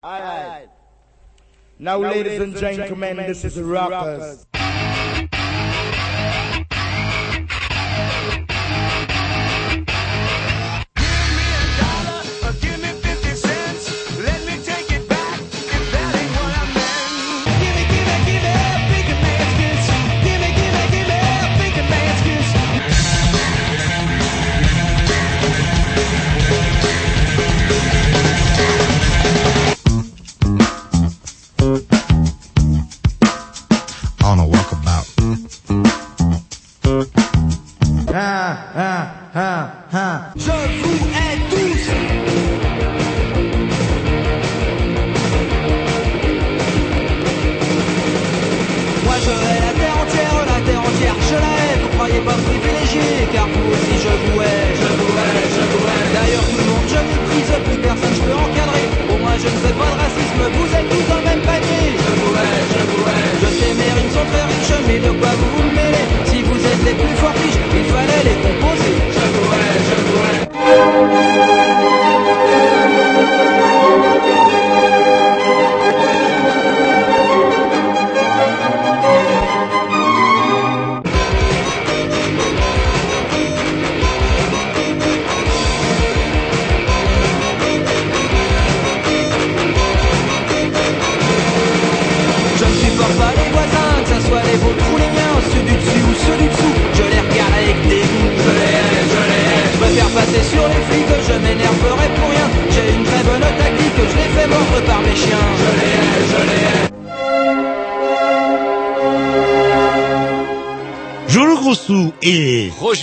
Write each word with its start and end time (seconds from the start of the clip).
All 0.00 0.12
right. 0.12 0.68
Now, 1.80 1.98
now 2.00 2.08
ladies, 2.08 2.38
ladies 2.38 2.40
and 2.40 2.56
gentlemen, 2.56 2.88
gentlemen 2.88 3.16
this, 3.26 3.42
this 3.42 3.56
is 3.56 3.62
rappers. 3.62 4.46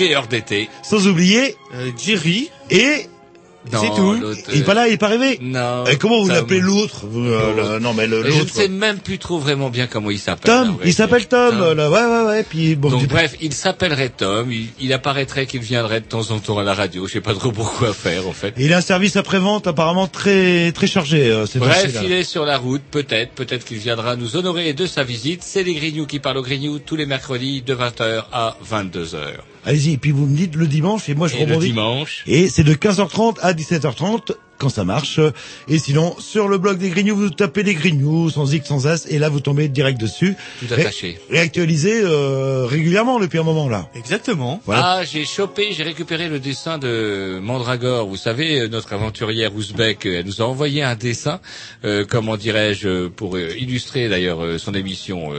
Et 0.06 0.16
Roger 0.16 0.16
Heure 0.16 0.28
d'été. 0.28 0.70
sans 0.84 1.08
oublier 1.08 1.56
Euh, 1.74 1.92
Jerry, 1.98 2.50
et 2.70 3.08
C'est 3.72 3.96
tout. 3.96 4.14
l'autre, 4.14 4.40
il 4.54 4.60
est 4.60 4.64
pas 4.64 4.76
là, 4.76 4.88
il 4.88 4.94
est 4.94 4.98
pas 4.98 5.08
arrivé. 5.08 5.40
Non. 5.42 5.86
Et 5.88 5.98
comment 5.98 6.22
vous 6.22 6.30
l'appelez 6.30 6.60
l'autre 6.60 7.06
euh, 7.12 7.74
le- 7.74 7.80
Non 7.80 7.96
mais 7.96 8.04
Et 8.06 8.10
Je 8.10 8.14
ne 8.16 8.22
l'autre. 8.22 8.54
sais 8.54 8.68
même 8.68 9.00
plus 9.00 9.18
trop 9.18 9.40
vraiment 9.40 9.72
bien 9.72 9.88
comment 9.88 10.12
il 10.12 10.20
s'appelle. 10.20 10.54
Tom, 10.54 10.78
il 10.86 10.94
s'appelle 10.94 11.28
Tom. 11.28 11.74
Là, 11.74 11.90
ouais 11.90 12.06
ouais 12.06 12.28
ouais. 12.28 12.44
Puis 12.48 12.76
bon. 12.76 12.92
Donc 12.92 13.08
bref, 13.08 13.34
il 13.42 13.54
s'appellerait 13.54 14.10
Tom. 14.10 14.52
Il, 14.80 14.94
apparaîtrait 14.94 15.48
qu'il 15.48 15.62
viendrait 15.62 16.00
de 16.02 16.06
temps 16.06 16.30
en 16.30 16.38
temps 16.38 16.60
à 16.60 16.64
la 16.64 16.76
radio. 16.76 17.08
Je 17.08 17.14
sais 17.14 17.22
pas 17.22 17.34
trop 17.34 17.52
pourquoi 17.52 17.92
faire 17.96 18.28
en 18.28 18.34
fait. 18.34 18.54
Il 18.60 18.72
a 18.72 18.78
un 18.78 18.82
service 18.82 19.16
après-vente 19.16 19.66
apparemment 19.66 20.06
très 20.08 20.72
très 20.72 20.86
chargé. 20.86 21.32
euh, 21.32 21.48
Bref, 21.56 21.92
il 22.04 22.12
est 22.12 22.24
sur 22.24 22.46
la 22.46 22.60
route, 22.60 22.84
peut-être, 22.92 23.32
peut-être 23.32 23.66
qu'il 23.66 23.78
viendra 23.80 24.16
nous 24.16 24.36
honorer 24.36 24.74
de 24.74 24.86
sa 24.86 25.04
visite. 25.04 25.42
C'est 25.44 25.64
les 25.64 25.74
Grignoux 25.74 26.06
qui 26.06 26.20
parlent 26.20 26.38
aux 26.38 26.44
Grignoux 26.44 26.78
tous 26.78 26.96
les 26.98 27.08
mercredis 27.08 27.64
de 27.64 27.74
20h 27.74 28.26
à 28.32 28.58
22h. 28.64 29.18
Allez-y. 29.66 29.94
Et 29.94 29.98
puis 29.98 30.12
vous 30.12 30.26
me 30.28 30.36
dites 30.36 30.56
le 30.56 30.68
dimanche 30.68 31.10
et 31.10 31.16
moi 31.16 31.28
je 31.28 31.36
Et 31.36 31.46
le 31.46 31.54
rebondis. 31.54 31.68
dimanche, 31.68 32.24
Et 32.28 32.48
c'est 32.50 32.64
de 32.64 32.74
15h30 32.74 33.40
à 33.42 33.54
17h30 33.54 34.32
quand 34.58 34.70
ça 34.70 34.84
marche. 34.84 35.20
Et 35.68 35.80
sinon, 35.80 36.16
sur 36.20 36.48
le 36.48 36.58
blog 36.58 36.78
des 36.78 36.90
Grignoux, 36.90 37.16
vous 37.16 37.30
tapez 37.30 37.64
des 37.64 37.74
Grignoux 37.74 38.30
sans 38.30 38.52
X, 38.54 38.68
sans 38.68 38.86
S, 38.88 39.06
et 39.10 39.20
là 39.20 39.30
vous 39.30 39.40
tombez 39.40 39.68
direct 39.68 40.00
dessus. 40.00 40.36
tout 40.60 40.74
attaché. 40.74 41.20
Ré- 41.30 41.38
réactualisé 41.40 42.02
euh, 42.04 42.66
régulièrement 42.66 43.20
depuis 43.20 43.40
un 43.40 43.44
moment 43.44 43.70
là. 43.70 43.88
exactement. 43.96 44.62
Voilà. 44.66 44.82
Ah, 45.00 45.04
j'ai 45.04 45.26
chopé, 45.26 45.70
j'ai 45.74 45.84
récupéré 45.84 46.28
le 46.30 46.40
dessin 46.40 46.78
de 46.78 47.40
Mandragore. 47.42 48.08
Vous 48.08 48.18
savez, 48.18 48.62
euh, 48.62 48.68
notre 48.68 48.94
aventurière 48.94 49.54
ouzbek, 49.56 50.06
euh, 50.06 50.20
elle 50.20 50.26
nous 50.26 50.42
a 50.42 50.46
envoyé 50.46 50.84
un 50.84 50.96
dessin, 50.96 51.40
euh, 51.84 52.06
comment 52.10 52.38
dirais-je, 52.38 53.08
pour 53.08 53.36
euh, 53.38 53.54
illustrer 53.58 54.10
d'ailleurs 54.10 54.60
son 54.60 54.74
émission. 54.74 55.32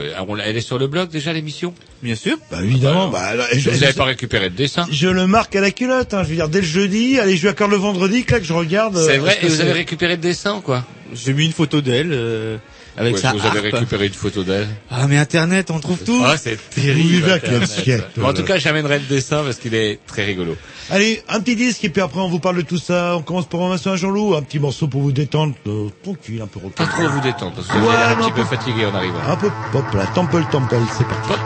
Elle 0.43 0.57
est 0.57 0.61
sur 0.61 0.77
le 0.77 0.87
blog 0.87 1.09
déjà 1.09 1.33
l'émission? 1.33 1.73
Bien 2.03 2.15
sûr. 2.15 2.37
Bah 2.51 2.59
évidemment. 2.63 3.07
Bah, 3.09 3.19
alors, 3.21 3.47
je, 3.53 3.69
Vous 3.69 3.79
n'avez 3.79 3.93
pas 3.93 4.03
récupéré 4.05 4.49
le 4.49 4.55
dessin? 4.55 4.85
je 4.91 5.07
le 5.07 5.25
marque 5.27 5.55
à 5.55 5.61
la 5.61 5.71
culotte. 5.71 6.13
Hein, 6.13 6.23
je 6.23 6.29
veux 6.29 6.35
dire 6.35 6.49
dès 6.49 6.61
le 6.61 6.67
jeudi. 6.67 7.19
Allez, 7.19 7.35
je 7.37 7.43
vais 7.43 7.49
encore 7.49 7.67
le 7.67 7.77
vendredi. 7.77 8.23
Clac, 8.23 8.43
je 8.43 8.53
regarde. 8.53 8.95
C'est 9.07 9.17
vrai, 9.17 9.37
et 9.41 9.47
vous 9.47 9.61
avez 9.61 9.71
récupéré 9.73 10.15
le 10.15 10.21
dessin, 10.21 10.61
quoi 10.63 10.83
J'ai 11.13 11.33
mis 11.33 11.45
une 11.45 11.51
photo 11.51 11.81
d'elle 11.81 12.11
euh, 12.11 12.57
avec 12.97 13.13
Ou 13.13 13.15
est-ce 13.17 13.27
sa 13.27 13.31
que 13.33 13.37
Vous 13.37 13.47
avez 13.47 13.69
récupéré 13.69 14.07
une 14.07 14.13
photo 14.13 14.43
d'elle 14.43 14.67
Ah 14.89 15.07
mais 15.07 15.17
Internet, 15.17 15.71
on 15.71 15.79
trouve 15.79 15.99
tout. 15.99 16.21
Ah, 16.23 16.35
c'est 16.37 16.57
terrible. 16.69 17.29
Internet. 17.31 18.05
Bon, 18.17 18.27
en 18.27 18.33
tout 18.33 18.43
cas, 18.43 18.57
j'amènerai 18.57 18.99
le 18.99 19.05
dessin 19.05 19.43
parce 19.43 19.57
qu'il 19.57 19.75
est 19.75 19.99
très 20.07 20.25
rigolo. 20.25 20.55
Allez, 20.89 21.21
un 21.29 21.39
petit 21.41 21.55
disque 21.55 21.83
et 21.83 21.89
puis 21.89 22.01
après 22.01 22.21
on 22.21 22.29
vous 22.29 22.39
parle 22.39 22.57
de 22.57 22.61
tout 22.61 22.77
ça. 22.77 23.15
On 23.17 23.21
commence 23.21 23.47
par 23.47 23.61
un 23.61 23.95
Jean-Loup, 23.95 24.35
un 24.35 24.41
petit 24.41 24.59
morceau 24.59 24.87
pour 24.87 25.01
vous 25.01 25.11
détendre, 25.11 25.53
euh, 25.67 25.89
tranquille, 26.03 26.41
un 26.41 26.47
peu 26.47 26.59
rock. 26.59 26.73
Pas 26.73 26.85
trop 26.85 27.07
vous 27.07 27.21
détendre 27.21 27.53
parce 27.55 27.67
que 27.67 27.77
vous 27.77 27.87
Ouais, 27.87 27.95
un 27.95 28.15
petit 28.15 28.31
peu 28.31 28.43
fatigué 28.43 28.85
en 28.85 28.95
arrivant. 28.95 29.19
Un 29.27 29.35
peu 29.35 29.49
pop 29.71 29.93
là, 29.93 30.07
Temple 30.15 30.43
Temple, 30.51 30.75
c'est 30.97 31.07
parti. 31.07 31.27
Pop. 31.27 31.39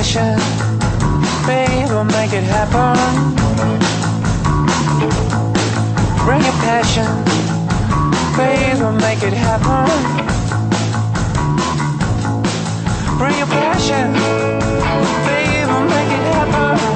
Passion, 0.00 0.38
babe, 1.46 1.86
we'll 1.90 2.04
make 2.04 2.32
it 2.32 2.42
happen. 2.42 2.96
Bring 6.24 6.42
your 6.42 6.58
passion, 6.64 7.04
babe, 8.34 8.78
we'll 8.80 8.92
make 8.92 9.22
it 9.22 9.34
happen. 9.34 9.90
Bring 13.18 13.36
your 13.36 13.46
passion, 13.48 14.14
babe, 15.26 15.68
we'll 15.68 15.88
make 15.90 16.10
it 16.18 16.24
happen. 16.32 16.89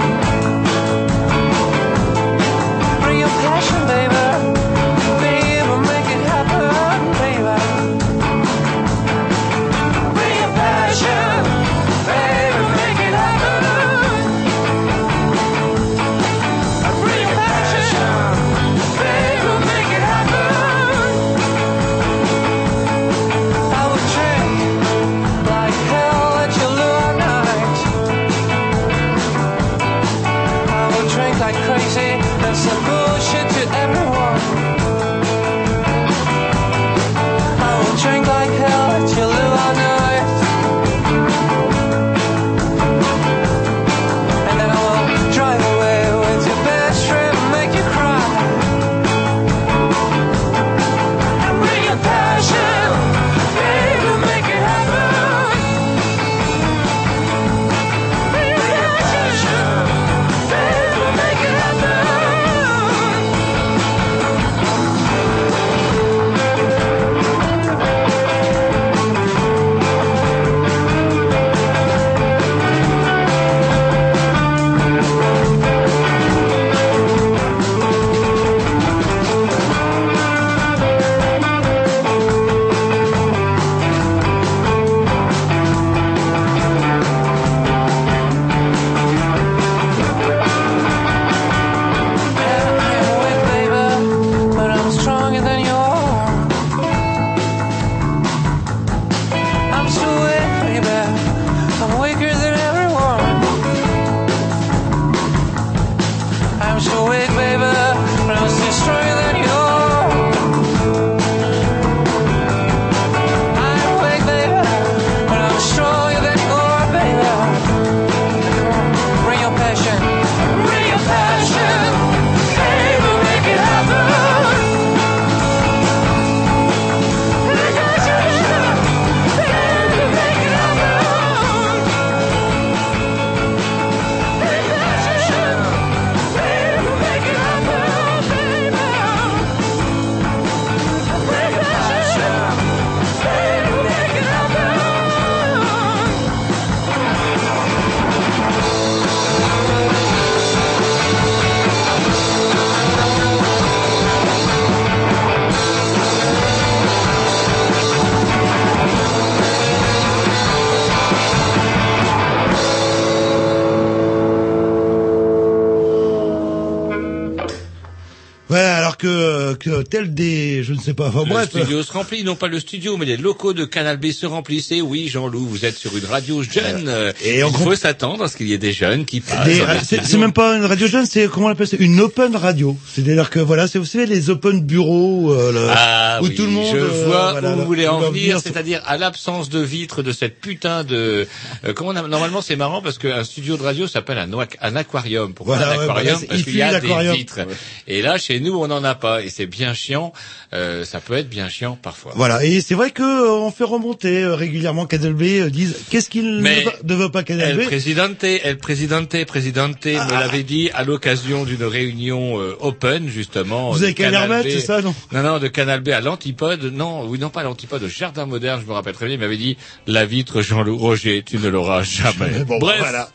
Tel 169.89 170.15
des, 170.15 170.63
je 170.63 170.73
ne 170.75 170.79
sais 170.81 170.95
pas, 170.95 171.09
enfin 171.09 171.25
Le 171.25 171.31
bref. 171.31 171.49
studio 171.51 171.83
se 171.83 171.93
remplit, 171.93 172.25
non 172.25 172.35
pas 172.37 172.49
le 172.49 172.59
studio, 172.61 172.97
mais 172.97 173.07
les 173.07 173.17
locaux 173.17 173.53
de 173.53 173.65
Canal 173.65 173.97
B 173.99 174.11
se 174.11 174.27
remplissent. 174.27 174.73
Et 174.73 174.83
oui, 174.83 175.09
Jean-Loup, 175.09 175.47
vous 175.47 175.65
êtes 175.65 175.77
sur 175.77 175.97
une 175.97 176.05
radio 176.05 176.43
jeune. 176.43 176.89
euh, 176.89 177.13
Et 177.25 177.41
il 177.41 177.53
faut 177.53 177.75
s'attendre 177.75 178.25
à 178.25 178.29
ce 178.29 178.37
qu'il 178.37 178.49
y 178.49 178.53
ait 178.53 178.59
des 178.59 178.73
jeunes 178.73 179.05
qui 179.05 179.21
passent. 179.21 179.49
C'est 179.85 180.17
même 180.19 180.33
pas 180.33 180.57
une 180.57 180.65
radio 180.65 180.87
jeune, 180.87 181.07
c'est 181.07 181.29
comment 181.29 181.47
on 181.47 181.51
appelle 181.51 181.67
ça 181.69 181.77
Une 181.81 182.01
open 182.01 182.37
radio. 182.37 182.77
C'est-à-dire 182.93 183.31
que 183.31 183.41
voilà, 183.41 183.67
c'est 183.69 183.79
vous 183.79 183.85
savez 183.85 184.07
les 184.07 184.31
open 184.31 184.61
bureaux 184.63 185.33
euh, 185.33 185.53
le- 185.53 185.69
Ah 185.71 186.19
où 186.23 186.27
oui, 186.27 186.35
tout 186.35 186.45
le 186.45 186.51
monde. 186.51 186.67
je 186.73 186.79
euh, 186.79 187.05
vois 187.07 187.33
voilà, 187.33 187.53
où 187.53 187.61
vous 187.61 187.65
voulez 187.67 187.89
en 187.89 188.01
venir, 188.01 188.39
c'est- 188.41 188.51
c'est-à-dire 188.51 188.83
à 188.87 188.97
l'absence 188.99 189.49
de 189.49 189.61
vitres 189.61 190.03
de 190.03 190.13
cette 190.13 190.41
putain 190.41 190.85
de... 190.85 191.27
euh, 191.65 191.73
comment 191.75 191.91
on 191.91 191.97
a- 191.97 192.07
Normalement, 192.09 192.43
c'est 192.43 192.57
marrant 192.57 192.83
parce 192.83 192.99
qu'un 192.99 193.25
studio 193.25 193.57
de 193.57 193.63
radio 193.63 193.87
s'appelle 193.87 194.19
un, 194.19 194.77
aquarium. 194.77 195.33
Pourquoi 195.35 195.57
Voilà, 195.57 195.73
un 195.73 195.77
ouais, 195.79 195.85
aquarium 195.85 196.21
Parce 196.29 196.39
il 196.41 196.45
qu'il 196.45 196.57
y 196.57 196.63
a 196.63 196.81
des 196.81 197.13
vitres. 197.13 197.41
Et 197.89 198.03
là, 198.03 198.19
chez 198.19 198.41
nous, 198.41 198.55
on 198.55 198.67
n'en 198.69 198.85
a 198.85 198.95
pas. 198.95 199.23
Et 199.23 199.31
c'est 199.31 199.47
bien 199.55 199.73
chiant. 199.75 200.13
Euh, 200.53 200.85
ça 200.85 201.01
peut 201.01 201.15
être 201.15 201.29
bien 201.29 201.49
chiant 201.49 201.79
parfois. 201.81 202.13
Voilà, 202.17 202.45
et 202.45 202.61
c'est 202.61 202.75
vrai 202.75 202.91
que 202.91 203.03
euh, 203.03 203.31
on 203.31 203.51
fait 203.51 203.65
remonter 203.65 204.23
euh, 204.23 204.35
régulièrement 204.35 204.87
Canal 204.87 205.15
B, 205.15 205.23
euh, 205.23 205.51
disent 205.51 205.77
qu'est-ce 205.91 206.11
qu'il 206.11 206.41
ne, 206.41 206.95
veut- 206.95 207.09
pas 207.11 207.23
Canal 207.23 207.51
El 207.51 207.57
B? 207.59 207.63
Presidente, 207.69 208.25
El 208.25 208.59
Presidente, 208.59 209.25
Presidente 209.27 209.87
Ah, 209.87 210.07
me 210.07 210.13
l'avait 210.13 210.43
dit 210.43 210.71
à 210.75 210.85
l'occasion 210.85 211.45
d'une 211.45 211.65
réunion 211.65 212.41
euh, 212.41 212.57
open 212.61 213.09
justement. 213.09 213.71
Vous 213.73 213.83
avez 213.83 213.95
Canal 213.95 214.43
c'est 214.43 214.61
ça, 214.61 214.83
non? 214.83 214.95
Non, 215.13 215.23
non, 215.23 215.39
de 215.39 215.49
Canal 215.49 215.81
B 215.81 215.89
à 215.91 216.01
l'Antipode. 216.01 216.65
Non, 216.65 217.07
oui, 217.07 217.19
non, 217.19 217.31
pas 217.31 217.41
à 217.41 217.45
l'Antipode, 217.45 217.83
au 217.83 217.89
Jardin 217.89 218.27
Moderne, 218.27 218.61
je 218.63 218.67
me 218.69 218.73
rappelle 218.73 218.95
très 218.95 219.07
bien. 219.07 219.15
Il 219.15 219.21
m'avait 219.21 219.37
dit 219.37 219.57
la 219.87 220.05
vitre 220.07 220.43
Jean-Loup 220.43 220.77
Roger, 220.79 221.23
tu 221.25 221.39
ne 221.39 221.49
l'auras 221.49 221.83
jamais. 221.83 222.45
Bon, 222.47 222.59
Bref, 222.59 222.79
voilà. 222.79 223.09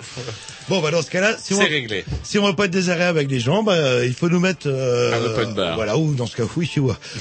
Bon, 0.69 0.81
bah 0.81 0.91
dans 0.91 1.01
ce 1.01 1.09
cas-là, 1.09 1.35
si 1.41 1.53
on, 1.55 1.59
réglé. 1.59 2.05
si 2.23 2.37
on 2.37 2.45
veut 2.45 2.55
pas 2.55 2.65
être 2.65 2.71
désagréable 2.71 3.17
avec 3.17 3.31
les 3.31 3.39
gens, 3.39 3.63
bah, 3.63 4.05
il 4.05 4.13
faut 4.13 4.29
nous 4.29 4.39
mettre 4.39 4.67
euh, 4.67 5.13
Un 5.19 5.25
open 5.25 5.53
bar. 5.55 5.75
Voilà, 5.75 5.97
ou 5.97 6.13
dans 6.13 6.27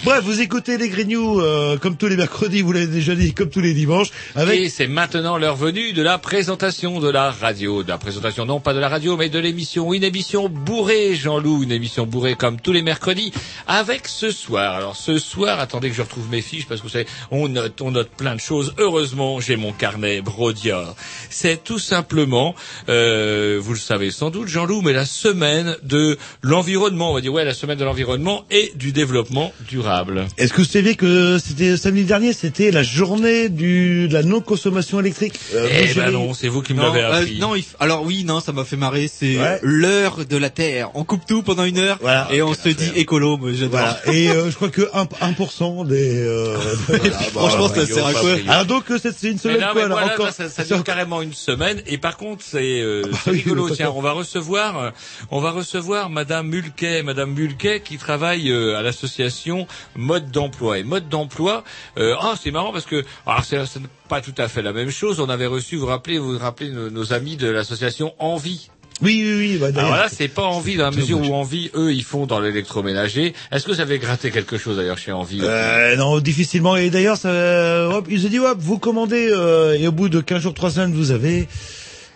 Bref, 0.05 0.25
vous 0.25 0.41
écoutez 0.41 0.79
les 0.79 0.89
Grignoux 0.89 1.41
euh, 1.41 1.77
comme 1.79 1.97
tous 1.97 2.07
les 2.07 2.17
mercredis, 2.17 2.63
vous 2.63 2.73
l'avez 2.73 2.87
déjà 2.87 3.15
dit, 3.15 3.33
comme 3.35 3.51
tous 3.51 3.61
les 3.61 3.75
dimanches, 3.75 4.11
Et 4.53 4.69
c'est 4.69 4.87
maintenant 4.87 5.39
l'heure 5.39 5.57
venue 5.57 5.93
de 5.93 6.03
la 6.03 6.19
présentation 6.19 7.01
de 7.01 7.09
la 7.09 7.31
radio. 7.31 7.83
De 7.83 7.89
la 7.89 7.99
présentation, 7.99 8.45
non 8.45 8.61
pas 8.61 8.75
de 8.75 8.79
la 8.79 8.89
radio, 8.89 9.17
mais 9.17 9.29
de 9.29 9.39
l'émission. 9.39 9.93
Une 9.93 10.05
émission 10.05 10.49
bourrée, 10.49 11.15
Jean-Loup. 11.15 11.63
Une 11.63 11.73
émission 11.73 12.07
bourrée 12.07 12.35
comme 12.35 12.61
tous 12.61 12.73
les 12.73 12.83
mercredis. 12.83 13.33
Avec 13.67 14.09
ce 14.09 14.31
soir. 14.31 14.75
Alors 14.75 14.97
ce 14.97 15.19
soir, 15.19 15.61
attendez 15.61 15.91
que 15.91 15.97
je 15.97 16.03
retrouve 16.03 16.29
mes 16.31 16.43
fiches 16.43 16.67
parce 16.67 16.81
que 16.81 16.87
vous 16.87 16.93
savez, 16.93 17.07
on 17.31 17.49
note, 17.49 17.81
on 17.81 17.91
note 17.91 18.11
plein 18.11 18.35
de 18.35 18.41
choses. 18.41 18.75
Heureusement, 18.79 19.41
j'ai 19.41 19.57
mon 19.57 19.73
carnet 19.73 20.21
Brodia. 20.21 20.95
C'est 21.31 21.63
tout 21.65 21.79
simplement, 21.79 22.55
euh, 22.89 23.59
vous 23.61 23.73
le 23.73 23.79
savez 23.79 24.11
sans 24.11 24.31
doute, 24.31 24.49
Jean-Loup, 24.49 24.83
mais 24.83 24.93
la 24.93 25.07
semaine 25.07 25.77
de 25.83 26.19
l'environnement. 26.43 27.11
On 27.11 27.15
va 27.15 27.21
dire, 27.21 27.33
ouais, 27.33 27.45
la 27.45 27.55
semaine 27.55 27.79
de 27.79 27.85
l'environnement 27.85 28.45
et 28.51 28.73
du 28.75 28.93
développement 28.99 29.53
durable. 29.69 30.27
Est-ce 30.39 30.53
que 30.53 30.59
vous 30.63 30.65
saviez 30.69 30.97
que 30.97 31.39
c'était 31.39 31.77
samedi 31.77 32.03
dernier, 32.05 32.33
c'était 32.33 32.71
la 32.73 32.83
journée 32.83 33.49
du 33.49 34.09
de 34.09 34.13
la 34.15 34.23
non 34.25 34.41
consommation 34.41 34.99
électrique? 35.01 35.39
Euh, 35.55 35.69
Eh 35.71 35.95
ben 35.95 36.11
non, 36.11 36.35
c'est 36.35 36.49
vous 36.49 36.63
qui 36.63 36.75
me 36.75 36.81
Non, 36.81 36.93
l'avez 36.93 37.03
euh, 37.05 37.13
appris. 37.21 37.39
non, 37.39 37.55
il 37.55 37.63
f- 37.63 37.77
alors 37.79 38.03
oui, 38.03 38.25
non, 38.25 38.41
ça 38.41 38.53
m'a 38.53 38.65
fait 38.65 38.77
marrer. 38.77 39.09
C'est 39.09 39.37
Ouais. 39.39 39.61
l'heure 39.63 40.25
de 40.29 40.37
la 40.37 40.51
Terre. 40.51 40.91
On 40.95 41.05
coupe 41.05 41.25
tout 41.27 41.43
pendant 41.43 41.65
une 41.65 41.79
heure 41.79 41.99
Voilà. 42.01 42.27
et 42.33 42.43
on 42.43 42.55
se 42.55 42.69
dit 42.71 42.91
écolo. 42.97 43.37
Moi, 43.39 43.51
j'adore. 43.53 43.71
Voilà. 43.71 44.01
Et 44.13 44.29
euh, 44.29 44.51
je 44.51 44.57
crois 44.57 44.69
que 44.71 44.83
1%, 44.83 45.09
1% 45.21 45.87
des. 45.87 46.17
Euh, 46.27 46.57
Franchement, 47.33 47.69
ça 47.69 47.87
sert 47.87 48.07
à 48.07 48.13
quoi 48.13 48.31
Alors 48.49 48.65
donc 48.67 48.91
euh, 48.91 48.99
c'est 49.01 49.11
une 49.29 49.35
Mais 49.35 49.39
semaine 49.39 49.61
non, 49.61 49.67
quoi 49.67 49.75
mais 49.77 49.83
alors 49.83 49.99
voilà, 49.99 50.15
encore 50.15 50.33
ça, 50.33 50.49
ça 50.49 50.65
dure 50.65 50.83
carrément 50.85 51.23
une 51.23 51.33
semaine. 51.35 51.81
Et 51.87 51.99
par 51.99 52.17
contre, 52.17 52.43
c'est 52.45 52.81
euh, 52.81 53.03
bah 53.11 53.19
c'est 53.25 53.31
oui, 53.31 53.39
rigolo. 53.39 53.71
Tiens, 53.71 53.93
on 53.95 54.01
va 54.01 54.13
recevoir, 54.13 54.79
euh, 54.83 54.91
on 55.31 55.41
va 55.41 55.51
recevoir 55.53 56.11
Madame 56.11 56.49
Mulquet, 56.49 57.03
Madame 57.03 57.33
Mulquet 57.33 57.81
qui 57.85 57.97
travaille 57.99 58.51
euh, 58.51 58.78
à 58.79 58.83
l'association 58.83 59.67
Mode 59.97 60.31
d'emploi. 60.31 60.79
Et 60.79 60.83
Mode 60.83 61.09
d'emploi, 61.09 61.65
euh, 61.99 62.15
ah, 62.21 62.35
c'est 62.41 62.51
marrant 62.51 62.73
parce 62.73 62.87
que, 62.87 63.05
alors 63.27 63.45
c'est 63.45 63.65
c'est 63.67 63.83
pas 64.09 64.21
tout 64.21 64.35
à 64.39 64.49
fait 64.49 64.63
la 64.63 64.73
même 64.73 64.91
chose. 64.91 65.21
On 65.21 65.29
avait 65.29 65.47
reçu, 65.47 65.77
vous 65.77 65.87
rappelez, 65.87 66.19
vous 66.19 66.39
rappelez 66.39 66.71
nos, 66.71 66.91
nos 66.91 67.13
amis 67.13 67.37
de 67.37 67.49
l'association 67.49 68.15
Envie. 68.19 68.71
Oui 69.01 69.23
oui 69.25 69.37
oui. 69.39 69.59
Bah, 69.59 69.69
Alors 69.77 69.91
voilà, 69.91 70.09
c'est 70.09 70.29
pas 70.29 70.43
Envie 70.43 70.77
dans 70.77 70.91
la 70.91 70.97
mesure 70.97 71.21
où 71.21 71.33
Envie, 71.35 71.71
eux, 71.75 71.93
ils 71.93 72.03
font 72.03 72.27
dans 72.27 72.41
l'électroménager. 72.41 73.35
Est-ce 73.53 73.65
que 73.65 73.71
vous 73.73 73.81
avez 73.81 73.99
gratté 73.99 74.31
quelque 74.31 74.59
chose 74.59 74.77
d'ailleurs 74.77 74.99
chez 74.99 75.13
Envie 75.13 75.41
Euh, 75.43 75.97
non, 75.97 76.19
difficilement. 76.19 76.77
Et 76.77 76.91
d'ailleurs, 76.91 77.17
ça, 77.17 77.89
hop, 77.91 78.07
ils 78.11 78.27
ont 78.27 78.29
dit, 78.29 78.39
hop, 78.39 78.59
vous 78.61 78.79
commandez, 78.79 79.29
euh, 79.31 79.79
et 79.79 79.87
au 79.87 79.93
bout 79.93 80.09
de 80.09 80.21
15 80.21 80.43
jours, 80.43 80.55
3 80.55 80.71
semaines, 80.73 80.95
vous 80.95 81.11
avez... 81.13 81.49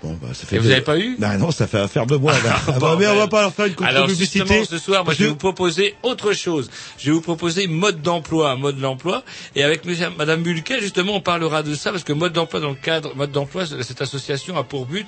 Bon, 0.02 0.18
bah, 0.20 0.28
ça 0.32 0.46
fait... 0.46 0.56
Et 0.56 0.58
vous 0.58 0.66
deux- 0.66 0.72
avez 0.72 0.80
pas 0.80 0.98
eu 0.98 1.16
Bah 1.18 1.36
non, 1.36 1.50
ça 1.52 1.66
fait 1.66 1.78
affaire 1.78 2.06
de 2.06 2.16
moi. 2.16 2.32
là. 2.44 2.56
Ah, 2.66 2.72
bah, 2.80 2.96
mais 2.98 3.06
on 3.06 3.16
va 3.16 3.28
pas 3.28 3.42
leur 3.42 3.52
faire 3.54 3.66
une 3.66 3.74
Alors 3.84 4.02
contre-publicité. 4.06 4.38
justement, 4.40 4.64
ce 4.64 4.78
soir, 4.78 5.04
moi, 5.04 5.14
je 5.14 5.22
vais 5.24 5.28
vous 5.30 5.36
proposer 5.36 5.94
autre 6.02 6.32
chose. 6.32 6.70
Je 6.98 7.06
vais 7.06 7.12
vous 7.12 7.20
proposer 7.20 7.66
mode 7.68 8.02
d'emploi, 8.02 8.56
mode 8.56 8.78
d'emploi. 8.80 9.22
Et 9.54 9.62
avec 9.62 9.82
Madame 10.18 10.42
Mulquet, 10.42 10.80
justement, 10.80 11.14
on 11.16 11.20
parlera 11.20 11.62
de 11.62 11.74
ça 11.74 11.92
parce 11.92 12.02
que 12.04 12.12
mode 12.12 12.32
d'emploi 12.32 12.58
dans 12.60 12.70
le 12.70 12.74
cadre, 12.74 13.14
mode 13.14 13.30
d'emploi, 13.30 13.64
cette 13.66 14.02
association 14.02 14.56
a 14.58 14.64
pour 14.64 14.86
but 14.86 15.06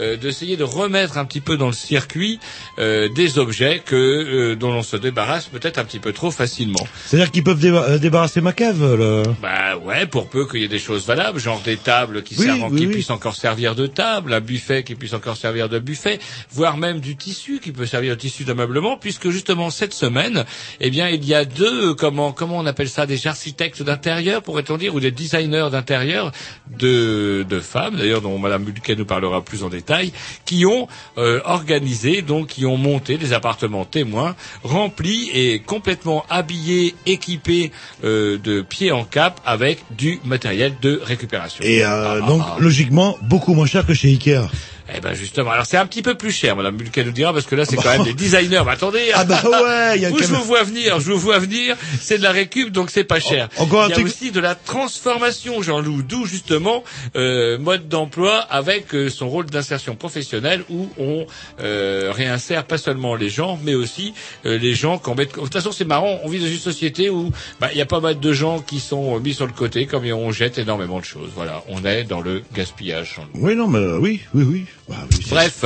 euh, 0.00 0.16
d'essayer 0.16 0.56
de 0.56 0.64
remettre 0.64 1.18
un 1.18 1.24
petit 1.24 1.40
peu 1.40 1.56
dans 1.56 1.66
le 1.66 1.72
circuit 1.72 2.38
euh, 2.78 3.08
des 3.08 3.38
objets 3.38 3.82
que 3.84 3.96
euh, 3.96 4.54
dont 4.56 4.70
l'on 4.72 4.82
se 4.82 4.96
débarrasse 4.96 5.46
peut-être 5.46 5.78
un 5.78 5.84
petit 5.84 5.98
peu 5.98 6.12
trop 6.12 6.30
facilement. 6.30 6.86
C'est-à-dire 7.06 7.30
qu'ils 7.30 7.42
peuvent 7.44 7.58
déba- 7.60 7.84
euh, 7.88 7.98
débarrasser 7.98 8.40
ma 8.40 8.52
cave, 8.52 8.94
là. 8.94 9.22
Bah 9.42 9.76
ouais, 9.78 10.06
pour 10.06 10.28
peu 10.28 10.46
qu'il 10.46 10.60
y 10.60 10.64
ait 10.64 10.68
des 10.68 10.78
choses 10.78 11.04
valables, 11.06 11.40
genre 11.40 11.60
des 11.64 11.76
tables 11.76 12.22
qui, 12.22 12.36
Oui, 12.38 12.44
servent, 12.46 12.72
oui, 12.72 12.78
qui 12.80 12.86
oui. 12.86 12.92
puissent 12.92 13.10
encore 13.10 13.34
servir 13.34 13.74
de 13.74 13.86
table, 13.86 14.34
un 14.36 14.40
buffet 14.40 14.82
qui 14.82 14.94
puisse 14.94 15.14
encore 15.14 15.36
servir 15.36 15.68
de 15.68 15.78
buffet, 15.78 16.18
voire 16.50 16.76
même 16.76 17.00
du 17.00 17.16
tissu 17.16 17.60
qui 17.60 17.72
peut 17.72 17.86
servir 17.86 18.14
de 18.16 18.20
tissu 18.20 18.44
d'ameublement, 18.44 18.96
puisque 18.96 19.28
justement 19.30 19.70
cette 19.70 19.92
semaine, 19.94 20.44
eh 20.80 20.90
bien 20.90 21.08
il 21.08 21.24
y 21.24 21.34
a 21.34 21.44
deux, 21.44 21.94
comment 21.94 22.32
comment 22.32 22.58
on 22.58 22.66
appelle 22.66 22.88
ça, 22.88 23.06
des 23.06 23.26
architectes 23.26 23.82
d'intérieur, 23.82 24.42
pourrait-on 24.42 24.76
dire, 24.76 24.94
ou 24.94 25.00
des 25.00 25.10
designers 25.10 25.68
d'intérieur 25.70 26.32
de, 26.78 27.44
de 27.48 27.60
femmes, 27.60 27.96
d'ailleurs 27.96 28.22
dont 28.22 28.38
Madame 28.38 28.64
Mulquet 28.64 28.96
nous 28.96 29.06
parlera 29.06 29.42
plus 29.42 29.62
en 29.62 29.68
détail, 29.68 30.12
qui 30.44 30.66
ont 30.66 30.88
euh, 31.18 31.40
organisé, 31.44 32.22
donc 32.22 32.48
qui 32.48 32.66
ont 32.66 32.76
monté 32.76 33.18
des 33.18 33.32
appartements 33.32 33.84
témoins 33.84 34.36
remplis 34.62 35.30
et 35.32 35.60
complètement 35.60 36.24
habillés, 36.30 36.94
équipés 37.06 37.72
euh, 38.04 38.38
de 38.38 38.62
pied 38.62 38.92
en 38.92 39.04
cap 39.04 39.40
avec 39.44 39.80
du 39.96 40.20
matériel 40.24 40.74
de 40.80 41.00
récupération. 41.02 41.62
Et 41.64 41.84
euh, 41.84 42.06
Ah, 42.06 42.20
donc, 42.26 42.42
ah, 42.44 42.54
ah. 42.56 42.60
logiquement, 42.60 43.16
beaucoup 43.22 43.54
moins 43.54 43.66
cher 43.66 43.86
que 43.86 43.94
chez 43.94 44.08
Ikea. 44.08 44.25
Yeah. 44.26 44.48
Eh 44.94 45.00
ben 45.00 45.14
justement, 45.14 45.50
alors 45.50 45.66
c'est 45.66 45.76
un 45.76 45.86
petit 45.86 46.02
peu 46.02 46.14
plus 46.14 46.30
cher, 46.30 46.54
Madame 46.54 46.76
Mulquet 46.76 47.02
nous 47.04 47.10
dira, 47.10 47.32
parce 47.32 47.44
que 47.46 47.56
là 47.56 47.64
c'est 47.64 47.74
quand 47.76 47.90
même 47.90 48.04
des 48.04 48.14
designers. 48.14 48.62
Mais 48.64 48.70
attendez, 48.72 49.10
Ah 49.14 49.24
bah 49.24 49.40
ouais, 49.44 49.96
il 49.96 50.02
y 50.02 50.06
a 50.06 50.10
Où 50.10 50.18
je 50.18 50.22
même- 50.24 50.34
vous 50.40 50.44
vois 50.44 50.62
venir, 50.62 51.00
je 51.00 51.10
vous 51.12 51.18
vois 51.18 51.38
venir, 51.40 51.76
c'est 52.00 52.18
de 52.18 52.22
la 52.22 52.30
récup, 52.30 52.70
donc 52.70 52.90
c'est 52.90 53.02
pas 53.04 53.18
cher. 53.18 53.48
encore 53.58 53.82
un 53.82 53.86
Il 53.86 53.90
y 53.90 53.92
a 53.92 53.96
truc- 53.96 54.06
aussi 54.06 54.30
de 54.30 54.38
la 54.40 54.54
transformation, 54.54 55.60
Jean-Loup, 55.60 56.02
d'où 56.02 56.24
justement 56.24 56.84
euh, 57.16 57.58
mode 57.58 57.88
d'emploi 57.88 58.36
avec 58.38 58.94
euh, 58.94 59.08
son 59.10 59.28
rôle 59.28 59.46
d'insertion 59.46 59.96
professionnelle 59.96 60.62
où 60.70 60.88
on 60.98 61.26
euh, 61.60 62.12
réinsère 62.14 62.64
pas 62.64 62.78
seulement 62.78 63.16
les 63.16 63.28
gens, 63.28 63.58
mais 63.64 63.74
aussi 63.74 64.14
euh, 64.46 64.56
les 64.56 64.74
gens 64.74 64.98
qu'on 64.98 65.14
met. 65.16 65.26
De 65.26 65.32
toute 65.32 65.52
façon, 65.52 65.72
c'est 65.72 65.84
marrant, 65.84 66.20
on 66.22 66.28
vit 66.28 66.38
dans 66.38 66.46
une 66.46 66.58
société 66.58 67.10
où 67.10 67.32
bah, 67.60 67.70
il 67.72 67.78
y 67.78 67.82
a 67.82 67.86
pas 67.86 68.00
mal 68.00 68.20
de 68.20 68.32
gens 68.32 68.60
qui 68.60 68.78
sont 68.80 69.18
mis 69.18 69.34
sur 69.34 69.46
le 69.46 69.52
côté, 69.52 69.86
comme 69.86 70.04
on 70.06 70.30
jette 70.30 70.58
énormément 70.58 71.00
de 71.00 71.04
choses. 71.04 71.30
Voilà, 71.34 71.62
on 71.68 71.84
est 71.84 72.04
dans 72.04 72.20
le 72.20 72.42
gaspillage. 72.54 73.16
Oui, 73.34 73.56
non, 73.56 73.66
mais 73.66 73.78
euh, 73.80 73.98
oui, 73.98 74.20
oui, 74.34 74.44
oui. 74.44 74.64
Bah, 74.88 74.96
oui 75.10 75.18
Bref, 75.30 75.64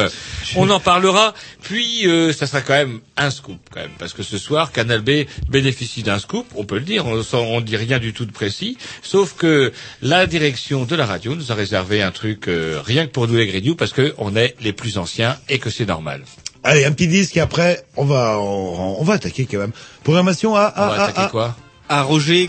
on 0.56 0.70
en 0.70 0.80
parlera. 0.80 1.34
Puis, 1.62 2.06
euh, 2.06 2.32
ça 2.32 2.46
sera 2.46 2.62
quand 2.62 2.72
même 2.74 3.00
un 3.18 3.30
scoop, 3.30 3.58
quand 3.70 3.80
même, 3.80 3.90
parce 3.98 4.14
que 4.14 4.22
ce 4.22 4.38
soir, 4.38 4.72
Canal 4.72 5.02
B 5.02 5.26
bénéficie 5.48 6.02
d'un 6.02 6.18
scoop. 6.18 6.46
On 6.54 6.64
peut 6.64 6.76
le 6.76 6.84
dire. 6.84 7.04
On 7.06 7.16
ne 7.16 7.60
dit 7.60 7.76
rien 7.76 7.98
du 7.98 8.12
tout 8.14 8.24
de 8.24 8.32
précis, 8.32 8.78
sauf 9.02 9.34
que 9.34 9.72
la 10.00 10.26
direction 10.26 10.84
de 10.86 10.96
la 10.96 11.04
radio 11.06 11.34
nous 11.34 11.52
a 11.52 11.54
réservé 11.54 12.02
un 12.02 12.12
truc 12.12 12.48
euh, 12.48 12.80
rien 12.84 13.06
que 13.06 13.12
pour 13.12 13.28
nous 13.28 13.36
les 13.36 13.46
Grignoux, 13.46 13.74
parce 13.74 13.92
que 13.92 14.14
on 14.18 14.34
est 14.36 14.56
les 14.60 14.72
plus 14.72 14.96
anciens 14.96 15.36
et 15.48 15.58
que 15.58 15.68
c'est 15.70 15.86
normal. 15.86 16.22
Allez, 16.64 16.84
un 16.84 16.92
petit 16.92 17.08
disque 17.08 17.36
et 17.36 17.40
après, 17.40 17.84
on 17.96 18.04
va, 18.04 18.38
on, 18.38 18.96
on 19.00 19.04
va 19.04 19.14
attaquer 19.14 19.46
quand 19.46 19.58
même. 19.58 19.72
Programmation 20.04 20.56
à, 20.56 20.72
On 20.76 20.80
à, 20.80 20.86
va 20.88 20.92
à, 20.94 21.04
attaquer 21.04 21.20
à- 21.20 21.28
quoi? 21.28 21.56
À 21.90 22.02
Roger. 22.02 22.46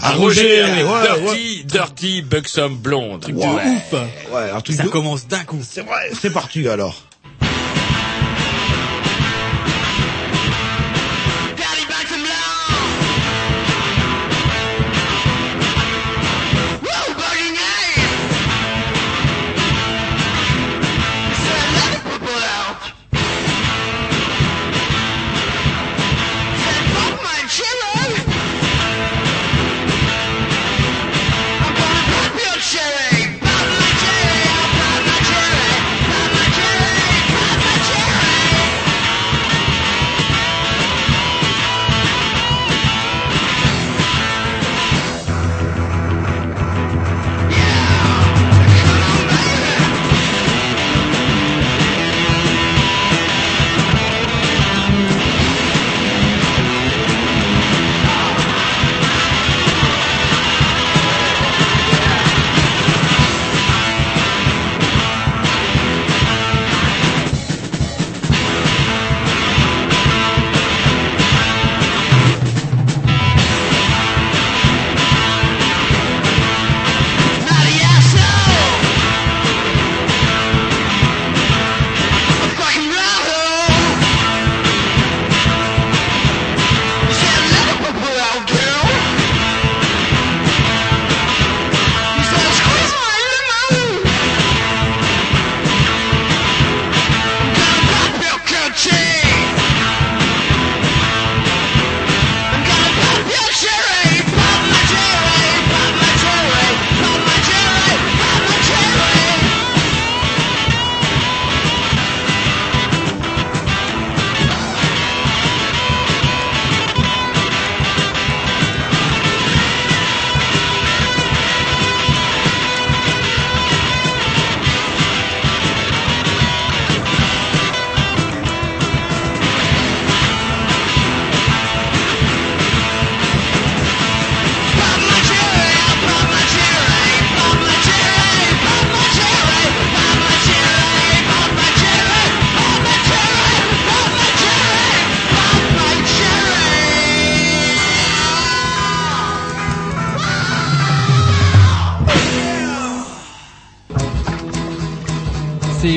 Ouais, 0.83 1.01
Dirty, 1.25 1.63
Dirty 1.65 2.21
Buxom 2.21 2.75
Blonde. 2.77 3.25
de 3.25 3.33
ouf. 3.33 3.93
Ouais, 4.31 4.51
un 4.55 4.61
truc 4.61 4.77
Ça 4.77 4.83
de- 4.83 4.89
commence 4.89 5.27
d'un 5.27 5.43
coup. 5.43 5.59
C'est 5.67 5.81
vrai, 5.81 6.11
c'est 6.21 6.31
parti 6.31 6.67
alors. 6.67 7.01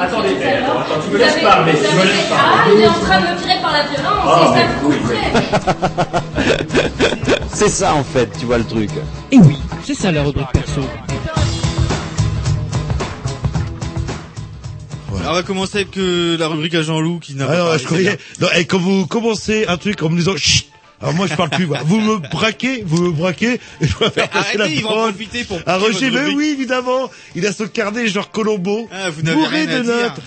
Attendez, 0.00 0.28
attends, 0.42 1.00
tu 1.04 1.10
me 1.12 1.18
laisses 1.18 1.40
parler, 1.42 1.72
tu 1.72 1.96
me 1.96 2.02
laisses 2.04 2.26
Ah, 2.32 2.36
parler. 2.56 2.72
il 2.76 2.80
est 2.82 2.88
en 2.88 2.92
train 2.92 3.20
de 3.20 3.26
me 3.26 3.36
tirer 3.40 3.60
par 3.60 3.72
la 3.72 3.82
violence, 3.82 4.24
Ah, 4.24 4.54
et 4.54 4.58
ça 4.58 4.66
oui, 4.84 4.96
plaît. 5.08 5.32
C'est 7.52 7.68
ça 7.68 7.94
en 7.94 8.04
fait, 8.04 8.28
tu 8.38 8.46
vois 8.46 8.58
le 8.58 8.64
truc. 8.64 8.90
Et 9.32 9.38
oui, 9.38 9.58
c'est 9.82 9.94
ça 9.94 10.12
la 10.12 10.22
rubrique 10.22 10.46
perso. 10.52 10.80
Alors, 15.20 15.32
on 15.32 15.34
va 15.34 15.42
commencer 15.42 15.78
avec 15.78 15.96
euh, 15.98 16.36
la 16.38 16.46
rubrique 16.48 16.74
à 16.76 16.82
Jean-Loup 16.82 17.18
qui 17.20 17.34
n'a 17.34 17.44
Ah 17.46 17.48
pas 17.48 17.56
non, 17.58 17.64
parlé, 17.64 17.78
je 17.80 17.84
croyais. 17.86 18.18
c'est 18.34 18.40
Non, 18.40 18.48
et 18.56 18.64
quand 18.66 18.78
vous 18.78 19.06
commencez 19.06 19.66
un 19.66 19.76
truc 19.76 20.00
en 20.02 20.08
me 20.10 20.16
disant 20.16 20.36
chut, 20.36 20.67
alors 21.00 21.14
moi 21.14 21.26
je 21.26 21.34
parle 21.34 21.50
plus. 21.50 21.66
Vous 21.84 22.00
me 22.00 22.16
braquez, 22.16 22.82
vous 22.84 23.02
me 23.02 23.10
braquez, 23.12 23.60
et 23.80 23.86
je 23.86 23.94
préfère 23.94 24.28
bien. 24.28 24.40
passer 24.42 24.58
la 24.58 24.64
Arrêtez, 24.64 24.78
ils 24.78 24.82
vont 24.82 24.90
en 24.90 25.08
profiter 25.12 25.44
pour 25.44 25.58
à 25.66 25.78
piquer 25.78 25.92
Roger. 25.92 26.10
Mais 26.10 26.34
oui, 26.34 26.48
évidemment, 26.48 27.10
il 27.36 27.46
a 27.46 27.52
son 27.52 27.66
carnet 27.68 28.06
genre 28.08 28.30
Colombo, 28.30 28.88
Ah, 28.92 29.10
vous 29.10 29.22
n'avez 29.22 29.46
rien 29.46 29.68
à 29.68 29.78
de 29.78 29.82
dire. 29.84 29.94
notes. 29.94 30.20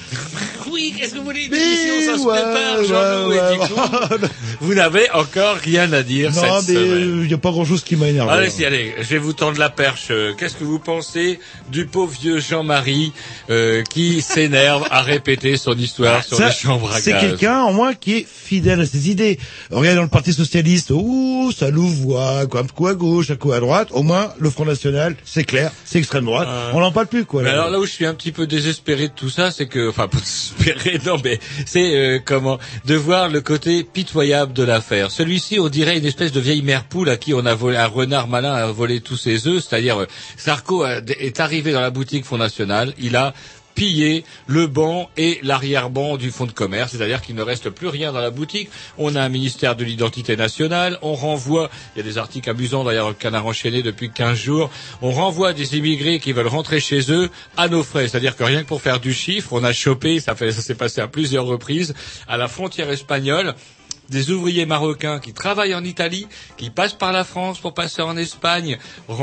Oui, 0.72 0.94
qu'est-ce 0.98 1.14
que 1.14 1.18
vous 1.20 1.26
voulez 1.26 1.44
Une 1.46 1.52
Mais 1.52 1.58
émission, 1.58 2.14
ça 2.14 2.18
se 2.18 2.24
ouais, 2.24 2.42
prépare, 2.42 2.84
Jean-Loup, 2.86 3.30
ouais, 3.32 3.58
coup, 3.58 4.16
ouais. 4.24 4.30
vous 4.62 4.74
n'avez 4.76 5.10
encore 5.12 5.56
rien 5.58 5.92
à 5.92 6.04
dire 6.04 6.32
Non, 6.32 6.62
cette 6.62 6.70
mais 6.70 6.76
semaine. 6.76 7.20
il 7.24 7.28
n'y 7.28 7.34
a 7.34 7.38
pas 7.38 7.52
grand 7.52 7.66
chose 7.66 7.84
qui 7.84 7.96
m'a 7.96 8.08
énervé. 8.08 8.32
Allez, 8.32 8.50
si, 8.50 8.64
allez, 8.64 8.94
je 9.00 9.04
vais 9.10 9.18
vous 9.18 9.34
tendre 9.34 9.58
la 9.60 9.70
perche. 9.70 10.08
Euh, 10.12 10.34
Qu'est-ce 10.38 10.56
que 10.56 10.64
vous 10.64 10.80
pensez 10.80 11.40
du 11.72 11.88
pauvre 11.88 12.12
vieux 12.12 12.40
Jean-Marie 12.40 13.12
euh, 13.50 13.82
qui 13.84 14.22
s'énerve 14.22 14.88
à 14.92 15.02
répéter 15.02 15.58
son 15.58 15.74
histoire 15.74 16.24
sur 16.24 16.38
Ça, 16.38 16.48
les 16.50 16.54
chambres 16.54 16.92
à 16.92 17.00
c'est 17.00 17.12
quelqu'un 17.14 17.62
en 17.62 17.74
moins 17.74 17.94
qui 17.96 18.18
est 18.18 18.28
fidèle 18.28 18.80
à 18.82 18.86
ses 18.86 19.10
idées. 19.10 19.40
Regarde 19.72 19.98
dans 19.98 20.04
le 20.04 20.08
Parti 20.10 20.32
socialiste, 20.34 20.92
ouh, 20.92 21.52
ça 21.58 21.70
louvoie, 21.72 22.46
quoi, 22.48 22.62
un 22.62 22.68
coup 22.68 22.88
à 22.88 22.94
gauche, 22.94 23.32
un 23.32 23.36
coup 23.36 23.52
à 23.54 23.60
droite. 23.60 23.88
Au 23.92 24.04
moins, 24.04 24.32
le 24.40 24.50
Front 24.50 24.66
National, 24.66 25.16
c'est 25.26 25.44
clair, 25.44 25.72
c'est 25.86 25.98
extrême 26.00 26.26
droite. 26.26 26.48
Euh, 26.50 26.72
On 26.74 26.80
n'en 26.82 26.92
parle 26.92 27.08
plus, 27.08 27.26
quoi. 27.26 27.42
Mais 27.42 27.50
alors 27.50 27.70
là 27.70 27.80
où 27.80 27.86
je 27.86 27.92
suis 27.92 28.06
un 28.06 28.14
petit 28.14 28.32
peu 28.32 28.46
désespéré 28.48 29.08
de 29.08 29.14
tout 29.14 29.30
ça, 29.30 29.50
c'est 29.52 29.66
que, 29.66 29.90
enfin, 29.90 30.08
pas 30.12 30.20
désespéré, 30.20 31.00
non, 31.06 31.18
mais 31.24 31.40
c'est 31.66 31.96
euh, 31.96 32.20
comment 32.24 32.60
de 32.86 32.96
voir 32.96 33.30
le 33.30 33.42
côté 33.42 33.84
pitoyable 33.84 34.51
de 34.54 34.64
l'affaire. 34.64 35.12
Celui-ci, 35.12 35.60
on 35.60 35.70
dirait 35.70 35.98
une 35.98 36.06
espèce 36.06 36.32
de 36.32 36.40
vieille 36.40 36.62
mère 36.62 36.84
poule 36.86 37.10
à 37.10 37.18
qui 37.18 37.34
on 37.34 37.46
a 37.46 37.54
volé 37.56 37.78
un 37.78 37.88
renard 37.88 38.28
malin 38.28 38.54
a 38.54 38.68
volé 38.72 39.02
tous 39.02 39.18
ses 39.18 39.48
œufs. 39.48 39.64
C'est-à-dire, 39.68 40.02
euh, 40.02 40.06
Sarko 40.38 40.84
a- 40.84 40.98
est 41.20 41.40
arrivé 41.40 41.72
dans 41.72 41.82
la 41.82 41.92
boutique 41.92 42.26
Front 42.26 42.38
National, 42.38 42.94
il 43.00 43.16
a 43.16 43.34
pillé 43.74 44.26
le 44.48 44.68
banc 44.68 45.10
et 45.16 45.40
l'arrière-banc 45.44 46.18
du 46.18 46.30
fonds 46.30 46.46
de 46.46 46.52
commerce, 46.52 46.92
c'est-à-dire 46.92 47.22
qu'il 47.22 47.36
ne 47.36 47.42
reste 47.42 47.70
plus 47.70 47.88
rien 47.88 48.12
dans 48.12 48.20
la 48.20 48.30
boutique. 48.30 48.70
On 48.98 49.16
a 49.16 49.22
un 49.22 49.30
ministère 49.30 49.78
de 49.78 49.86
l'identité 49.86 50.36
nationale, 50.36 51.00
on 51.02 51.14
renvoie, 51.14 51.70
il 51.96 52.00
y 52.00 52.02
a 52.02 52.04
des 52.04 52.18
articles 52.18 52.50
amusants 52.50 52.84
d'ailleurs 52.84 53.08
le 53.08 53.14
canard 53.14 53.46
enchaîné 53.46 53.82
depuis 53.82 54.12
15 54.12 54.38
jours, 54.38 54.70
on 55.02 55.12
renvoie 55.12 55.54
des 55.54 55.78
immigrés 55.78 56.20
qui 56.20 56.34
veulent 56.34 56.48
rentrer 56.48 56.82
chez 56.82 57.14
eux 57.14 57.30
à 57.56 57.70
nos 57.70 57.82
frais, 57.82 58.10
c'est-à-dire 58.10 58.36
que 58.36 58.44
rien 58.44 58.62
que 58.64 58.68
pour 58.68 58.82
faire 58.82 59.00
du 59.00 59.14
chiffre, 59.14 59.54
on 59.54 59.64
a 59.64 59.72
chopé, 59.72 60.20
ça 60.20 60.36
s'est 60.36 60.76
passé 60.76 61.00
à 61.00 61.08
plusieurs 61.08 61.46
reprises, 61.46 61.94
à 62.28 62.36
la 62.36 62.50
frontière 62.50 62.90
espagnole, 62.90 63.56
des 64.12 64.30
ouvriers 64.30 64.66
marocains 64.68 65.20
qui 65.20 65.34
travaillent 65.34 65.74
en 65.74 65.84
Italie, 65.84 66.28
qui 66.58 66.70
passent 66.70 66.94
par 66.94 67.12
la 67.12 67.24
France 67.24 67.60
pour 67.60 67.74
passer 67.74 68.02
en 68.02 68.16
Espagne, 68.18 68.78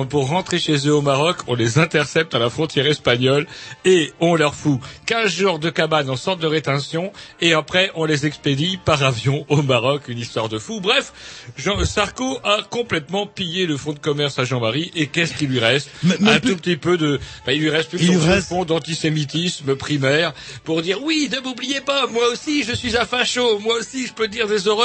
pour 0.08 0.28
rentrer 0.28 0.58
chez 0.58 0.88
eux 0.88 0.94
au 0.94 1.02
Maroc, 1.02 1.36
on 1.46 1.54
les 1.54 1.78
intercepte 1.78 2.34
à 2.34 2.38
la 2.38 2.48
frontière 2.50 2.86
espagnole 2.86 3.46
et 3.84 4.12
on 4.18 4.34
leur 4.34 4.54
fout 4.54 4.80
15 5.06 5.30
jours 5.30 5.58
de 5.58 5.68
cabane 5.70 6.08
en 6.08 6.16
centre 6.16 6.40
de 6.40 6.46
rétention 6.46 7.12
et 7.40 7.52
après 7.52 7.90
on 7.94 8.06
les 8.06 8.24
expédie 8.26 8.78
par 8.82 9.02
avion 9.02 9.44
au 9.50 9.60
Maroc, 9.62 10.04
une 10.08 10.18
histoire 10.18 10.48
de 10.48 10.58
fou. 10.58 10.80
Bref, 10.80 11.12
Jean 11.56 11.84
Sarko 11.84 12.38
a 12.42 12.62
complètement 12.70 13.26
pillé 13.26 13.66
le 13.66 13.76
fonds 13.76 13.92
de 13.92 13.98
commerce 13.98 14.38
à 14.38 14.44
Jean-Marie 14.44 14.90
et 14.96 15.08
qu'est-ce 15.08 15.34
qui 15.34 15.46
lui 15.46 15.58
reste? 15.60 15.90
Mais- 16.02 16.16
mais 16.20 16.30
Un 16.32 16.40
plus- 16.40 16.52
tout 16.52 16.56
petit 16.56 16.76
peu 16.78 16.96
de... 16.96 17.20
bah, 17.44 17.52
il 17.52 17.60
lui 17.60 17.70
reste 17.70 17.90
plus 17.90 18.06
son 18.06 18.18
reste- 18.26 18.48
fond 18.48 18.64
d'antisémitisme 18.64 19.76
primaire 19.76 20.32
pour 20.64 20.80
dire 20.80 21.02
oui, 21.02 21.28
ne 21.30 21.40
m'oubliez 21.40 21.82
pas, 21.82 22.06
moi 22.06 22.28
aussi 22.32 22.62
je 22.64 22.72
suis 22.72 22.96
un 22.96 23.04
facho, 23.04 23.58
moi 23.58 23.76
aussi 23.78 24.06
je 24.06 24.14
peux 24.14 24.28
dire 24.28 24.48
des 24.48 24.66
horreurs 24.66 24.77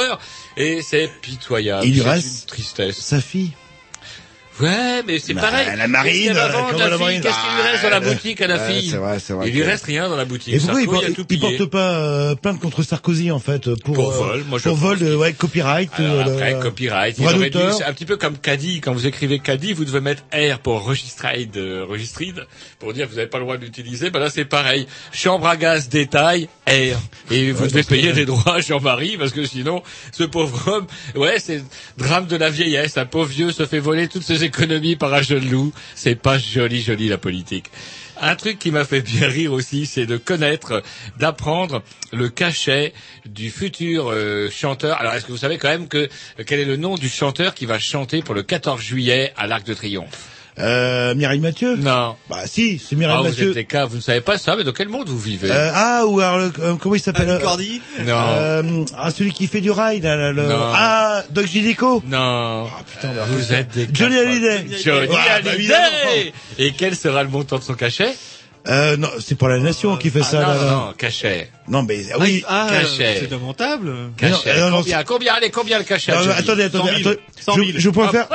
et 0.56 0.82
c'est 0.82 1.08
pitoyable. 1.20 1.86
Il 1.86 2.02
reste 2.02 2.42
une 2.42 2.46
tristesse. 2.46 2.98
Sa 2.98 3.20
fille. 3.20 3.52
Ouais, 4.60 5.02
mais 5.06 5.18
c'est 5.18 5.34
Bah, 5.34 5.40
pareil. 5.42 5.66
la 5.76 5.88
marine, 5.88 6.12
Qu'est-ce 6.28 6.34
va 6.34 6.44
euh, 6.44 6.48
vendre, 6.52 6.66
comment 6.70 6.78
la 6.78 6.88
la 6.90 6.96
fille 6.96 7.04
marine 7.06 7.20
Qu'est-ce 7.22 7.34
qu'il 7.34 7.54
lui 7.56 7.62
reste 7.70 7.82
dans 7.82 7.90
la 7.90 7.96
Ah, 7.96 8.00
boutique 8.00 8.40
à 8.40 8.46
la 8.46 8.56
ouais, 8.56 8.72
fille 8.72 8.90
c'est 8.90 8.96
vrai, 8.98 9.18
c'est 9.18 9.32
vrai 9.32 9.48
Il 9.48 9.54
lui 9.54 9.62
reste 9.64 9.84
rien 9.86 10.08
dans 10.08 10.14
la 10.16 10.24
boutique. 10.24 10.54
Et 10.54 10.58
pourquoi 10.58 10.80
il, 10.80 10.84
Sarko, 10.84 10.92
por- 10.94 11.02
il 11.02 11.10
a 11.10 11.14
tout 11.14 11.26
il 11.28 11.38
pillé. 11.40 11.56
porte 11.58 11.70
pas 11.70 11.90
euh, 11.96 12.34
plainte 12.36 12.60
contre 12.60 12.82
Sarkozy 12.84 13.32
en 13.32 13.40
fait 13.40 13.74
pour, 13.82 13.94
Pour 13.94 14.12
euh, 14.12 14.16
vol, 14.16 14.44
moi, 14.48 14.58
je 14.60 14.64
pour 14.68 14.76
vol 14.76 14.98
de 15.00 15.16
ouais, 15.16 15.32
copyright 15.32 15.90
Alors 15.98 16.28
euh, 16.28 16.32
après, 16.34 16.60
copyright, 16.60 17.16
ils 17.18 17.50
dû, 17.50 17.58
un 17.84 17.92
petit 17.92 18.06
peu 18.06 18.16
comme 18.16 18.38
Caddy, 18.38 18.80
quand 18.80 18.92
vous 18.92 19.06
écrivez 19.08 19.40
Caddy, 19.40 19.72
vous 19.72 19.84
devez 19.84 20.00
mettre 20.00 20.22
R 20.32 20.60
pour 20.60 20.84
registered, 20.84 21.56
euh, 21.56 21.84
registered, 21.88 22.46
pour 22.78 22.92
dire 22.92 23.06
que 23.06 23.10
vous 23.10 23.16
n'avez 23.16 23.28
pas 23.28 23.38
le 23.38 23.44
droit 23.44 23.56
de 23.56 23.64
l'utiliser, 23.64 24.10
ben 24.10 24.20
là 24.20 24.30
c'est 24.30 24.44
pareil. 24.44 24.86
Chambre 25.12 25.48
à 25.48 25.56
gaz, 25.56 25.88
détail, 25.88 26.48
R. 26.68 26.96
Et 27.32 27.50
vous 27.50 27.66
devez 27.66 27.82
payer 27.82 28.12
des 28.12 28.24
droits 28.24 28.54
à 28.56 28.60
Jean-Marie, 28.60 29.16
parce 29.16 29.32
que 29.32 29.44
sinon, 29.46 29.82
ce 30.12 30.22
pauvre 30.22 30.68
homme, 30.68 30.86
ouais, 31.16 31.40
c'est 31.40 31.60
drame 31.98 32.26
de 32.26 32.36
la 32.36 32.50
vieillesse, 32.50 32.96
un 32.98 33.06
pauvre 33.06 33.26
vieux 33.28 33.50
se 33.50 33.66
fait 33.66 33.80
voler 33.80 34.06
toutes 34.06 34.22
ses 34.22 34.43
économies 34.44 34.96
par 34.96 35.12
un 35.12 35.22
jeune 35.22 35.48
loup. 35.50 35.72
C'est 35.94 36.14
pas 36.14 36.38
joli, 36.38 36.82
joli 36.82 37.08
la 37.08 37.18
politique. 37.18 37.70
Un 38.20 38.36
truc 38.36 38.58
qui 38.58 38.70
m'a 38.70 38.84
fait 38.84 39.00
bien 39.00 39.26
rire 39.26 39.52
aussi, 39.52 39.86
c'est 39.86 40.06
de 40.06 40.16
connaître, 40.16 40.82
d'apprendre 41.18 41.82
le 42.12 42.28
cachet 42.28 42.92
du 43.26 43.50
futur 43.50 44.10
euh, 44.10 44.48
chanteur. 44.50 45.00
Alors, 45.00 45.14
est-ce 45.14 45.24
que 45.26 45.32
vous 45.32 45.38
savez 45.38 45.58
quand 45.58 45.68
même 45.68 45.88
que 45.88 46.08
quel 46.46 46.60
est 46.60 46.64
le 46.64 46.76
nom 46.76 46.94
du 46.94 47.08
chanteur 47.08 47.54
qui 47.54 47.66
va 47.66 47.78
chanter 47.78 48.22
pour 48.22 48.34
le 48.34 48.42
14 48.42 48.80
juillet 48.80 49.32
à 49.36 49.46
l'Arc 49.48 49.66
de 49.66 49.74
Triomphe? 49.74 50.28
Euh, 50.58 51.14
Mireille 51.16 51.40
Mathieu 51.40 51.74
Non. 51.76 52.14
Bah 52.30 52.42
si, 52.46 52.78
c'est 52.78 52.94
Mireille 52.94 53.16
Ah, 53.18 53.22
vous 53.22 53.28
Mathieu. 53.28 53.48
êtes 53.48 53.54
des 53.54 53.64
cas, 53.64 53.86
vous 53.86 53.96
ne 53.96 54.00
savez 54.00 54.20
pas 54.20 54.38
ça, 54.38 54.54
mais 54.56 54.62
dans 54.62 54.72
quel 54.72 54.88
monde 54.88 55.08
vous 55.08 55.18
vivez? 55.18 55.50
Euh, 55.50 55.70
ah, 55.74 56.04
ou 56.06 56.20
alors, 56.20 56.38
le- 56.38 56.52
euh, 56.60 56.74
comment 56.80 56.94
il 56.94 57.00
s'appelle 57.00 57.28
Anne 57.28 57.38
euh, 57.38 57.42
Cordy 57.44 57.80
Non. 58.06 58.14
euh, 58.16 58.84
ah, 58.96 59.10
celui 59.10 59.32
qui 59.32 59.48
fait 59.48 59.60
du 59.60 59.72
rail, 59.72 60.00
là, 60.00 60.30
le- 60.30 60.42
Non. 60.46 60.70
Ah, 60.72 61.24
Doc 61.30 61.46
Gineco? 61.46 62.02
Non. 62.06 62.68
putain, 62.94 63.08
bah, 63.14 63.24
vous 63.28 63.52
êtes 63.52 63.72
des 63.74 63.88
Johnny. 63.92 64.16
Hallyday. 64.16 64.66
Johnny 64.84 65.08
Ouais, 65.08 65.42
bah, 65.42 65.50
Hallyday. 65.50 66.32
Et 66.58 66.72
quel 66.72 66.94
sera 66.94 67.24
le 67.24 67.30
montant 67.30 67.58
de 67.58 67.64
son 67.64 67.74
cachet? 67.74 68.14
Euh, 68.66 68.96
non, 68.96 69.08
c'est 69.20 69.34
pour 69.36 69.48
la 69.48 69.58
nation 69.58 69.96
qui 69.98 70.08
fait 70.08 70.20
Ah, 70.22 70.24
ça, 70.24 70.40
non, 70.40 70.46
là, 70.48 70.54
là. 70.54 70.70
non, 70.70 70.92
cachet. 70.96 71.50
Non, 71.68 71.82
mais, 71.82 72.00
ah 72.12 72.16
oui. 72.20 72.42
Ah, 72.48 72.68
Cachet. 72.70 73.16
c'est 73.20 73.30
lamentable. 73.30 73.92
Cachet. 74.16 74.58
non, 74.58 74.70
non, 74.70 74.76
combien, 74.78 75.04
combien, 75.04 75.34
allez, 75.34 75.50
combien 75.50 75.78
le 75.78 75.84
cachet 75.84 76.12
Non, 76.12 76.30
attendez, 76.30 76.62
attendez, 76.64 76.92
100 76.92 76.96
000. 76.96 77.08
attendez. 77.10 77.18
100 77.40 77.54
000. 77.56 77.66
Je, 77.74 77.78
je 77.80 77.90
préfère, 77.90 78.28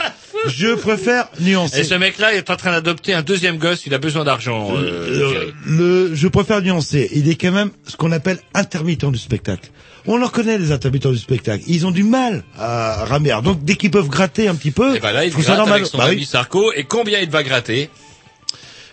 je 0.48 0.76
préfère 0.76 1.30
nuancer. 1.40 1.80
Et 1.80 1.84
ce 1.84 1.96
mec-là 1.96 2.36
est 2.36 2.50
en 2.52 2.56
train 2.58 2.72
d'adopter 2.72 3.14
un 3.14 3.24
deuxième 3.24 3.58
gosse, 3.58 3.86
il 3.88 3.94
a 3.94 3.98
besoin 3.98 4.24
d'argent. 4.24 4.70
Euh, 4.76 4.78
Euh, 5.10 5.30
Thierry. 5.32 5.54
le, 5.66 6.14
je 6.16 6.28
préfère 6.28 6.62
nuancer. 6.62 7.10
Il 7.14 7.28
est 7.28 7.36
quand 7.36 7.52
même 7.52 7.72
ce 7.88 7.98
qu'on 7.98 8.12
appelle 8.12 8.38
intermittent 8.54 9.06
du 9.06 9.18
spectacle. 9.18 9.70
On 10.06 10.22
en 10.22 10.30
connaît 10.30 10.58
les 10.60 10.72
intermittents 10.72 11.12
du 11.12 11.18
spectacle. 11.18 11.64
Ils 11.68 11.86
ont 11.88 11.92
du 11.92 12.04
mal 12.04 12.44
à 12.58 13.04
ramer. 13.06 13.36
Donc 13.44 13.64
dès 13.64 13.76
qu'ils 13.76 13.92
peuvent 13.92 14.08
gratter 14.10 14.48
un 14.48 14.56
petit 14.56 14.72
peu, 14.72 14.96
Et 14.96 15.00
ben 15.00 15.12
là, 15.12 15.24
il 15.26 15.30
je 15.30 15.34
trouve 15.34 15.44
ça 15.44 15.52
gratte 15.56 15.60
normal. 15.60 15.76
avec 15.82 15.88
son 15.88 15.98
Bah 15.98 16.06
oui. 16.08 16.16
ami 16.18 16.26
Sarko. 16.26 16.72
Et 16.74 16.84
combien 16.84 17.20
il 17.20 17.30
va 17.30 17.44
gratter? 17.44 17.90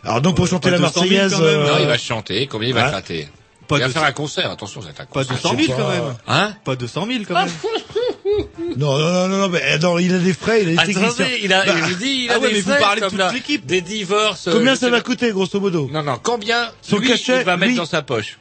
Alors 0.07 0.21
donc 0.23 0.37
pour 0.37 0.47
chanter 0.47 0.71
pas 0.71 0.79
la 0.79 0.88
200 0.88 0.92
000 1.03 1.14
Marseillaise, 1.23 1.40
euh, 1.42 1.66
Non, 1.66 1.79
il 1.81 1.87
va 1.87 1.99
chanter. 1.99 2.47
Combien 2.47 2.69
il 2.69 2.75
va 2.75 2.85
ouais. 2.85 2.90
gratter 2.90 3.29
Pas 3.69 3.77
Il 3.79 3.81
va 3.83 3.88
de- 3.88 3.92
faire 3.92 4.05
un 4.05 4.12
concert. 4.12 4.51
Attention, 4.51 4.81
c'est 4.81 4.90
un 4.90 4.92
Pas 4.92 5.07
concert. 5.07 5.35
200 5.37 5.57
000 5.59 5.73
pas- 5.77 5.83
quand 5.83 5.88
même. 5.90 6.16
Hein 6.29 6.55
Pas 6.64 6.77
200 6.77 7.07
000 7.11 7.25
quand 7.27 7.35
même. 7.35 7.49
non, 8.77 8.99
non, 8.99 9.12
non, 9.12 9.29
non, 9.29 9.37
non, 9.38 9.49
mais 9.49 9.61
euh, 9.64 9.79
non, 9.79 9.99
il 9.99 10.14
a 10.14 10.19
des 10.19 10.33
frais, 10.33 10.62
il 10.62 10.79
a 10.79 10.85
des. 10.87 10.97
Attendez, 10.97 11.40
il 11.42 11.53
a, 11.53 11.64
Bah, 11.64 11.73
je 11.77 11.83
vous 11.85 11.95
dis, 11.95 12.25
il 12.25 12.31
a 12.31 12.35
ah 12.35 12.38
ouais, 12.38 12.49
des 12.49 12.55
mais 12.55 12.61
vous 12.61 12.71
parlez 12.79 13.01
de 13.01 13.07
comme 13.09 13.19
toute 13.19 13.33
l'équipe. 13.33 13.66
des 13.66 13.81
divorces. 13.81 14.47
euh, 14.49 14.53
Combien 14.53 14.77
ça 14.77 14.88
va 14.90 14.99
pas. 14.99 15.03
coûter, 15.03 15.31
grosso 15.33 15.59
modo 15.61 15.88
Non, 15.92 16.03
non, 16.03 16.19
combien 16.23 16.71
Son 16.83 16.99
lui, 16.99 17.09
cachet, 17.09 17.38
il 17.40 17.45
va 17.45 17.57
mettre 17.57 17.71
lui- 17.71 17.77
dans 17.77 17.87
sa 17.87 18.03
poche 18.03 18.38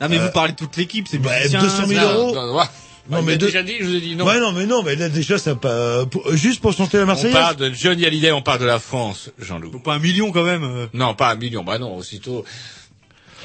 Non, 0.00 0.08
mais 0.08 0.18
vous 0.18 0.30
parlez 0.30 0.52
de 0.52 0.58
toute 0.58 0.76
l'équipe, 0.76 1.08
c'est 1.10 1.18
Bah, 1.18 1.36
musicien, 1.38 1.60
200 1.60 1.86
000 1.86 1.88
c'est- 2.00 2.06
euros. 2.06 2.34
Non, 2.34 2.46
non, 2.46 2.56
ouais. 2.58 2.64
Non, 3.10 3.22
mais 3.22 3.36
de- 3.36 3.46
déjà 3.46 3.62
dit, 3.62 3.74
je 3.80 3.84
vous 3.84 3.94
ai 3.94 4.00
dit 4.00 4.16
non. 4.16 4.26
Ouais, 4.26 4.38
non, 4.38 4.52
mais 4.52 4.66
non, 4.66 4.82
mais 4.82 4.94
là, 4.96 5.08
déjà, 5.08 5.38
ça 5.38 5.54
pas, 5.54 6.04
pour- 6.06 6.30
juste 6.36 6.60
pour 6.60 6.72
chanter 6.74 6.98
la 6.98 7.04
on 7.04 7.06
Marseillaise. 7.06 7.32
parle 7.34 7.56
de 7.56 7.70
Johnny 7.72 8.04
Hallyday, 8.04 8.32
on 8.32 8.42
parle 8.42 8.60
de 8.60 8.66
la 8.66 8.78
France, 8.78 9.30
Jean-Loup. 9.38 9.78
Pas 9.80 9.94
un 9.94 9.98
million 9.98 10.30
quand 10.30 10.44
même. 10.44 10.62
euh. 10.64 10.86
Non, 10.92 11.14
pas 11.14 11.30
un 11.30 11.36
million, 11.36 11.64
bah 11.64 11.78
non, 11.78 11.96
aussitôt. 11.96 12.44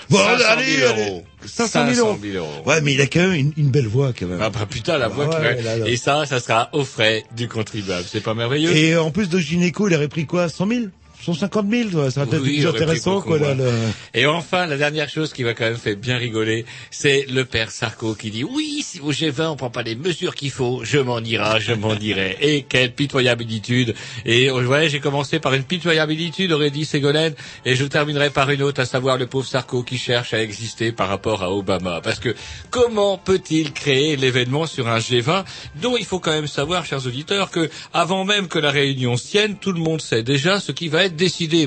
Bon, 0.09 0.17
500 0.17 0.45
allez, 0.49 0.65
000 0.77 0.91
allez. 0.91 1.01
euros. 1.07 1.25
500 1.45 1.93
000 1.93 2.05
euros. 2.07 2.19
000 2.21 2.37
euros. 2.45 2.63
Ouais, 2.65 2.81
mais 2.81 2.93
il 2.93 2.99
a 3.01 3.07
quand 3.07 3.21
même 3.21 3.33
une, 3.35 3.53
une 3.55 3.69
belle 3.71 3.87
voix, 3.87 4.11
quand 4.17 4.25
même. 4.27 4.39
Ah 4.41 4.49
bah 4.49 4.65
putain, 4.69 4.97
la 4.97 5.07
voix 5.07 5.27
Ouais, 5.29 5.61
là, 5.61 5.77
là. 5.77 5.87
Et 5.87 5.95
ça, 5.95 6.25
ça 6.25 6.41
sera 6.41 6.67
aux 6.73 6.83
frais 6.83 7.23
du 7.35 7.47
contribuable. 7.47 8.05
C'est 8.11 8.19
pas 8.21 8.33
merveilleux? 8.33 8.75
Et 8.75 8.97
en 8.97 9.11
plus 9.11 9.29
de 9.29 9.39
gynéco, 9.39 9.87
il 9.87 9.95
aurait 9.95 10.09
pris 10.09 10.25
quoi? 10.25 10.49
100 10.49 10.67
000 10.67 10.81
150 11.23 11.69
000, 11.69 11.89
toi. 11.89 12.11
Ça 12.11 12.21
va 12.21 12.25
peut-être 12.27 12.43
Oui, 12.43 12.65
intéressant, 12.65 13.21
quoi, 13.21 13.39
là, 13.39 13.55
moins. 13.55 13.65
le... 13.65 13.71
Et 14.13 14.25
enfin, 14.25 14.65
la 14.65 14.77
dernière 14.77 15.09
chose 15.09 15.33
qui 15.33 15.43
va 15.43 15.53
quand 15.53 15.65
même 15.65 15.77
faire 15.77 15.95
bien 15.95 16.17
rigoler, 16.17 16.65
c'est 16.91 17.25
le 17.29 17.45
père 17.45 17.71
Sarko 17.71 18.15
qui 18.15 18.29
dit 18.31 18.43
oui, 18.43 18.83
si 18.85 18.99
au 18.99 19.11
G20 19.11 19.47
on 19.47 19.55
prend 19.55 19.69
pas 19.69 19.83
les 19.83 19.95
mesures 19.95 20.35
qu'il 20.35 20.51
faut, 20.51 20.81
je 20.83 20.97
m'en 20.99 21.19
ira, 21.19 21.59
je 21.59 21.73
m'en 21.73 21.95
irai. 21.95 22.37
Et 22.41 22.63
quelle 22.63 22.91
pitoyabilité 22.91 23.93
Et 24.25 24.49
euh, 24.49 24.67
ouais, 24.67 24.89
j'ai 24.89 24.99
commencé 24.99 25.39
par 25.39 25.53
une 25.53 25.63
pitoyabilité, 25.63 26.51
aurait 26.51 26.69
dit 26.71 26.85
Ségolène, 26.85 27.33
et 27.65 27.75
je 27.75 27.85
terminerai 27.85 28.29
par 28.29 28.49
une 28.49 28.61
autre, 28.61 28.81
à 28.81 28.85
savoir 28.85 29.17
le 29.17 29.27
pauvre 29.27 29.47
Sarko 29.47 29.83
qui 29.83 29.97
cherche 29.97 30.33
à 30.33 30.41
exister 30.41 30.91
par 30.91 31.07
rapport 31.07 31.43
à 31.43 31.51
Obama. 31.51 32.01
Parce 32.01 32.19
que 32.19 32.35
comment 32.69 33.17
peut-il 33.17 33.71
créer 33.73 34.15
l'événement 34.15 34.65
sur 34.65 34.87
un 34.87 34.99
G20 34.99 35.43
dont 35.81 35.95
il 35.97 36.05
faut 36.05 36.19
quand 36.19 36.31
même 36.31 36.47
savoir, 36.47 36.85
chers 36.85 37.05
auditeurs, 37.05 37.49
que 37.49 37.69
avant 37.93 38.25
même 38.25 38.47
que 38.47 38.59
la 38.59 38.71
réunion 38.71 39.17
se 39.17 39.27
tienne, 39.29 39.55
tout 39.59 39.71
le 39.71 39.79
monde 39.79 40.01
sait 40.01 40.23
déjà 40.23 40.59
ce 40.59 40.71
qui 40.71 40.87
va 40.87 41.05
être 41.05 41.12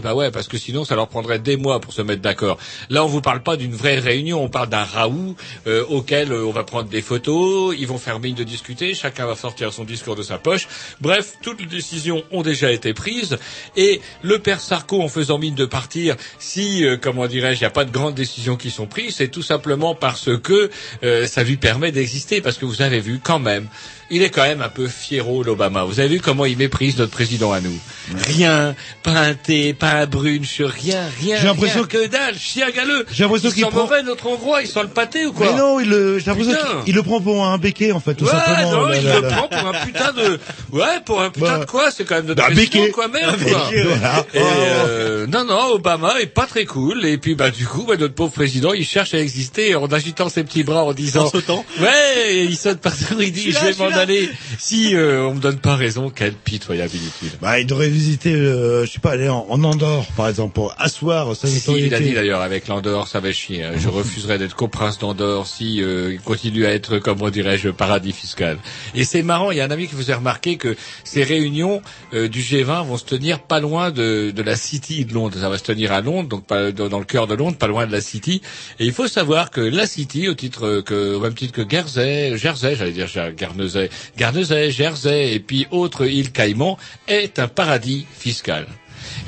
Bah 0.03 0.15
ouais, 0.15 0.31
parce 0.31 0.49
que 0.49 0.59
sinon 0.59 0.85
ça 0.85 0.95
leur 0.95 1.09
prendrait 1.09 1.39
des 1.39 1.57
mois 1.57 1.81
pour 1.81 1.93
se 1.93 2.03
mettre 2.03 2.23
d'accord. 2.23 2.59
Là, 2.91 3.05
on 3.05 3.07
vous 3.07 3.21
parle 3.21 3.43
pas 3.43 3.57
d'une 3.57 3.75
vraie 3.75 3.99
réunion, 3.99 4.43
on 4.43 4.49
parle 4.49 4.69
d'un 4.69 4.85
raout 4.85 5.37
euh, 5.67 5.85
auquel 5.89 6.33
euh, 6.33 6.47
on 6.47 6.53
va 6.53 6.65
prendre 6.65 6.89
des 6.89 7.03
photos, 7.03 7.75
ils 7.79 7.87
vont 7.87 7.99
faire 7.99 8.21
mine 8.21 8.35
de 8.35 8.45
discuter, 8.45 8.95
chacun 8.95 9.27
va 9.27 9.35
sortir 9.35 9.73
son 9.73 9.85
discours 9.85 10.17
de 10.17 10.23
sa 10.23 10.39
poche. 10.39 10.69
Bref, 11.01 11.35
toutes 11.43 11.61
les 11.61 11.67
décisions 11.67 12.23
ont 12.33 12.43
déjà 12.43 12.71
été 12.73 12.95
prises. 12.95 13.39
Et 13.77 14.01
le 14.23 14.39
père 14.39 14.61
Sarko, 14.61 15.03
en 15.03 15.09
faisant 15.09 15.39
mine 15.39 15.55
de 15.55 15.65
partir, 15.65 16.17
si, 16.39 16.85
euh, 16.85 16.97
comment 17.01 17.27
dirais-je, 17.27 17.61
il 17.61 17.63
n'y 17.63 17.67
a 17.67 17.71
pas 17.71 17.85
de 17.85 17.93
grandes 17.93 18.15
décisions 18.15 18.57
qui 18.57 18.71
sont 18.71 18.87
prises, 18.87 19.17
c'est 19.17 19.29
tout 19.29 19.43
simplement 19.43 19.95
parce 19.95 20.31
que 20.39 20.71
euh, 21.03 21.27
ça 21.27 21.43
lui 21.43 21.57
permet 21.57 21.93
d'exister, 21.93 22.41
parce 22.41 22.59
que 22.59 22.65
vous 22.65 22.83
avez 22.83 23.01
vu 23.01 23.21
quand 23.23 23.39
même, 23.39 23.69
il 24.11 24.23
est 24.23 24.31
quand 24.31 24.43
même 24.43 24.63
un 24.63 24.69
peu 24.69 24.87
fiero 24.89 25.43
l'Obama. 25.43 25.85
Vous 25.85 25.99
avez 26.01 26.09
vu 26.09 26.21
comment 26.21 26.45
il 26.47 26.57
méprise 26.57 26.97
notre 26.99 27.11
président 27.13 27.53
à 27.53 27.61
nous 27.61 27.77
Rien, 28.15 28.75
pas 29.03 29.11
un 29.13 29.35
thé, 29.35 29.75
pas 29.75 29.91
un 29.93 30.07
brunch, 30.07 30.61
rien, 30.61 31.03
rien, 31.21 31.39
J'ai 31.41 31.47
l'impression 31.47 31.85
que 31.85 32.07
dalle, 32.07 32.39
chien 32.39 32.71
galeux. 32.71 33.05
J'ai 33.13 33.25
l'impression 33.25 33.49
Il 33.51 33.55
qu'il 33.55 33.67
prend- 33.67 33.81
mauvais 33.83 34.03
notre 34.05 34.27
hongrois, 34.29 34.63
il 34.63 34.69
sent 34.69 34.83
le 34.83 34.89
pâté 34.89 35.27
ou 35.27 35.33
quoi 35.33 35.47
Mais 35.53 35.59
non, 35.59 35.81
il 35.81 35.89
le, 35.89 36.19
j'ai 36.19 36.27
l'impression 36.27 36.53
qu'il 36.53 36.89
il 36.89 36.95
le 36.95 37.03
prend 37.03 37.21
pour 37.21 37.45
un 37.45 37.59
béquet, 37.59 37.91
en 37.93 38.01
fait, 38.01 38.15
tout 38.15 38.25
ouais, 38.27 38.31
simplement. 38.31 38.71
non, 38.73 38.85
là, 38.87 38.97
il 38.97 39.05
là, 39.05 39.17
le 39.17 39.21
là. 39.23 39.29
prend 39.29 39.49
pour 39.49 39.69
un 39.69 39.85
putain 39.85 40.13
de... 40.13 40.39
Ouais, 40.73 41.01
pour 41.05 41.21
un 41.21 41.31
putain 41.31 41.47
Bah, 41.47 41.59
de 41.59 41.65
quoi 41.65 41.91
C'est 41.91 42.05
quand 42.05 42.15
même 42.17 42.27
notre 42.27 42.41
bah, 42.43 42.47
président, 42.53 42.79
béquet. 42.81 42.91
quoi, 42.93 43.09
merde, 43.09 43.37
quoi. 43.43 43.69
béquet, 43.71 43.83
voilà. 43.83 44.27
Et, 44.35 44.39
Oh. 44.41 44.43
euh, 44.89 45.27
non, 45.27 45.45
non, 45.45 45.73
Obama 45.75 46.21
est 46.21 46.27
pas 46.27 46.47
très 46.47 46.65
cool. 46.65 47.05
Et 47.05 47.19
puis, 47.19 47.35
bah, 47.35 47.51
du 47.51 47.67
coup, 47.67 47.85
bah, 47.89 47.97
notre 47.99 48.15
pauvre 48.15 48.33
président, 48.33 48.73
il 48.73 48.85
cherche 48.87 49.15
à 49.15 49.19
exister 49.19 49.75
en 49.75 49.87
agitant 49.89 50.29
ses 50.29 50.45
petits 50.45 50.63
bras 50.63 50.85
en 50.85 50.93
disant... 50.93 51.25
En 51.27 51.31
sautant. 51.31 51.65
Ouais, 51.81 52.45
il 52.45 52.57
saute 52.57 52.79
partout, 52.79 53.17
il 53.21 53.33
dit, 53.33 53.51
je 53.51 53.59
vais 53.59 53.73
aller. 54.03 54.29
Si 54.59 54.95
euh, 54.95 55.23
on 55.27 55.35
me 55.35 55.41
donne 55.41 55.59
pas 55.59 55.77
raison, 55.77 56.11
quelle 56.11 56.33
pitoyabilité. 56.35 57.27
Bah, 57.41 57.59
il 57.61 57.67
devrait 57.67 57.89
visiter, 57.89 58.33
euh, 58.35 58.85
je 58.87 58.93
sais 58.93 58.99
pas, 58.99 59.13
aller 59.13 59.29
en, 59.29 59.47
en 59.49 59.63
Andorre, 59.65 60.07
par 60.17 60.29
exemple, 60.29 60.55
pour 60.55 60.75
asseoir 60.79 61.35
sa 61.37 61.49
Si, 61.49 61.55
notoriété. 61.57 61.87
il 61.89 61.95
a 61.95 62.01
dit 62.01 62.13
d'ailleurs 62.15 62.41
avec 62.41 62.69
l'Andorre, 62.69 63.09
ça 63.09 63.21
va 63.21 63.33
chier. 63.33 63.65
hein. 63.65 63.73
Je 63.77 63.89
refuserais 63.97 64.39
d'être 64.39 64.55
coprince 64.57 64.99
d'Andorre 64.99 65.47
si 65.47 65.83
euh, 65.83 66.13
il 66.15 66.21
continue 66.21 66.67
à 66.67 66.71
être, 66.73 66.99
comment 66.99 67.31
dirais-je, 67.31 67.69
paradis 67.71 68.13
fiscal. 68.13 68.59
Et 68.95 69.05
c'est 69.05 69.23
marrant, 69.23 69.51
il 69.51 69.59
y 69.59 69.61
a 69.61 69.65
un 69.65 69.71
ami 69.71 69.87
qui 69.87 69.95
vous 69.95 70.11
a 70.11 70.17
remarqué 70.17 70.57
que 70.57 70.77
ces 71.05 71.23
réunions 71.25 71.83
euh, 72.15 72.29
du 72.29 72.41
G20 72.41 72.87
vont 72.87 72.97
se 72.99 73.05
tenir 73.05 73.41
pas 73.41 73.61
loin 73.61 73.91
de, 73.91 74.31
de 74.31 74.43
la 74.43 74.57
City 74.57 75.05
de 75.05 75.13
Londres. 75.15 75.37
Ça 75.41 75.49
va 75.49 75.59
se 75.59 75.65
tenir 75.65 75.93
à 75.93 76.01
Londres, 76.01 76.29
donc 76.29 76.47
pas, 76.47 76.73
dans 76.73 76.89
dans 76.89 76.99
le 76.99 77.05
cœur 77.05 77.27
de 77.27 77.35
Londres, 77.35 77.57
pas 77.59 77.67
loin 77.67 77.87
de 77.87 77.93
la 77.93 78.01
City. 78.01 78.41
Et 78.79 78.87
il 78.87 78.93
faut 78.93 79.09
savoir 79.09 79.51
que 79.51 79.61
la 79.61 79.87
City, 79.87 80.29
au 80.29 80.35
titre 80.35 80.81
que, 80.87 81.15
au 81.15 81.21
même 81.21 81.35
titre 81.35 81.53
que 81.53 81.63
Guernsey, 81.63 82.37
Jersey, 82.37 82.77
j'allais 82.77 82.93
dire 82.93 83.09
Guernesey, 83.37 83.86
Guernesey, 84.17 84.71
Jersey 84.71 85.33
et 85.35 85.41
puis 85.41 85.67
autres 85.71 86.07
îles 86.07 86.33
Caïmans, 86.33 86.79
est 87.09 87.39
un 87.39 87.49
paradis 87.49 88.07
fiscal 88.19 88.67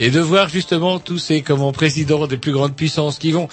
et 0.01 0.11
de 0.11 0.21
voir 0.21 0.49
justement 0.49 0.99
tous 0.99 1.19
ces 1.19 1.43
comment 1.43 1.73
présidents 1.73 2.27
des 2.27 2.37
plus 2.37 2.53
grandes 2.53 2.77
puissances 2.77 3.19
qui 3.19 3.33
vont 3.33 3.49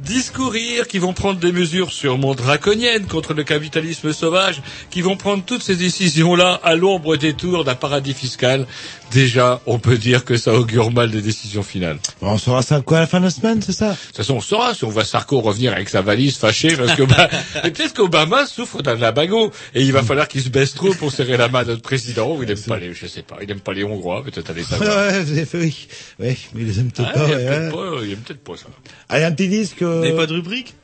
discourir, 0.00 0.88
qui 0.88 0.98
vont 0.98 1.12
prendre 1.12 1.38
des 1.38 1.52
mesures 1.52 1.92
sûrement 1.92 2.34
draconiennes 2.34 3.06
contre 3.06 3.34
le 3.34 3.44
capitalisme 3.44 4.12
sauvage, 4.12 4.62
qui 4.90 5.02
vont 5.02 5.16
prendre 5.16 5.44
toutes 5.44 5.62
ces 5.62 5.76
décisions-là 5.76 6.58
à 6.64 6.74
l'ombre 6.74 7.16
des 7.16 7.34
tours 7.34 7.64
d'un 7.64 7.74
paradis 7.74 8.14
fiscal. 8.14 8.66
Déjà, 9.12 9.60
on 9.66 9.78
peut 9.78 9.96
dire 9.98 10.24
que 10.24 10.36
ça 10.36 10.54
augure 10.54 10.92
mal 10.92 11.10
des 11.10 11.20
décisions 11.22 11.62
finales. 11.62 11.98
On 12.22 12.38
saura 12.38 12.62
ça 12.62 12.80
quoi 12.80 12.98
à 12.98 13.00
la 13.00 13.06
fin 13.06 13.18
de 13.18 13.24
la 13.24 13.30
semaine, 13.30 13.60
c'est 13.60 13.72
ça? 13.72 13.90
De 13.90 13.96
toute 14.06 14.16
façon, 14.16 14.34
on 14.36 14.40
saura 14.40 14.72
si 14.74 14.84
on 14.84 14.88
voit 14.88 15.04
Sarko 15.04 15.40
revenir 15.40 15.72
avec 15.72 15.88
sa 15.88 16.00
valise 16.00 16.36
fâché 16.36 16.76
parce 16.76 16.94
que 16.94 17.02
bah, 17.02 17.28
peut-être 17.62 17.94
qu'Obama 17.94 18.46
souffre 18.46 18.82
d'un 18.82 18.94
labago 18.96 19.50
et 19.74 19.82
il 19.82 19.92
va 19.92 20.02
falloir 20.02 20.28
qu'il 20.28 20.42
se 20.42 20.48
baisse 20.48 20.74
trop 20.74 20.94
pour 20.94 21.10
serrer 21.12 21.36
la 21.36 21.48
main 21.48 21.60
à 21.60 21.64
notre 21.64 21.82
président 21.82 22.36
ou 22.36 22.42
il 22.42 22.50
aime 22.50 22.60
pas 22.60 22.78
les, 22.78 22.94
je 22.94 23.06
sais 23.06 23.22
pas, 23.22 23.36
il 23.42 23.50
aime 23.50 23.60
pas 23.60 23.72
les 23.72 23.84
Hongrois, 23.84 24.22
peut-être 24.22 24.48
aller 24.50 24.60
Ouais, 24.62 24.66
savoir. 24.68 24.96
ouais, 25.08 25.22
vous 25.22 25.32
avez 25.32 25.44
fait, 25.46 25.58
oui. 25.58 25.88
Oui, 26.20 26.38
mais 26.54 26.60
il 26.62 26.66
les 26.68 26.78
aime 26.80 26.90
peut-être 26.92 27.10
Ah, 27.14 27.18
pas, 27.18 27.26
il, 27.26 27.34
ouais, 27.34 27.42
aime 27.42 27.48
peut-être 27.70 27.76
ouais. 27.92 27.98
pas, 27.98 28.04
il 28.04 28.12
aime 28.12 28.18
peut-être 28.18 28.44
pas 28.44 28.56
ça. 28.56 28.66
Allez, 29.08 29.24
un 29.24 29.32
petit 29.32 29.48
disque. 29.48 29.82
Vous 29.82 29.88
n'avez 29.88 30.12
Euh... 30.12 30.16
pas 30.16 30.26
de 30.26 30.32
rubrique? 30.34 30.74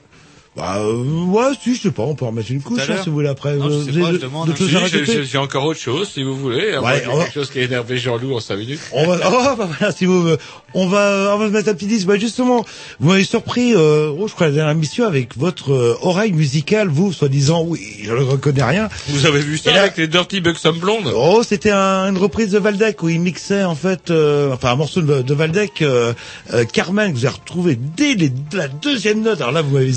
Bah, 0.56 0.78
euh, 0.78 1.02
ouais, 1.26 1.52
si, 1.62 1.74
je 1.74 1.82
sais 1.82 1.90
pas, 1.90 2.02
on 2.04 2.14
peut 2.14 2.24
en 2.24 2.32
mettre 2.32 2.50
une 2.50 2.62
couche, 2.62 2.80
hein, 2.88 2.94
si 3.02 3.10
vous 3.10 3.14
voulez 3.16 3.28
après. 3.28 3.56
Non, 3.56 3.68
je 3.68 3.74
Vous 3.74 3.92
sais 3.92 4.00
pas, 4.00 4.06
je 4.08 4.12
de- 4.12 4.18
demande, 4.22 4.48
hein. 4.48 4.54
Si, 4.56 5.26
j'ai- 5.30 5.36
encore 5.38 5.64
autre 5.66 5.78
chose, 5.78 6.08
si 6.08 6.22
vous 6.22 6.34
voulez. 6.34 6.78
Ouais, 6.78 7.02
qu'il 7.02 7.10
y 7.10 7.18
quelque 7.18 7.34
chose 7.34 7.50
qui 7.50 7.58
a 7.58 7.62
énervé 7.64 7.98
Jean-Loup 7.98 8.34
en 8.34 8.40
5 8.40 8.56
minutes. 8.56 8.80
On 8.92 9.06
va, 9.06 9.18
oh, 9.26 9.54
bah 9.58 9.68
voilà, 9.78 9.92
si 9.92 10.06
vous, 10.06 10.26
euh, 10.26 10.38
on 10.72 10.86
va, 10.86 11.32
on 11.34 11.38
va 11.38 11.46
se 11.48 11.52
mettre 11.52 11.68
un 11.68 11.74
petit 11.74 11.86
disque. 11.86 12.06
Bah, 12.06 12.16
justement, 12.16 12.64
vous 13.00 13.10
m'avez 13.10 13.24
surpris, 13.24 13.74
euh, 13.74 14.10
oh, 14.18 14.28
je 14.28 14.32
crois, 14.32 14.46
la 14.46 14.54
dernière 14.54 14.74
mission 14.74 15.04
avec 15.06 15.36
votre 15.36 15.72
euh, 15.74 15.98
oreille 16.00 16.32
musicale, 16.32 16.88
vous, 16.88 17.12
soi-disant, 17.12 17.62
oui, 17.62 17.80
je 18.02 18.12
ne 18.14 18.22
reconnais 18.22 18.62
rien. 18.64 18.88
Vous 19.08 19.26
avez 19.26 19.40
vu 19.40 19.58
ça 19.58 19.72
là- 19.72 19.82
avec 19.82 19.98
les 19.98 20.08
Dirty 20.08 20.40
Buxom 20.40 20.78
Blondes? 20.78 21.12
Oh, 21.14 21.42
c'était 21.46 21.70
un- 21.70 22.08
une 22.08 22.16
reprise 22.18 22.50
de 22.52 22.58
Valdec 22.58 23.02
où 23.02 23.10
il 23.10 23.20
mixait 23.20 23.64
en 23.64 23.74
fait, 23.74 24.10
euh, 24.10 24.54
enfin 24.54 24.70
un 24.72 24.76
morceau 24.76 25.02
de, 25.02 25.20
de 25.20 25.34
Valdec, 25.34 25.82
euh, 25.82 26.14
euh, 26.54 26.64
Carmen 26.64 27.12
que 27.12 27.18
vous 27.18 27.26
avez 27.26 27.34
retrouvé 27.34 27.78
dès 27.96 28.14
les- 28.14 28.32
la 28.54 28.68
deuxième 28.68 29.20
note. 29.20 29.42
Alors 29.42 29.52
là, 29.52 29.60
vous 29.60 29.74
m'avez 29.74 29.92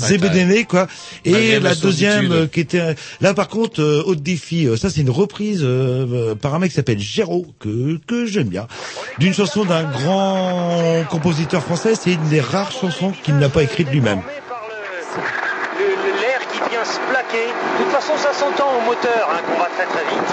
quoi. 0.64 0.86
Et 1.24 1.32
Malgré 1.32 1.60
la 1.60 1.74
deuxième 1.74 2.32
euh, 2.32 2.46
qui 2.46 2.60
était 2.60 2.94
là 3.20 3.34
par 3.34 3.48
contre 3.48 3.80
euh, 3.80 4.02
haute 4.06 4.22
défi. 4.22 4.66
euh, 4.66 4.76
ça 4.76 4.90
c'est 4.90 5.00
une 5.00 5.10
reprise 5.10 5.60
euh, 5.62 6.06
euh, 6.12 6.34
par 6.34 6.54
un 6.54 6.58
mec 6.58 6.70
qui 6.70 6.76
s'appelle 6.76 6.98
Géraud 7.00 7.46
que 7.58 7.98
que 8.06 8.26
j'aime 8.26 8.48
bien, 8.48 8.66
d'une 9.18 9.34
chanson 9.34 9.64
d'un 9.64 9.84
grand 9.84 11.04
compositeur 11.10 11.62
français. 11.62 11.94
C'est 11.94 12.12
une 12.12 12.28
des 12.28 12.40
rares 12.40 12.72
chansons 12.72 13.12
qu'il 13.22 13.36
n'a 13.38 13.48
pas 13.48 13.62
écrite 13.62 13.90
lui-même. 13.90 14.20
l'air 16.20 16.40
qui 16.52 16.58
vient 16.70 16.84
se 16.84 16.98
plaquer. 17.10 17.46
De 17.78 17.84
toute 17.84 17.92
façon, 17.92 18.12
ça 18.16 18.32
s'entend 18.32 18.68
au 18.78 18.82
moteur 18.86 19.28
hein, 19.32 19.40
qu'on 19.46 19.58
va 19.58 19.68
très 19.76 19.86
très 19.86 20.04
vite. 20.12 20.30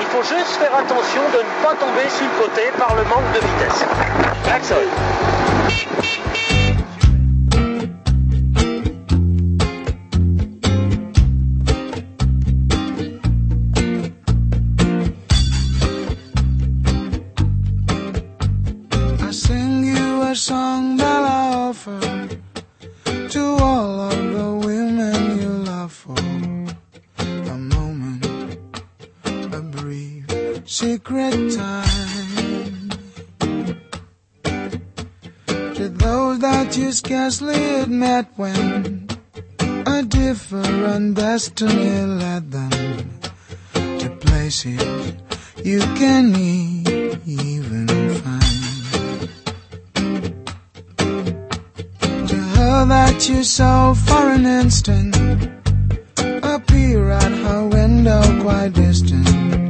Il 0.00 0.06
faut 0.06 0.22
juste 0.22 0.56
faire 0.58 0.74
attention 0.74 1.22
de 1.32 1.38
ne 1.38 1.64
pas 1.64 1.74
tomber 1.78 2.08
sur 2.10 2.26
le 2.26 2.42
côté 2.42 2.62
par 2.78 2.94
le 2.96 3.04
manque 3.04 3.30
de 3.34 3.40
vitesse. 3.40 3.84
Axel. 4.52 4.86
Secret 30.80 31.52
time. 31.52 32.88
To 35.76 35.88
those 35.90 36.38
that 36.38 36.74
you 36.74 36.90
scarcely 36.92 37.54
had 37.54 37.90
met 37.90 38.32
when 38.36 39.06
a 39.86 40.02
different 40.02 41.16
destiny 41.16 42.00
led 42.22 42.50
them 42.50 42.70
to 43.74 44.08
places 44.20 45.12
you 45.62 45.80
can 46.00 46.34
even 47.26 47.86
find. 48.24 49.28
To 52.30 52.38
her 52.56 52.86
that 52.86 53.28
you 53.28 53.44
saw 53.44 53.92
for 53.92 54.30
an 54.30 54.46
instant 54.46 55.14
appear 56.42 57.10
at 57.10 57.32
her 57.44 57.68
window 57.68 58.22
quite 58.40 58.72
distant, 58.72 59.69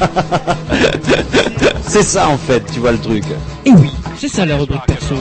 C'est 1.88 2.02
ça 2.02 2.28
en 2.28 2.38
fait, 2.38 2.62
tu 2.72 2.78
vois 2.80 2.92
le 2.92 2.98
truc. 3.00 3.24
Et 3.66 3.70
oui, 3.72 3.90
c'est 4.18 4.28
ça 4.28 4.44
la 4.46 4.56
rubrique 4.56 4.84
perso. 4.86 5.16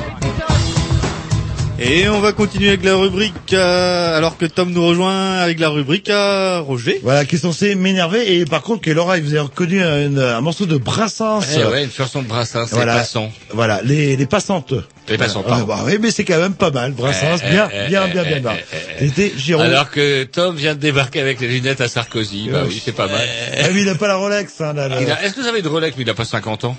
Et 1.82 2.10
on 2.10 2.20
va 2.20 2.34
continuer 2.34 2.68
avec 2.70 2.84
la 2.84 2.96
rubrique, 2.98 3.54
euh, 3.54 4.18
alors 4.18 4.38
que 4.38 4.46
Tom 4.46 4.70
nous 4.72 4.86
rejoint 4.86 5.36
avec 5.38 5.60
la 5.62 5.70
rubrique 5.70 6.10
à 6.10 6.60
Roger. 6.60 7.00
Voilà, 7.04 7.24
qui 7.24 7.36
est 7.36 7.40
censé 7.40 7.74
m'énerver. 7.76 8.36
Et 8.38 8.44
par 8.46 8.62
contre, 8.64 8.82
que 8.82 8.92
Laura, 8.92 9.18
vous 9.18 9.30
avez 9.30 9.40
reconnu 9.40 9.82
un, 9.82 10.18
un 10.18 10.42
morceau 10.42 10.66
de 10.66 10.78
Brassens. 10.78 11.40
Eh 11.58 11.64
ouais, 11.64 11.86
une 11.86 11.92
chanson 11.92 12.22
de 12.22 12.28
Brassens, 12.28 12.66
c'est 12.68 12.76
Voilà. 12.76 12.96
passant. 12.98 13.32
Voilà, 13.54 13.80
les, 13.84 14.18
les 14.18 14.26
passantes. 14.26 14.74
Les 15.10 15.18
Voilà. 15.18 15.58
Ah, 15.62 15.66
bah 15.66 15.80
oui, 15.86 15.98
mais 16.00 16.12
c'est 16.12 16.24
quand 16.26 16.38
même 16.40 16.54
pas 16.54 16.72
mal. 16.72 16.92
Brassens, 16.92 17.38
Eh, 17.44 17.50
bien, 17.50 17.70
eh, 17.72 17.88
bien, 17.88 18.06
eh, 18.08 18.12
bien, 18.12 18.24
eh, 18.26 18.30
bien, 18.30 18.40
bien. 18.40 18.52
eh, 19.00 19.12
eh. 19.50 19.54
Alors 19.54 19.90
que 19.92 20.24
Tom 20.24 20.56
vient 20.56 20.76
de 20.76 20.80
débarquer 20.80 21.22
avec 21.22 21.40
les 21.40 21.48
lunettes 21.48 21.82
à 21.82 21.88
Sarkozy, 21.88 22.50
bah 22.52 22.64
oui, 22.68 22.82
c'est 22.84 22.92
pas 22.96 23.08
mal. 23.08 23.22
Ah 23.62 23.68
oui, 23.72 23.82
il 23.82 23.90
a 23.90 23.96
pas 23.96 24.08
la 24.08 24.16
Rolex, 24.16 24.60
hein, 24.62 24.74
là, 24.74 24.88
là. 24.88 24.96
A- 24.98 25.24
Est-ce 25.26 25.34
que 25.34 25.42
vous 25.42 25.48
avez 25.48 25.62
de 25.62 25.68
Rolex, 25.68 25.96
mais 25.98 26.04
il 26.04 26.10
a 26.10 26.14
pas 26.14 26.26
50 26.26 26.64
ans? 26.66 26.78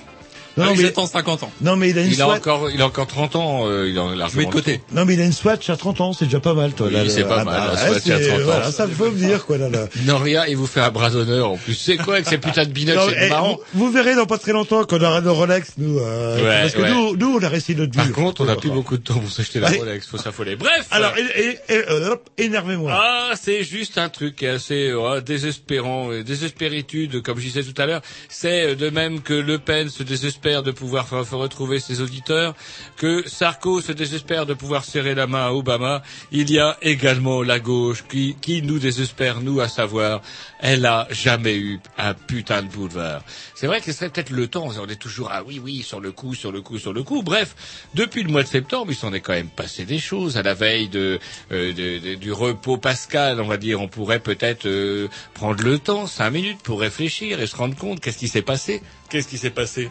Non, 0.57 0.65
Ah, 0.67 0.71
mais- 0.73 0.79
il 0.81 0.85
attend 0.85 1.07
50 1.07 1.43
ans. 1.43 1.51
Non, 1.61 1.75
mais 1.77 1.89
il 1.89 1.97
a 1.97 2.01
une 2.01 2.07
il 2.11 2.21
a 2.21 2.25
Swatch. 2.25 2.37
encore, 2.39 2.69
il 2.71 2.81
a 2.81 2.85
encore 2.85 3.07
30 3.07 3.35
ans, 3.37 3.67
euh, 3.67 3.87
il 3.89 3.97
a 3.97 4.15
largement 4.15 4.47
de 4.49 4.53
côté. 4.53 4.81
Non, 4.91 5.05
mais 5.05 5.13
il 5.13 5.21
a 5.21 5.25
une 5.25 5.31
Swatch 5.31 5.69
à 5.69 5.77
30 5.77 6.01
ans, 6.01 6.11
c'est 6.13 6.25
déjà 6.25 6.39
pas 6.41 6.53
mal, 6.53 6.73
toi. 6.73 6.87
Oui, 6.91 7.09
c'est 7.09 7.23
pas 7.23 7.37
Ah, 7.41 7.43
mal, 7.45 7.55
bah, 7.55 7.67
la 7.73 7.77
Swatch 7.77 7.97
à 8.09 8.17
c'est- 8.19 8.27
30 8.27 8.39
ans. 8.41 8.43
Voilà, 8.43 8.71
ça 8.71 8.87
faut 8.87 9.09
me 9.11 9.17
dire, 9.17 9.45
quoi, 9.45 9.57
là, 9.57 9.69
là. 9.69 9.87
Non, 10.05 10.17
rien, 10.17 10.45
il 10.47 10.57
vous 10.57 10.67
fait 10.67 10.81
un 10.81 10.91
bras 10.91 11.09
d'honneur 11.09 11.51
en 11.51 11.57
plus. 11.57 11.73
C'est 11.75 11.95
quoi 11.97 12.15
avec 12.15 12.27
ces 12.27 12.37
putains 12.37 12.65
de 12.65 12.71
binocs, 12.71 12.95
Non, 12.97 13.03
c'est 13.09 13.25
eh, 13.27 13.29
marrant. 13.29 13.59
on- 13.73 13.77
vous 13.77 13.91
verrez 13.91 14.15
dans 14.15 14.25
pas 14.25 14.37
très 14.37 14.51
longtemps 14.51 14.83
qu'on 14.83 15.01
aura 15.01 15.21
nos 15.21 15.33
Rolex, 15.33 15.71
nous. 15.77 15.99
euh, 15.99 16.35
Ouais, 16.37 16.61
parce 16.63 16.73
que 16.73 16.81
ouais. 16.81 16.89
nous, 16.91 17.15
nous, 17.15 17.37
on 17.39 17.43
a 17.43 17.47
réussi 17.49 17.73
notre 17.75 17.91
vie. 17.91 17.97
Par 17.97 18.11
contre, 18.11 18.41
on 18.41 18.47
a 18.49 18.55
plus 18.57 18.69
beaucoup 18.71 18.97
de 18.97 19.03
temps 19.03 19.19
pour 19.19 19.31
s'acheter 19.31 19.59
la 19.61 19.67
Allez. 19.67 19.77
Rolex, 19.79 20.05
faut 20.07 20.17
s'affoler. 20.17 20.57
Bref. 20.57 20.85
Alors, 20.91 21.13
et, 21.17 21.41
et, 21.69 21.73
et, 21.73 21.77
euh, 21.89 22.11
hop, 22.11 22.29
énervez-moi. 22.37 22.91
Ah, 22.93 23.31
c'est 23.41 23.63
juste 23.63 23.97
un 23.97 24.09
truc 24.09 24.35
qui 24.35 24.45
est 24.45 24.49
assez 24.49 24.89
euh, 24.91 25.21
désespérant, 25.21 26.09
désespéritude, 26.25 27.21
comme 27.21 27.37
je 27.37 27.43
disais 27.43 27.63
tout 27.63 27.79
à 27.81 27.85
l'heure. 27.85 28.01
C'est 28.27 28.71
euh, 28.71 28.75
de 28.75 28.89
même 28.89 29.21
que 29.21 29.33
Le 29.33 29.57
Pen 29.57 29.89
se 29.89 30.03
désespère 30.03 30.40
de 30.41 30.71
pouvoir 30.71 31.07
retrouver 31.09 31.79
ses 31.79 32.01
auditeurs, 32.01 32.55
que 32.97 33.27
Sarko 33.29 33.79
se 33.79 33.91
désespère 33.91 34.47
de 34.47 34.55
pouvoir 34.55 34.83
serrer 34.83 35.13
la 35.13 35.27
main 35.27 35.45
à 35.45 35.51
Obama. 35.51 36.01
Il 36.31 36.49
y 36.49 36.57
a 36.59 36.77
également 36.81 37.43
la 37.43 37.59
gauche 37.59 38.03
qui, 38.09 38.35
qui 38.41 38.63
nous 38.63 38.79
désespère, 38.79 39.41
nous, 39.41 39.59
à 39.61 39.67
savoir, 39.67 40.21
elle 40.59 40.85
a 40.87 41.07
jamais 41.11 41.55
eu 41.57 41.79
un 41.97 42.15
putain 42.15 42.63
de 42.63 42.67
boulevard. 42.69 43.21
C'est 43.53 43.67
vrai 43.67 43.81
ce 43.81 43.91
serait 43.91 44.09
peut-être 44.09 44.31
le 44.31 44.47
temps. 44.47 44.69
On 44.79 44.87
est 44.87 44.95
toujours 44.95 45.29
ah 45.31 45.43
oui 45.45 45.59
oui 45.63 45.83
sur 45.83 45.99
le 45.99 46.11
coup, 46.11 46.33
sur 46.33 46.51
le 46.51 46.61
coup, 46.61 46.79
sur 46.79 46.91
le 46.93 47.03
coup. 47.03 47.21
Bref, 47.21 47.55
depuis 47.93 48.23
le 48.23 48.29
mois 48.31 48.41
de 48.43 48.47
septembre, 48.47 48.87
il 48.89 48.95
s'en 48.95 49.13
est 49.13 49.19
quand 49.21 49.33
même 49.33 49.49
passé 49.49 49.85
des 49.85 49.99
choses. 49.99 50.37
À 50.37 50.41
la 50.43 50.55
veille 50.55 50.89
de, 50.89 51.19
euh, 51.51 51.71
de- 51.73 51.99
de- 51.99 52.15
du 52.15 52.31
repos 52.31 52.77
pascal, 52.77 53.39
on 53.41 53.47
va 53.47 53.57
dire, 53.57 53.79
on 53.79 53.87
pourrait 53.87 54.19
peut-être 54.19 54.65
euh, 54.65 55.07
prendre 55.35 55.63
le 55.63 55.77
temps, 55.77 56.07
cinq 56.07 56.31
minutes, 56.31 56.61
pour 56.63 56.79
réfléchir 56.79 57.39
et 57.39 57.45
se 57.47 57.55
rendre 57.55 57.75
compte 57.75 57.99
qu'est-ce 57.99 58.17
qui 58.17 58.27
s'est 58.27 58.41
passé. 58.41 58.81
Qu'est-ce 59.09 59.27
qui 59.27 59.37
s'est 59.37 59.49
passé? 59.51 59.89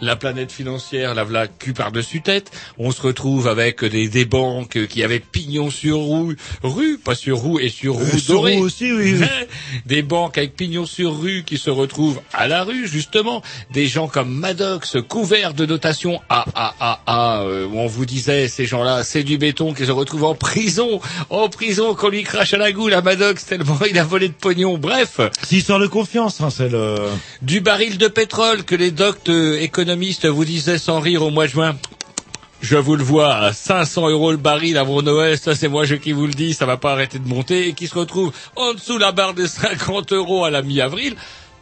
La 0.00 0.16
planète 0.16 0.52
financière, 0.52 1.14
la 1.14 1.24
voilà 1.24 1.46
cul 1.48 1.72
par-dessus 1.72 2.20
tête. 2.22 2.50
On 2.78 2.90
se 2.90 3.00
retrouve 3.02 3.48
avec 3.48 3.84
des, 3.84 4.08
des 4.08 4.24
banques 4.24 4.86
qui 4.86 5.02
avaient 5.02 5.20
pignon 5.20 5.70
sur 5.70 5.98
rue, 6.00 6.36
rue, 6.62 6.98
pas 6.98 7.14
sur 7.14 7.38
roue 7.38 7.58
et 7.60 7.68
sur 7.68 7.94
roue 7.94 8.02
Euh, 8.02 8.20
dorée. 8.28 8.58
aussi, 8.58 8.92
oui, 8.92 9.14
oui. 9.18 9.26
Des 9.86 10.02
banques 10.02 10.38
avec 10.38 10.56
pignon 10.56 10.86
sur 10.86 11.18
rue 11.20 11.42
qui 11.44 11.58
se 11.58 11.70
retrouvent 11.70 12.20
à 12.32 12.48
la 12.48 12.64
rue, 12.64 12.86
justement. 12.88 13.42
Des 13.72 13.86
gens 13.86 14.08
comme 14.08 14.30
Maddox, 14.32 14.96
couverts 15.08 15.54
de 15.54 15.66
notation 15.66 16.20
AAAA, 16.28 17.42
euh, 17.42 17.66
où 17.66 17.78
on 17.78 17.86
vous 17.86 18.06
disait, 18.06 18.48
ces 18.48 18.66
gens-là, 18.66 19.04
c'est 19.04 19.22
du 19.22 19.38
béton, 19.38 19.74
qui 19.74 19.86
se 19.86 19.90
retrouvent 19.90 20.24
en 20.24 20.34
prison, 20.34 21.00
en 21.30 21.48
prison, 21.48 21.94
qu'on 21.94 22.08
lui 22.08 22.22
crache 22.22 22.54
à 22.54 22.58
la 22.58 22.72
goule 22.72 22.94
à 22.94 23.02
Maddox, 23.02 23.44
tellement 23.46 23.78
il 23.88 23.98
a 23.98 24.04
volé 24.04 24.28
de 24.28 24.34
pognon. 24.34 24.78
Bref. 24.78 25.20
C'est 25.42 25.56
histoire 25.56 25.78
de 25.78 25.86
confiance, 25.86 26.40
hein, 26.40 26.50
c'est 26.50 26.68
le... 26.68 26.96
Du 27.42 27.60
baril 27.60 27.98
de 27.98 28.08
pétrole 28.08 28.64
que 28.64 28.74
les 28.74 28.90
doctes 28.90 29.28
économistes 29.66 30.26
vous 30.26 30.44
disaient 30.44 30.78
sans 30.78 31.00
rire 31.00 31.22
au 31.22 31.30
mois 31.30 31.46
de 31.46 31.50
juin. 31.50 31.76
Je 32.60 32.76
vous 32.76 32.94
le 32.94 33.02
vois 33.02 33.34
à 33.34 33.52
500 33.52 34.08
euros 34.10 34.30
le 34.30 34.36
baril 34.36 34.78
avant 34.78 35.02
Noël, 35.02 35.36
ça 35.36 35.54
c'est 35.54 35.68
moi 35.68 35.84
je 35.84 35.96
qui 35.96 36.12
vous 36.12 36.26
le 36.26 36.32
dis, 36.32 36.54
ça 36.54 36.66
va 36.66 36.76
pas 36.76 36.92
arrêter 36.92 37.18
de 37.18 37.28
monter, 37.28 37.68
et 37.68 37.72
qui 37.74 37.86
se 37.88 37.98
retrouve 37.98 38.32
en 38.54 38.74
dessous 38.74 38.96
la 38.96 39.12
barre 39.12 39.34
des 39.34 39.48
50 39.48 40.12
euros 40.12 40.44
à 40.44 40.50
la 40.50 40.62
mi-avril, 40.62 41.16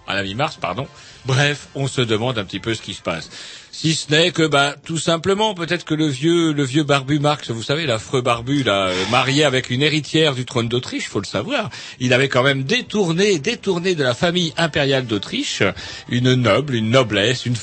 à 0.06 0.14
la 0.14 0.22
mi-mars, 0.22 0.56
pardon. 0.60 0.86
Bref, 1.24 1.68
on 1.74 1.88
se 1.88 2.02
demande 2.02 2.38
un 2.38 2.44
petit 2.44 2.60
peu 2.60 2.74
ce 2.74 2.82
qui 2.82 2.92
se 2.92 3.00
passe. 3.00 3.30
Si 3.76 3.94
ce 3.94 4.08
n'est 4.12 4.30
que, 4.30 4.46
bah, 4.46 4.76
tout 4.86 4.98
simplement, 4.98 5.52
peut-être 5.52 5.84
que 5.84 5.94
le 5.94 6.06
vieux, 6.06 6.52
le 6.52 6.62
vieux 6.62 6.84
barbu 6.84 7.18
Marx, 7.18 7.50
vous 7.50 7.64
savez, 7.64 7.86
l'affreux 7.86 8.22
barbu, 8.22 8.62
là, 8.62 8.86
euh, 8.86 9.04
marié 9.10 9.42
avec 9.42 9.68
une 9.68 9.82
héritière 9.82 10.36
du 10.36 10.44
trône 10.44 10.68
d'Autriche, 10.68 11.08
faut 11.08 11.18
le 11.18 11.26
savoir, 11.26 11.70
il 11.98 12.12
avait 12.12 12.28
quand 12.28 12.44
même 12.44 12.62
détourné, 12.62 13.40
détourné 13.40 13.96
de 13.96 14.04
la 14.04 14.14
famille 14.14 14.54
impériale 14.56 15.06
d'Autriche 15.06 15.64
une 16.08 16.34
noble, 16.34 16.76
une 16.76 16.88
noblesse, 16.88 17.46
une, 17.46 17.56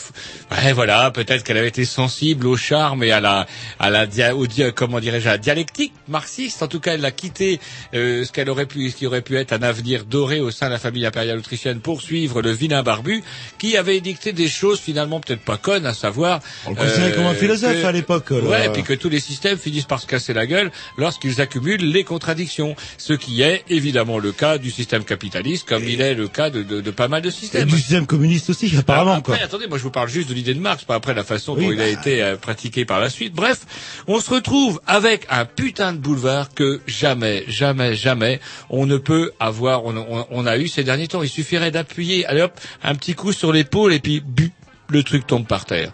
ouais, 0.51 0.73
voilà, 0.73 1.11
peut-être 1.11 1.45
qu'elle 1.45 1.57
avait 1.57 1.69
été 1.69 1.85
sensible 1.85 2.45
au 2.45 2.57
charme 2.57 3.03
et 3.03 3.11
à 3.11 3.21
la, 3.21 3.47
à 3.79 3.89
la, 3.89 4.05
dia- 4.05 4.35
au 4.35 4.45
comment 4.75 4.99
dirais-je, 4.99 5.29
à 5.29 5.31
la 5.31 5.37
dialectique 5.37 5.93
marxiste. 6.09 6.61
En 6.61 6.67
tout 6.67 6.81
cas, 6.81 6.95
elle 6.95 7.05
a 7.05 7.11
quitté 7.11 7.61
euh, 7.93 8.25
ce 8.25 8.33
qu'elle 8.33 8.49
aurait 8.49 8.65
pu, 8.65 8.89
ce 8.89 8.97
qui 8.97 9.07
aurait 9.07 9.21
pu 9.21 9.37
être 9.37 9.53
un 9.53 9.63
avenir 9.63 10.03
doré 10.03 10.41
au 10.41 10.51
sein 10.51 10.65
de 10.67 10.73
la 10.73 10.79
famille 10.79 11.05
impériale 11.05 11.37
autrichienne 11.37 11.79
pour 11.79 12.01
suivre 12.01 12.41
le 12.41 12.51
vilain 12.51 12.83
barbu, 12.83 13.23
qui 13.59 13.77
avait 13.77 13.95
édicté 13.95 14.33
des 14.33 14.49
choses 14.49 14.81
finalement 14.81 15.21
peut-être 15.21 15.45
pas 15.45 15.55
connes, 15.55 15.85
savoir. 16.01 16.39
On 16.65 16.71
le 16.71 16.75
considérait 16.75 17.13
comme 17.13 17.25
un 17.25 17.33
philosophe 17.33 17.81
que- 17.81 17.85
à 17.85 17.91
l'époque. 17.91 18.31
Ouais, 18.31 18.65
et 18.65 18.69
puis 18.69 18.83
que 18.83 18.93
tous 18.93 19.09
les 19.09 19.19
systèmes 19.19 19.57
finissent 19.57 19.85
par 19.85 19.99
se 20.01 20.07
casser 20.07 20.33
la 20.33 20.45
gueule 20.45 20.71
lorsqu'ils 20.97 21.39
accumulent 21.41 21.83
les 21.91 22.03
contradictions. 22.03 22.75
Ce 22.97 23.13
qui 23.13 23.41
est 23.41 23.63
évidemment 23.69 24.17
le 24.19 24.31
cas 24.31 24.57
du 24.57 24.71
système 24.71 25.03
capitaliste, 25.03 25.67
comme 25.67 25.83
il 25.83 26.01
est 26.01 26.13
le 26.15 26.27
cas 26.27 26.49
de, 26.49 26.63
de, 26.63 26.81
de 26.81 26.91
pas 26.91 27.07
mal 27.07 27.21
de 27.21 27.29
Et 27.29 27.31
systèmes. 27.31 27.67
du 27.69 27.77
système 27.77 28.05
communiste 28.07 28.49
aussi, 28.49 28.71
apparemment, 28.77 29.11
Alors, 29.11 29.17
après, 29.19 29.37
quoi. 29.37 29.45
attendez, 29.45 29.67
moi 29.67 29.77
je 29.77 29.83
vous 29.83 29.91
parle 29.91 30.09
juste 30.09 30.29
de 30.29 30.33
l'idée 30.33 30.53
de 30.53 30.59
Marx, 30.59 30.83
pas 30.83 30.95
après 30.95 31.13
la 31.13 31.23
façon 31.23 31.55
Oui, 31.55 31.65
dont 31.65 31.71
il 31.71 31.81
a 31.81 31.87
été 31.87 32.21
euh, 32.21 32.35
pratiqué 32.35 32.83
par 32.85 32.99
la 32.99 33.09
suite. 33.09 33.33
Bref, 33.33 33.59
on 34.07 34.19
se 34.19 34.29
retrouve 34.29 34.81
avec 34.87 35.25
un 35.29 35.45
putain 35.45 35.93
de 35.93 35.97
boulevard 35.99 36.53
que 36.53 36.81
jamais, 36.87 37.43
jamais, 37.47 37.95
jamais 37.95 38.39
on 38.69 38.85
ne 38.85 38.97
peut 38.97 39.31
avoir, 39.39 39.85
on, 39.85 39.95
on- 39.97 40.25
on 40.31 40.45
a 40.45 40.57
eu 40.57 40.67
ces 40.67 40.83
derniers 40.83 41.07
temps. 41.07 41.21
Il 41.23 41.29
suffirait 41.29 41.71
d'appuyer, 41.71 42.25
allez 42.25 42.41
hop, 42.41 42.53
un 42.83 42.95
petit 42.95 43.13
coup 43.13 43.31
sur 43.33 43.51
l'épaule 43.53 43.93
et 43.93 43.99
puis 43.99 44.21
bu, 44.25 44.51
le 44.91 45.03
truc 45.03 45.25
tombe 45.27 45.45
par 45.47 45.65
terre. 45.65 45.91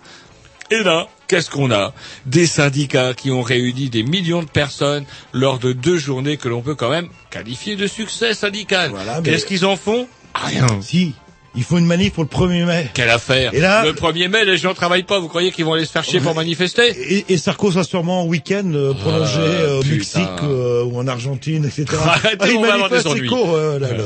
Et 0.69 0.83
là, 0.83 1.07
qu'est-ce 1.27 1.49
qu'on 1.49 1.71
a? 1.71 1.93
Des 2.25 2.45
syndicats 2.45 3.13
qui 3.13 3.31
ont 3.31 3.41
réuni 3.41 3.89
des 3.89 4.03
millions 4.03 4.43
de 4.43 4.49
personnes 4.49 5.05
lors 5.31 5.59
de 5.59 5.71
deux 5.71 5.97
journées 5.97 6.35
que 6.37 6.49
l'on 6.49 6.61
peut 6.61 6.75
quand 6.75 6.89
même 6.89 7.07
qualifier 7.29 7.75
de 7.77 7.87
succès 7.87 8.33
syndical. 8.33 8.89
Voilà, 8.91 9.21
mais- 9.21 9.29
Qu'est-ce 9.31 9.45
qu'ils 9.45 9.65
en 9.65 9.77
font? 9.77 10.07
Rien. 10.35 10.67
Si, 10.81 11.13
ils 11.57 11.63
font 11.63 11.77
une 11.77 11.85
manif 11.85 12.13
pour 12.13 12.23
le 12.23 12.29
1er 12.29 12.65
mai. 12.65 12.87
Quelle 12.93 13.09
affaire 13.09 13.53
Et 13.53 13.59
là- 13.59 13.83
Le 13.83 13.91
1er 13.93 14.29
mai, 14.29 14.45
les 14.45 14.57
gens 14.57 14.73
travaillent 14.73 15.03
pas. 15.03 15.19
Vous 15.19 15.27
croyez 15.27 15.51
qu'ils 15.51 15.65
vont 15.65 15.73
aller 15.73 15.85
se 15.85 15.91
faire 15.91 16.03
chier 16.05 16.19
pour 16.21 16.33
manifester 16.35 16.83
Et, 17.13 17.25
et 17.33 17.37
Sarko 17.37 17.71
sera 17.71 17.83
sûrement 17.83 18.21
en 18.21 18.25
week-end 18.27 18.71
euh, 18.73 18.93
prolongé 18.93 19.39
Ah, 19.39 19.39
euh, 19.41 19.79
au 19.79 19.81
putain. 19.81 19.95
Mexique 19.95 20.43
euh, 20.43 20.83
ou 20.85 20.97
en 20.99 21.07
Argentine, 21.07 21.65
etc. 21.65 21.85
Arrêtez, 22.05 22.37
Ah, 22.39 22.47
on 22.55 22.61
va 22.61 22.73
avoir 22.75 22.89
des 22.89 23.05
ennuis. 23.07 23.29
ouais, 23.29 23.79
là, 23.79 23.91
là. 23.91 24.03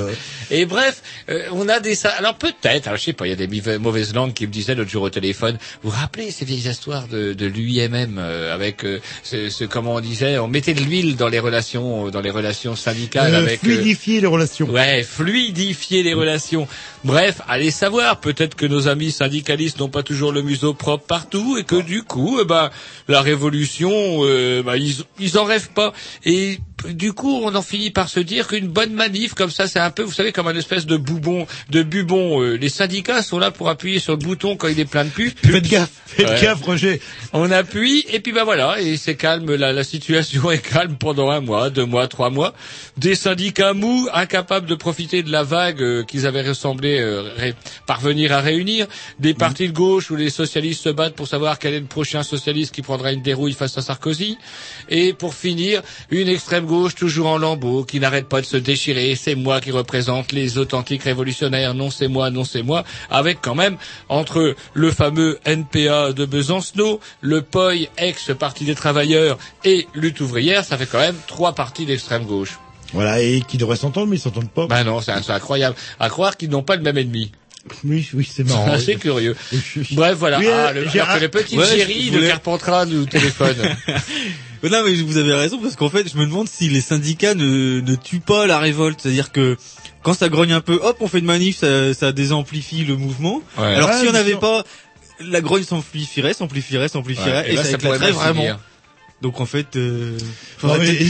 Et 0.50 0.66
bref, 0.66 1.02
euh, 1.30 1.44
on 1.52 1.70
a 1.70 1.80
des... 1.80 1.98
Alors 2.18 2.36
peut-être, 2.36 2.88
alors 2.88 2.98
je 2.98 3.04
sais 3.04 3.14
pas, 3.14 3.26
il 3.28 3.30
y 3.30 3.34
a 3.34 3.36
des 3.48 3.78
mauvaises 3.80 4.14
langues 4.14 4.34
qui 4.34 4.48
me 4.48 4.52
disaient 4.52 4.76
l'autre 4.76 4.90
jour 4.90 5.04
au 5.04 5.10
téléphone, 5.10 5.58
vous 5.84 5.90
vous 5.92 5.98
rappelez 5.98 6.32
ces 6.32 6.44
vieilles 6.46 6.68
histoires 6.70 7.08
de, 7.08 7.34
de 7.34 7.46
l'UIMM 7.46 8.18
euh, 8.18 8.54
avec 8.54 8.84
euh, 8.86 9.00
ce, 9.24 9.50
ce- 9.50 9.64
comment 9.64 9.96
on 9.96 10.00
disait, 10.02 10.38
on 10.40 10.48
mettait 10.48 10.74
de 10.74 10.82
l'huile 10.82 11.16
dans 11.16 11.28
les 11.30 11.40
relations, 11.40 12.08
euh, 12.08 12.12
dans 12.12 12.22
les 12.22 12.32
relations 12.32 12.76
syndicales 12.76 13.34
Euh, 13.34 13.40
avec... 13.40 13.56
euh, 13.64 13.68
fluidifier 13.68 14.22
les 14.22 14.28
relations. 14.28 14.70
Ouais, 14.70 15.04
fluidifier 15.04 16.04
les 16.04 16.14
relations. 16.14 16.68
Bref, 17.04 17.40
allez 17.47 17.71
savoir, 17.71 18.19
peut-être 18.19 18.56
que 18.56 18.65
nos 18.65 18.88
amis 18.88 19.12
syndicalistes 19.12 19.80
n'ont 19.80 19.89
pas 19.89 20.04
toujours 20.04 20.32
le 20.32 20.41
museau 20.41 20.73
propre 20.73 21.06
partout 21.06 21.58
et 21.58 21.63
que 21.63 21.82
du 21.82 22.04
coup, 22.04 22.39
eh 22.41 22.45
ben, 22.45 22.69
la 23.08 23.21
révolution, 23.21 23.91
euh, 23.93 24.63
ben, 24.63 24.75
ils, 24.75 25.04
ils 25.19 25.38
en 25.38 25.43
rêvent 25.43 25.71
pas. 25.73 25.93
Et 26.25 26.60
du 26.89 27.13
coup, 27.13 27.41
on 27.43 27.54
en 27.54 27.62
finit 27.62 27.91
par 27.91 28.10
se 28.10 28.19
dire 28.19 28.47
qu'une 28.47 28.67
bonne 28.67 28.93
manif 28.93 29.34
comme 29.36 29.51
ça, 29.51 29.67
c'est 29.67 29.80
un 29.80 29.91
peu, 29.91 30.04
vous 30.04 30.12
savez, 30.12 30.32
comme 30.32 30.47
un 30.47 30.56
espèce 30.56 30.86
de 30.86 30.97
boubon, 30.97 31.45
de 31.69 31.84
bubon. 31.84 32.41
Euh, 32.41 32.56
les 32.56 32.69
syndicats 32.69 33.21
sont 33.21 33.38
là 33.39 33.51
pour 33.51 33.69
appuyer 33.69 33.99
sur 33.99 34.13
le 34.13 34.19
bouton 34.19 34.56
quand 34.58 34.67
il 34.67 34.80
est 34.80 34.86
plein 34.86 35.06
de 35.06 35.10
pus. 35.10 35.34
Faites 35.43 35.67
gaffe, 35.69 35.91
faites 36.06 36.27
Ouais. 36.27 36.41
gaffe, 36.41 36.62
Roger. 36.63 37.01
On 37.34 37.51
appuie 37.51 38.06
et 38.10 38.19
puis 38.19 38.32
ben 38.32 38.43
voilà 38.43 38.80
et 38.82 38.97
c'est 38.97 39.15
calme 39.15 39.54
la, 39.56 39.73
la 39.73 39.84
situation 39.84 40.49
est 40.51 40.58
calme 40.60 40.95
pendant 40.97 41.30
un 41.30 41.39
mois, 41.41 41.69
deux 41.69 41.86
mois, 41.86 42.08
trois 42.08 42.30
mois. 42.30 42.54
Des 42.97 43.15
syndicats 43.15 43.73
mous, 43.73 44.08
incapables 44.13 44.67
de 44.67 44.75
profiter 44.75 45.23
de 45.23 45.32
la 45.32 45.43
vague 45.43 45.82
euh, 45.82 46.04
qu'ils 46.04 46.25
avaient 46.27 46.41
ressemblé 46.47 46.99
euh, 46.99 47.30
parvenir 47.86 48.32
à 48.32 48.41
réunir. 48.41 48.88
Des 49.20 49.34
partis 49.34 49.67
de 49.67 49.74
gauche 49.74 50.12
où 50.12 50.15
les 50.15 50.30
socialistes 50.30 50.84
se 50.84 50.89
battent 50.89 51.15
pour 51.15 51.28
savoir 51.28 51.60
quel 51.60 51.74
est 51.74 51.80
le 51.80 51.86
prochain 51.86 52.24
socialiste 52.24 52.74
qui 52.74 52.82
prendra 52.82 53.12
une 53.12 53.22
dérouille 53.22 53.54
face 53.54 53.78
à 53.78 53.82
Sarkozy. 53.82 54.38
Et 54.89 55.13
pour 55.13 55.34
finir, 55.34 55.82
une 56.10 56.28
extrême 56.28 56.65
gauche 56.65 56.96
toujours 56.96 57.28
en 57.28 57.38
lambeaux 57.38 57.84
qui 57.84 58.00
n'arrête 58.00 58.28
pas 58.28 58.41
de 58.41 58.46
se 58.46 58.58
déchirer. 58.58 59.15
C'est 59.15 59.36
moi 59.36 59.62
qui 59.62 59.72
représente 59.72 60.32
les 60.32 60.58
authentiques 60.58 61.04
révolutionnaires. 61.04 61.74
Non 61.74 61.89
c'est 61.89 62.08
moi, 62.08 62.30
non 62.30 62.44
c'est 62.44 62.63
moi. 62.63 62.84
Avec 63.10 63.39
quand 63.41 63.56
même 63.56 63.78
entre 64.10 64.56
le 64.74 64.91
fameux 64.91 65.39
NPA 65.46 66.13
de 66.13 66.26
Besancenot, 66.26 67.00
le 67.22 67.41
POI 67.41 67.88
ex-parti 67.98 68.65
des 68.65 68.76
travailleurs 68.76 69.38
et 69.63 69.88
lutte 69.94 70.20
ouvrière, 70.22 70.63
ça 70.63 70.78
fait 70.78 70.86
quand 70.86 71.00
même 71.00 71.17
trois 71.28 71.54
partis 71.54 71.86
d'extrême 71.86 72.26
gauche. 72.26 72.58
Voilà, 72.93 73.21
et 73.21 73.41
qui 73.47 73.58
devraient 73.58 73.75
s'entendre, 73.77 74.08
mais 74.08 74.17
ils 74.17 74.21
s'entendent 74.21 74.49
pas. 74.51 74.67
Ben 74.67 74.84
non, 74.84 74.99
c'est 75.01 75.12
incroyable. 75.30 75.75
À 75.99 76.10
croire 76.10 76.36
qu'ils 76.38 76.49
n'ont 76.49 76.63
pas 76.63 76.75
le 76.75 76.82
même 76.82 76.97
ennemi. 76.97 77.32
Oui, 77.84 78.10
oui, 78.15 78.27
c'est 78.30 78.43
marrant. 78.43 78.65
C'est 78.69 78.73
assez 78.73 78.95
curieux. 78.95 79.36
Bref, 79.91 80.17
voilà. 80.17 80.39
Oui, 80.39 80.47
ah, 80.51 80.73
le, 80.73 80.82
alors 80.82 80.93
que 80.93 80.99
un- 80.99 81.19
le 81.19 81.30
petit 81.30 81.56
Ouais, 81.58 81.86
de 81.86 82.12
voulais- 82.12 82.27
Carpentras 82.30 82.86
nous 82.86 83.06
téléphone. 83.06 83.56
Non, 84.63 84.84
mais 84.86 84.93
vous 85.01 85.17
avez 85.17 85.34
raison 85.34 85.58
parce 85.60 85.75
qu'en 85.75 85.89
fait, 85.89 86.08
je 86.12 86.17
me 86.17 86.25
demande 86.25 86.47
si 86.47 86.69
les 86.69 86.82
syndicats 86.82 87.34
ne, 87.34 87.82
ne 87.82 87.95
tuent 87.95 88.19
pas 88.19 88.45
la 88.45 88.60
révolte. 88.60 88.99
C'est-à-dire 89.01 89.32
que 89.32 89.58
quand 90.04 90.13
ça 90.13 90.30
grogne 90.30 90.54
un 90.54 90.62
peu, 90.62 90.80
hop, 90.84 90.97
on 90.99 91.08
fait 91.08 91.17
une 91.19 91.25
manif, 91.25 91.58
ça, 91.58 91.93
ça 91.95 92.12
désamplifie 92.12 92.86
le 92.86 92.95
mouvement. 92.95 93.41
Ouais. 93.58 93.65
Alors 93.75 93.89
Ouais, 93.89 93.99
si 94.01 94.08
on 94.08 94.12
n'avait 94.12 94.32
sûr. 94.32 94.39
pas, 94.39 94.63
la 95.19 95.41
grogne 95.41 95.63
s'amplifierait, 95.63 96.34
s'amplifierait, 96.36 96.89
s'amplifierait, 96.89 97.43
Ouais, 97.45 97.54
et, 97.54 97.56
là, 97.56 97.63
ça, 97.63 97.77
pourrait 97.80 97.97
mal 97.97 98.12
vraiment. 98.12 98.41
finir. 98.41 98.60
Donc 99.21 99.39
en 99.39 99.45
fait, 99.45 99.75
euh, 99.75 100.17
Non, 100.63 100.77
mais 100.79 101.05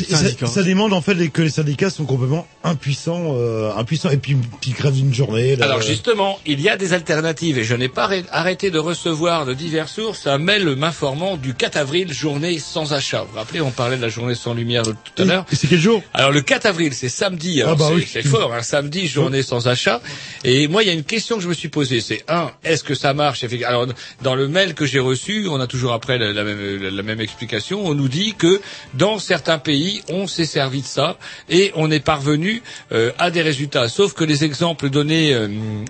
ça, 0.47 0.63
demande 0.63 0.91
en 0.93 1.01
fait 1.01 1.29
que 1.29 1.41
les 1.41 1.49
syndicats 1.49 1.89
sont 1.89 2.03
complètement 2.05 2.45
impuissants, 2.63 3.35
euh, 3.37 3.71
impuissants 3.75 4.09
et 4.09 4.17
puis 4.17 4.35
qui 4.59 4.71
grèvent 4.71 4.95
d'une 4.95 5.13
journée. 5.13 5.55
Là, 5.55 5.65
Alors 5.65 5.81
justement, 5.81 6.37
il 6.45 6.59
y 6.59 6.67
a 6.67 6.75
des 6.75 6.91
alternatives 6.93 7.57
et 7.57 7.63
je 7.63 7.73
n'ai 7.75 7.87
pas 7.87 8.07
arrê- 8.09 8.25
arrêté 8.31 8.69
de 8.69 8.79
recevoir 8.79 9.45
de 9.45 9.53
diverses 9.53 9.93
sources 9.93 10.27
un 10.27 10.37
mail 10.37 10.65
m'informant 10.75 11.37
du 11.37 11.53
4 11.53 11.77
avril, 11.77 12.11
journée 12.13 12.59
sans 12.59 12.93
achat. 12.93 13.21
Vous 13.23 13.31
vous 13.31 13.37
rappelez, 13.37 13.61
on 13.61 13.71
parlait 13.71 13.95
de 13.97 14.01
la 14.01 14.09
journée 14.09 14.35
sans 14.35 14.53
lumière 14.53 14.83
tout 14.83 15.21
à 15.21 15.25
l'heure. 15.25 15.45
Et 15.51 15.55
c'est 15.55 15.67
quel 15.67 15.79
jour? 15.79 16.03
Alors 16.13 16.31
le 16.31 16.41
4 16.41 16.65
avril, 16.65 16.93
c'est 16.93 17.09
samedi. 17.09 17.61
Ah 17.61 17.75
bah 17.75 17.85
c'est 17.87 17.93
oui. 17.95 18.07
c'est 18.11 18.25
fort, 18.27 18.53
hein, 18.53 18.61
samedi, 18.61 19.07
journée 19.07 19.41
sans 19.41 19.67
achat. 19.67 20.01
Et 20.43 20.67
moi, 20.67 20.83
il 20.83 20.87
y 20.87 20.89
a 20.89 20.93
une 20.93 21.03
question 21.03 21.37
que 21.37 21.43
je 21.43 21.47
me 21.49 21.53
suis 21.53 21.69
posée. 21.69 22.01
C'est 22.01 22.23
un, 22.27 22.51
est-ce 22.63 22.83
que 22.83 22.93
ça 22.95 23.13
marche? 23.13 23.45
Alors 23.65 23.87
dans 24.21 24.35
le 24.35 24.47
mail 24.49 24.73
que 24.73 24.85
j'ai 24.85 24.99
reçu, 24.99 25.47
on 25.49 25.59
a 25.61 25.67
toujours 25.67 25.93
après 25.93 26.17
la, 26.17 26.33
la 26.33 26.43
même, 26.43 26.77
la 26.89 27.03
même 27.03 27.21
explication. 27.21 27.81
On 27.85 28.00
nous 28.01 28.07
dit 28.07 28.33
que 28.33 28.59
dans 28.95 29.19
certains 29.19 29.59
pays, 29.59 30.01
on 30.09 30.25
s'est 30.25 30.45
servi 30.45 30.81
de 30.81 30.87
ça 30.87 31.17
et 31.49 31.71
on 31.75 31.91
est 31.91 31.99
parvenu 31.99 32.63
euh, 32.91 33.11
à 33.19 33.29
des 33.29 33.43
résultats. 33.43 33.89
Sauf 33.89 34.13
que 34.13 34.23
les 34.23 34.43
exemples 34.43 34.89
donnés 34.89 35.33
euh, 35.33 35.47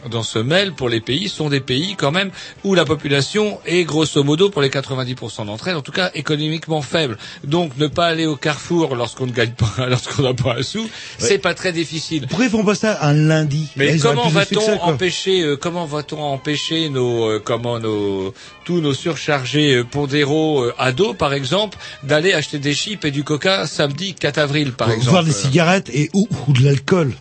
dans 0.10 0.24
ce 0.24 0.40
mail 0.40 0.74
pour 0.74 0.90
les 0.90 1.00
pays 1.00 1.30
sont 1.30 1.50
des 1.50 1.62
pays 1.62 1.96
quand 1.98 2.12
même 2.12 2.32
où 2.66 2.76
la 2.76 2.84
population 2.84 3.60
est 3.66 3.86
grosso 3.86 4.24
modo 4.24 4.50
pour 4.50 4.62
les 4.62 4.70
90% 4.70 5.46
d'entre 5.46 5.70
elles, 5.70 5.78
en 5.78 5.82
tout 5.82 5.94
cas 5.94 6.12
économiquement 6.16 6.82
faible. 6.82 7.18
Donc 7.46 7.78
ne 7.78 7.88
pas 7.88 8.08
aller 8.08 8.26
au 8.26 8.36
carrefour 8.36 8.96
lorsqu'on 8.96 9.28
ne 9.28 9.32
gagne 9.32 9.54
pas, 9.54 9.86
lorsqu'on 9.88 10.24
n'a 10.24 10.34
pas 10.34 10.56
un 10.58 10.64
sou, 10.64 10.90
c'est 11.18 11.40
pas 11.40 11.54
très 11.54 11.72
difficile. 11.72 12.28
Pourquoi 12.28 12.46
ils 12.46 12.52
font 12.52 12.66
pas 12.66 12.76
ça 12.76 13.00
un 13.02 13.14
lundi? 13.14 13.70
Mais 13.78 13.98
comment 14.00 14.28
va-t-on 14.28 14.82
empêcher, 14.82 15.44
euh, 15.44 15.56
comment 15.56 15.86
va-t-on 15.86 16.22
empêcher 16.22 16.90
nos, 16.90 17.30
euh, 17.30 17.42
comment 17.44 17.80
nos, 17.80 18.34
tous 18.66 18.82
nos 18.82 18.94
surchargés 18.94 19.76
euh, 19.76 19.84
pondéraux 19.84 20.64
euh, 20.64 20.74
ados, 20.78 21.16
par 21.16 21.34
exemple, 21.34 21.78
d'aller 22.04 22.34
acheter 22.34 22.60
des 22.60 22.74
chips 22.74 23.06
et 23.06 23.12
du 23.12 23.24
coca 23.24 23.68
samedi 23.68 24.14
4 24.14 24.38
avril, 24.38 24.74
par 24.74 24.92
exemple. 24.92 25.10
Voir 25.10 25.24
des 25.24 25.32
cigarettes 25.32 25.90
et 25.94 26.10
ou, 26.14 26.28
ou 26.48 26.54
de 26.54 26.64
l'alcool. 26.64 27.14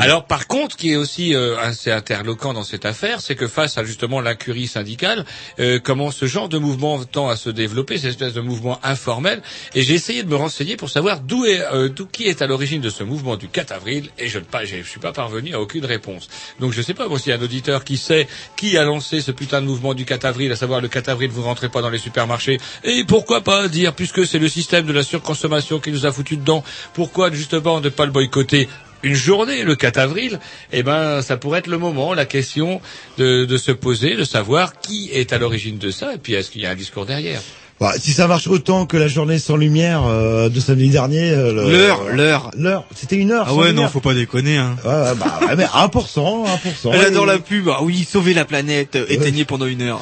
Alors 0.00 0.26
par 0.26 0.46
contre, 0.46 0.76
qui 0.76 0.92
est 0.92 0.96
aussi 0.96 1.34
euh, 1.34 1.58
assez 1.58 1.90
interloquant 1.90 2.52
dans 2.52 2.62
cette 2.62 2.84
affaire, 2.84 3.20
c'est 3.20 3.34
que 3.34 3.48
face 3.48 3.78
à 3.78 3.84
justement 3.84 4.20
l'incurie 4.20 4.66
syndicale, 4.66 5.24
euh, 5.58 5.78
comment 5.82 6.10
ce 6.10 6.26
genre 6.26 6.48
de 6.48 6.58
mouvement 6.58 7.02
tend 7.04 7.28
à 7.28 7.36
se 7.36 7.50
développer, 7.50 7.98
cette 7.98 8.10
espèce 8.10 8.34
de 8.34 8.40
mouvement 8.40 8.78
informel, 8.82 9.42
et 9.74 9.82
j'ai 9.82 9.94
essayé 9.94 10.22
de 10.22 10.28
me 10.28 10.36
renseigner 10.36 10.76
pour 10.76 10.90
savoir 10.90 11.20
d'où 11.20 11.44
est, 11.44 11.60
euh, 11.72 11.88
d'où 11.88 12.06
qui 12.06 12.24
est 12.24 12.42
à 12.42 12.46
l'origine 12.46 12.80
de 12.80 12.90
ce 12.90 13.02
mouvement 13.02 13.36
du 13.36 13.48
4 13.48 13.72
avril, 13.72 14.10
et 14.18 14.28
je 14.28 14.38
ne 14.38 14.44
pas, 14.44 14.64
je 14.64 14.82
suis 14.82 15.00
pas 15.00 15.12
parvenu 15.12 15.54
à 15.54 15.60
aucune 15.60 15.84
réponse. 15.84 16.28
Donc 16.60 16.72
je 16.72 16.82
sais 16.82 16.94
pas 16.94 17.08
moi 17.08 17.18
s'il 17.18 17.30
y 17.30 17.32
a 17.32 17.38
un 17.38 17.42
auditeur 17.42 17.84
qui 17.84 17.96
sait 17.96 18.28
qui 18.56 18.76
a 18.76 18.84
lancé 18.84 19.20
ce 19.20 19.32
putain 19.32 19.60
de 19.60 19.66
mouvement 19.66 19.94
du 19.94 20.04
4 20.04 20.24
avril, 20.24 20.52
à 20.52 20.56
savoir 20.56 20.80
le 20.80 20.88
4 20.88 21.08
avril 21.08 21.30
vous 21.30 21.42
rentrez 21.42 21.68
pas 21.68 21.82
dans 21.82 21.90
les 21.90 21.98
supermarchés, 21.98 22.58
et 22.84 23.04
pourquoi 23.04 23.40
pas 23.40 23.68
dire 23.68 23.94
puisque 23.94 24.26
c'est 24.26 24.38
le 24.38 24.48
système 24.48 24.86
de 24.86 24.92
la 24.92 25.02
surconsommation 25.02 25.80
qui 25.80 25.92
nous 25.92 26.06
a 26.06 26.12
foutu 26.12 26.36
dedans, 26.36 26.62
pourquoi 26.92 27.30
justement 27.32 27.80
ne 27.80 27.88
pas 27.88 28.04
le 28.04 28.12
boycotter 28.12 28.68
une 29.02 29.14
journée, 29.14 29.62
le 29.62 29.76
4 29.76 29.98
avril, 29.98 30.38
eh 30.72 30.82
ben, 30.82 31.22
ça 31.22 31.36
pourrait 31.36 31.60
être 31.60 31.66
le 31.66 31.78
moment, 31.78 32.14
la 32.14 32.26
question 32.26 32.80
de, 33.18 33.44
de 33.44 33.56
se 33.58 33.72
poser, 33.72 34.16
de 34.16 34.24
savoir 34.24 34.78
qui 34.80 35.10
est 35.12 35.32
à 35.32 35.38
l'origine 35.38 35.78
de 35.78 35.90
ça, 35.90 36.14
et 36.14 36.18
puis 36.18 36.34
est-ce 36.34 36.50
qu'il 36.50 36.62
y 36.62 36.66
a 36.66 36.70
un 36.70 36.74
discours 36.74 37.06
derrière. 37.06 37.40
Bah, 37.80 37.94
si 37.98 38.12
ça 38.12 38.26
marche 38.26 38.46
autant 38.46 38.84
que 38.84 38.98
la 38.98 39.08
journée 39.08 39.38
sans 39.38 39.56
lumière 39.56 40.02
euh, 40.06 40.50
de 40.50 40.60
samedi 40.60 40.90
dernier, 40.90 41.30
euh, 41.30 41.50
L'heure, 41.70 42.02
l'heure. 42.14 42.50
l'heure, 42.58 42.84
c'était 42.94 43.16
une 43.16 43.30
heure. 43.32 43.46
Ah 43.48 43.54
ouais, 43.54 43.68
non, 43.68 43.70
lumière. 43.70 43.90
faut 43.90 44.00
pas 44.00 44.12
déconner, 44.12 44.58
hein. 44.58 44.76
Ouais, 44.84 45.14
bah, 45.18 45.40
ouais, 45.48 45.56
mais 45.56 45.64
1%, 45.64 45.88
1%. 45.88 46.90
Elle 46.92 47.00
adore 47.06 47.24
la 47.24 47.38
pub. 47.38 47.70
Ah 47.70 47.82
oui, 47.82 48.06
sauver 48.06 48.34
la 48.34 48.44
planète, 48.44 48.98
éteignez 49.08 49.46
pendant 49.46 49.64
une 49.64 49.80
heure. 49.80 49.98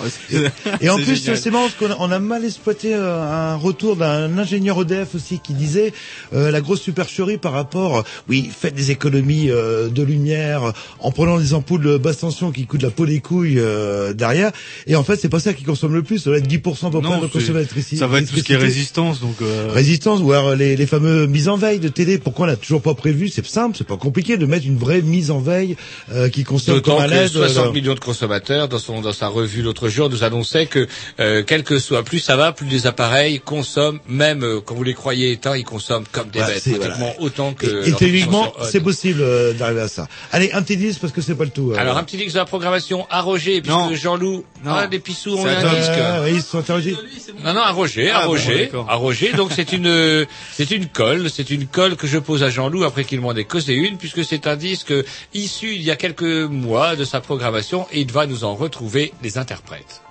Et 0.81 0.89
en 0.91 0.97
plus, 1.03 1.17
c'est 1.37 1.51
marrant 1.53 1.69
parce 1.69 1.75
qu'on 1.77 1.93
a, 1.93 1.97
on 2.09 2.11
a 2.11 2.19
mal 2.19 2.45
exploité 2.45 2.95
euh, 2.95 3.23
un 3.23 3.55
retour 3.55 3.95
d'un 3.95 4.37
ingénieur 4.39 4.83
EDF 4.83 5.15
aussi 5.15 5.39
qui 5.39 5.53
disait 5.55 5.93
euh, 6.35 6.51
la 6.51 6.61
grosse 6.61 6.81
supercherie 6.81 7.39
par 7.39 7.53
rapport, 7.53 7.99
euh, 7.99 8.03
oui, 8.29 8.51
faites 8.53 8.75
des 8.75 8.91
économies 8.91 9.51
euh, 9.53 9.89
de 9.89 10.03
lumière 10.03 10.73
en 10.99 11.13
prenant 11.13 11.39
des 11.39 11.55
ampoules 11.55 11.85
de 11.85 11.97
basse 11.97 12.19
tension 12.19 12.51
qui 12.51 12.67
coûtent 12.67 12.83
la 12.83 12.91
peau 12.91 13.07
des 13.07 13.21
couilles 13.21 13.61
euh, 13.61 14.15
derrière. 14.15 14.51
Et 14.89 14.97
en 14.97 15.05
fait, 15.05 15.15
c'est 15.15 15.29
pas 15.29 15.39
ça 15.39 15.55
qui 15.55 15.63
consomme 15.63 15.95
le 15.95 16.03
plus. 16.03 16.19
Ça 16.19 16.31
va 16.31 16.39
être 16.39 16.49
10% 16.49 16.89
à 16.89 16.91
peu 16.91 17.01
près 17.01 17.21
de 17.21 17.27
consommation 17.27 17.68
ça 17.97 18.07
va 18.07 18.19
être 18.21 18.31
tout 18.31 18.37
ce 18.39 18.43
qui 18.43 18.53
est 18.53 18.57
résistance, 18.57 19.21
donc. 19.21 19.37
euh, 19.43 19.69
Résistance 19.73 20.21
ou 20.23 20.33
alors 20.33 20.55
les, 20.55 20.77
les 20.77 20.87
fameux 20.87 21.27
mises 21.27 21.49
en 21.49 21.57
veille 21.57 21.79
de 21.79 21.89
télé. 21.89 22.19
Pourquoi 22.19 22.47
on 22.47 22.51
n'a 22.51 22.57
toujours 22.57 22.83
pas 22.83 22.95
prévu? 22.95 23.29
C'est 23.29 23.47
simple, 23.47 23.77
c'est 23.77 23.87
pas 23.87 23.97
compliqué 23.97 24.37
de 24.37 24.47
mettre 24.47 24.67
une 24.67 24.79
vraie 24.79 25.03
mise 25.03 25.31
en 25.31 25.39
veille 25.41 25.77
euh, 26.13 26.29
qui 26.29 26.45
consomme 26.45 26.77
D'autant 26.77 26.97
comme 26.99 27.07
que 27.07 27.11
LED. 27.15 27.29
60 27.29 27.67
euh, 27.67 27.73
millions 27.73 27.95
de 27.95 28.01
consommateurs, 28.01 28.69
dans, 28.69 28.79
son, 28.79 29.01
dans 29.01 29.13
sa 29.13 29.29
revue 29.29 29.63
l'autre 29.63 29.89
jour, 29.89 30.09
nous 30.11 30.25
annonçait 30.25 30.67
que, 30.67 30.87
euh, 31.21 31.43
quel 31.47 31.63
que 31.65 31.79
soit, 31.79 32.03
plus 32.03 32.19
ça 32.19 32.37
va, 32.37 32.53
plus 32.53 32.67
les 32.67 32.87
appareils 32.87 33.41
consomment, 33.41 34.01
même 34.09 34.43
euh, 34.43 34.61
quand 34.65 34.75
vous 34.75 34.83
les 34.85 34.95
croyez 34.95 35.33
éteints, 35.33 35.57
ils 35.57 35.65
consomment 35.65 36.05
comme 36.13 36.29
des 36.31 36.41
Ouais, 36.41 36.47
bêtes, 36.47 36.79
pratiquement 36.79 37.15
autant 37.21 37.53
que... 37.55 37.67
Et, 37.87 37.91
et 37.91 37.93
techniquement, 37.93 38.53
c'est 38.63 38.81
on. 38.81 38.85
possible 38.85 39.21
euh, 39.23 39.53
d'arriver 39.53 39.81
à 39.83 39.89
ça. 39.89 40.09
Allez, 40.33 40.51
un 40.53 40.63
petit 40.63 40.77
disque 40.77 41.01
parce 41.01 41.13
que 41.13 41.21
c'est 41.21 41.35
pas 41.35 41.45
le 41.45 41.51
tout. 41.51 41.73
euh. 41.73 41.79
Alors 41.79 41.97
un 41.99 42.05
petit 42.05 42.17
disque 42.17 42.33
de 42.35 42.39
la 42.39 42.45
programmation 42.45 43.07
à 43.11 43.21
Roger, 43.23 43.61
puisque. 43.61 43.95
Jean-Loup, 44.03 44.45
Non. 44.65 44.73
ah, 44.73 44.87
des 44.87 44.99
pissous 44.99 45.37
eu 45.37 45.49
à 45.49 45.59
un 45.59 45.75
disque. 45.75 45.91
Oui, 46.25 46.31
ils 46.35 46.43
se 46.43 46.49
sont 46.49 46.59
interrogés. 46.59 46.97
Non, 47.45 47.53
non, 47.59 47.65
à 47.65 47.73
Roger, 47.73 48.11
à 48.11 48.21
Ah, 48.21 48.27
Roger, 48.27 48.71
à 48.89 48.95
Roger. 48.95 49.33
Donc 49.33 49.51
c'est 49.53 49.73
une, 49.73 50.27
c'est 50.53 50.71
une 50.71 50.87
colle, 50.87 51.29
c'est 51.29 51.51
une 51.51 51.67
colle 51.67 51.97
que 51.97 52.07
je 52.07 52.19
pose 52.19 52.45
à 52.45 52.51
Jean-Loup 52.51 52.85
après 52.85 53.03
qu'il 53.05 53.21
m'en 53.21 53.35
ait 53.35 53.45
causé 53.45 53.75
une, 53.75 53.99
puisque 53.99 54.25
c'est 54.25 54.47
un 54.47 54.55
disque 54.55 54.95
issu 55.35 55.75
il 55.75 55.83
y 55.83 55.91
a 55.91 55.97
quelques 55.97 56.23
mois 56.23 56.95
de 56.95 57.05
sa 57.05 57.21
programmation 57.21 57.87
et 57.93 58.01
il 58.03 58.13
va 58.13 58.27
nous 58.27 58.45
en 58.45 58.55
retrouver 58.55 59.13
les 59.25 59.39
interprètes. 59.39 60.03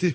Alors. 0.00 0.12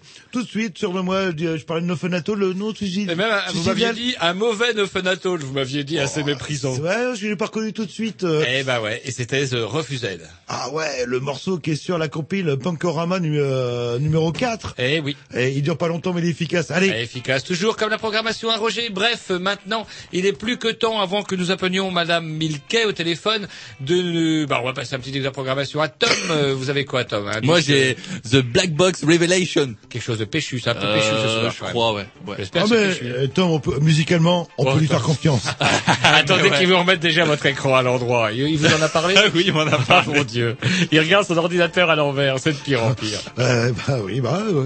Suite 0.57 0.77
sur 0.77 0.93
le 0.93 1.01
moi, 1.01 1.29
je, 1.37 1.57
je 1.57 1.65
parlais 1.65 1.81
de 1.83 1.87
Nofenato, 1.87 2.33
le 2.35 2.53
nom 2.53 2.73
suicide. 2.73 3.09
Et 3.11 3.15
même, 3.15 3.29
euh, 3.31 3.39
vous 3.53 3.63
m'aviez 3.63 3.93
dit 3.93 4.15
un 4.19 4.33
mauvais 4.33 4.73
Neufenatol, 4.73 5.39
vous 5.41 5.53
m'aviez 5.53 5.83
dit 5.83 5.99
assez 5.99 6.23
méprisant. 6.23 6.75
Ouais, 6.77 7.15
je 7.15 7.27
l'ai 7.27 7.35
pas 7.35 7.45
reconnu 7.45 7.73
tout 7.73 7.85
de 7.85 7.91
suite. 7.91 8.23
euh. 8.23 8.43
Eh 8.47 8.63
ben 8.63 8.79
ouais, 8.81 9.01
et 9.05 9.11
c'était 9.11 9.45
The 9.47 9.55
Refused. 9.63 10.21
Ah 10.47 10.69
ouais, 10.71 11.05
le 11.05 11.19
morceau 11.19 11.57
qui 11.59 11.71
est 11.71 11.75
sur 11.75 11.97
la 11.97 12.07
compile 12.07 12.55
Punkorama 12.61 13.19
nu- 13.19 13.39
euh, 13.39 13.99
numéro 13.99 14.31
4. 14.31 14.75
Eh 14.79 14.99
oui. 15.01 15.15
Et 15.35 15.49
il 15.51 15.61
dure 15.61 15.77
pas 15.77 15.87
longtemps 15.87 16.13
mais 16.13 16.21
il 16.21 16.27
est 16.27 16.31
efficace. 16.31 16.71
Allez. 16.71 16.87
Efficace, 16.89 17.43
toujours 17.43 17.75
comme 17.77 17.89
la 17.89 17.97
programmation 17.97 18.49
à 18.49 18.57
Roger. 18.57 18.89
Bref, 18.89 19.29
maintenant, 19.29 19.85
il 20.13 20.25
est 20.25 20.33
plus 20.33 20.57
que 20.57 20.69
temps, 20.69 20.99
avant 21.01 21.21
que 21.23 21.35
nous 21.35 21.51
appelions 21.51 21.91
Madame 21.91 22.25
Milquet 22.27 22.85
au 22.85 22.91
téléphone, 22.93 23.47
de... 23.81 24.45
Bah, 24.45 24.59
on 24.61 24.65
va 24.65 24.73
passer 24.73 24.95
un 24.95 24.99
petit 24.99 25.11
disque 25.11 25.25
de 25.25 25.29
programmation 25.29 25.81
à 25.81 25.87
Tom. 25.89 26.09
Euh, 26.31 26.53
Vous 26.55 26.69
avez 26.69 26.85
quoi, 26.85 27.03
Tom 27.03 27.29
Moi, 27.43 27.59
j'ai 27.61 27.95
The 28.31 28.37
Black 28.37 28.71
Box 28.73 29.03
Revelation. 29.03 29.75
Quelque 29.89 30.01
chose 30.03 30.17
de 30.17 30.25
péchu, 30.49 30.59
c'est 30.63 30.69
un 30.69 30.75
peu 30.75 30.85
Euh, 30.87 30.95
péchu 30.95 31.07
ce 31.09 31.27
soir. 31.29 31.51
je 31.51 31.63
crois, 31.71 31.93
ouais. 31.93 32.05
ouais. 32.25 32.35
J'espère 32.39 32.63
Ah 32.65 32.69
que 32.69 32.75
c'est 32.75 32.81
mais 32.87 32.93
péchu. 32.93 33.05
euh, 33.05 33.27
Tom, 33.27 33.51
on 33.51 33.59
peut- 33.59 33.79
musicalement, 33.79 34.47
on 34.57 34.65
Oh, 34.65 34.73
peut 34.73 34.79
lui 34.79 34.87
faire 34.87 35.01
confiance. 35.01 35.43
Attendez 36.03 36.43
ouais. 36.49 36.57
qu'il 36.57 36.67
vous 36.67 36.77
remette 36.77 36.99
déjà 36.99 37.25
votre 37.25 37.45
écran 37.45 37.75
à 37.75 37.81
l'endroit. 37.81 38.31
Il 38.31 38.39
il 38.49 38.57
vous 38.57 38.73
en 38.73 38.81
a 38.81 38.87
parlé 38.89 39.15
oui, 39.35 39.43
il 39.47 39.53
m'en 39.53 39.61
a 39.61 39.71
Ah 39.73 39.77
parlé. 39.87 40.13
mon 40.17 40.23
Dieu. 40.23 40.57
Il 40.91 40.99
regarde 40.99 41.25
son 41.25 41.37
ordinateur 41.37 41.89
à 41.89 41.95
l'envers, 41.95 42.39
c'est 42.39 42.53
de 42.53 42.57
pire 42.57 42.83
en 42.83 42.93
pire. 42.93 43.19
Euh, 43.39 43.71
bah 43.87 43.97
oui, 44.03 44.21
bah 44.21 44.39
ouais. 44.47 44.53
bah, 44.53 44.59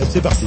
ouais. 0.00 0.06
C'est 0.10 0.22
parti. 0.22 0.46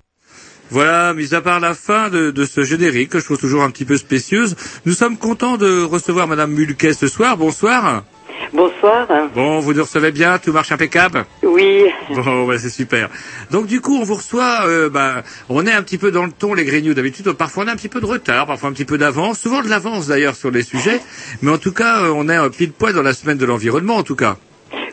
Voilà, 0.71 1.13
mis 1.13 1.35
à 1.35 1.41
part 1.41 1.59
la 1.59 1.73
fin 1.73 2.09
de, 2.09 2.31
de 2.31 2.45
ce 2.45 2.63
générique, 2.63 3.09
que 3.09 3.19
je 3.19 3.25
trouve 3.25 3.37
toujours 3.37 3.61
un 3.61 3.69
petit 3.71 3.83
peu 3.83 3.97
spécieuse, 3.97 4.55
nous 4.85 4.93
sommes 4.93 5.17
contents 5.17 5.57
de 5.57 5.83
recevoir 5.83 6.29
Madame 6.29 6.51
Mulquet 6.51 6.93
ce 6.93 7.09
soir. 7.09 7.35
Bonsoir. 7.35 8.03
Bonsoir. 8.53 9.07
Bon, 9.35 9.59
vous 9.59 9.73
nous 9.73 9.83
recevez 9.83 10.11
bien, 10.11 10.37
tout 10.39 10.53
marche 10.53 10.71
impeccable 10.71 11.25
Oui. 11.43 11.83
Bon, 12.09 12.45
bah, 12.47 12.57
c'est 12.57 12.69
super. 12.69 13.09
Donc 13.51 13.67
du 13.67 13.81
coup, 13.81 13.97
on 13.97 14.03
vous 14.03 14.15
reçoit, 14.15 14.65
euh, 14.65 14.89
bah, 14.89 15.23
on 15.49 15.67
est 15.67 15.73
un 15.73 15.83
petit 15.83 15.97
peu 15.97 16.09
dans 16.09 16.25
le 16.25 16.31
ton, 16.31 16.53
les 16.53 16.63
Grignoux. 16.63 16.93
D'habitude, 16.93 17.29
parfois 17.33 17.65
on 17.65 17.67
a 17.67 17.73
un 17.73 17.75
petit 17.75 17.89
peu 17.89 17.99
de 17.99 18.05
retard, 18.05 18.47
parfois 18.47 18.69
un 18.69 18.73
petit 18.73 18.85
peu 18.85 18.97
d'avance, 18.97 19.39
souvent 19.39 19.61
de 19.61 19.67
l'avance 19.67 20.07
d'ailleurs 20.07 20.35
sur 20.35 20.51
les 20.51 20.63
sujets. 20.63 21.01
Mais 21.41 21.51
en 21.51 21.57
tout 21.57 21.73
cas, 21.73 22.03
euh, 22.03 22.13
on 22.15 22.29
est 22.29 22.37
euh, 22.37 22.47
pile 22.47 22.71
poil 22.71 22.93
dans 22.93 23.03
la 23.03 23.13
semaine 23.13 23.37
de 23.37 23.45
l'environnement, 23.45 23.97
en 23.97 24.03
tout 24.03 24.15
cas. 24.15 24.37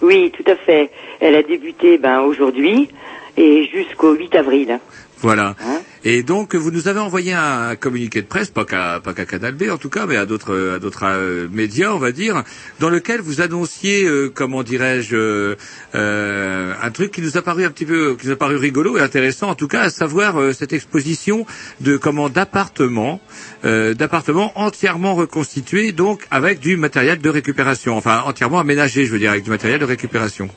Oui, 0.03 0.33
tout 0.37 0.51
à 0.51 0.57
fait. 0.57 0.91
Elle 1.21 1.37
a 1.37 1.45
débuté 1.45 1.99
ben, 1.99 2.21
aujourd'hui 2.21 2.89
et 3.37 3.69
jusqu'au 3.73 4.15
8 4.15 4.35
avril. 4.35 4.81
Voilà. 5.21 5.57
Et 6.05 6.23
donc, 6.23 6.55
vous 6.55 6.71
nous 6.71 6.87
avez 6.87 7.01
envoyé 7.01 7.33
un 7.33 7.75
communiqué 7.75 8.23
de 8.23 8.27
presse, 8.27 8.51
pas 8.51 8.65
qu'à 8.65 9.01
pas 9.03 9.15
qu'à 9.15 9.25
Canal 9.25 9.55
B 9.55 9.65
en 9.71 9.79
tout 9.79 9.89
cas, 9.91 10.07
mais 10.07 10.17
à 10.17 10.27
d'autres 10.27 10.75
à 10.77 10.79
d'autres 10.79 11.05
euh, 11.07 11.49
médias, 11.51 11.91
on 11.93 11.99
va 11.99 12.13
dire, 12.13 12.45
dans 12.79 12.89
lequel 12.89 13.21
vous 13.21 13.41
annonciez, 13.41 14.05
euh, 14.05 14.31
comment 14.33 14.63
dirais-je, 14.63 15.17
euh, 15.17 15.57
euh, 15.97 16.73
un 16.81 16.91
truc 16.93 17.11
qui 17.11 17.21
nous 17.21 17.37
a 17.37 17.43
paru 17.43 17.65
un 17.65 17.71
petit 17.71 17.85
peu, 17.85 18.17
qui 18.19 18.29
nous 18.29 18.33
a 18.33 18.37
paru 18.37 18.57
rigolo 18.57 18.97
et 18.97 19.01
intéressant, 19.01 19.49
en 19.49 19.55
tout 19.57 19.67
cas, 19.69 19.83
à 19.83 19.91
savoir 19.91 20.41
euh, 20.41 20.53
cette 20.53 20.73
exposition 20.73 21.45
de 21.81 21.97
comment 21.97 22.29
d'appartements, 22.29 23.21
euh, 23.65 23.93
d'appartements 23.93 24.53
entièrement 24.55 25.17
reconstitués, 25.17 25.91
donc 25.91 26.27
avec 26.31 26.61
du 26.61 26.77
matériel 26.77 27.19
de 27.19 27.29
récupération, 27.29 27.97
enfin 27.97 28.23
entièrement 28.25 28.61
aménagé, 28.61 29.05
je 29.05 29.11
veux 29.13 29.19
dire, 29.19 29.33
avec 29.33 29.43
du 29.43 29.51
matériel 29.51 29.81
de 29.81 29.85
récupération. 29.85 30.49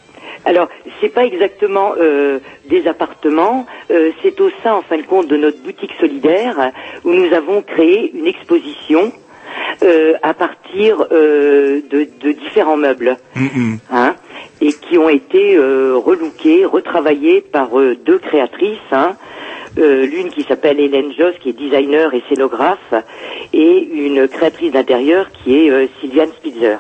Alors, 0.46 0.70
c'est 1.00 1.10
pas 1.10 1.26
exactement 1.26 1.94
euh, 2.00 2.40
des 2.68 2.88
appartements, 2.88 3.66
euh, 3.92 4.12
c'est 4.22 4.40
au 4.42 4.50
sein, 4.64 4.74
en 4.74 4.82
fin 4.82 4.98
de 4.98 5.04
compte, 5.04 5.28
de 5.28 5.38
notre 5.38 5.60
boutique 5.60 5.94
solidaire 6.00 6.72
où 7.04 7.12
nous 7.12 7.32
avons 7.34 7.62
créé 7.62 8.12
une 8.14 8.28
exposition 8.28 9.12
euh, 9.84 10.14
à 10.24 10.34
partir 10.34 11.06
euh, 11.12 11.82
de, 11.90 12.08
de 12.22 12.32
différents 12.32 12.78
meubles, 12.78 13.18
hein, 13.92 14.16
et 14.62 14.74
qui 14.74 14.98
ont 14.98 15.10
été 15.10 15.56
euh, 15.56 15.96
relookés, 15.96 16.66
retravaillés 16.66 17.42
par 17.42 17.80
euh, 17.80 17.96
deux 17.96 18.20
créatrices. 18.20 18.78
Hein, 18.92 19.16
euh, 19.78 20.06
l'une 20.06 20.30
qui 20.30 20.44
s'appelle 20.44 20.80
Hélène 20.80 21.14
Joss, 21.18 21.36
qui 21.40 21.50
est 21.50 21.54
designer 21.54 22.14
et 22.14 22.22
scénographe, 22.30 22.94
et 23.54 23.88
une 23.94 24.28
créatrice 24.28 24.72
d'intérieur 24.72 25.28
qui 25.32 25.66
est 25.66 25.70
euh, 25.70 25.88
Sylviane 26.00 26.32
Spitzer. 26.34 26.78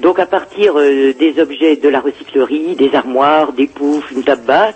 Donc 0.00 0.18
à 0.18 0.26
partir 0.26 0.78
euh, 0.78 1.12
des 1.12 1.40
objets 1.40 1.76
de 1.76 1.88
la 1.88 2.00
recyclerie, 2.00 2.74
des 2.74 2.94
armoires, 2.94 3.52
des 3.52 3.66
poufs, 3.66 4.10
une 4.10 4.24
table 4.24 4.44
basse, 4.44 4.74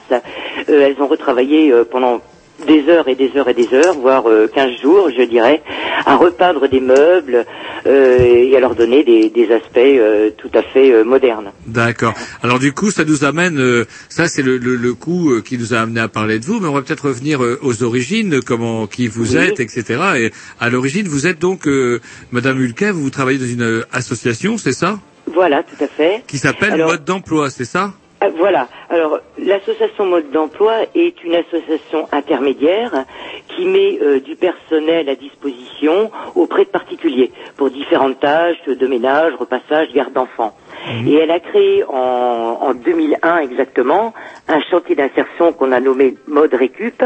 euh, 0.68 0.86
elles 0.86 1.02
ont 1.02 1.08
retravaillé 1.08 1.72
euh, 1.72 1.84
pendant 1.84 2.20
des 2.66 2.88
heures 2.88 3.08
et 3.08 3.14
des 3.14 3.30
heures 3.36 3.48
et 3.48 3.54
des 3.54 3.68
heures, 3.74 3.94
voire 3.94 4.26
euh, 4.28 4.48
15 4.52 4.80
jours, 4.80 5.10
je 5.16 5.22
dirais, 5.24 5.62
à 6.06 6.16
repeindre 6.16 6.68
des 6.68 6.80
meubles 6.80 7.44
euh, 7.86 8.18
et 8.18 8.56
à 8.56 8.60
leur 8.60 8.74
donner 8.74 9.04
des, 9.04 9.28
des 9.28 9.52
aspects 9.52 9.76
euh, 9.76 10.30
tout 10.36 10.50
à 10.54 10.62
fait 10.62 10.90
euh, 10.92 11.04
modernes. 11.04 11.52
D'accord. 11.66 12.14
Alors 12.42 12.58
du 12.58 12.72
coup, 12.72 12.90
ça 12.90 13.04
nous 13.04 13.24
amène, 13.24 13.58
euh, 13.58 13.84
ça 14.08 14.26
c'est 14.28 14.42
le, 14.42 14.56
le, 14.56 14.76
le 14.76 14.94
coup 14.94 15.32
euh, 15.32 15.42
qui 15.42 15.58
nous 15.58 15.74
a 15.74 15.78
amené 15.80 16.00
à 16.00 16.08
parler 16.08 16.38
de 16.38 16.44
vous, 16.46 16.58
mais 16.60 16.68
on 16.68 16.72
va 16.72 16.82
peut-être 16.82 17.08
revenir 17.08 17.44
euh, 17.44 17.58
aux 17.62 17.82
origines, 17.82 18.36
euh, 18.36 18.40
comment, 18.44 18.86
qui 18.86 19.06
vous 19.08 19.36
Oui. 19.36 19.44
êtes, 19.44 19.60
etc. 19.60 19.84
Et 20.18 20.30
à 20.58 20.70
l'origine, 20.70 21.06
vous 21.08 21.26
êtes 21.26 21.38
donc, 21.38 21.66
euh, 21.68 22.00
Madame 22.32 22.58
Hulquet, 22.60 22.90
vous 22.90 23.10
travaillez 23.10 23.38
dans 23.38 23.44
une 23.46 23.62
euh, 23.62 23.82
association, 23.92 24.56
c'est 24.56 24.72
ça? 24.72 24.98
Voilà, 25.32 25.62
tout 25.62 25.82
à 25.84 25.88
fait. 25.88 26.22
Qui 26.26 26.38
s'appelle 26.38 26.72
Alors- 26.72 26.90
Mode 26.90 27.04
d'emploi, 27.04 27.50
c'est 27.50 27.64
ça? 27.64 27.92
Ah, 28.20 28.28
Voilà. 28.34 28.68
Alors, 28.88 29.18
l'association 29.38 30.06
Mode 30.06 30.30
d'Emploi 30.30 30.72
est 30.94 31.22
une 31.22 31.34
association 31.34 32.08
intermédiaire 32.12 33.04
qui 33.48 33.66
met 33.66 33.98
euh, 34.00 34.20
du 34.20 34.36
personnel 34.36 35.08
à 35.08 35.14
disposition 35.16 36.10
auprès 36.34 36.64
de 36.64 36.70
particuliers 36.70 37.30
pour 37.56 37.70
différentes 37.70 38.18
tâches 38.20 38.62
de 38.66 38.86
ménage, 38.86 39.34
repassage, 39.38 39.92
garde 39.92 40.12
d'enfants. 40.14 40.56
Et 41.04 41.14
elle 41.14 41.32
a 41.32 41.40
créé 41.40 41.82
en, 41.84 42.58
en 42.62 42.74
2001 42.74 43.38
exactement 43.38 44.14
un 44.46 44.60
chantier 44.70 44.94
d'insertion 44.94 45.52
qu'on 45.52 45.72
a 45.72 45.80
nommé 45.80 46.14
Mode 46.28 46.54
Récup, 46.54 47.02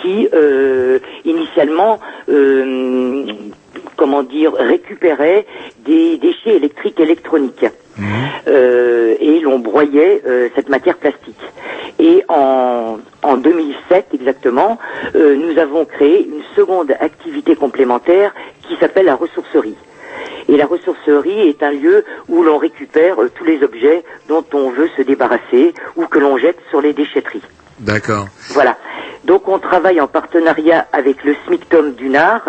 qui 0.00 0.26
euh, 0.32 0.98
initialement, 1.26 1.98
euh, 2.30 3.26
comment 4.00 4.22
dire, 4.22 4.54
récupérait 4.54 5.44
des 5.84 6.16
déchets 6.16 6.56
électriques 6.56 6.98
électroniques. 6.98 7.66
Euh, 8.48 9.14
et 9.20 9.40
l'on 9.40 9.58
broyait 9.58 10.22
euh, 10.26 10.48
cette 10.54 10.70
matière 10.70 10.96
plastique. 10.96 11.44
Et 11.98 12.24
en, 12.28 12.98
en 13.22 13.36
2007 13.36 14.06
exactement, 14.14 14.78
euh, 15.14 15.36
nous 15.36 15.58
avons 15.58 15.84
créé 15.84 16.24
une 16.24 16.42
seconde 16.56 16.92
activité 16.98 17.56
complémentaire 17.56 18.34
qui 18.66 18.76
s'appelle 18.76 19.04
la 19.04 19.16
ressourcerie. 19.16 19.76
Et 20.48 20.56
la 20.56 20.64
ressourcerie 20.64 21.40
est 21.50 21.62
un 21.62 21.72
lieu 21.72 22.06
où 22.28 22.42
l'on 22.42 22.56
récupère 22.56 23.16
tous 23.34 23.44
les 23.44 23.62
objets 23.62 24.02
dont 24.28 24.44
on 24.54 24.70
veut 24.70 24.88
se 24.96 25.02
débarrasser 25.02 25.74
ou 25.96 26.06
que 26.06 26.18
l'on 26.18 26.38
jette 26.38 26.58
sur 26.70 26.80
les 26.80 26.94
déchetteries. 26.94 27.42
D'accord. 27.80 28.26
Voilà. 28.50 28.76
Donc 29.24 29.48
on 29.48 29.58
travaille 29.58 30.00
en 30.00 30.06
partenariat 30.06 30.86
avec 30.92 31.24
le 31.24 31.34
SMICTOM 31.46 31.92
du 31.92 32.08
Nord. 32.08 32.40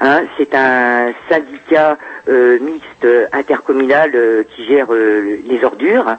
hein. 0.00 0.22
c'est 0.36 0.54
un 0.54 1.12
syndicat 1.28 1.96
euh, 2.28 2.58
mixte 2.60 3.06
intercommunal 3.32 4.10
euh, 4.14 4.42
qui 4.54 4.64
gère 4.66 4.88
euh, 4.92 5.38
les 5.46 5.64
ordures 5.64 6.16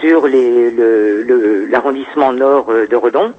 sur 0.00 0.26
les- 0.26 0.70
le- 0.70 1.22
le- 1.22 1.66
l'arrondissement 1.66 2.32
nord 2.32 2.66
de 2.90 2.96
Redon. 2.96 3.32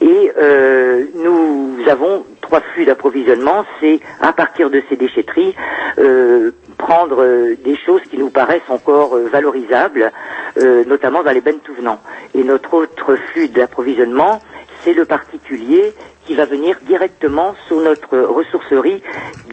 Et 0.00 0.32
euh, 0.40 1.04
nous 1.16 1.76
avons 1.90 2.24
trois 2.42 2.60
flux 2.60 2.84
d'approvisionnement. 2.84 3.64
C'est 3.80 4.00
à 4.20 4.34
partir 4.34 4.68
de 4.68 4.82
ces 4.90 4.96
déchetteries 4.96 5.54
euh, 5.98 6.50
prendre 6.82 7.22
euh, 7.22 7.56
des 7.64 7.76
choses 7.76 8.02
qui 8.10 8.18
nous 8.18 8.30
paraissent 8.30 8.68
encore 8.68 9.16
euh, 9.16 9.28
valorisables, 9.32 10.12
euh, 10.58 10.84
notamment 10.84 11.22
dans 11.22 11.30
les 11.30 11.40
bennes 11.40 11.60
tout 11.64 11.74
venant. 11.74 12.00
Et 12.34 12.42
notre 12.44 12.74
autre 12.74 13.16
flux 13.30 13.48
d'approvisionnement, 13.48 14.40
c'est 14.82 14.92
le 14.92 15.04
particulier 15.04 15.94
qui 16.26 16.34
va 16.34 16.44
venir 16.44 16.76
directement 16.82 17.54
sur 17.66 17.80
notre 17.80 18.18
ressourcerie 18.18 19.02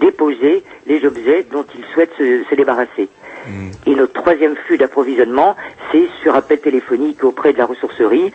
déposer 0.01 0.63
les 0.87 1.05
objets 1.05 1.45
dont 1.51 1.65
il 1.75 1.83
souhaite 1.93 2.11
se, 2.17 2.43
se 2.49 2.55
débarrasser. 2.55 3.09
Et 3.87 3.95
notre 3.95 4.13
troisième 4.13 4.55
flux 4.55 4.77
d'approvisionnement, 4.77 5.55
c'est 5.91 6.07
sur 6.21 6.35
appel 6.35 6.59
téléphonique 6.59 7.23
auprès 7.23 7.53
de 7.53 7.57
la 7.57 7.65
ressourcerie, 7.65 8.31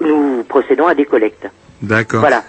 nous 0.00 0.44
procédons 0.44 0.86
à 0.86 0.94
des 0.94 1.04
collectes. 1.04 1.46
D'accord. 1.82 2.20
Voilà. 2.20 2.42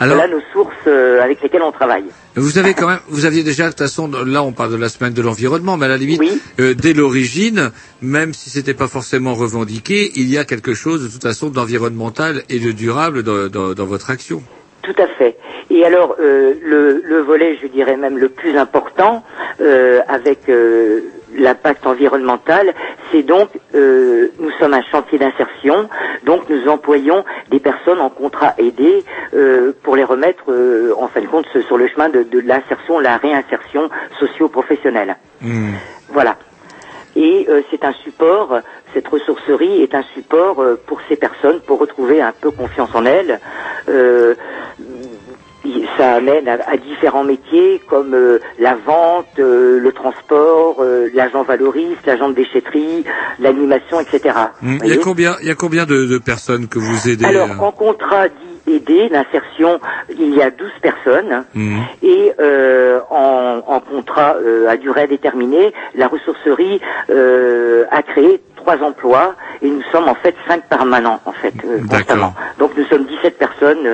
Alors- 0.00 0.16
voilà 0.16 0.32
nos 0.34 0.42
sources 0.52 0.72
euh, 0.86 1.22
avec 1.22 1.40
lesquelles 1.42 1.62
on 1.62 1.72
travaille. 1.72 2.04
Vous 2.36 2.58
avez 2.58 2.74
quand 2.74 2.88
même, 2.88 2.98
vous 3.08 3.26
aviez 3.26 3.42
déjà 3.44 3.64
de 3.66 3.70
toute 3.70 3.78
façon, 3.78 4.10
là 4.26 4.42
on 4.42 4.52
parle 4.52 4.72
de 4.72 4.76
la 4.76 4.88
semaine 4.88 5.12
de 5.14 5.22
l'environnement, 5.22 5.76
mais 5.76 5.86
à 5.86 5.88
la 5.90 5.96
limite, 5.96 6.20
euh, 6.58 6.74
dès 6.74 6.92
l'origine, 6.92 7.70
même 8.02 8.34
si 8.34 8.50
c'était 8.50 8.74
pas 8.74 8.88
forcément 8.88 9.34
revendiqué, 9.34 10.10
il 10.16 10.28
y 10.28 10.36
a 10.38 10.44
quelque 10.44 10.74
chose 10.74 11.02
de 11.04 11.08
toute 11.08 11.22
façon 11.22 11.48
d'environnemental 11.48 12.42
et 12.48 12.58
de 12.58 12.72
durable 12.72 13.22
dans, 13.22 13.48
dans- 13.48 13.72
dans 13.74 13.86
votre 13.86 14.10
action. 14.10 14.42
Tout 14.82 14.94
à 14.98 15.06
fait. 15.16 15.36
Et 15.74 15.84
alors, 15.84 16.14
euh, 16.20 16.54
le, 16.62 17.02
le 17.04 17.18
volet, 17.18 17.58
je 17.60 17.66
dirais 17.66 17.96
même 17.96 18.16
le 18.16 18.28
plus 18.28 18.56
important, 18.56 19.24
euh, 19.60 20.02
avec 20.06 20.48
euh, 20.48 21.00
l'impact 21.36 21.84
environnemental, 21.84 22.72
c'est 23.10 23.24
donc, 23.24 23.48
nous 23.74 24.50
sommes 24.60 24.72
un 24.72 24.82
chantier 24.82 25.18
d'insertion, 25.18 25.88
donc 26.22 26.48
nous 26.48 26.68
employons 26.68 27.24
des 27.50 27.58
personnes 27.58 28.00
en 28.00 28.08
contrat 28.08 28.54
aidé 28.56 29.04
pour 29.82 29.96
les 29.96 30.04
remettre, 30.04 30.44
en 30.96 31.08
fin 31.08 31.20
de 31.20 31.26
compte, 31.26 31.46
sur 31.66 31.76
le 31.76 31.88
chemin 31.88 32.08
de, 32.08 32.22
de 32.22 32.38
l'insertion, 32.38 33.00
la 33.00 33.16
réinsertion 33.16 33.90
socio-professionnelle. 34.20 35.16
Voilà. 36.10 36.36
Et 37.16 37.48
c'est 37.70 37.84
un 37.84 37.92
support, 37.92 38.60
cette 38.92 39.08
ressourcerie 39.08 39.82
est 39.82 39.94
un 39.96 40.04
support 40.14 40.62
pour 40.86 41.00
ces 41.08 41.16
personnes 41.16 41.60
pour 41.66 41.80
retrouver 41.80 42.22
un 42.22 42.32
peu 42.40 42.52
confiance 42.52 42.94
en 42.94 43.04
elles. 43.04 43.40
Euh, 43.88 44.34
ça 45.96 46.14
amène 46.14 46.48
à, 46.48 46.58
à 46.68 46.76
différents 46.76 47.24
métiers 47.24 47.80
comme 47.88 48.14
euh, 48.14 48.38
la 48.58 48.74
vente, 48.74 49.26
euh, 49.38 49.78
le 49.80 49.92
transport, 49.92 50.76
euh, 50.80 51.08
l'agent 51.14 51.42
valoriste, 51.42 52.06
l'agent 52.06 52.28
de 52.28 52.34
déchetterie, 52.34 53.04
l'animation, 53.38 54.00
etc. 54.00 54.34
Hmm. 54.62 54.78
Il 54.84 54.90
y 54.90 54.92
a 54.92 55.02
combien, 55.02 55.36
il 55.40 55.48
y 55.48 55.50
a 55.50 55.54
combien 55.54 55.86
de, 55.86 56.06
de 56.06 56.18
personnes 56.18 56.68
que 56.68 56.78
vous 56.78 57.08
aidez 57.08 57.24
alors, 57.24 57.48
euh 57.50 57.64
en 57.64 57.72
contrat 57.72 58.28
dit 58.28 58.54
aidé 58.66 59.08
l'insertion, 59.08 59.80
il 60.10 60.34
y 60.34 60.42
a 60.42 60.50
12 60.50 60.70
personnes. 60.80 61.44
Mhm. 61.54 61.82
Et 62.02 62.32
euh, 62.40 63.00
en, 63.10 63.62
en 63.66 63.80
contrat 63.80 64.36
euh, 64.36 64.68
à 64.68 64.76
durée 64.76 65.06
déterminée, 65.06 65.72
la 65.94 66.08
ressourcerie 66.08 66.80
euh, 67.10 67.84
a 67.90 68.02
créé 68.02 68.40
trois 68.56 68.82
emplois 68.82 69.34
et 69.62 69.68
nous 69.68 69.82
sommes 69.92 70.08
en 70.08 70.14
fait 70.14 70.34
cinq 70.48 70.66
permanents 70.68 71.20
en 71.26 71.32
fait 71.32 71.52
constamment. 71.88 72.34
Donc 72.58 72.72
nous 72.76 72.84
sommes 72.86 73.04
17 73.04 73.38
personnes 73.38 73.86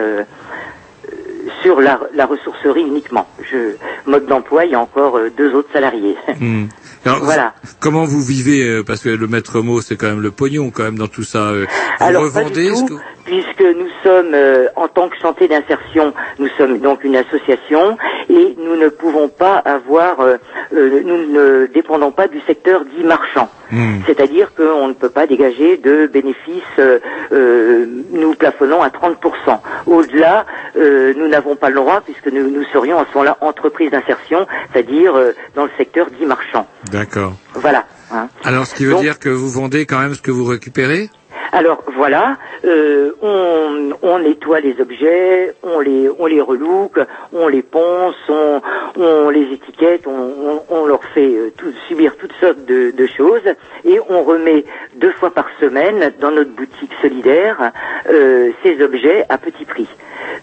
sur 1.62 1.80
la, 1.80 2.00
la 2.14 2.26
ressourcerie 2.26 2.82
uniquement. 2.82 3.26
Je, 3.42 3.76
mode 4.06 4.26
d'emploi, 4.26 4.64
il 4.64 4.72
y 4.72 4.74
a 4.74 4.80
encore 4.80 5.16
euh, 5.16 5.30
deux 5.30 5.54
autres 5.54 5.72
salariés. 5.72 6.16
Hmm. 6.38 6.66
Alors, 7.06 7.24
Voilà. 7.24 7.54
Comment 7.80 8.04
vous 8.04 8.20
vivez 8.22 8.62
euh, 8.62 8.82
Parce 8.86 9.00
que 9.02 9.08
le 9.08 9.26
maître 9.26 9.60
mot, 9.60 9.80
c'est 9.80 9.96
quand 9.96 10.08
même 10.08 10.20
le 10.20 10.30
pognon, 10.30 10.70
quand 10.70 10.82
même, 10.84 10.98
dans 10.98 11.06
tout 11.08 11.22
ça. 11.22 11.38
euh, 11.38 11.66
Vous 11.98 12.04
Alors 12.06 12.22
pas 12.32 12.40
revendez 12.40 12.68
du 12.70 12.76
ce 12.76 12.84
tout, 12.86 12.96
que- 12.98 13.02
puisque 13.24 13.60
nous 13.60 13.88
sommes 14.02 14.32
euh, 14.34 14.66
en 14.76 14.88
tant 14.88 15.08
que 15.08 15.16
santé 15.18 15.46
d'insertion, 15.48 16.12
nous 16.38 16.48
sommes 16.58 16.78
donc 16.78 17.04
une 17.04 17.16
association 17.16 17.96
et 18.28 18.56
nous 18.58 18.76
ne 18.76 18.88
pouvons 18.88 19.28
pas 19.28 19.56
avoir, 19.58 20.20
euh, 20.20 20.36
euh, 20.74 21.00
nous 21.04 21.32
ne 21.32 21.66
dépendons 21.72 22.10
pas 22.12 22.28
du 22.28 22.40
secteur 22.46 22.82
dit 22.84 23.04
marchand. 23.04 23.48
Hmm. 23.70 24.00
C'est-à-dire 24.06 24.52
qu'on 24.56 24.88
ne 24.88 24.94
peut 24.94 25.10
pas 25.10 25.26
dégager 25.28 25.76
de 25.76 26.06
bénéfices, 26.12 26.62
euh, 26.80 26.98
euh, 27.32 27.86
nous 28.10 28.34
plafonnons 28.34 28.82
à 28.82 28.88
30%. 28.90 29.60
Au-delà, 29.86 30.44
euh, 30.76 31.14
nous 31.16 31.28
n'avons 31.28 31.54
pas 31.54 31.68
le 31.68 31.76
droit 31.76 32.00
puisque 32.04 32.26
nous, 32.26 32.50
nous 32.50 32.64
serions 32.72 32.98
à 32.98 33.04
ce 33.06 33.14
moment-là 33.16 33.36
entreprise 33.42 33.90
d'insertion, 33.92 34.46
c'est-à-dire 34.72 35.14
euh, 35.14 35.32
dans 35.54 35.64
le 35.64 35.70
secteur 35.78 36.06
dit 36.18 36.26
marchand. 36.26 36.66
D'accord. 36.90 37.36
Voilà. 37.54 37.84
hein. 38.10 38.28
Alors, 38.44 38.66
ce 38.66 38.74
qui 38.74 38.84
veut 38.84 38.92
Donc- 38.92 39.02
dire 39.02 39.18
que 39.18 39.28
vous 39.28 39.48
vendez 39.50 39.86
quand 39.86 39.98
même 40.00 40.14
ce 40.14 40.22
que 40.22 40.30
vous 40.30 40.44
récupérez? 40.44 41.10
Alors 41.52 41.82
voilà, 41.96 42.36
euh, 42.64 43.12
on, 43.22 43.90
on 44.02 44.18
nettoie 44.20 44.60
les 44.60 44.80
objets, 44.80 45.54
on 45.62 45.80
les, 45.80 46.08
on 46.18 46.26
les 46.26 46.40
relook, 46.40 46.98
on 47.32 47.48
les 47.48 47.62
ponce, 47.62 48.14
on, 48.28 48.60
on 48.96 49.30
les 49.30 49.42
étiquette, 49.52 50.06
on, 50.06 50.86
leur 50.86 51.02
fait 51.14 51.34
euh, 51.34 51.52
tout- 51.56 51.72
subir 51.88 52.16
toutes 52.16 52.32
sortes 52.40 52.64
de, 52.66 52.90
de 52.90 53.06
choses 53.06 53.42
et 53.84 53.98
on 54.08 54.22
remet 54.22 54.64
deux 54.96 55.12
fois 55.12 55.30
par 55.32 55.46
semaine 55.60 56.12
dans 56.20 56.30
notre 56.30 56.50
boutique 56.50 56.90
solidaire 57.02 57.72
euh, 58.08 58.50
ces 58.62 58.80
objets 58.82 59.24
à 59.28 59.38
petit 59.38 59.64
prix. 59.64 59.88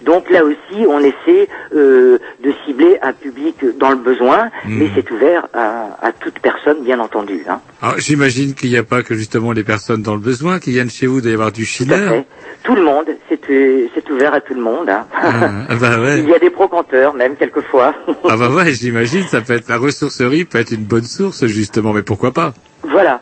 Donc 0.03 0.29
là 0.29 0.43
aussi, 0.43 0.85
on 0.87 0.99
essaie 0.99 1.47
euh, 1.73 2.17
de 2.43 2.53
cibler 2.65 2.97
un 3.01 3.13
public 3.13 3.55
dans 3.77 3.89
le 3.89 3.95
besoin, 3.97 4.49
mais 4.65 4.89
c'est 4.95 5.09
ouvert 5.11 5.47
à, 5.53 5.97
à 6.01 6.11
toute 6.11 6.39
personne, 6.39 6.83
bien 6.83 6.99
entendu. 6.99 7.43
Hein. 7.47 7.59
J'imagine 7.97 8.53
qu'il 8.53 8.69
n'y 8.69 8.77
a 8.77 8.83
pas 8.83 9.01
que 9.03 9.15
justement 9.15 9.51
les 9.53 9.63
personnes 9.63 10.01
dans 10.01 10.13
le 10.13 10.19
besoin 10.21 10.59
qui 10.59 10.71
viennent 10.71 10.86
chez 10.89 11.07
vous, 11.07 11.21
d'avoir 11.21 11.47
avoir 11.47 11.51
du 11.51 11.63
Tout 11.63 11.67
à 11.67 11.95
chiller. 11.95 11.95
fait. 12.07 12.25
Tout 12.63 12.75
le 12.75 12.83
monde, 12.83 13.05
c'est 13.29 14.09
ouvert 14.09 14.33
à 14.33 14.41
tout 14.41 14.53
le 14.53 14.61
monde. 14.61 14.89
hein. 14.89 15.05
Ah, 15.69 15.75
bah 15.79 15.99
ouais. 16.01 16.19
Il 16.19 16.29
y 16.29 16.33
a 16.33 16.39
des 16.39 16.49
brocanteurs 16.49 17.13
même 17.13 17.35
quelquefois. 17.35 17.93
Ah 18.29 18.35
bah 18.37 18.49
ouais, 18.49 18.73
j'imagine, 18.73 19.23
ça 19.23 19.41
peut 19.41 19.53
être 19.53 19.69
la 19.69 19.77
ressourcerie 19.77 20.43
peut 20.45 20.59
être 20.59 20.71
une 20.71 20.83
bonne 20.83 21.03
source 21.05 21.45
justement, 21.45 21.93
mais 21.93 22.01
pourquoi 22.03 22.31
pas? 22.31 22.53
Voilà. 22.83 23.21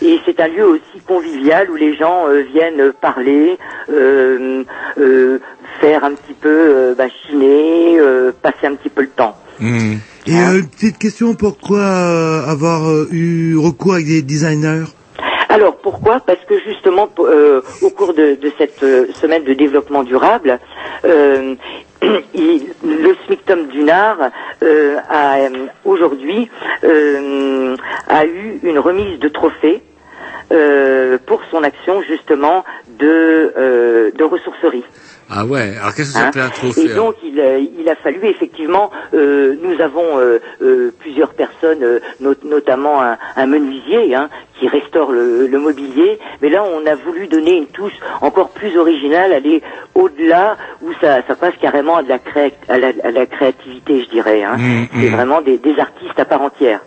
Et 0.00 0.20
c'est 0.24 0.38
un 0.38 0.46
lieu 0.48 0.64
aussi 0.64 1.00
convivial 1.06 1.68
où 1.70 1.74
les 1.74 1.96
gens 1.96 2.28
euh, 2.28 2.42
viennent 2.52 2.92
parler, 3.00 3.58
euh, 3.90 4.62
euh, 5.00 5.38
faire 5.80 6.04
un 6.04 6.12
petit 6.12 6.34
peu 6.40 6.48
euh, 6.48 6.94
bah, 6.96 7.06
chiner, 7.26 7.98
euh, 7.98 8.30
passer 8.42 8.66
un 8.68 8.76
petit 8.76 8.90
peu 8.90 9.02
le 9.02 9.08
temps. 9.08 9.36
Hmm. 9.58 9.94
Et 10.26 10.36
euh, 10.38 10.58
une 10.60 10.68
petite 10.68 10.98
question, 10.98 11.34
pourquoi 11.34 11.78
euh, 11.80 12.46
avoir 12.46 12.88
euh, 12.88 13.08
eu 13.10 13.56
recours 13.56 13.94
avec 13.94 14.06
des 14.06 14.22
designers? 14.22 14.84
Alors 15.48 15.76
pourquoi 15.98 16.20
Parce 16.20 16.44
que 16.44 16.60
justement 16.60 17.08
euh, 17.18 17.60
au 17.82 17.90
cours 17.90 18.14
de, 18.14 18.38
cette 18.56 18.82
euh, 18.84 19.06
semaine 19.20 19.42
de 19.42 19.52
développement 19.52 20.04
durable, 20.04 20.60
euh, 21.04 21.54
le 22.02 23.16
SMICTOM 23.26 23.66
du 23.66 23.82
Nard 23.82 24.30
euh, 24.62 24.96
a 25.10 25.38
aujourd'hui 25.84 26.48
a 26.84 28.24
eu 28.26 28.60
une 28.62 28.78
remise 28.78 29.18
de 29.18 29.28
trophée 29.28 29.82
pour 31.26 31.42
son 31.50 31.64
action 31.64 32.00
justement 32.02 32.64
de, 32.88 34.12
de 34.16 34.24
ressourcerie. 34.24 34.84
Ah 35.30 35.44
ouais, 35.44 35.74
alors 35.78 35.94
qu'est-ce 35.94 36.12
que 36.12 36.18
ça 36.18 36.20
Hein 36.20 36.24
s'appelle 36.32 36.42
un 36.42 36.48
trophée 36.50 36.84
Et 36.86 36.94
donc 36.94 37.16
il, 37.22 37.38
a- 37.40 37.58
il 37.58 37.86
a 37.88 37.96
fallu 37.96 38.18
effectivement, 38.24 38.90
euh, 39.12 39.56
nous 39.62 39.80
avons 39.80 40.18
euh, 40.18 40.38
euh, 40.62 40.90
plusieurs 40.98 41.34
personnes, 41.34 41.82
euh, 41.82 42.00
not- 42.20 42.34
notamment 42.44 43.02
un, 43.02 43.18
un 43.36 43.46
menuisier 43.46 44.14
hein, 44.14 44.30
qui 44.58 44.68
restaure 44.68 45.12
le, 45.12 45.46
le 45.46 45.58
mobilier, 45.58 46.18
mais 46.40 46.48
là 46.48 46.64
on 46.64 46.86
a 46.86 46.94
voulu 46.94 47.26
donner 47.26 47.56
une 47.58 47.66
touche 47.66 47.92
encore 48.22 48.50
plus 48.50 48.76
originale, 48.78 49.32
aller 49.34 49.62
au-delà 49.94 50.56
où 50.82 50.92
ça, 51.00 51.18
ça 51.26 51.34
passe 51.34 51.54
carrément 51.60 51.96
à 51.98 52.02
de 52.02 52.08
la, 52.08 52.18
créa- 52.18 52.50
à 52.68 52.78
la, 52.78 52.92
à 53.04 53.10
la 53.10 53.26
créativité, 53.26 54.02
je 54.04 54.08
dirais. 54.08 54.42
Hein. 54.42 54.56
Mm, 54.56 54.86
C'est 55.00 55.10
mm. 55.10 55.14
vraiment 55.14 55.40
des, 55.42 55.58
des 55.58 55.78
artistes 55.78 56.18
à 56.18 56.24
part 56.24 56.40
entière. 56.42 56.80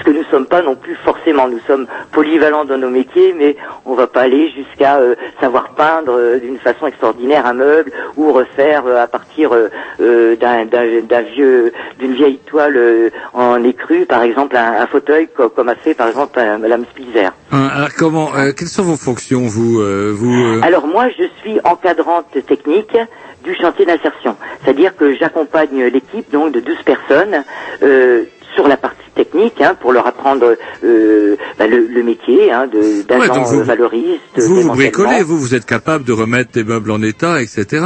Ce 0.00 0.04
que 0.04 0.10
nous 0.10 0.24
sommes 0.24 0.46
pas 0.46 0.62
non 0.62 0.74
plus 0.76 0.94
forcément. 0.96 1.46
Nous 1.48 1.60
sommes 1.66 1.86
polyvalents 2.12 2.64
dans 2.64 2.78
nos 2.78 2.90
métiers, 2.90 3.34
mais 3.38 3.54
on 3.86 3.94
va 3.94 4.06
pas 4.06 4.22
aller 4.22 4.50
jusqu'à 4.50 4.96
euh, 4.98 5.14
savoir 5.40 5.70
peindre 5.70 6.12
euh, 6.18 6.38
d'une 6.38 6.58
façon 6.58 6.86
extraordinaire 6.86 7.44
un 7.46 7.52
meuble 7.54 7.92
ou 8.16 8.32
refaire 8.32 8.84
euh, 8.86 9.02
à 9.02 9.06
partir 9.06 9.50
d'un 9.98 10.64
d'un- 10.64 11.00
d'un 11.02 11.20
vieux 11.22 11.72
d'une 11.98 12.14
vieille 12.14 12.38
toile 12.46 13.10
en 13.34 13.62
écru, 13.62 14.06
par 14.06 14.22
exemple 14.22 14.56
un, 14.56 14.80
un 14.80 14.86
fauteuil 14.86 15.28
co- 15.36 15.48
comme 15.50 15.68
a 15.68 15.74
fait 15.74 15.94
par 15.94 16.08
exemple 16.08 16.40
Madame 16.60 16.84
Spitzer. 16.90 17.28
Hein, 17.52 17.68
Alors 17.74 17.90
comment, 17.98 18.30
quelles 18.56 18.68
sont 18.68 18.82
vos 18.82 18.96
fonctions 18.96 19.42
vous, 19.46 19.82
vous 20.14 20.60
Alors 20.62 20.86
moi, 20.86 21.08
je 21.10 21.24
suis 21.40 21.58
encadrante 21.64 22.26
technique 22.46 22.96
du 23.44 23.54
chantier 23.54 23.86
d'insertion. 23.86 24.36
C'est-à-dire 24.64 24.96
que 24.96 25.14
j'accompagne 25.14 25.84
l'équipe 25.84 26.30
donc 26.30 26.52
de 26.52 26.60
12 26.60 26.76
personnes 26.84 27.42
sur 28.54 28.68
la 28.68 28.76
partie 28.76 29.10
technique 29.14 29.60
hein, 29.60 29.76
pour 29.80 29.92
leur 29.92 30.06
apprendre 30.06 30.56
euh, 30.84 31.36
bah, 31.58 31.66
le, 31.66 31.86
le 31.86 32.02
métier 32.02 32.50
hein, 32.52 32.66
de- 32.66 33.02
d'agent 33.02 33.50
Ouais, 33.50 33.58
euh, 33.58 33.62
valoriste. 33.62 34.20
vous, 34.38 34.62
vous 34.62 34.68
bricolez, 34.74 35.22
vous, 35.22 35.38
vous 35.38 35.54
êtes 35.54 35.66
capable 35.66 36.04
de 36.04 36.12
remettre 36.12 36.50
des 36.52 36.64
meubles 36.64 36.90
en 36.90 37.02
état, 37.02 37.40
etc. 37.42 37.84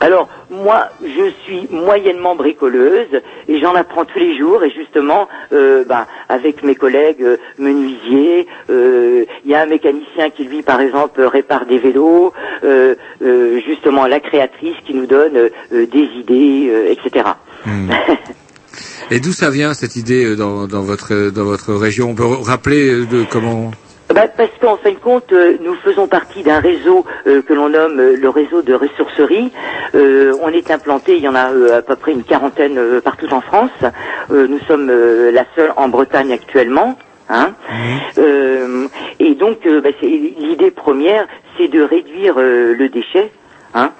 Alors, 0.00 0.28
moi, 0.50 0.88
je 1.02 1.30
suis 1.44 1.66
moyennement 1.70 2.34
bricoleuse 2.36 3.20
et 3.48 3.58
j'en 3.60 3.74
apprends 3.74 4.04
tous 4.04 4.18
les 4.18 4.36
jours. 4.36 4.62
Et 4.64 4.70
justement, 4.70 5.28
euh, 5.52 5.84
ben, 5.84 6.06
avec 6.28 6.62
mes 6.62 6.74
collègues 6.74 7.22
euh, 7.22 7.36
menuisiers, 7.58 8.46
euh, 8.70 9.24
il 9.44 9.50
y 9.50 9.54
a 9.54 9.62
un 9.62 9.66
mécanicien 9.66 10.30
qui, 10.30 10.44
lui, 10.44 10.62
par 10.62 10.80
exemple, 10.80 11.22
répare 11.22 11.64
des 11.66 11.78
vélos. 11.78 12.32
euh, 12.64 12.94
euh, 13.22 13.60
justement, 13.66 14.06
la 14.06 14.20
créatrice 14.20 14.76
qui 14.84 14.94
nous 14.94 15.06
donne 15.06 15.36
euh, 15.36 15.48
euh, 15.72 15.86
des 15.86 16.08
idées, 16.18 16.68
euh, 16.70 16.90
etc. 16.92 17.24
Et 19.10 19.20
d'où 19.20 19.32
ça 19.32 19.50
vient 19.50 19.74
cette 19.74 19.96
idée 19.96 20.24
euh, 20.24 20.36
dans, 20.36 20.66
dans 20.66 20.82
votre 20.82 21.30
dans 21.30 21.44
votre 21.44 21.74
région? 21.74 22.10
On 22.10 22.14
peut 22.14 22.24
rappeler 22.24 22.90
euh, 22.90 23.06
de 23.06 23.24
comment? 23.30 23.70
Bah, 24.14 24.28
parce 24.28 24.50
qu'en 24.60 24.76
fin 24.76 24.92
de 24.92 24.96
compte, 24.98 25.32
euh, 25.32 25.56
nous 25.62 25.74
faisons 25.76 26.06
partie 26.06 26.42
d'un 26.42 26.60
réseau 26.60 27.04
euh, 27.26 27.42
que 27.42 27.54
l'on 27.54 27.70
nomme 27.70 27.98
euh, 27.98 28.16
le 28.16 28.28
réseau 28.28 28.62
de 28.62 28.74
ressourcerie. 28.74 29.50
Euh, 29.94 30.34
on 30.42 30.48
est 30.50 30.70
implanté, 30.70 31.16
il 31.16 31.22
y 31.22 31.28
en 31.28 31.34
a 31.34 31.50
euh, 31.50 31.78
à 31.78 31.82
peu 31.82 31.96
près 31.96 32.12
une 32.12 32.22
quarantaine 32.22 32.76
euh, 32.78 33.00
partout 33.00 33.32
en 33.32 33.40
France. 33.40 33.70
Euh, 34.30 34.46
nous 34.46 34.60
sommes 34.68 34.88
euh, 34.90 35.32
la 35.32 35.44
seule 35.56 35.72
en 35.76 35.88
Bretagne 35.88 36.32
actuellement. 36.32 36.96
Hein 37.30 37.54
Euh, 38.18 38.86
et 39.18 39.34
donc, 39.34 39.66
euh, 39.66 39.80
bah, 39.80 39.88
l'idée 40.02 40.70
première, 40.70 41.26
c'est 41.56 41.68
de 41.68 41.80
réduire 41.82 42.34
euh, 42.36 42.74
le 42.74 42.88
déchet. 42.90 43.32
Hein, 43.76 43.90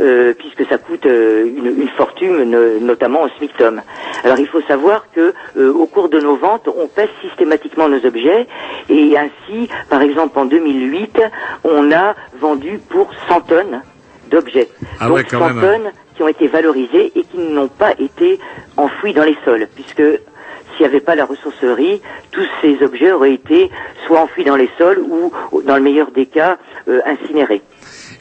euh, 0.00 0.32
puisque 0.38 0.66
ça 0.70 0.78
coûte 0.78 1.04
euh, 1.04 1.44
une, 1.44 1.82
une 1.82 1.88
fortune, 1.88 2.44
no- 2.44 2.78
notamment 2.80 3.24
au 3.24 3.28
SMICTOM. 3.36 3.82
Alors 4.24 4.38
il 4.38 4.46
faut 4.46 4.62
savoir 4.62 5.04
que 5.14 5.34
euh, 5.58 5.70
au 5.70 5.84
cours 5.84 6.08
de 6.08 6.18
nos 6.18 6.36
ventes, 6.36 6.66
on 6.74 6.86
pèse 6.88 7.10
systématiquement 7.20 7.90
nos 7.90 8.02
objets 8.06 8.46
et 8.88 9.18
ainsi, 9.18 9.68
par 9.90 10.00
exemple 10.00 10.38
en 10.38 10.46
2008, 10.46 11.20
on 11.64 11.92
a 11.92 12.14
vendu 12.40 12.80
pour 12.88 13.10
100 13.28 13.40
tonnes 13.42 13.82
d'objets. 14.30 14.68
Ah 14.98 15.08
Donc 15.08 15.16
ouais, 15.18 15.24
quand 15.24 15.40
100 15.48 15.54
même. 15.54 15.60
tonnes 15.60 15.92
qui 16.16 16.22
ont 16.22 16.28
été 16.28 16.46
valorisées 16.46 17.12
et 17.14 17.22
qui 17.24 17.36
n'ont 17.38 17.68
pas 17.68 17.92
été 17.98 18.40
enfouis 18.78 19.12
dans 19.12 19.24
les 19.24 19.36
sols, 19.44 19.68
puisque 19.74 20.02
s'il 20.02 20.80
n'y 20.80 20.86
avait 20.86 21.00
pas 21.00 21.16
la 21.16 21.26
ressourcerie, 21.26 22.00
tous 22.30 22.46
ces 22.62 22.82
objets 22.82 23.12
auraient 23.12 23.34
été 23.34 23.70
soit 24.06 24.20
enfouis 24.20 24.44
dans 24.44 24.56
les 24.56 24.70
sols 24.78 25.00
ou, 25.00 25.30
dans 25.62 25.76
le 25.76 25.82
meilleur 25.82 26.12
des 26.12 26.24
cas, 26.26 26.56
euh, 26.88 27.00
incinérés. 27.04 27.60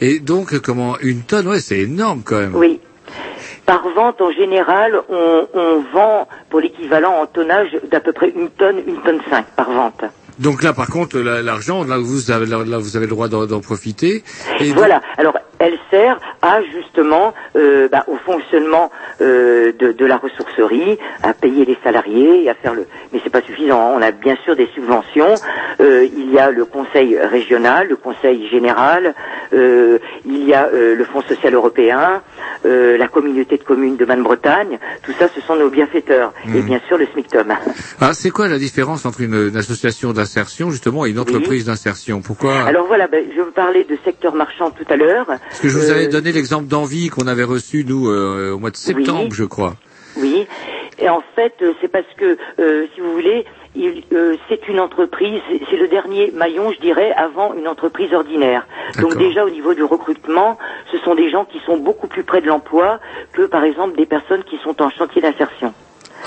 Et 0.01 0.19
donc 0.19 0.59
comment 0.59 0.97
une 0.99 1.21
tonne 1.21 1.47
Ouais, 1.47 1.59
c'est 1.59 1.79
énorme 1.79 2.21
quand 2.23 2.37
même. 2.39 2.55
Oui. 2.55 2.79
Par 3.65 3.83
vente, 3.89 4.21
en 4.21 4.31
général, 4.31 4.93
on, 5.09 5.47
on 5.53 5.83
vend 5.93 6.27
pour 6.49 6.61
l'équivalent 6.61 7.15
en 7.21 7.25
tonnage 7.25 7.77
d'à 7.91 7.99
peu 7.99 8.13
près 8.13 8.29
une 8.35 8.49
tonne, 8.49 8.77
une 8.87 9.01
tonne 9.01 9.19
cinq 9.29 9.45
par 9.57 9.69
vente. 9.71 10.01
Donc 10.39 10.63
là, 10.63 10.71
par 10.71 10.87
contre, 10.87 11.17
la- 11.19 11.41
l'argent, 11.41 11.83
là 11.83 11.97
vous 11.97 12.31
avez 12.31 12.45
là, 12.45 12.57
vous 12.77 12.95
avez 12.95 13.05
le 13.07 13.11
droit 13.11 13.27
d'en 13.27 13.59
profiter. 13.59 14.23
Et 14.61 14.71
Voilà. 14.71 15.01
Alors, 15.17 15.33
elle 15.59 15.77
sert 15.91 16.19
à 16.41 16.61
justement 16.63 17.33
euh, 17.55 17.87
bah, 17.89 18.03
au 18.07 18.15
fonctionnement 18.17 18.91
euh, 19.21 19.71
de, 19.77 19.91
de 19.91 20.05
la 20.05 20.17
ressourcerie, 20.17 20.97
à 21.23 21.33
payer 21.33 21.65
les 21.65 21.77
salariés 21.83 22.43
et 22.43 22.49
à 22.49 22.53
faire 22.55 22.73
le. 22.73 22.85
Mais 23.11 23.19
c'est 23.23 23.29
pas 23.31 23.41
suffisant. 23.41 23.91
On 23.95 24.01
a 24.01 24.11
bien 24.11 24.35
sûr 24.43 24.55
des 24.55 24.67
subventions. 24.73 25.35
Euh, 25.79 26.05
il 26.15 26.31
y 26.31 26.39
a 26.39 26.51
le 26.51 26.65
conseil 26.65 27.17
régional, 27.17 27.87
le 27.87 27.95
conseil 27.95 28.47
général. 28.49 29.13
il 29.53 30.43
y 30.47 30.53
a 30.53 30.69
le 30.71 31.03
Fonds 31.05 31.21
social 31.21 31.53
européen, 31.53 32.21
la 32.63 33.07
communauté 33.07 33.57
de 33.57 33.63
communes 33.63 33.95
de 33.97 34.05
Manne-Bretagne. 34.05 34.77
Tout 35.03 35.13
ça, 35.19 35.27
ce 35.33 35.41
sont 35.41 35.55
nos 35.55 35.69
bienfaiteurs. 35.69 36.33
Et 36.45 36.49
Mhm. 36.49 36.61
bien 36.65 36.79
sûr 36.87 36.97
le 36.97 37.07
SMICTOM. 37.13 37.53
Ah, 38.01 38.13
c'est 38.13 38.29
quoi 38.29 38.47
la 38.47 38.57
différence 38.57 39.05
entre 39.05 39.21
une, 39.21 39.49
une 39.49 39.57
association 39.57 40.11
d'insertion 40.13 40.69
justement 40.71 41.05
et 41.05 41.09
une 41.11 41.19
entreprise 41.19 41.65
d'insertion? 41.65 42.21
Pourquoi? 42.21 42.53
Alors 42.67 42.87
voilà, 42.87 43.07
ben, 43.07 43.23
je 43.35 43.41
vous 43.41 43.51
parlais 43.51 43.83
de 43.83 43.97
secteur 44.03 44.35
marchand 44.35 44.71
tout 44.71 44.85
à 44.89 44.95
l'heure. 44.95 45.27
Parce 45.49 45.59
que 45.61 45.69
je 45.69 45.77
vous 45.77 45.89
Euh, 45.89 45.93
avais 45.93 46.07
donné 46.07 46.31
l'exemple 46.31 46.67
d'envie 46.67 47.09
qu'on 47.09 47.27
avait 47.27 47.43
reçu 47.43 47.83
nous 47.85 48.09
euh, 48.09 48.51
au 48.53 48.59
mois 48.59 48.71
de 48.71 48.75
septembre, 48.77 49.33
je 49.33 49.43
crois. 49.45 49.75
Oui, 50.15 50.47
et 50.99 51.09
en 51.09 51.21
fait, 51.35 51.53
euh, 51.61 51.73
c'est 51.81 51.87
parce 51.87 52.11
que, 52.17 52.37
euh, 52.59 52.85
si 52.93 53.01
vous 53.01 53.11
voulez, 53.13 53.45
euh, 54.13 54.35
c'est 54.49 54.67
une 54.67 54.79
entreprise, 54.79 55.39
c'est- 55.69 55.77
le 55.77 55.87
dernier 55.87 56.31
maillon, 56.31 56.71
je 56.71 56.79
dirais, 56.79 57.11
avant 57.13 57.53
une 57.53 57.67
entreprise 57.67 58.11
ordinaire. 58.13 58.65
Donc 58.99 59.11
déjà 59.17 59.45
au 59.45 59.49
niveau 59.51 59.73
du 59.75 59.83
recrutement, 59.83 60.57
ce 60.91 60.97
sont 60.99 61.13
des 61.15 61.29
gens 61.29 61.45
qui 61.45 61.59
sont 61.65 61.77
beaucoup 61.77 62.07
plus 62.07 62.23
près 62.23 62.41
de 62.41 62.47
l'emploi 62.47 62.99
que, 63.33 63.43
par 63.43 63.63
exemple, 63.63 63.95
des 63.95 64.07
personnes 64.07 64.43
qui 64.43 64.57
sont 64.63 64.81
en 64.81 64.89
chantier 64.89 65.21
d'insertion. 65.21 65.73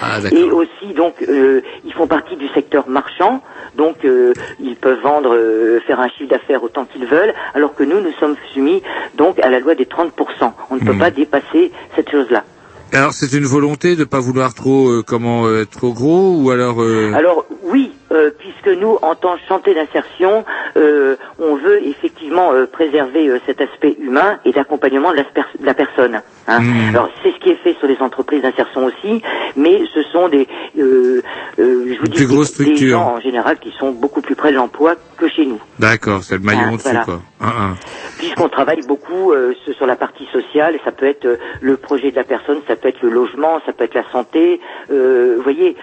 Ah, 0.00 0.18
Et 0.32 0.44
aussi, 0.50 0.94
donc, 0.96 1.14
euh, 1.28 1.60
ils 1.84 1.92
font 1.92 2.06
partie 2.06 2.36
du 2.36 2.48
secteur 2.48 2.88
marchand, 2.88 3.42
donc 3.76 3.96
euh, 4.04 4.32
ils 4.60 4.76
peuvent 4.76 5.00
vendre, 5.02 5.34
euh, 5.34 5.80
faire 5.86 6.00
un 6.00 6.08
chiffre 6.08 6.30
d'affaires 6.30 6.62
autant 6.62 6.84
qu'ils 6.86 7.06
veulent, 7.06 7.34
alors 7.54 7.74
que 7.74 7.82
nous, 7.84 8.00
nous 8.00 8.12
sommes 8.18 8.36
soumis 8.54 8.82
donc 9.16 9.38
à 9.40 9.50
la 9.50 9.60
loi 9.60 9.74
des 9.74 9.84
30%. 9.86 10.52
On 10.70 10.76
ne 10.76 10.80
peut 10.80 10.92
Mhm. 10.92 10.98
pas 10.98 11.10
dépasser 11.10 11.70
cette 11.96 12.10
chose-là. 12.10 12.44
Alors 12.92 13.12
c'est 13.12 13.32
une 13.36 13.44
volonté 13.44 13.94
de 13.94 14.02
pas 14.04 14.18
vouloir 14.18 14.52
trop 14.52 15.02
comment 15.06 15.46
euh, 15.46 15.64
trop 15.64 15.92
gros 15.92 16.34
ou 16.40 16.50
alors 16.50 16.80
Alors 17.14 17.46
oui, 17.62 17.89
euh, 18.12 18.30
puisque 18.38 18.68
nous, 18.80 18.98
en 19.02 19.14
tant 19.14 19.34
que 19.34 19.40
chantier 19.48 19.74
d'insertion, 19.74 20.44
euh, 20.76 21.16
on 21.38 21.54
veut 21.56 21.84
effectivement 21.86 22.52
euh, 22.52 22.66
préserver 22.66 23.30
cet 23.46 23.60
aspect 23.60 23.96
humain 24.00 24.38
et 24.44 24.52
d'accompagnement 24.52 25.10
de 25.12 25.16
la, 25.16 25.22
sper- 25.24 25.58
de 25.58 25.66
la 25.66 25.74
personne. 25.74 26.20
hein. 26.48 26.60
Mhm. 26.60 26.94
Alors 26.96 27.08
c'est 27.22 27.30
ce 27.32 27.38
qui 27.38 27.50
est 27.50 27.56
fait 27.62 27.74
sur 27.78 27.86
les 27.88 27.98
entreprises 28.00 28.42
d'insertion 28.42 28.84
aussi, 28.86 29.22
mais 29.56 29.82
ce 29.94 30.02
sont 30.02 30.28
des, 30.28 30.48
je 30.76 32.00
vous 32.00 32.08
dis, 32.08 32.18
des- 32.80 32.88
gens 32.88 33.14
en 33.16 33.20
général 33.20 33.58
qui 33.58 33.70
sont 33.78 33.92
beaucoup 33.92 34.20
plus 34.20 34.34
près 34.34 34.50
de 34.50 34.56
l'emploi 34.56 34.94
que 35.16 35.28
chez 35.28 35.46
nous. 35.46 35.60
D'accord, 35.78 36.22
c'est 36.22 36.36
le 36.36 36.42
maillon 36.42 36.60
Ah, 36.64 36.72
au-dessus 36.72 36.88
voilà. 36.90 37.04
quoi. 37.04 37.20
Puisqu'on 38.18 38.48
travaille 38.48 38.82
beaucoup 38.86 39.32
sur 39.76 39.86
la 39.86 39.96
partie 39.96 40.26
sociale, 40.32 40.78
ça 40.84 40.90
peut 40.92 41.06
être 41.06 41.38
le 41.60 41.76
projet 41.76 42.10
de 42.10 42.16
la 42.16 42.24
personne, 42.24 42.58
ça 42.66 42.76
peut 42.76 42.88
être 42.88 43.00
le 43.02 43.10
logement, 43.10 43.60
ça 43.66 43.72
peut 43.72 43.84
être 43.84 43.94
la 43.94 44.10
santé, 44.10 44.60
vous 44.90 45.42
voyez, 45.42 45.76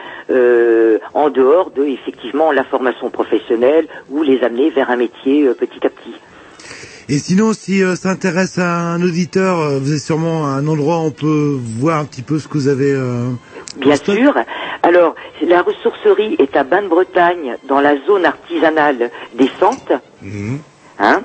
en 1.14 1.30
dehors 1.30 1.72
de 1.72 1.84
effectivement 1.86 2.17
la 2.54 2.64
formation 2.64 3.10
professionnelle 3.10 3.88
ou 4.10 4.24
les 4.24 4.42
amener 4.44 4.70
vers 4.70 4.90
un 4.90 4.96
métier 4.98 5.48
euh, 5.48 5.54
petit 5.54 5.86
à 5.86 5.90
petit. 5.90 6.16
Et 7.10 7.20
sinon, 7.20 7.54
si 7.54 7.82
euh, 7.84 7.96
ça 7.96 8.10
intéresse 8.10 8.58
à 8.58 8.80
un 8.80 9.02
auditeur, 9.02 9.60
euh, 9.60 9.80
vous 9.80 9.92
avez 9.92 10.00
sûrement 10.00 10.46
un 10.46 10.68
endroit 10.68 10.98
où 11.00 11.06
on 11.06 11.12
peut 11.12 11.58
voir 11.80 12.00
un 12.00 12.06
petit 12.06 12.22
peu 12.22 12.38
ce 12.38 12.48
que 12.48 12.54
vous 12.58 12.68
avez. 12.68 12.92
euh, 12.92 13.30
Bien 13.78 13.96
sûr. 13.96 14.34
Alors, 14.84 15.16
la 15.42 15.62
ressourcerie 15.62 16.36
est 16.40 16.56
à 16.58 16.64
Bain-de-Bretagne, 16.64 17.58
dans 17.68 17.80
la 17.80 17.96
zone 18.06 18.26
artisanale 18.26 19.10
des 19.36 19.50
Santes. 19.60 19.94
Hein 21.00 21.22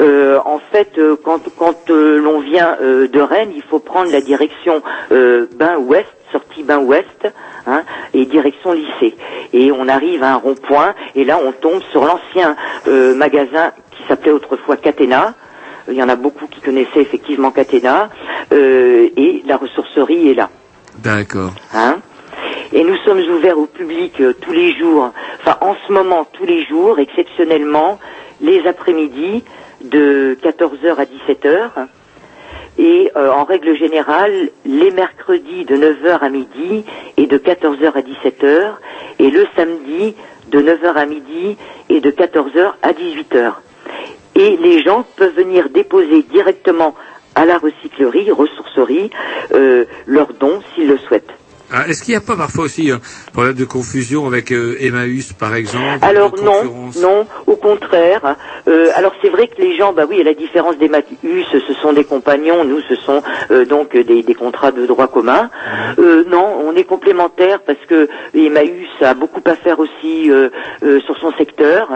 Euh, 0.00 0.38
en 0.44 0.60
fait, 0.72 0.90
euh, 0.98 1.16
quand, 1.22 1.40
quand 1.58 1.90
euh, 1.90 2.18
l'on 2.20 2.40
vient 2.40 2.76
de 2.80 3.20
Rennes, 3.20 3.52
il 3.54 3.62
faut 3.62 3.78
prendre 3.78 4.10
la 4.12 4.20
direction 4.20 4.82
Bain-Ouest, 5.10 6.08
sortie 6.32 6.62
Bain-Ouest, 6.62 7.28
hein, 7.66 7.82
et 8.12 8.24
direction 8.26 8.72
lycée. 8.72 9.16
Et 9.52 9.72
on 9.72 9.88
arrive 9.88 10.22
à 10.22 10.32
un 10.32 10.36
rond-point, 10.36 10.94
et 11.14 11.24
là 11.24 11.38
on 11.44 11.52
tombe 11.52 11.82
sur 11.90 12.04
l'ancien 12.04 12.56
euh, 12.88 13.14
magasin 13.14 13.72
qui 13.92 14.02
s'appelait 14.08 14.32
autrefois 14.32 14.76
Catena. 14.76 15.34
Il 15.88 15.94
y 15.94 16.02
en 16.02 16.08
a 16.08 16.16
beaucoup 16.16 16.46
qui 16.46 16.60
connaissaient 16.60 17.02
effectivement 17.02 17.50
Catena, 17.50 18.08
euh, 18.52 19.08
et 19.16 19.42
la 19.46 19.56
ressourcerie 19.56 20.30
est 20.30 20.34
là. 20.34 20.50
D'accord. 21.02 21.52
Hein 21.74 21.98
et 22.72 22.82
nous 22.82 22.96
sommes 23.04 23.20
ouverts 23.20 23.58
au 23.58 23.66
public 23.66 24.20
euh, 24.20 24.32
tous 24.32 24.52
les 24.52 24.76
jours, 24.76 25.12
enfin 25.40 25.56
en 25.60 25.76
ce 25.86 25.92
moment 25.92 26.26
tous 26.32 26.44
les 26.44 26.64
jours, 26.64 26.98
exceptionnellement, 26.98 28.00
les 28.40 28.66
après-midi 28.66 29.44
de 29.84 30.36
14h 30.42 30.96
à 30.96 31.04
17h. 31.04 31.86
Et 32.78 33.10
euh, 33.16 33.30
en 33.30 33.44
règle 33.44 33.76
générale, 33.76 34.50
les 34.64 34.90
mercredis 34.90 35.64
de 35.64 35.76
9h 35.76 36.18
à 36.20 36.28
midi 36.28 36.84
et 37.16 37.26
de 37.26 37.38
14h 37.38 37.92
à 37.94 38.00
17h. 38.00 38.72
Et 39.18 39.30
le 39.30 39.46
samedi 39.56 40.14
de 40.48 40.60
9h 40.60 40.94
à 40.94 41.06
midi 41.06 41.56
et 41.88 42.00
de 42.00 42.10
14h 42.10 42.72
à 42.82 42.92
18h. 42.92 43.52
Et 44.34 44.56
les 44.56 44.82
gens 44.82 45.04
peuvent 45.16 45.34
venir 45.34 45.68
déposer 45.68 46.22
directement 46.22 46.94
à 47.34 47.44
la 47.44 47.58
recyclerie, 47.58 48.30
ressourcerie, 48.30 49.10
euh, 49.52 49.84
leurs 50.06 50.32
dons 50.34 50.60
s'ils 50.74 50.88
le 50.88 50.98
souhaitent. 50.98 51.32
Ah, 51.76 51.88
Est-ce 51.88 52.04
qu'il 52.04 52.12
n'y 52.12 52.18
a 52.18 52.20
pas 52.20 52.36
parfois 52.36 52.66
aussi 52.66 52.90
un 52.92 53.00
problème 53.32 53.54
de 53.54 53.64
confusion 53.64 54.26
avec 54.28 54.52
euh, 54.52 54.76
Emmaüs 54.80 55.32
par 55.32 55.56
exemple 55.56 55.98
Alors 56.02 56.32
non, 56.40 56.92
non, 57.00 57.26
au 57.48 57.56
contraire. 57.56 58.36
Euh, 58.68 58.90
alors 58.94 59.12
c'est 59.20 59.28
vrai 59.28 59.48
que 59.48 59.60
les 59.60 59.76
gens, 59.76 59.92
bah 59.92 60.04
oui, 60.08 60.20
à 60.20 60.24
la 60.24 60.34
différence 60.34 60.78
des 60.78 60.88
Matus, 60.88 61.18
ce 61.50 61.74
sont 61.82 61.92
des 61.92 62.04
compagnons, 62.04 62.64
nous 62.64 62.80
ce 62.88 62.94
sont 62.94 63.22
euh, 63.50 63.64
donc 63.64 63.96
des, 63.96 64.22
des 64.22 64.34
contrats 64.34 64.70
de 64.70 64.86
droit 64.86 65.08
commun. 65.08 65.50
Euh, 65.98 66.22
non, 66.28 66.60
on 66.64 66.76
est 66.76 66.84
complémentaires 66.84 67.58
parce 67.66 67.84
que 67.88 68.08
Emmaüs 68.34 68.86
a 69.00 69.14
beaucoup 69.14 69.42
à 69.44 69.56
faire 69.56 69.80
aussi 69.80 70.30
euh, 70.30 70.50
euh, 70.84 71.00
sur 71.00 71.18
son 71.18 71.32
secteur 71.32 71.88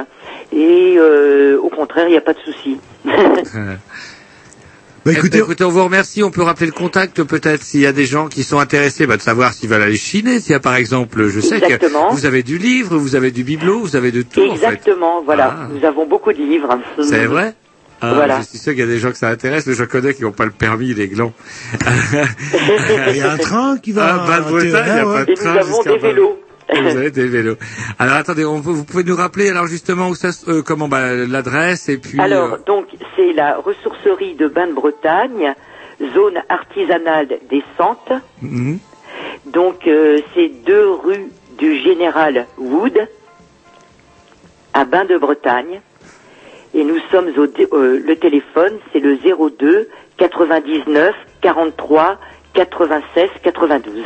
et 0.53 0.97
euh, 0.99 1.57
au 1.63 1.69
contraire, 1.69 2.09
il 2.09 2.13
n'y 2.13 2.17
a 2.17 2.23
pas 2.23 2.35
de 2.35 2.41
souci. 2.41 2.79
Bah, 5.05 5.13
écoutez, 5.13 5.43
on 5.65 5.69
vous 5.69 5.85
remercie. 5.85 6.23
On 6.23 6.31
peut 6.31 6.43
rappeler 6.43 6.67
le 6.67 6.73
contact 6.73 7.23
peut-être 7.23 7.63
s'il 7.63 7.81
y 7.81 7.87
a 7.87 7.93
des 7.93 8.05
gens 8.07 8.29
qui 8.29 8.43
sont 8.43 8.59
intéressés 8.59 9.07
bah, 9.07 9.17
de 9.17 9.23
savoir 9.23 9.53
s'ils 9.53 9.69
veulent 9.69 9.83
aller 9.83 9.97
chiner. 9.97 10.41
S'il 10.41 10.53
y 10.53 10.55
a 10.55 10.61
par 10.61 10.75
exemple, 10.77 11.29
je 11.29 11.41
sais 11.41 11.57
Exactement. 11.59 12.11
que 12.11 12.15
vous 12.15 12.27
avez 12.27 12.43
du 12.43 12.59
livre, 12.59 12.97
vous 12.97 13.17
avez 13.17 13.31
du 13.31 13.45
bibelot, 13.45 13.81
vous 13.81 13.97
avez 13.97 14.13
de 14.13 14.23
tout 14.23 14.41
en 14.41 14.49
fait. 14.57 14.67
Exactement, 14.67 15.23
voilà. 15.25 15.57
Ah. 15.59 15.69
Nous 15.73 15.85
avons 15.87 16.07
beaucoup 16.07 16.33
de 16.33 16.39
livres. 16.39 16.79
C'est 17.03 17.27
vrai 17.27 17.55
ah, 18.01 18.13
Voilà. 18.15 18.41
Je 18.41 18.47
suis 18.47 18.59
sûr 18.59 18.73
qu'il 18.73 18.81
y 18.81 18.85
a 18.85 18.87
des 18.87 18.99
gens 18.99 19.11
que 19.11 19.17
ça 19.19 19.29
intéresse, 19.29 19.67
mais 19.67 19.75
je 19.75 19.85
connais 19.85 20.15
qui 20.15 20.23
n'ont 20.23 20.33
pas 20.33 20.45
le 20.45 20.51
permis, 20.51 20.95
les 20.95 21.09
glands. 21.09 21.33
Il 23.11 23.17
y 23.17 23.21
a 23.21 23.33
un 23.33 23.39
train 23.39 23.79
qui 23.79 23.93
va. 23.93 24.23
Ah, 24.23 24.27
bah, 24.27 24.41
de 24.41 24.45
Bretagne, 24.51 24.85
il 24.87 24.95
n'y 24.95 25.01
a 25.01 25.05
pas 25.05 25.25
de 25.25 25.31
Et 25.31 25.35
nous 25.35 25.41
train 25.41 25.57
avons 25.57 25.83
des 25.83 25.89
Bâle. 25.91 26.01
vélos. 26.01 26.39
Vous 26.71 26.97
avez 26.97 27.11
des 27.11 27.27
vélos. 27.27 27.57
Alors 27.99 28.17
attendez, 28.17 28.45
on 28.45 28.61
vous 28.61 28.85
pouvez 28.85 29.05
nous 29.05 29.17
rappeler 29.17 29.49
alors 29.49 29.67
justement 29.67 30.09
où 30.09 30.15
ça, 30.15 30.29
euh, 30.49 30.63
comment 30.63 30.89
bah, 30.89 31.15
l'adresse 31.15 31.89
et 31.89 31.99
puis. 31.99 32.21
Alors, 32.21 32.55
euh, 32.55 32.59
donc, 32.67 32.87
c'est 33.17 33.33
la 33.33 33.57
ressourcerie 33.57 34.35
de 34.35 34.49
Bain-de-Bretagne, 34.49 35.55
zone 36.15 36.43
artisanale 36.49 37.39
des 37.49 37.63
Santes. 37.77 38.13
mhm. 38.43 38.79
Donc, 39.47 39.87
euh, 39.87 40.21
c'est 40.35 40.49
deux 40.67 40.91
rues 40.91 41.29
du 41.59 41.79
Général 41.81 42.47
Wood, 42.59 42.99
à 44.75 44.85
Bain-de-Bretagne. 44.85 45.81
Et 46.75 46.85
nous 46.85 46.99
sommes 47.11 47.29
au 47.39 47.47
le 47.47 48.15
téléphone, 48.17 48.75
c'est 48.93 49.01
le 49.01 49.17
02 49.17 49.89
99 50.19 51.15
43 51.41 52.19
96 52.53 53.31
92. 53.43 54.05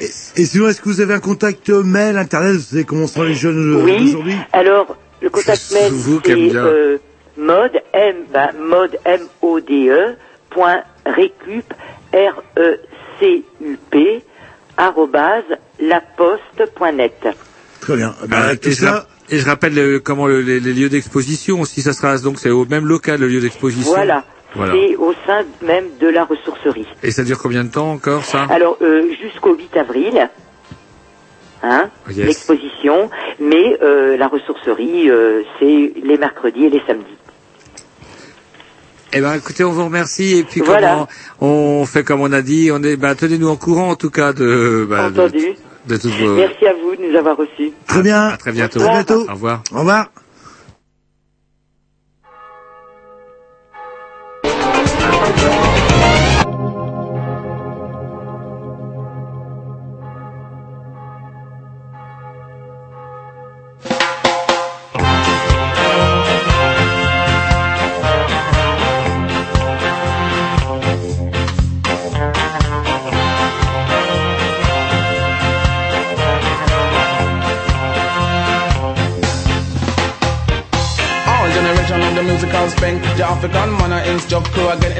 Et 0.00 0.44
sinon, 0.46 0.68
est-ce 0.68 0.80
que 0.80 0.88
vous 0.88 1.00
avez 1.00 1.14
un 1.14 1.20
contact 1.20 1.68
mail, 1.70 2.16
internet 2.16 2.54
Vous 2.56 2.60
savez 2.62 2.84
comment 2.84 3.06
sont 3.06 3.22
les 3.22 3.34
jeunes 3.34 3.74
euh, 3.76 3.82
Oui. 3.84 3.98
d'aujourd'hui? 4.06 4.36
Alors, 4.52 4.96
le 5.20 5.28
contact 5.30 5.70
mail, 5.72 5.92
c'est 6.24 6.56
euh, 6.56 6.98
mode, 7.36 7.72
M, 7.92 8.16
ben, 8.32 8.50
mode, 8.60 8.98
M-O-D-E, 9.04 10.16
point 10.50 10.82
récup, 11.06 11.72
R-E-C-U-P, 13.02 14.22
arrobase, 14.76 15.44
laposte.net. 15.80 17.26
Très 17.80 17.96
bien. 17.96 18.14
Ah, 18.30 18.52
et, 18.62 18.70
je 18.70 18.84
rapp- 18.86 19.08
et 19.30 19.38
je 19.38 19.46
rappelle 19.46 19.78
euh, 19.78 19.98
comment 20.00 20.26
le- 20.26 20.40
les, 20.40 20.60
les 20.60 20.72
lieux 20.72 20.88
d'exposition 20.88 21.60
aussi, 21.60 21.82
ça 21.82 21.92
sera 21.92 22.16
donc 22.18 22.38
c'est 22.38 22.50
au 22.50 22.64
même 22.66 22.86
local 22.86 23.20
le 23.20 23.28
lieu 23.28 23.40
d'exposition. 23.40 23.92
Voilà. 23.94 24.24
Voilà. 24.54 24.74
C'est 24.74 24.96
au 24.96 25.12
sein 25.26 25.42
même 25.62 25.84
de 26.00 26.08
la 26.08 26.24
ressourcerie. 26.24 26.86
Et 27.02 27.10
ça 27.10 27.24
dure 27.24 27.38
combien 27.38 27.64
de 27.64 27.70
temps 27.70 27.90
encore 27.92 28.24
ça? 28.24 28.46
Alors, 28.50 28.76
euh, 28.82 29.08
jusqu'au 29.22 29.54
8 29.54 29.76
avril, 29.76 30.28
hein, 31.62 31.88
Yes. 32.10 32.26
l'exposition, 32.26 33.08
mais 33.40 33.78
euh, 33.82 34.16
la 34.16 34.28
ressourcerie, 34.28 35.08
euh, 35.10 35.42
c'est 35.58 35.92
les 36.02 36.18
mercredis 36.18 36.66
et 36.66 36.70
les 36.70 36.82
samedis. 36.86 37.06
Eh 39.14 39.20
ben, 39.20 39.34
écoutez, 39.34 39.62
on 39.64 39.72
vous 39.72 39.84
remercie 39.84 40.38
et 40.38 40.44
puis 40.44 40.60
Voilà. 40.62 41.06
comment 41.40 41.80
on 41.80 41.84
fait 41.86 42.02
comme 42.02 42.22
on 42.22 42.32
a 42.32 42.40
dit, 42.42 42.70
on 42.72 42.82
est, 42.82 42.96
ben, 42.96 43.14
tenez-nous 43.14 43.48
au 43.48 43.56
courant 43.56 43.90
en 43.90 43.94
tout 43.96 44.08
cas 44.10 44.32
de, 44.32 44.86
ben, 44.88 45.10
de, 45.10 45.20
Entendu. 45.20 45.48
de 45.86 45.96
toutes 45.98 46.12
vos. 46.12 46.34
Merci 46.34 46.66
à 46.66 46.72
vous 46.72 46.96
de 46.96 47.10
nous 47.10 47.16
avoir 47.18 47.36
reçus. 47.36 47.72
Très 47.86 48.02
bien. 48.02 48.28
À 48.28 48.36
très 48.38 48.52
bientôt. 48.52 48.80
À 48.80 48.84
très 48.84 48.92
bientôt. 48.94 49.26
Au 49.30 49.34
revoir. 49.34 49.62
Au 49.74 49.78
revoir. 49.80 50.08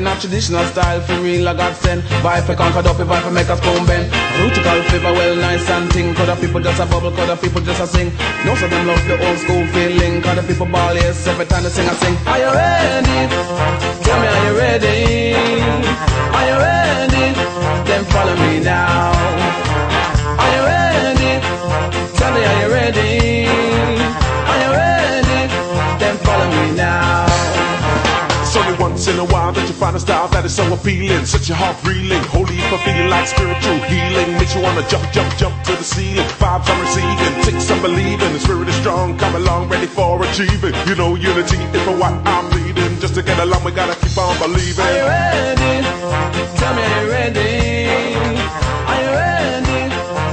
In 0.02 0.08
a 0.08 0.18
traditional 0.18 0.64
style 0.66 1.00
for 1.00 1.14
real 1.22 1.48
I 1.48 1.54
got 1.54 1.76
sent. 1.76 2.02
Vibe 2.24 2.44
for 2.46 2.54
conquer 2.56 2.82
up, 2.90 2.96
vibe 2.96 3.22
for 3.22 3.30
make 3.30 3.48
us 3.48 3.58
spoon 3.62 3.86
bend. 3.86 4.10
Rutical 4.42 4.82
flavor 4.88 5.12
well 5.18 5.36
nice 5.36 5.68
and 5.70 5.90
ting. 5.92 6.14
Could 6.14 6.28
the 6.28 6.34
people 6.42 6.60
just 6.60 6.80
a 6.82 6.86
bubble, 6.86 7.12
could 7.12 7.28
the 7.28 7.36
people 7.36 7.62
just 7.62 7.80
a 7.80 7.86
sing. 7.86 8.10
No 8.44 8.52
of 8.52 8.70
them 8.72 8.86
love 8.86 9.02
the 9.06 9.16
old 9.26 9.38
school 9.38 9.64
feeling. 9.74 10.20
Could 10.22 10.38
the 10.38 10.42
people 10.42 10.66
ball 10.66 10.94
yes 10.94 11.26
every 11.26 11.46
time 11.46 11.62
they 11.62 11.70
sing 11.70 11.88
I 11.88 11.94
sing. 12.02 12.16
Are 12.26 12.38
you 12.42 12.50
ready? 12.50 13.18
Tell 14.02 14.18
me 14.20 14.26
are 14.34 14.42
you 14.46 14.54
ready? 14.58 14.98
Are 16.36 16.46
you 16.50 16.56
ready? 16.66 17.24
Then 17.88 18.02
follow 18.10 18.36
me 18.42 18.52
now. 18.58 19.14
Are 20.42 20.50
you 20.56 20.62
ready? 20.72 21.32
Tell 22.18 22.32
me 22.34 22.44
are 22.50 22.58
you 22.62 22.72
ready? 22.74 23.21
While 29.92 30.00
that 30.00 30.00
you 30.00 30.00
find 30.00 30.00
a 30.00 30.00
style 30.00 30.28
that 30.28 30.44
is 30.44 30.54
so 30.54 30.64
appealing. 30.72 31.26
Such 31.26 31.50
a 31.50 31.54
heart 31.54 31.76
reeling, 31.84 32.22
holy 32.24 32.58
for 32.70 32.78
feeling 32.84 33.10
like 33.10 33.26
spiritual 33.26 33.78
healing. 33.88 34.32
Makes 34.38 34.54
you 34.54 34.62
wanna 34.62 34.86
jump, 34.88 35.04
jump, 35.12 35.36
jump 35.36 35.54
to 35.64 35.72
the 35.72 35.84
ceiling. 35.84 36.26
Vibes 36.40 36.68
I'm 36.68 36.80
receiving, 36.80 37.34
takes 37.44 37.64
some 37.64 37.80
believing. 37.82 38.32
The 38.32 38.40
spirit 38.40 38.68
is 38.68 38.76
strong, 38.76 39.18
come 39.18 39.34
along, 39.36 39.68
ready 39.68 39.86
for 39.86 40.22
achieving. 40.24 40.74
You 40.86 40.94
know, 40.94 41.14
unity 41.16 41.58
is 41.58 41.82
for 41.84 41.96
what 41.96 42.14
I'm 42.26 42.50
leading. 42.50 43.00
Just 43.00 43.14
to 43.14 43.22
get 43.22 43.38
along, 43.38 43.64
we 43.64 43.72
gotta 43.72 43.96
keep 44.00 44.16
on 44.16 44.36
believing. 44.38 44.84
Are 44.84 44.96
you 44.96 45.06
ready? 45.06 45.72
Tell 46.56 46.74
me, 46.74 46.82
are 46.82 47.02
you 47.02 47.10
ready? 47.10 47.50
Are 48.90 49.00
you 49.02 49.10
ready? 49.20 49.80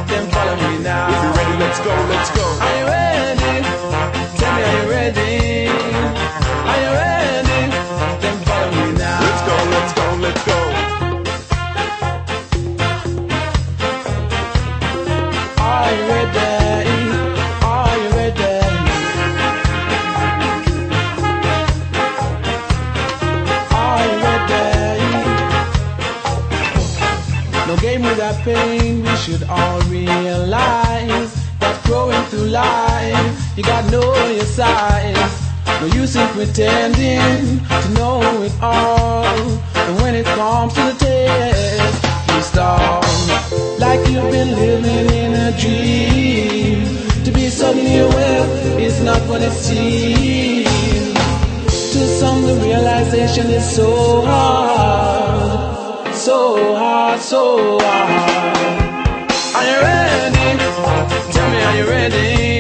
Then 0.10 0.24
follow 0.32 0.56
me 0.56 0.84
now. 0.84 1.12
If 1.12 1.24
you're 1.24 1.36
ready, 1.40 1.56
let's 1.60 1.80
go, 1.80 1.94
let's 2.14 2.32
go. 2.32 2.46
Are 2.46 2.80
you 2.80 2.86
ready? 2.86 3.09
Life, 32.50 33.58
you 33.58 33.64
gotta 33.64 33.92
know 33.92 34.14
your 34.32 34.46
size. 34.46 35.50
No 35.82 35.86
use 35.88 36.16
in 36.16 36.28
pretending 36.30 37.60
to 37.82 37.90
know 37.94 38.22
it 38.44 38.54
all. 38.62 39.26
And 39.76 40.02
when 40.02 40.16
it 40.16 40.26
comes 40.26 40.74
to 40.74 40.82
the 40.82 40.96
test, 41.00 42.04
you 42.34 42.42
stall 42.42 43.02
like 43.80 44.00
you've 44.10 44.32
been 44.32 44.52
living 44.56 45.10
in 45.16 45.34
a 45.34 45.58
dream. 45.58 46.86
To 47.24 47.32
be 47.32 47.50
suddenly 47.50 48.00
aware 48.00 48.80
is 48.80 49.02
not 49.02 49.22
what 49.30 49.42
it 49.42 49.52
seems. 49.54 50.68
To 51.94 52.08
some, 52.20 52.42
the 52.44 52.56
realization 52.56 53.48
is 53.48 53.76
so 53.76 54.22
hard, 54.26 56.14
so 56.14 56.76
hard, 56.76 57.20
so 57.20 57.80
hard. 57.80 59.32
Are 59.56 59.66
you 59.66 59.82
ready? 59.82 60.49
Are 61.70 61.78
you 61.78 61.86
ready? 61.88 62.59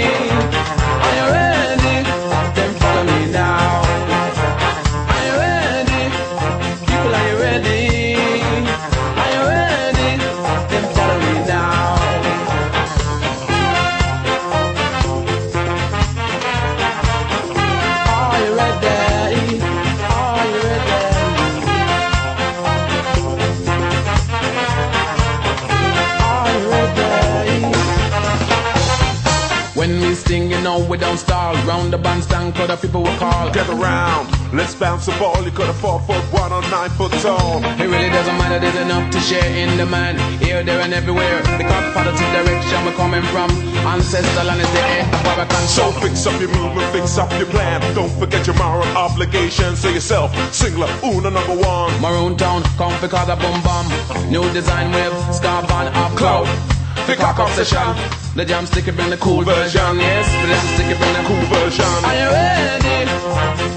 Stall. 31.19 31.53
Round 31.67 31.91
the 31.93 31.97
bandstand, 31.97 32.55
cause 32.55 32.67
the 32.67 32.77
people 32.77 33.03
will 33.03 33.17
call. 33.17 33.51
Get 33.51 33.67
around, 33.69 34.27
let's 34.53 34.73
bounce 34.75 35.05
the 35.05 35.11
ball. 35.19 35.43
You 35.43 35.51
could 35.51 35.67
have 35.67 35.77
four 35.77 35.99
foot 36.01 36.23
one 36.33 36.51
or 36.51 36.61
nine 36.69 36.89
foot 36.91 37.11
tall. 37.21 37.63
It 37.81 37.87
really 37.87 38.09
doesn't 38.09 38.37
matter, 38.37 38.59
there's 38.59 38.75
enough 38.75 39.11
to 39.11 39.19
share 39.19 39.49
in 39.63 39.77
the 39.77 39.85
man. 39.85 40.17
Here, 40.39 40.63
there, 40.63 40.81
and 40.81 40.93
everywhere. 40.93 41.41
Because 41.57 41.93
positive 41.93 42.29
direction 42.31 42.85
we're 42.85 42.95
coming 42.95 43.23
from. 43.33 43.49
Ancestral 43.85 44.49
and 44.49 44.61
it's 44.61 44.71
the 44.71 44.81
air 44.81 45.03
of 45.03 45.39
our 45.39 45.49
So 45.67 45.83
control. 45.83 46.01
fix 46.03 46.25
up 46.25 46.39
your 46.41 46.51
movement, 46.55 46.91
fix 46.93 47.17
up 47.17 47.31
your 47.37 47.47
plan. 47.47 47.81
Don't 47.95 48.11
forget 48.19 48.45
your 48.47 48.55
moral 48.57 48.87
obligations 48.97 49.81
to 49.81 49.91
yourself. 49.91 50.31
Singler, 50.51 50.89
una 51.03 51.29
number 51.31 51.55
one. 51.55 51.91
Maroon 52.01 52.37
Town, 52.37 52.63
come 52.77 52.93
for 52.99 53.07
cause 53.07 53.29
a 53.29 53.35
boom 53.35 53.61
bomb. 53.63 53.87
New 54.29 54.45
design 54.53 54.91
wave, 54.91 55.13
scarf 55.33 55.71
on 55.71 55.87
up 55.87 56.11
cloud. 56.17 56.78
The 57.09 57.15
cock 57.15 57.39
up 57.39 57.49
session. 57.49 58.35
The 58.35 58.45
jam 58.45 58.67
sticker 58.67 58.91
bring 58.91 59.09
the 59.09 59.17
cool 59.17 59.41
version, 59.41 59.97
yes. 59.97 60.29
The 60.29 60.47
jam 60.47 60.65
sticker 60.75 60.95
bring 60.99 61.13
the 61.13 61.23
cool 61.25 61.41
version. 61.57 61.85
Are 62.05 62.13
you 62.13 62.29
ready? 62.29 63.09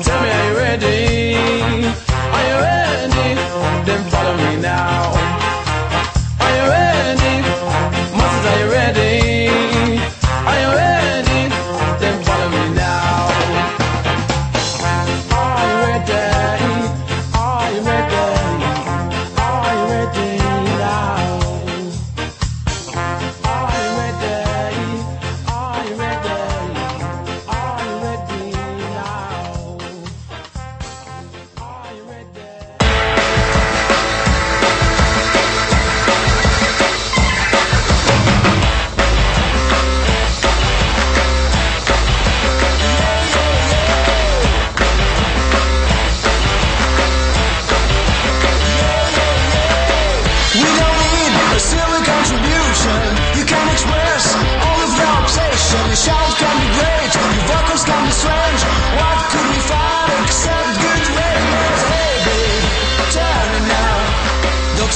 Tell 0.05 0.21
me, 0.21 0.29
are 0.29 0.51
you 0.51 0.57
ready? 0.59 1.35
Are 2.37 2.45
you 2.49 2.57
ready? 2.61 3.72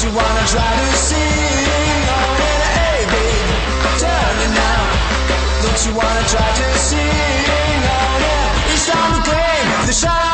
You 0.07 0.13
wanna 0.17 0.47
try 0.47 0.73
to 0.81 0.97
sing 0.97 2.03
on 2.19 2.37
it? 2.49 2.63
Hey 2.79 3.01
babe, 3.13 3.51
tell 3.99 4.31
me 4.39 4.47
now. 4.55 4.83
Don't 5.63 5.81
you 5.87 5.93
wanna 5.99 6.25
try 6.33 6.49
to 6.61 6.67
sing 6.79 7.83
oh, 7.83 8.07
on 8.07 8.23
it? 8.23 8.73
It's 8.73 8.87
time 8.87 9.13
to 9.15 9.31
claim 9.31 9.87
the 9.87 9.93
shine 9.93 10.26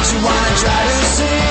Don't 0.00 0.12
you 0.14 0.24
wanna 0.24 0.56
try 0.56 0.82
to 0.86 1.04
sing 1.04 1.49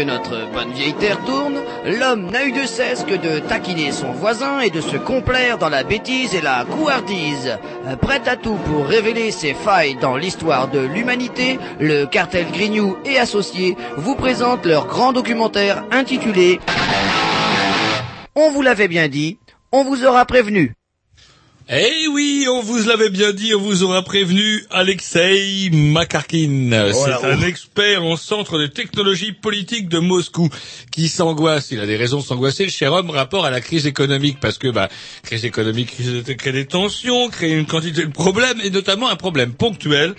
que 0.00 0.04
notre 0.06 0.50
bonne 0.50 0.72
vieille 0.72 0.94
terre 0.94 1.22
tourne, 1.26 1.58
l'homme 1.84 2.30
n'a 2.30 2.46
eu 2.46 2.52
de 2.52 2.64
cesse 2.64 3.04
que 3.04 3.16
de 3.16 3.38
taquiner 3.40 3.92
son 3.92 4.12
voisin 4.12 4.60
et 4.60 4.70
de 4.70 4.80
se 4.80 4.96
complaire 4.96 5.58
dans 5.58 5.68
la 5.68 5.82
bêtise 5.82 6.34
et 6.34 6.40
la 6.40 6.64
couardise. 6.64 7.58
Prêt 8.00 8.22
à 8.26 8.36
tout 8.36 8.54
pour 8.54 8.86
révéler 8.86 9.30
ses 9.30 9.52
failles 9.52 9.96
dans 10.00 10.16
l'histoire 10.16 10.68
de 10.68 10.78
l'humanité, 10.78 11.58
le 11.80 12.06
cartel 12.06 12.46
Grignou 12.50 12.96
et 13.04 13.18
associés 13.18 13.76
vous 13.98 14.14
présente 14.14 14.64
leur 14.64 14.86
grand 14.86 15.12
documentaire 15.12 15.84
intitulé 15.90 16.60
On 18.34 18.50
vous 18.52 18.62
l'avait 18.62 18.88
bien 18.88 19.08
dit, 19.08 19.36
on 19.70 19.84
vous 19.84 20.06
aura 20.06 20.24
prévenu. 20.24 20.72
Eh 21.68 22.08
oui, 22.20 22.46
on 22.50 22.60
vous 22.60 22.76
l'avait 22.86 23.08
bien 23.08 23.32
dit, 23.32 23.54
on 23.54 23.60
vous 23.60 23.82
aura 23.82 24.02
prévenu, 24.02 24.62
Alexei 24.70 25.70
Makarkin. 25.72 26.68
Voilà, 26.92 27.18
C'est 27.18 27.26
un 27.26 27.40
expert 27.40 28.04
en 28.04 28.16
centre 28.16 28.58
de 28.58 28.66
technologie 28.66 29.32
politique 29.32 29.88
de 29.88 30.00
Moscou 30.00 30.50
qui 30.92 31.08
s'angoisse. 31.08 31.70
Il 31.70 31.80
a 31.80 31.86
des 31.86 31.96
raisons 31.96 32.18
de 32.18 32.22
s'angoisser, 32.22 32.64
le 32.64 32.70
cher 32.70 32.92
homme, 32.92 33.08
rapport 33.08 33.46
à 33.46 33.50
la 33.50 33.62
crise 33.62 33.86
économique. 33.86 34.38
Parce 34.38 34.58
que, 34.58 34.68
bah, 34.68 34.90
crise 35.22 35.46
économique 35.46 35.96
crée 36.36 36.52
des 36.52 36.66
tensions, 36.66 37.30
crée 37.30 37.52
une 37.52 37.64
quantité 37.64 38.04
de 38.04 38.10
problèmes, 38.10 38.60
et 38.62 38.68
notamment 38.68 39.08
un 39.08 39.16
problème 39.16 39.54
ponctuel. 39.54 40.14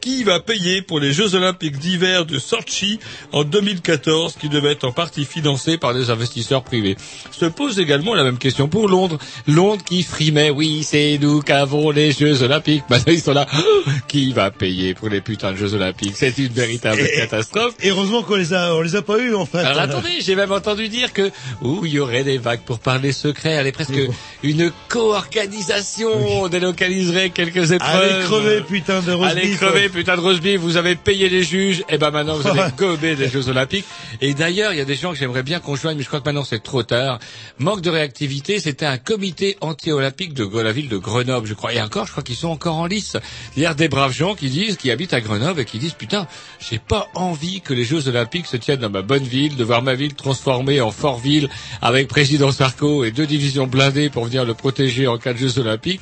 Qui 0.00 0.22
va 0.22 0.38
payer 0.38 0.82
pour 0.82 1.00
les 1.00 1.12
Jeux 1.12 1.34
Olympiques 1.34 1.78
d'hiver 1.78 2.26
de 2.26 2.38
Sochi 2.38 3.00
en 3.32 3.42
2014, 3.42 4.36
qui 4.36 4.48
devaient 4.48 4.70
être 4.70 4.84
en 4.84 4.92
partie 4.92 5.24
financés 5.24 5.78
par 5.78 5.94
des 5.94 6.10
investisseurs 6.10 6.62
privés? 6.62 6.96
Se 7.32 7.46
pose 7.46 7.80
également 7.80 8.14
la 8.14 8.22
même 8.22 8.38
question 8.38 8.68
pour 8.68 8.88
Londres. 8.88 9.18
Londres 9.48 9.82
qui 9.84 10.04
frimait, 10.04 10.50
oui, 10.50 10.84
c'est 10.84 11.18
nous 11.20 11.35
qu'avons 11.40 11.90
les 11.90 12.12
Jeux 12.12 12.42
Olympiques. 12.42 12.84
Maintenant, 12.90 13.12
ils 13.12 13.20
sont 13.20 13.32
là. 13.34 13.46
Qui 14.08 14.32
va 14.32 14.50
payer 14.50 14.94
pour 14.94 15.08
les 15.08 15.20
putains 15.20 15.52
de 15.52 15.56
Jeux 15.56 15.74
Olympiques? 15.74 16.14
C'est 16.16 16.36
une 16.38 16.48
véritable 16.52 17.00
Et- 17.00 17.16
catastrophe. 17.16 17.74
Et 17.82 17.90
heureusement 17.90 18.22
qu'on 18.22 18.36
les 18.36 18.52
a, 18.54 18.74
on 18.74 18.80
les 18.82 18.96
a 18.96 19.02
pas 19.02 19.18
eu 19.18 19.34
en 19.34 19.46
fait. 19.46 19.58
Alors 19.58 19.80
attendez, 19.82 20.20
j'ai 20.20 20.34
même 20.36 20.52
entendu 20.52 20.88
dire 20.88 21.12
que 21.12 21.30
ouh, 21.62 21.84
il 21.84 21.92
y 21.92 21.98
aurait 21.98 22.24
des 22.24 22.38
vagues 22.38 22.60
pour 22.64 22.78
parler 22.78 23.12
secret. 23.12 23.50
Elle 23.50 23.66
est 23.66 23.72
presque 23.72 23.98
une 24.42 24.70
co-organisation. 24.88 26.42
On 26.42 26.48
délocaliserait 26.48 27.30
quelques 27.30 27.72
épreuves. 27.72 28.12
Allez 28.12 28.24
crever, 28.24 28.60
putain 28.62 29.00
de 29.02 29.12
roast 29.12 29.30
Allez 29.36 29.50
crever, 29.50 29.88
putain 29.88 30.16
de 30.16 30.38
beef. 30.38 30.60
Vous 30.60 30.76
avez 30.76 30.94
payé 30.96 31.28
les 31.28 31.42
juges. 31.42 31.82
Et 31.88 31.98
ben 31.98 32.10
maintenant, 32.10 32.36
vous 32.36 32.46
allez 32.48 32.56
Ouais. 32.60 32.70
gober 32.76 33.16
des 33.16 33.28
Jeux 33.28 33.48
Olympiques. 33.48 33.84
Et 34.20 34.34
d'ailleurs, 34.34 34.72
il 34.72 34.78
y 34.78 34.80
a 34.80 34.84
des 34.84 34.94
gens 34.94 35.12
que 35.12 35.18
j'aimerais 35.18 35.42
bien 35.42 35.60
qu'on 35.60 35.76
joigne, 35.76 35.96
mais 35.96 36.02
je 36.02 36.08
crois 36.08 36.20
que 36.20 36.24
maintenant 36.24 36.44
c'est 36.44 36.62
trop 36.62 36.82
tard. 36.82 37.18
Manque 37.58 37.80
de 37.82 37.90
réactivité. 37.90 38.60
C'était 38.60 38.86
un 38.86 38.98
comité 38.98 39.56
anti-olympique 39.60 40.32
de 40.34 40.46
la 40.60 40.72
ville 40.72 40.88
de 40.88 40.96
Grenoble, 40.96 41.25
je 41.44 41.54
crois. 41.54 41.72
Et 41.72 41.80
encore, 41.80 42.06
je 42.06 42.12
crois 42.12 42.22
qu'ils 42.22 42.36
sont 42.36 42.48
encore 42.48 42.76
en 42.76 42.86
lice. 42.86 43.16
Il 43.56 43.62
y 43.62 43.66
a 43.66 43.74
des 43.74 43.88
braves 43.88 44.12
gens 44.12 44.34
qui 44.34 44.48
disent, 44.48 44.76
qui 44.76 44.90
habitent 44.90 45.14
à 45.14 45.20
Grenoble 45.20 45.60
et 45.60 45.64
qui 45.64 45.78
disent, 45.78 45.94
putain, 45.94 46.26
j'ai 46.58 46.78
pas 46.78 47.08
envie 47.14 47.60
que 47.60 47.74
les 47.74 47.84
Jeux 47.84 48.08
Olympiques 48.08 48.46
se 48.46 48.56
tiennent 48.56 48.80
dans 48.80 48.90
ma 48.90 49.02
bonne 49.02 49.24
ville, 49.24 49.56
de 49.56 49.64
voir 49.64 49.82
ma 49.82 49.94
ville 49.94 50.14
transformée 50.14 50.80
en 50.80 50.90
fort-ville 50.90 51.48
avec 51.82 52.08
président 52.08 52.52
Sarko 52.52 53.04
et 53.04 53.10
deux 53.10 53.26
divisions 53.26 53.66
blindées 53.66 54.10
pour 54.10 54.24
venir 54.24 54.44
le 54.44 54.54
protéger 54.54 55.06
en 55.06 55.18
cas 55.18 55.32
de 55.32 55.38
Jeux 55.38 55.58
Olympiques. 55.58 56.00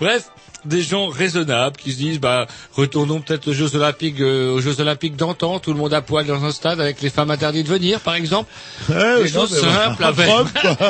Bref, 0.00 0.30
des 0.64 0.82
gens 0.82 1.08
raisonnables 1.08 1.76
qui 1.76 1.92
se 1.92 1.98
disent 1.98 2.20
bah 2.20 2.46
retournons 2.72 3.20
peut-être 3.20 3.48
aux 3.48 3.52
Jeux 3.52 3.74
Olympiques 3.76 4.20
euh, 4.20 4.54
aux 4.54 4.60
Jeux 4.60 4.80
Olympiques 4.80 5.16
d'antan, 5.16 5.58
tout 5.58 5.72
le 5.72 5.78
monde 5.78 5.94
à 5.94 6.02
poil 6.02 6.26
dans 6.26 6.44
un 6.44 6.52
stade 6.52 6.80
avec 6.80 7.02
les 7.02 7.10
femmes 7.10 7.30
interdites 7.30 7.66
de 7.66 7.72
venir 7.72 8.00
par 8.00 8.14
exemple. 8.14 8.50
Ouais, 8.88 9.24
des 9.24 9.30
non, 9.32 9.40
choses 9.40 9.60
simples 9.60 10.04
avec. 10.04 10.28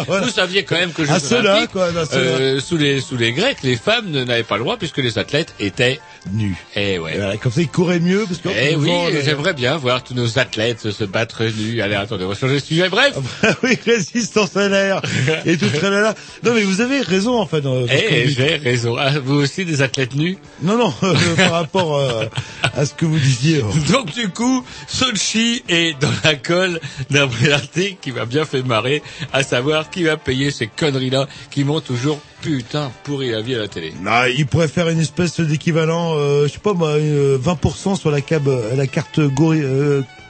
Vous 0.09 0.31
saviez 0.31 0.65
quand 0.65 0.77
même 0.77 0.93
que 0.93 1.05
cela, 1.07 1.67
quoi, 1.67 1.89
euh, 2.15 2.61
sous 2.61 2.77
les 2.77 3.01
sous 3.01 3.17
les 3.17 3.33
Grecs, 3.33 3.59
les 3.63 3.77
femmes 3.77 4.11
n'avaient 4.11 4.43
pas 4.43 4.57
le 4.57 4.63
droit 4.63 4.77
puisque 4.77 4.99
les 4.99 5.19
athlètes 5.19 5.55
étaient 5.61 6.01
nus. 6.33 6.57
Eh 6.77 6.99
ouais. 6.99 7.15
Et 7.15 7.19
voilà, 7.19 7.37
comme 7.37 7.53
ça, 7.53 7.61
ils 7.61 7.69
couraient 7.69 8.01
mieux 8.01 8.25
parce 8.27 8.41
que. 8.41 8.49
Eh 8.49 8.77
oui, 8.77 8.91
le- 9.13 9.23
j'aimerais 9.23 9.55
bien 9.55 9.77
voir 9.77 10.03
tous 10.03 10.15
nos 10.15 10.39
athlètes 10.39 10.91
se 10.91 11.05
battre 11.05 11.45
nus. 11.45 11.81
Allez, 11.81 11.95
attendez, 11.95 12.25
on 12.25 12.29
va 12.29 12.35
changer 12.35 12.55
de 12.55 12.59
sujet. 12.61 12.89
Bref. 12.89 13.15
oui, 13.63 13.79
résistance 13.85 14.57
à 14.57 14.69
l'air 14.69 15.03
et 15.45 15.57
tout 15.57 15.69
très 15.69 15.91
là. 15.91 16.15
Non, 16.43 16.55
mais 16.55 16.63
vous 16.63 16.81
avez 16.81 17.01
raison 17.01 17.39
en 17.39 17.47
fait. 17.47 17.61
Dans, 17.61 17.85
Eh, 17.87 18.29
j'ai 18.29 18.57
raison. 18.57 18.97
Ah, 18.99 19.19
vous 19.19 19.35
aussi 19.35 19.65
des 19.65 19.83
athlètes 19.83 20.15
nus 20.15 20.39
Non, 20.63 20.77
non, 20.79 20.95
euh, 21.03 21.15
par 21.37 21.53
rapport 21.53 21.97
euh, 21.97 22.27
à 22.75 22.85
ce 22.87 22.95
que 22.95 23.05
vous 23.05 23.19
disiez. 23.19 23.63
oh. 23.63 23.93
Donc 23.93 24.13
du 24.15 24.29
coup, 24.29 24.65
Sochi 24.87 25.63
est 25.69 25.99
dans 26.01 26.11
la 26.25 26.35
colle 26.35 26.81
d'un 27.11 27.29
article 27.53 27.97
qui 28.01 28.13
m'a 28.13 28.25
bien 28.25 28.45
fait 28.45 28.63
marrer, 28.63 29.03
à 29.33 29.43
savoir 29.43 29.91
qui 29.91 30.05
va 30.05 30.17
payer 30.17 30.51
ces 30.51 30.67
conneries-là 30.67 31.27
qui 31.51 31.65
m'ont 31.65 31.81
toujours 31.81 32.21
putain 32.45 32.93
pourri 33.05 33.31
la 33.31 33.41
vie 33.41 33.55
à 33.55 33.59
la 33.59 33.69
télé. 33.69 33.95
Non, 34.03 34.25
il 34.37 34.47
pourrait 34.47 34.69
faire 34.69 34.89
une 34.91 35.01
espèce 35.01 35.41
d'équivalent, 35.41 36.15
euh, 36.17 36.47
je 36.47 36.53
sais 36.53 36.59
pas 36.59 36.75
moi, 36.75 36.91
euh, 36.91 37.39
20% 37.39 37.97
sur 37.97 38.11
la, 38.11 38.21
cab, 38.21 38.47
euh, 38.49 38.77
la 38.77 38.87
carte 38.87 39.19
Gori, 39.21 39.63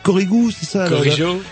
euh, 0.05 0.11
Corrigo, 0.13 0.51
c'est 0.51 0.67
ça 0.67 0.89
là 0.89 0.97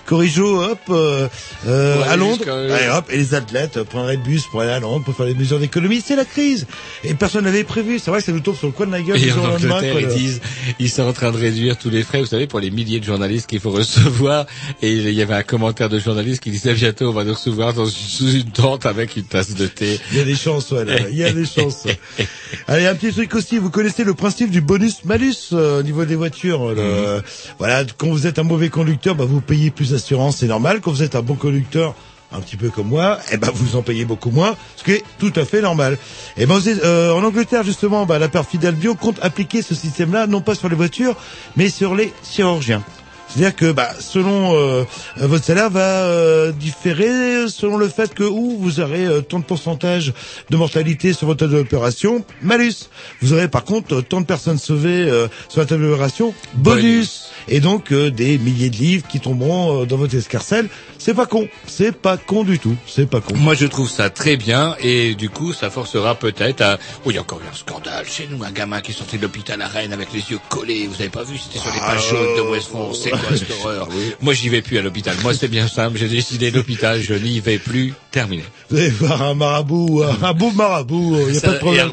Corrigo, 0.07 0.63
hop, 0.63 0.79
euh, 0.91 1.29
euh, 1.67 1.99
Ouais, 2.03 2.09
à 2.09 2.17
Londres. 2.17 2.37
jusqu'à- 2.39 2.55
Allez, 2.55 2.89
hop, 2.99 3.07
et 3.11 3.17
les 3.17 3.35
athlètes 3.35 3.77
euh, 3.79 3.85
prendraient 3.85 4.17
le 4.17 4.23
bus 4.23 4.45
pour 4.51 4.61
aller 4.61 4.71
à 4.73 4.81
Londres 4.81 5.05
pour 5.05 5.15
faire 5.17 5.27
les 5.27 5.35
mesures 5.35 5.59
d'économie. 5.59 6.03
C'est 6.05 6.17
la 6.17 6.25
crise. 6.25 6.67
Et 7.05 7.15
personne 7.15 7.45
n'avait 7.45 7.65
prévu. 7.65 7.99
C'est 7.99 8.11
vrai 8.11 8.21
que 8.21 8.27
ça 8.27 8.33
nous 8.33 8.41
tombe 8.41 8.57
sur 8.57 8.67
le 8.67 8.73
coin 8.73 8.87
de 8.87 8.93
la 8.93 9.01
gueule. 9.03 9.23
Et 9.23 9.33
en 9.33 9.45
Angleterre, 9.45 10.01
ils 10.01 10.07
le- 10.07 10.15
disent, 10.15 10.41
ils 10.79 10.91
sont 10.91 11.03
en 11.03 11.13
train 11.13 11.31
de 11.33 11.37
réduire 11.39 11.79
tous 11.79 11.91
les 11.91 12.03
frais, 12.03 12.21
vous 12.21 12.27
savez, 12.27 12.47
pour 12.47 12.61
les 12.61 12.71
milliers 12.71 13.01
de 13.01 13.05
journalistes 13.05 13.49
qu'il 13.49 13.61
faut 13.61 13.71
recevoir. 13.83 14.47
Et 14.83 14.93
il 14.93 15.11
y 15.13 15.23
avait 15.23 15.35
un 15.35 15.43
commentaire 15.43 15.89
de 15.89 15.99
journaliste 15.99 16.43
qui 16.43 16.51
disait, 16.51 16.75
bientôt, 16.75 17.09
on 17.09 17.13
va 17.13 17.25
nous 17.25 17.35
recevoir 17.35 17.73
dans, 17.73 17.87
sous 17.87 18.31
une 18.33 18.51
tente 18.51 18.87
avec 18.87 19.17
une 19.17 19.25
tasse 19.25 19.55
de 19.55 19.67
thé. 19.67 19.99
Il 20.13 20.19
y 20.19 20.21
a 20.21 20.25
des 20.25 20.37
chances, 20.37 20.71
ouais, 20.73 20.85
là. 20.85 20.97
Il 21.11 21.17
y 21.17 21.25
a 21.25 21.33
des 21.33 21.47
chances. 21.47 21.85
Allez, 22.69 22.87
un 22.87 22.95
petit 22.95 23.13
truc 23.13 23.35
aussi. 23.35 23.59
Vous 23.59 23.71
connaissez 23.71 24.05
le 24.05 24.15
principe 24.15 24.51
du 24.51 24.61
bonus-malus 24.61 25.51
euh, 25.53 25.81
au 25.81 25.83
niveau 25.83 26.05
des 26.05 26.17
voitures. 26.17 26.71
le- 26.75 27.23
Voilà, 27.59 27.85
quand 27.97 28.09
vous 28.09 28.27
êtes 28.27 28.39
un 28.43 28.45
mauvais 28.45 28.71
conducteur, 28.71 29.15
bah, 29.15 29.25
vous 29.25 29.41
payez 29.41 29.71
plus 29.71 29.91
d'assurance, 29.93 30.39
c'est 30.39 30.47
normal. 30.49 30.81
Quand 30.81 30.91
vous 30.91 31.03
êtes 31.05 31.15
un 31.15 31.23
bon 31.23 31.35
conducteur, 31.35 31.95
un 32.33 32.41
petit 32.41 32.57
peu 32.57 32.71
comme 32.71 32.89
moi, 32.89 33.19
eh 33.31 33.37
ben 33.37 33.51
vous 33.55 33.77
en 33.77 33.83
payez 33.83 34.05
beaucoup 34.05 34.31
moins, 34.31 34.57
ce 34.77 34.83
qui 34.83 34.93
est 34.93 35.05
tout 35.19 35.33
à 35.37 35.45
fait 35.45 35.61
normal. 35.61 35.97
Et 36.37 36.47
ben, 36.47 36.55
vous 36.55 36.69
êtes- 36.69 36.83
euh, 36.85 37.13
en 37.13 37.23
Angleterre 37.23 37.63
justement, 37.63 38.05
bah, 38.05 38.19
la 38.19 38.29
perfide 38.29 38.65
Albion 38.65 38.95
compte 38.97 39.19
appliquer 39.23 39.63
ce 39.63 39.75
système-là 39.77 40.27
non 40.27 40.41
pas 40.41 40.55
sur 40.57 40.69
les 40.69 40.75
voitures, 40.77 41.15
mais 41.57 41.69
sur 41.71 41.95
les 41.95 42.13
chirurgiens. 42.29 42.83
C'est-à-dire 43.29 43.57
que 43.57 43.73
bah, 43.73 43.89
selon 43.99 44.55
euh, 44.57 44.85
votre 45.17 45.45
salaire 45.45 45.71
va 45.71 45.81
euh, 46.05 46.53
différer 46.53 47.49
selon 47.49 47.79
le 47.79 47.89
fait 47.89 48.13
que 48.13 48.25
ou 48.25 48.59
vous 48.61 48.79
aurez 48.81 49.07
euh, 49.07 49.23
tant 49.23 49.39
de 49.39 49.45
pourcentage 49.45 50.13
de 50.51 50.57
mortalité 50.59 51.15
sur 51.15 51.29
votre 51.29 51.41
table 51.41 51.55
d'opération, 51.55 52.25
malus. 52.43 52.91
Vous 53.23 53.33
aurez 53.33 53.49
par 53.49 53.65
contre 53.65 53.95
euh, 53.97 54.03
tant 54.03 54.21
de 54.21 54.27
personnes 54.27 54.59
sauvées 54.59 55.09
euh, 55.09 55.29
sur 55.49 55.61
la 55.61 55.67
table 55.67 55.83
d'opération, 55.89 56.35
bonus. 56.55 57.31
Et 57.49 57.61
donc 57.61 57.93
euh, 57.93 58.11
des 58.11 58.39
milliers 58.39 58.71
de 58.71 58.77
livres 58.77 59.07
qui 59.09 59.21
tomberont 59.21 59.83
euh, 59.83 59.87
dans 59.87 59.97
votre 59.97 60.15
escarcelle. 60.15 60.69
C'est 60.99 61.15
pas 61.15 61.27
con, 61.27 61.49
c'est 61.67 61.93
pas 61.93 62.17
con 62.17 62.45
du 62.45 62.59
tout, 62.59 62.77
c'est 62.87 63.09
pas 63.09 63.21
con. 63.21 63.35
Moi, 63.37 63.55
je 63.55 63.67
trouve 63.67 63.91
ça 63.91 64.09
très 64.09 64.37
bien 64.37 64.77
et 64.81 65.15
du 65.17 65.31
coup, 65.31 65.53
ça 65.53 65.69
forcera 65.69 66.15
peut-être 66.15 66.61
à... 66.61 66.79
Oh, 67.05 67.11
il 67.11 67.15
y 67.15 67.19
a 67.19 67.23
encore 67.23 67.41
eu 67.41 67.49
un 67.53 67.57
scandale 67.57 68.07
chez 68.07 68.29
nous, 68.31 68.45
un 68.45 68.53
gamin 68.53 68.81
qui 68.81 68.93
est 68.93 68.95
sorti 68.95 69.17
de 69.17 69.23
l'hôpital 69.23 69.61
à 69.63 69.67
Rennes 69.67 69.93
avec 69.93 70.13
les 70.13 70.21
yeux 70.31 70.39
collés. 70.49 70.87
Vous 70.87 70.95
avez 71.01 71.09
pas 71.09 71.25
vu? 71.25 71.37
C'était 71.39 71.59
sur 71.59 71.73
les 71.75 71.81
pages 71.81 72.09
jaunes 72.09 72.37
de 72.37 72.51
West 72.53 72.69
France. 72.69 73.01
C'est 73.03 73.11
quoi 73.11 73.37
cette 73.37 73.51
horreur? 73.51 73.89
Moi, 74.21 74.33
j'y 74.33 74.49
vais 74.49 74.63
plus 74.63 74.79
à 74.79 74.83
l'hôpital. 74.83 75.17
Moi, 75.23 75.35
c'est 75.35 75.49
bien 75.49 75.67
simple. 75.67 75.99
J'ai 75.99 76.09
décidé 76.09 76.53
l'hôpital. 76.53 77.01
Je 77.03 77.15
n'y 77.15 77.41
vais 77.41 77.59
plus. 77.59 77.95
Terminé. 78.13 78.45
Vous 78.69 78.77
allez 78.77 78.91
voir 78.91 79.23
un 79.23 79.35
marabout, 79.35 80.03
un, 80.03 80.23
un 80.23 80.33
beau 80.35 80.51
marabout, 80.51 81.17
il 81.29 81.35
y 81.35 81.37
a 81.39 81.41
Ça, 81.41 81.47
pas 81.49 81.55
de 81.55 81.59
problème. 81.61 81.93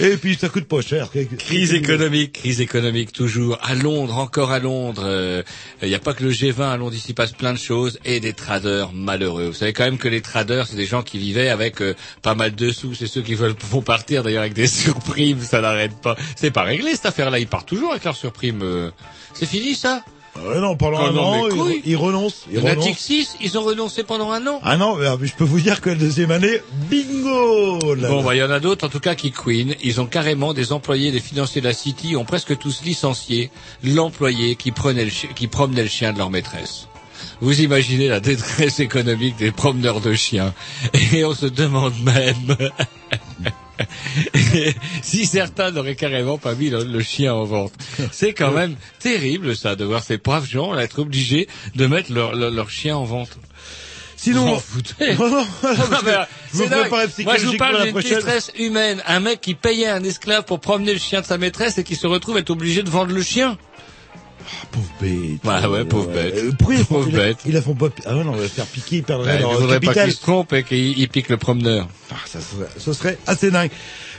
et. 0.00 0.04
Et 0.06 0.16
puis 0.16 0.34
ça 0.40 0.48
coûte 0.48 0.64
pas 0.64 0.80
cher. 0.80 1.10
Crise 1.38 1.74
économique, 1.74 2.32
crise 2.32 2.62
économique 2.62 3.12
toujours. 3.12 3.58
À 3.62 3.74
Londres, 3.74 4.16
encore 4.16 4.50
à 4.50 4.58
Londres. 4.58 4.71
Il 5.82 5.88
n'y 5.88 5.94
a 5.94 5.98
pas 5.98 6.14
que 6.14 6.22
le 6.22 6.30
G20 6.30 6.62
à 6.62 6.76
Londres, 6.76 6.96
il 7.08 7.14
passe 7.14 7.32
plein 7.32 7.52
de 7.52 7.58
choses 7.58 7.98
et 8.04 8.20
des 8.20 8.32
traders 8.32 8.92
malheureux. 8.92 9.46
Vous 9.48 9.52
savez 9.54 9.72
quand 9.72 9.84
même 9.84 9.98
que 9.98 10.08
les 10.08 10.20
traders, 10.20 10.66
c'est 10.66 10.76
des 10.76 10.86
gens 10.86 11.02
qui 11.02 11.18
vivaient 11.18 11.48
avec 11.48 11.80
euh, 11.82 11.94
pas 12.22 12.34
mal 12.34 12.54
de 12.54 12.70
sous. 12.70 12.94
C'est 12.94 13.06
ceux 13.06 13.22
qui 13.22 13.34
veulent 13.34 13.54
vont 13.70 13.82
partir 13.82 14.22
d'ailleurs 14.22 14.42
avec 14.42 14.54
des 14.54 14.66
surprimes, 14.66 15.40
ça 15.40 15.60
n'arrête 15.60 16.00
pas. 16.00 16.16
C'est 16.36 16.50
pas 16.50 16.62
réglé 16.62 16.92
cette 16.92 17.06
affaire-là. 17.06 17.38
Ils 17.38 17.46
partent 17.46 17.68
toujours 17.68 17.90
avec 17.92 18.04
leurs 18.04 18.16
surprimes. 18.16 18.62
euh. 18.62 18.90
C'est 19.34 19.46
fini 19.46 19.74
ça? 19.74 20.04
Euh, 20.38 20.60
non, 20.60 20.76
pendant 20.76 20.98
Oh 21.02 21.06
un 21.08 21.12
non, 21.12 21.22
an, 21.22 21.66
mais 21.66 21.82
ils, 21.84 21.96
renoncent. 21.96 22.46
Il 22.50 22.54
Ils 22.54 22.60
y 22.60 22.62
en 22.62 22.66
a 22.66 22.70
renoncent. 22.70 22.86
dit 22.86 22.94
que 22.94 23.00
six, 23.00 23.36
ils 23.42 23.58
ont 23.58 23.62
renoncé 23.62 24.02
pendant 24.02 24.30
un 24.30 24.46
an. 24.46 24.60
Ah 24.64 24.78
non, 24.78 24.96
mais, 24.96 25.06
euh, 25.06 25.16
je 25.20 25.32
peux 25.34 25.44
vous 25.44 25.60
dire 25.60 25.80
que 25.82 25.90
la 25.90 25.96
deuxième 25.96 26.30
année, 26.30 26.62
bingo 26.90 27.94
là. 27.94 28.08
Bon, 28.08 28.22
bah, 28.22 28.34
il 28.34 28.38
y 28.38 28.42
en 28.42 28.50
a 28.50 28.58
d'autres, 28.58 28.86
en 28.86 28.88
tout 28.88 28.98
cas, 29.00 29.14
qui 29.14 29.30
queen. 29.30 29.74
Ils 29.82 30.00
ont 30.00 30.06
carrément 30.06 30.54
des 30.54 30.72
employés, 30.72 31.12
des 31.12 31.20
financiers 31.20 31.60
de 31.60 31.66
la 31.66 31.74
City, 31.74 32.16
ont 32.16 32.24
presque 32.24 32.56
tous 32.58 32.82
licencié 32.82 33.50
l'employé 33.84 34.56
qui 34.56 34.72
prenait 34.72 35.04
le 35.04 35.10
qui 35.10 35.48
promenait 35.48 35.82
le 35.82 35.88
chien 35.88 36.12
de 36.14 36.18
leur 36.18 36.30
maîtresse. 36.30 36.88
Vous 37.40 37.60
imaginez 37.60 38.08
la 38.08 38.20
détresse 38.20 38.80
économique 38.80 39.36
des 39.36 39.50
promeneurs 39.52 40.00
de 40.00 40.14
chiens. 40.14 40.54
Et 41.12 41.24
on 41.24 41.34
se 41.34 41.46
demande 41.46 41.92
même 42.02 42.56
si 45.02 45.26
certains 45.26 45.70
n'auraient 45.70 45.96
carrément 45.96 46.38
pas 46.38 46.54
mis 46.54 46.70
le, 46.70 46.84
le 46.84 47.00
chien 47.00 47.34
en 47.34 47.44
vente. 47.44 47.72
C'est 48.10 48.32
quand 48.32 48.50
même 48.54 48.76
terrible, 48.98 49.56
ça, 49.56 49.76
de 49.76 49.84
voir 49.84 50.02
ces 50.02 50.18
braves 50.18 50.48
gens 50.48 50.76
être 50.78 50.98
obligés 50.98 51.48
de 51.74 51.86
mettre 51.86 52.12
leur, 52.12 52.34
leur, 52.34 52.50
leur 52.50 52.70
chien 52.70 52.96
en 52.96 53.04
vente. 53.04 53.38
Sinon. 54.16 54.62
Non, 55.18 56.66
Moi, 57.24 57.36
je 57.38 57.46
vous 57.46 57.56
parle 57.56 57.82
d'une 57.84 57.98
détresse 57.98 58.52
humaine. 58.56 59.02
Un 59.06 59.20
mec 59.20 59.40
qui 59.40 59.54
payait 59.54 59.88
un 59.88 60.04
esclave 60.04 60.44
pour 60.44 60.60
promener 60.60 60.92
le 60.92 60.98
chien 60.98 61.22
de 61.22 61.26
sa 61.26 61.38
maîtresse 61.38 61.78
et 61.78 61.84
qui 61.84 61.96
se 61.96 62.06
retrouve 62.06 62.36
être 62.38 62.50
obligé 62.50 62.82
de 62.82 62.90
vendre 62.90 63.12
le 63.12 63.22
chien. 63.22 63.56
Pauvre 64.70 64.86
bête. 65.00 65.44
Ouais, 65.44 65.66
ouais, 65.66 65.84
pauvre 65.84 66.10
Euh, 66.10 66.14
bête. 66.14 66.34
euh, 66.36 66.52
Pourquoi 66.58 66.74
ils 66.76 66.84
font, 66.84 66.94
Pauvre 66.96 67.08
ils 67.08 67.16
la- 67.16 67.22
bête. 67.24 67.38
ils 67.46 67.52
la 67.52 67.62
font 67.62 67.74
pas, 67.74 67.88
ah 68.06 68.16
ouais, 68.16 68.24
non, 68.24 68.32
on 68.32 68.36
va 68.36 68.48
faire 68.48 68.66
piquer, 68.66 68.96
ils 68.96 69.02
perdraient 69.04 69.36
il 69.36 69.40
leur 69.40 69.52
faudrait 69.52 69.80
pas 69.80 69.86
capital. 69.86 70.08
qu'il 70.08 70.16
se 70.16 70.20
trompe 70.22 70.52
et 70.52 70.62
qu'il 70.64 70.98
il 70.98 71.08
pique 71.08 71.28
le 71.28 71.36
promeneur. 71.36 71.88
Ah, 72.10 72.14
ça, 72.26 72.40
serait- 72.40 72.68
ce 72.78 72.92
serait 72.92 73.18
assez 73.26 73.50
dingue. 73.50 73.70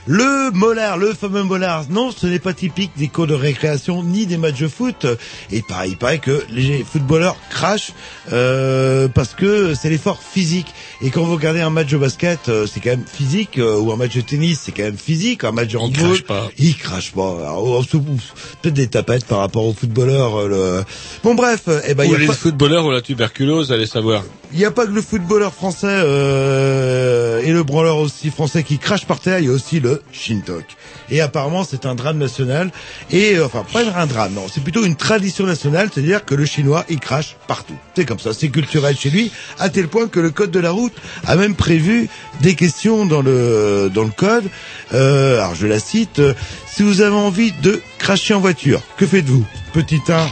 Le 0.06 0.50
molar, 0.50 0.98
le 0.98 1.14
fameux 1.14 1.44
molar, 1.44 1.86
non, 1.88 2.10
ce 2.10 2.26
n'est 2.26 2.38
pas 2.38 2.52
typique 2.52 2.90
des 2.98 3.08
cours 3.08 3.26
de 3.26 3.32
récréation 3.32 4.02
ni 4.02 4.26
des 4.26 4.36
matchs 4.36 4.60
de 4.60 4.68
foot. 4.68 5.06
Et 5.50 5.62
pareil, 5.62 5.92
il 5.92 5.96
paraît 5.96 6.18
que 6.18 6.44
les 6.50 6.84
footballeurs 6.84 7.36
crachent 7.48 7.92
euh, 8.30 9.08
parce 9.08 9.32
que 9.32 9.72
c'est 9.74 9.88
l'effort 9.88 10.20
physique. 10.22 10.66
Et 11.00 11.08
quand 11.08 11.22
vous 11.24 11.32
regardez 11.34 11.62
un 11.62 11.70
match 11.70 11.88
de 11.88 11.96
basket, 11.96 12.50
euh, 12.50 12.66
c'est 12.66 12.80
quand 12.80 12.90
même 12.90 13.06
physique, 13.10 13.58
euh, 13.58 13.78
ou 13.78 13.92
un 13.92 13.96
match 13.96 14.14
de 14.14 14.20
tennis, 14.20 14.60
c'est 14.64 14.72
quand 14.72 14.82
même 14.82 14.98
physique. 14.98 15.42
Un 15.42 15.52
match 15.52 15.68
de 15.70 15.78
handball, 15.78 16.08
crachent 16.08 16.24
pas. 16.24 16.48
ils 16.58 16.76
crachent 16.76 17.12
pas. 17.12 17.36
Alors, 17.40 17.64
on 17.64 17.82
se- 17.82 17.96
Peut-être 17.96 18.74
des 18.74 18.88
tapettes 18.88 19.24
par 19.24 19.38
rapport 19.38 19.64
aux 19.64 19.72
footballeurs. 19.72 20.36
euh, 20.38 20.48
le... 20.48 20.84
Bon 21.22 21.34
bref, 21.34 21.62
eh 21.88 21.94
ben, 21.94 22.04
il 22.04 22.10
Ou 22.10 22.12
y 22.12 22.16
a 22.16 22.18
les 22.18 22.26
pas- 22.26 22.34
footballeurs 22.34 22.84
ou 22.84 22.90
la 22.90 23.00
tuberculose, 23.00 23.72
allez 23.72 23.86
savoir. 23.86 24.22
il 24.52 24.58
n'y 24.58 24.66
a 24.66 24.70
pas 24.70 24.84
que 24.86 24.92
le 24.92 25.00
footballeur 25.00 25.54
français 25.54 25.86
euh, 25.88 27.40
et 27.42 27.52
le 27.52 27.62
branleur 27.62 27.96
aussi 27.96 28.30
français 28.30 28.62
qui 28.64 28.78
crache 28.78 29.06
par 29.06 29.20
terre, 29.20 29.38
il 29.38 29.46
y 29.46 29.48
a 29.48 29.52
aussi 29.52 29.80
le 29.80 29.93
Shintok. 30.12 30.64
Et 31.10 31.20
apparemment, 31.20 31.64
c'est 31.64 31.86
un 31.86 31.94
drame 31.94 32.18
national. 32.18 32.70
Et 33.10 33.36
euh, 33.36 33.46
enfin, 33.46 33.64
pas 33.72 33.82
un 33.96 34.06
drame, 34.06 34.34
non, 34.34 34.46
c'est 34.52 34.62
plutôt 34.62 34.84
une 34.84 34.96
tradition 34.96 35.46
nationale, 35.46 35.90
c'est-à-dire 35.92 36.24
que 36.24 36.34
le 36.34 36.44
chinois, 36.44 36.84
il 36.88 37.00
crache 37.00 37.36
partout. 37.46 37.76
C'est 37.96 38.04
comme 38.04 38.18
ça, 38.18 38.32
c'est 38.32 38.48
culturel 38.48 38.96
chez 38.96 39.10
lui, 39.10 39.30
à 39.58 39.68
tel 39.68 39.88
point 39.88 40.08
que 40.08 40.20
le 40.20 40.30
code 40.30 40.50
de 40.50 40.60
la 40.60 40.70
route 40.70 40.94
a 41.26 41.36
même 41.36 41.54
prévu 41.54 42.08
des 42.40 42.54
questions 42.54 43.06
dans 43.06 43.22
le 43.22 43.90
dans 43.92 44.04
le 44.04 44.10
code. 44.10 44.44
Euh, 44.92 45.38
alors, 45.38 45.54
je 45.54 45.66
la 45.66 45.78
cite. 45.78 46.20
si 46.66 46.82
vous 46.82 47.00
avez 47.00 47.16
envie 47.16 47.52
de 47.52 47.80
cracher 47.98 48.34
en 48.34 48.40
voiture, 48.40 48.80
que 48.96 49.06
faites-vous? 49.06 49.44
Petit 49.72 50.00
1, 50.08 50.26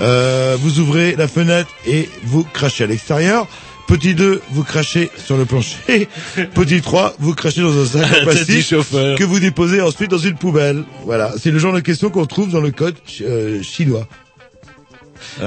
euh, 0.00 0.56
vous 0.60 0.78
ouvrez 0.78 1.16
la 1.16 1.28
fenêtre 1.28 1.70
et 1.86 2.08
vous 2.24 2.44
crachez 2.44 2.84
à 2.84 2.86
l'extérieur. 2.86 3.46
Petit 3.88 4.14
2, 4.14 4.42
vous 4.50 4.64
crachez 4.64 5.10
sur 5.16 5.38
le 5.38 5.46
plancher. 5.46 5.78
Petit 6.54 6.82
3, 6.82 7.14
vous 7.18 7.34
crachez 7.34 7.62
dans 7.62 7.76
un 7.76 7.86
sac 7.86 8.02
du 8.18 8.24
plastique 8.26 8.68
que 8.68 9.24
vous 9.24 9.40
déposez 9.40 9.80
ensuite 9.80 10.10
dans 10.10 10.18
une 10.18 10.34
poubelle. 10.34 10.84
Voilà, 11.06 11.32
c'est 11.38 11.50
le 11.50 11.58
genre 11.58 11.72
de 11.72 11.80
question 11.80 12.10
qu'on 12.10 12.26
trouve 12.26 12.50
dans 12.50 12.60
le 12.60 12.70
code 12.70 12.96
euh, 13.22 13.62
chinois. 13.62 14.06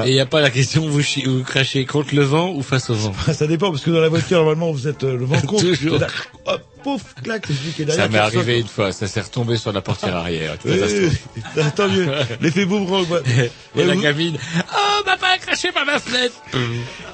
Et 0.06 0.10
il 0.10 0.14
n'y 0.14 0.20
a 0.20 0.26
pas 0.26 0.42
la 0.42 0.50
question 0.50 0.88
vous, 0.88 1.02
vous 1.26 1.44
crachez 1.44 1.86
contre 1.86 2.16
le 2.16 2.24
vent 2.24 2.52
ou 2.52 2.62
face 2.64 2.90
au 2.90 2.94
vent. 2.96 3.14
Ça 3.34 3.48
dépend 3.48 3.72
parce 3.72 3.84
que 3.84 3.90
dans 3.92 4.00
la 4.02 4.10
voiture 4.10 4.38
normalement 4.40 4.72
vous 4.72 4.88
êtes 4.88 5.04
euh, 5.04 5.18
le 5.18 5.26
vent 5.26 5.40
contre. 5.48 5.64
Toujours. 5.64 5.98
C'est 6.00 6.06
là, 6.06 6.08
Hop, 6.46 6.62
pouf, 6.84 7.02
clac, 7.24 7.44
c'est 7.48 7.54
celui 7.54 7.72
qui 7.72 7.82
est 7.82 7.86
derrière. 7.86 8.06
Ça 8.06 8.10
m'est 8.10 8.18
arrivé 8.18 8.60
une 8.60 8.68
fois, 8.68 8.92
ça 8.92 9.08
s'est 9.08 9.22
retombé 9.22 9.58
sur 9.58 9.72
la 9.74 9.82
portière 9.82 10.16
arrière. 10.16 10.56
Oui, 10.66 10.76
Catastrophe. 10.80 11.18
oui, 11.36 11.42
oui. 11.58 11.64
Tant 11.76 11.88
mieux. 11.90 12.08
L'effet 12.42 12.66
boomerang. 12.66 13.06
ouais. 13.10 13.22
Et 13.76 13.80
Ouais, 13.80 13.86
la 13.86 13.94
vous- 13.96 14.02
gamine, 14.02 14.38
oh, 14.58 15.04
papa 15.06 15.28
a 15.28 15.38
craché 15.38 15.72
par 15.72 15.86
ma 15.86 16.00
fenêtre. 16.00 16.34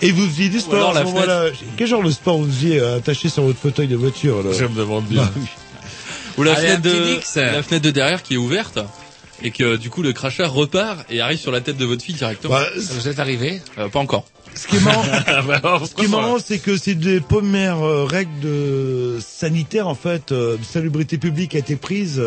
Et 0.02 0.12
vous 0.12 0.28
faisiez 0.28 0.49
du 0.49 0.60
sport 0.60 0.76
alors 0.76 0.90
à 0.90 0.94
ce 0.94 0.98
la 0.99 1.04
moment-là. 1.06 1.44
Quel 1.78 1.88
genre 1.88 2.04
de 2.04 2.12
sport 2.12 2.38
vous 2.38 2.48
faisiez 2.48 2.80
euh, 2.80 2.98
attaché 2.98 3.30
sur 3.30 3.44
votre 3.44 3.60
fauteuil 3.60 3.88
de 3.88 3.95
voiture 3.95 4.41
là? 4.44 4.52
Je 4.58 4.66
me 4.66 4.76
demande 4.76 5.06
bien. 5.06 5.24
Bah. 5.24 5.32
Ou 6.38 6.44
la 6.44 6.54
Allez, 6.54 6.68
un 6.70 6.78
fenêtre 6.78 6.82
petit 6.84 6.99
de, 7.16 7.16
Dix. 7.20 7.36
la 7.36 7.64
fenêtre 7.64 7.86
de 7.86 7.91
derrière 7.91 8.24
qui 8.24 8.36
est 8.36 8.38
ouverte. 8.38 8.80
Et 9.43 9.51
que 9.51 9.76
du 9.76 9.89
coup 9.89 10.01
le 10.01 10.14
cracheur 10.14 10.51
repart 10.51 11.05
et 11.09 11.22
arrive 11.22 11.38
sur 11.39 11.51
la 11.51 11.61
tête 11.61 11.77
de 11.77 11.85
votre 11.85 12.03
fille 12.03 12.15
directement. 12.15 12.55
Bah, 12.55 12.65
Ça 12.80 12.93
vous 12.93 13.07
est 13.07 13.19
arrivé? 13.19 13.61
Euh, 13.77 13.88
pas 13.88 13.99
encore. 13.99 14.26
Ce 14.57 14.67
qui 14.67 14.77
est 14.77 14.79
marrant, 14.81 15.03
Bah, 15.61 15.81
Ce 15.88 15.93
qui 15.95 16.05
est 16.05 16.07
marrant, 16.09 16.38
c'est 16.43 16.59
que 16.59 16.77
c'est 16.77 16.95
des 16.95 17.19
premières 17.19 17.81
euh, 17.85 18.05
règles 18.05 18.39
de 18.41 19.19
sanitaires 19.19 19.88
en 19.88 19.95
fait, 19.95 20.31
euh, 20.31 20.57
de 20.57 20.63
salubrité 20.63 21.17
publique 21.17 21.55
a 21.55 21.59
été 21.59 21.75
prise, 21.75 22.21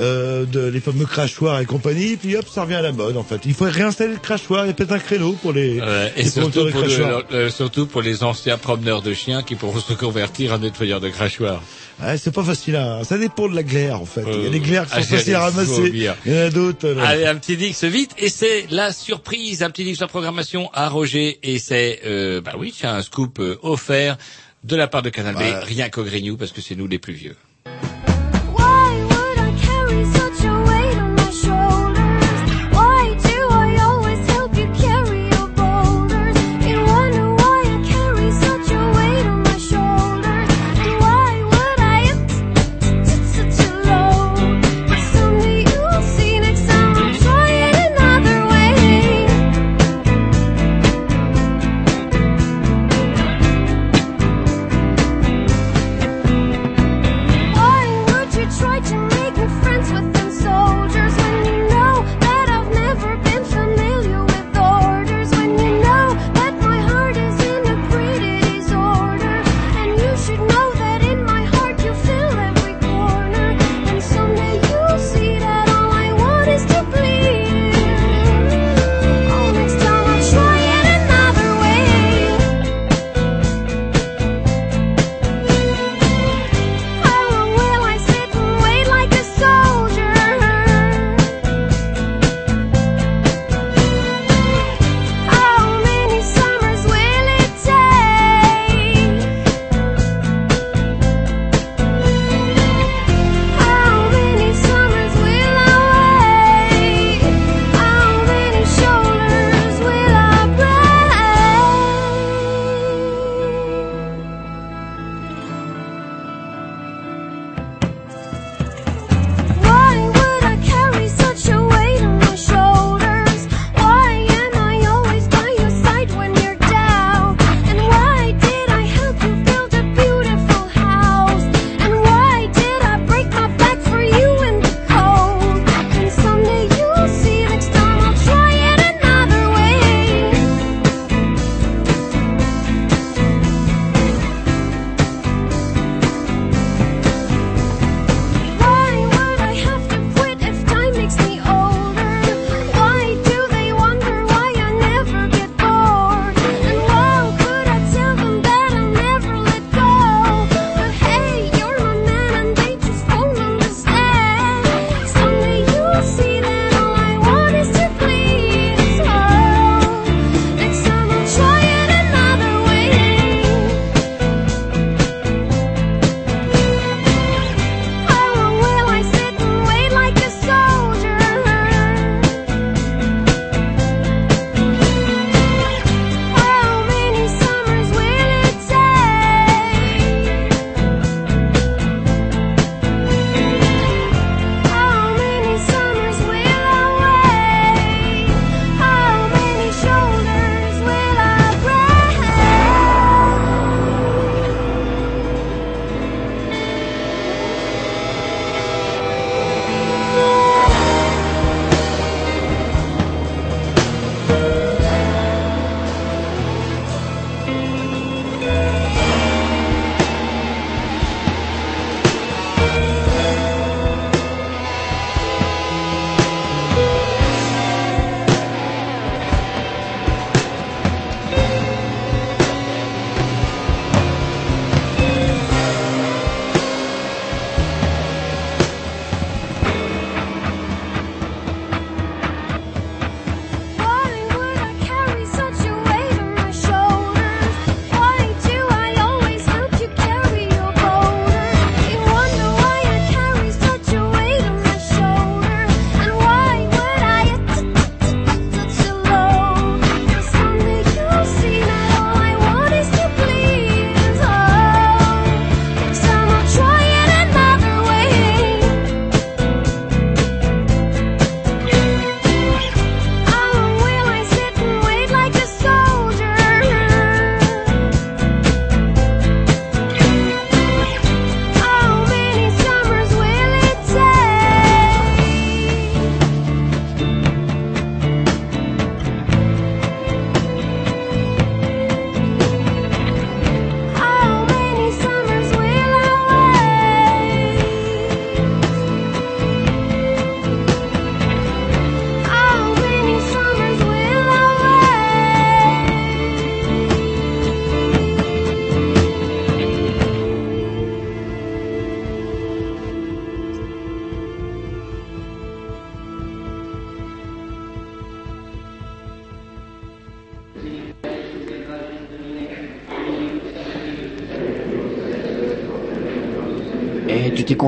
euh, 0.00 0.44
de 0.46 0.66
les 0.68 0.80
fameux 0.80 1.06
crachoirs 1.06 1.60
et 1.60 1.66
compagnie, 1.66 2.16
puis 2.16 2.36
hop, 2.36 2.46
ça 2.52 2.62
revient 2.62 2.74
à 2.74 2.82
la 2.82 2.92
mode 2.92 3.16
en 3.16 3.22
fait. 3.24 3.40
Il 3.44 3.54
faut 3.54 3.64
réinstaller 3.68 4.12
le 4.14 4.18
crachoir, 4.20 4.68
a 4.68 4.72
peut-être 4.72 4.92
un 4.92 4.98
créneau 4.98 5.32
pour 5.32 5.52
les, 5.52 5.80
Ouais, 5.80 6.12
et 6.16 6.22
les 6.22 6.30
surtout 6.30 6.50
pour, 6.70 6.80
le- 6.80 6.86
crachoirs. 6.88 7.22
le- 7.30 7.50
surtout 7.50 7.86
pour 7.86 8.02
les 8.02 8.22
anciens 8.24 8.58
promeneurs 8.58 9.02
de 9.02 9.12
chiens 9.14 9.42
qui 9.42 9.54
pourront 9.54 9.80
se 9.80 9.92
convertir 9.92 10.52
en 10.52 10.58
nettoyeurs 10.58 11.00
de 11.00 11.08
crachoirs. 11.08 11.62
Ouais, 12.02 12.18
c'est 12.18 12.32
pas 12.34 12.42
facile, 12.42 12.74
hein. 12.74 13.02
ça 13.04 13.16
dépend 13.18 13.48
de 13.48 13.54
la 13.54 13.62
glaire 13.62 14.00
en 14.00 14.04
fait. 14.04 14.24
Il 14.26 14.42
y 14.42 14.46
a 14.46 14.50
des 14.50 14.58
glaires 14.58 14.84
qui 14.86 14.92
Ah, 14.96 15.02
sont 15.02 15.08
j'ai 15.10 15.16
faciles 15.18 15.34
à 15.36 15.40
ramasser, 15.42 15.90
il 15.94 16.02
y 16.02 16.08
en 16.08 16.14
a 16.46 16.50
d'autres. 16.50 16.86
euh, 16.88 17.04
Allez, 17.04 17.24
un 17.26 17.36
petit 17.36 17.56
dix 17.56 17.84
vite, 17.84 18.10
et 18.18 18.28
c'est 18.28 18.66
la 18.70 18.92
surprise, 18.92 19.62
un 19.62 19.70
petit 19.70 19.84
dix 19.84 19.98
de 19.98 20.04
programmation 20.06 20.70
à 20.72 20.88
Roger, 20.88 21.38
et 21.44 21.60
c'est, 21.66 22.00
euh, 22.04 22.40
bah 22.42 22.54
oui, 22.58 22.74
c'est 22.76 22.86
un 22.86 23.00
scoop 23.02 23.38
euh, 23.40 23.58
offert 23.62 24.18
de 24.64 24.76
la 24.76 24.86
part 24.86 25.02
de 25.02 25.10
Canal 25.10 25.34
B, 25.34 25.38
Ouais. 25.38 25.58
rien 25.60 25.88
qu'au 25.88 26.04
Grignou, 26.04 26.36
parce 26.36 26.52
que 26.52 26.60
c'est 26.60 26.74
nous 26.74 26.86
les 26.86 26.98
plus 26.98 27.14
vieux. 27.14 27.36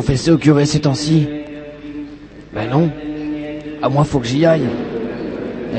Confessé 0.07 0.31
au 0.31 0.39
curé 0.39 0.67
ces 0.67 0.83
temps-ci 0.83 1.27
Ben 2.55 2.71
non. 2.71 2.93
À 3.83 3.89
moi, 3.89 4.05
faut 4.05 4.21
que 4.21 4.27
j'y 4.27 4.47
aille. 4.47 4.69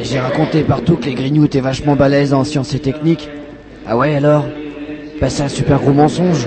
J'ai 0.03 0.19
raconté 0.19 0.63
partout 0.63 0.97
que 0.97 1.05
les 1.05 1.13
grignoux 1.13 1.45
étaient 1.45 1.61
vachement 1.61 1.95
balèzes 1.95 2.33
en 2.33 2.43
sciences 2.43 2.73
et 2.73 2.79
techniques. 2.79 3.29
Ah 3.85 3.95
ouais, 3.95 4.15
alors? 4.15 4.45
Ben 5.21 5.29
c'est 5.29 5.43
un 5.43 5.47
super 5.47 5.79
gros 5.79 5.93
mensonge. 5.93 6.45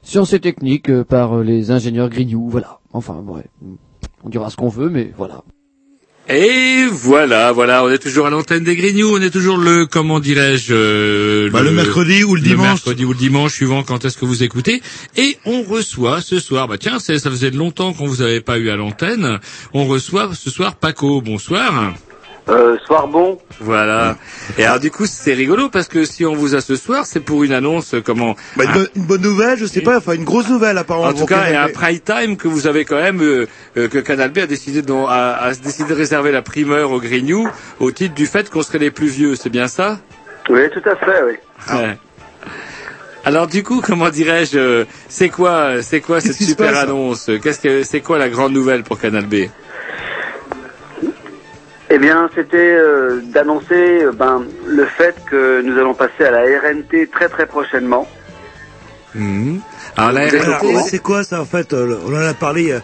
Sciences 0.00 0.32
et 0.32 0.40
techniques 0.40 0.88
euh, 0.88 1.04
par 1.04 1.36
euh, 1.36 1.44
les 1.44 1.70
ingénieurs 1.70 2.08
grignoux, 2.08 2.48
voilà. 2.48 2.78
Enfin, 2.94 3.22
ouais. 3.26 3.44
On 4.24 4.30
dira 4.30 4.48
ce 4.48 4.56
qu'on 4.56 4.68
veut, 4.68 4.88
mais 4.88 5.12
voilà. 5.18 5.42
Et 6.28 6.86
voilà, 6.90 7.52
voilà, 7.52 7.84
on 7.84 7.88
est 7.88 7.98
toujours 7.98 8.26
à 8.26 8.30
l'antenne 8.30 8.64
des 8.64 8.74
Grignoux, 8.74 9.16
on 9.16 9.22
est 9.22 9.30
toujours 9.30 9.58
le, 9.58 9.86
comment 9.86 10.18
dirais-je, 10.18 10.74
euh, 10.74 11.50
Bah, 11.50 11.62
le 11.62 11.70
mercredi 11.70 12.24
ou 12.24 12.34
le 12.34 12.40
dimanche. 12.40 12.66
mercredi 12.66 13.04
ou 13.04 13.12
le 13.12 13.18
dimanche, 13.18 13.52
suivant 13.52 13.84
quand 13.84 14.04
est-ce 14.04 14.18
que 14.18 14.24
vous 14.24 14.42
écoutez. 14.42 14.82
Et 15.16 15.38
on 15.44 15.62
reçoit 15.62 16.20
ce 16.20 16.40
soir, 16.40 16.66
bah 16.66 16.78
tiens, 16.78 16.98
ça 16.98 17.14
faisait 17.18 17.52
longtemps 17.52 17.92
qu'on 17.92 18.06
vous 18.08 18.22
avait 18.22 18.40
pas 18.40 18.58
eu 18.58 18.70
à 18.70 18.76
l'antenne, 18.76 19.38
on 19.72 19.84
reçoit 19.86 20.30
ce 20.34 20.50
soir 20.50 20.74
Paco, 20.74 21.20
bonsoir. 21.20 21.94
Euh, 22.48 22.76
soir 22.86 23.08
bon. 23.08 23.40
Voilà. 23.58 24.16
Et 24.56 24.64
alors 24.64 24.78
du 24.78 24.92
coup, 24.92 25.04
c'est 25.06 25.32
rigolo 25.34 25.68
parce 25.68 25.88
que 25.88 26.04
si 26.04 26.24
on 26.24 26.34
vous 26.36 26.54
a 26.54 26.60
ce 26.60 26.76
soir, 26.76 27.04
c'est 27.04 27.18
pour 27.18 27.42
une 27.42 27.52
annonce, 27.52 27.96
comment 28.04 28.36
Bah, 28.56 28.64
une, 28.66 28.72
bonne- 28.72 28.88
une 28.94 29.02
bonne 29.02 29.22
nouvelle, 29.22 29.58
je 29.58 29.66
sais 29.66 29.80
pas, 29.80 29.96
enfin 29.98 30.12
une 30.12 30.22
grosse 30.22 30.48
nouvelle 30.48 30.78
apparemment. 30.78 31.08
En 31.08 31.12
tout 31.12 31.26
cas, 31.26 31.46
il 31.48 31.54
y 31.54 31.56
a 31.56 31.64
un 31.64 31.68
prime 31.68 31.98
time 31.98 32.36
que 32.36 32.46
vous 32.46 32.68
avez 32.68 32.84
quand 32.84 33.00
même, 33.02 33.20
euh, 33.20 33.46
euh, 33.76 33.88
que 33.88 33.98
Canal 33.98 34.30
B 34.30 34.38
a 34.38 34.46
décidé, 34.46 34.80
de, 34.82 34.92
a, 34.92 35.34
a 35.42 35.54
décidé 35.54 35.88
de 35.90 35.94
réserver 35.98 36.30
la 36.30 36.42
primeur 36.42 36.92
aux 36.92 37.00
Grignoux 37.00 37.48
au 37.80 37.90
titre 37.90 38.14
du 38.14 38.26
fait 38.26 38.48
qu'on 38.48 38.62
serait 38.62 38.78
les 38.78 38.92
plus 38.92 39.08
vieux. 39.08 39.34
C'est 39.34 39.50
bien 39.50 39.66
ça? 39.66 39.98
Oui, 40.48 40.60
tout 40.72 40.88
à 40.88 40.94
fait, 40.94 41.22
oui. 41.26 41.76
Ouais. 41.76 41.98
Alors 43.24 43.48
du 43.48 43.64
coup, 43.64 43.82
comment 43.84 44.08
dirais-je, 44.08 44.56
euh, 44.56 44.84
c'est 45.08 45.30
quoi, 45.30 45.82
c'est 45.82 46.00
quoi 46.00 46.20
cette 46.20 46.34
super 46.36 46.76
annonce? 46.76 47.28
Qu'est-ce 47.42 47.58
que, 47.58 47.82
c'est 47.82 48.00
quoi 48.02 48.18
la 48.18 48.28
grande 48.28 48.52
nouvelle 48.52 48.84
pour 48.84 49.00
Canal 49.00 49.26
B? 49.26 49.46
Eh 51.88 51.98
bien, 51.98 52.28
c'était 52.34 52.56
euh, 52.76 53.20
d'annoncer 53.26 54.02
euh, 54.04 54.12
ben, 54.12 54.44
le 54.66 54.84
fait 54.86 55.14
que 55.30 55.62
nous 55.62 55.78
allons 55.78 55.94
passer 55.94 56.24
à 56.24 56.30
la 56.32 56.42
RNT 56.60 57.06
très 57.12 57.28
très 57.28 57.46
prochainement. 57.46 58.08
Mhm. 59.14 59.60
Alors 59.96 60.12
la 60.12 60.26
RNT, 60.26 60.80
c'est 60.88 60.98
quoi 60.98 61.22
ça 61.24 61.40
en 61.40 61.44
fait 61.44 61.72
euh, 61.72 61.96
On 62.06 62.12
en 62.14 62.26
a 62.26 62.34
parlé. 62.34 62.72
euh, 62.72 62.80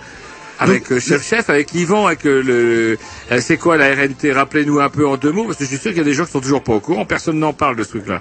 avec 0.58 0.92
euh, 0.92 1.00
chef 1.00 1.26
chef, 1.26 1.50
avec 1.50 1.74
Yvan, 1.74 2.06
avec 2.06 2.24
euh, 2.24 2.40
le, 2.40 2.96
euh, 3.32 3.40
c'est 3.40 3.56
quoi 3.56 3.76
la 3.76 3.92
RNT 3.94 4.30
Rappelez-nous 4.32 4.78
un 4.78 4.88
peu 4.88 5.04
en 5.06 5.16
deux 5.16 5.32
mots, 5.32 5.44
parce 5.44 5.56
que 5.56 5.64
je 5.64 5.70
suis 5.70 5.78
sûr 5.78 5.90
qu'il 5.90 5.98
y 5.98 6.02
a 6.02 6.04
des 6.04 6.12
gens 6.14 6.24
qui 6.24 6.30
sont 6.30 6.40
toujours 6.40 6.62
pas 6.62 6.74
au 6.74 6.80
courant. 6.80 7.04
Personne 7.04 7.38
n'en 7.40 7.52
parle 7.52 7.74
de 7.74 7.82
ce 7.82 7.88
truc-là. 7.88 8.20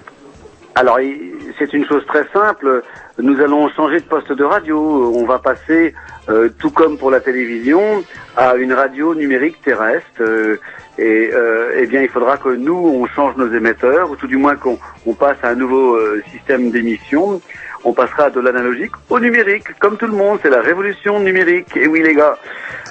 Alors, 0.73 0.99
il- 0.99 1.30
c'est 1.61 1.77
une 1.77 1.85
chose 1.85 2.05
très 2.07 2.25
simple. 2.33 2.81
Nous 3.19 3.39
allons 3.39 3.69
changer 3.69 3.99
de 3.99 4.05
poste 4.05 4.31
de 4.31 4.43
radio. 4.43 4.79
On 5.15 5.25
va 5.25 5.37
passer, 5.37 5.93
euh, 6.29 6.49
tout 6.59 6.71
comme 6.71 6.97
pour 6.97 7.11
la 7.11 7.19
télévision, 7.19 8.03
à 8.35 8.55
une 8.55 8.73
radio 8.73 9.13
numérique 9.13 9.61
terrestre. 9.61 10.21
euh, 10.21 10.57
et 10.97 11.29
euh, 11.33 11.77
eh 11.77 11.87
bien, 11.87 12.01
il 12.01 12.09
faudra 12.09 12.37
que 12.37 12.49
nous, 12.49 12.75
on 12.75 13.05
change 13.07 13.35
nos 13.37 13.51
émetteurs, 13.51 14.11
ou 14.11 14.15
tout 14.15 14.27
du 14.27 14.37
moins 14.37 14.55
qu'on 14.55 14.77
on 15.05 15.13
passe 15.13 15.37
à 15.43 15.49
un 15.49 15.55
nouveau 15.55 15.97
système 16.31 16.71
d'émission. 16.71 17.41
On 17.83 17.93
passera 17.93 18.29
de 18.29 18.39
l'analogique 18.39 18.91
au 19.09 19.19
numérique, 19.19 19.67
comme 19.79 19.97
tout 19.97 20.07
le 20.07 20.13
monde. 20.13 20.39
C'est 20.41 20.49
la 20.49 20.61
révolution 20.61 21.19
numérique. 21.19 21.75
Et 21.75 21.87
oui, 21.87 22.01
les 22.03 22.13
gars. 22.15 22.37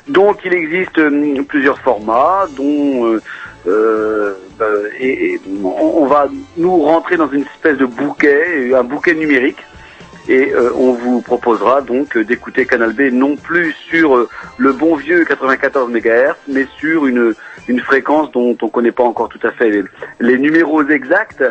Donc, 0.08 0.44
il 0.44 0.54
existe 0.54 1.00
plusieurs 1.46 1.78
formats, 1.78 2.46
dont 2.56 3.18
euh, 3.66 4.34
et 4.98 5.40
on, 5.62 6.06
va 6.06 6.28
nous 6.56 6.82
rentrer 6.82 7.16
dans 7.16 7.30
une 7.30 7.42
espèce 7.42 7.78
de 7.78 7.86
bouquet, 7.86 8.74
un 8.74 8.84
bouquet 8.84 9.14
numérique. 9.14 9.58
Et 10.28 10.52
euh, 10.52 10.70
on 10.76 10.92
vous 10.92 11.22
proposera 11.22 11.80
donc 11.80 12.16
d'écouter 12.16 12.66
Canal 12.66 12.92
B 12.92 13.12
non 13.12 13.36
plus 13.36 13.72
sur 13.72 14.16
euh, 14.16 14.28
le 14.58 14.72
bon 14.72 14.94
vieux 14.94 15.24
94 15.24 15.90
MHz, 15.90 16.34
mais 16.46 16.66
sur 16.78 17.06
une, 17.06 17.34
fréquence 17.84 18.30
dont 18.32 18.56
on 18.60 18.66
ne 18.66 18.70
connaît 18.70 18.92
pas 18.92 19.04
encore 19.04 19.28
tout 19.28 19.44
à 19.46 19.50
fait 19.52 19.82
les 20.20 20.38
numéros 20.38 20.82
exacts. 20.88 21.44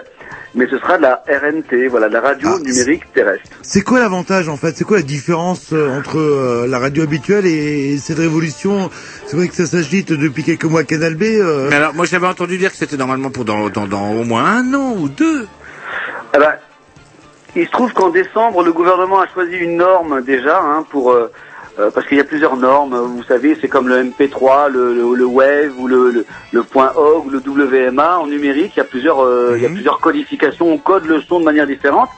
Mais 0.56 0.65
ce 0.69 0.80
sera 0.80 0.97
de 0.97 1.03
la 1.03 1.23
RNT, 1.27 1.88
voilà, 1.89 2.07
de 2.10 2.14
la 2.14 2.22
radio 2.22 2.57
numérique 2.60 3.11
terrestre. 3.14 3.45
C'est 3.61 3.81
quoi 3.81 3.99
l'avantage 3.99 4.49
en 4.49 4.57
fait? 4.57 4.76
C'est 4.76 4.84
quoi 4.84 4.97
la 4.97 5.03
différence 5.03 5.73
euh, 5.73 5.89
entre 5.89 6.18
euh, 6.18 6.65
la 6.68 6.80
radio 6.80 7.03
habituelle 7.03 7.45
et, 7.45 7.93
et 7.93 7.97
cette 7.99 8.18
révolution? 8.18 8.89
C'est 9.27 9.38
vrai 9.38 9.47
que 9.47 9.56
ça 9.56 9.68
s'agite 9.68 10.11
depuis 10.11 10.43
quelques 10.43 10.65
mois 10.65 10.81
à 10.81 10.84
Canal 10.85 11.15
B. 11.15 11.23
euh, 11.23 11.68
Mais 11.69 11.76
alors, 11.76 11.93
moi 11.93 12.06
j'avais 12.06 12.27
entendu 12.27 12.57
dire 12.57 12.72
que 12.72 12.77
c'était 12.77 12.97
normalement 12.97 13.30
pour 13.30 13.45
dans, 13.45 13.69
dans, 13.69 13.85
dans 13.88 14.11
au 14.11 14.23
moins 14.23 14.43
un 14.45 14.73
an 14.73 14.95
ou 14.97 15.07
deux. 15.07 15.47
Eh 16.35 16.39
ben, 16.39 16.53
il 17.56 17.65
se 17.65 17.72
trouve 17.72 17.93
qu'en 17.93 18.10
décembre, 18.10 18.64
le 18.64 18.73
gouvernement 18.73 19.22
a 19.22 19.27
choisi 19.27 19.56
une 19.56 19.77
norme 19.77 20.22
déjà 20.23 20.60
hein, 20.61 20.84
pour 20.89 21.11
euh, 21.11 21.31
euh, 21.80 21.89
parce 21.91 22.06
qu'il 22.07 22.18
y 22.18 22.22
a 22.22 22.26
plusieurs 22.26 22.57
normes. 22.57 22.95
Vous 22.95 23.23
savez, 23.23 23.57
c'est 23.61 23.68
comme 23.68 23.88
le 23.88 24.03
MP3, 24.03 24.69
le, 24.69 24.93
le, 24.93 25.15
le 25.15 25.26
Wave 25.26 25.73
ou 25.80 25.88
le, 25.88 26.26
le, 26.51 26.64
.org, 26.76 27.31
le 27.31 27.39
WMA 27.39 28.19
en 28.19 28.27
numérique. 28.27 28.73
Il 28.76 28.80
y 28.80 28.81
a 28.81 28.85
plusieurs 28.85 29.22
euh, 29.23 29.53
il 29.56 29.64
y 29.64 29.65
a 29.65 29.69
plusieurs 29.69 29.99
codifications. 29.99 30.68
On 30.72 30.77
code 30.77 31.06
le 31.06 31.22
son 31.22 31.39
de 31.39 31.45
manière 31.45 31.65
différente. 31.68 32.10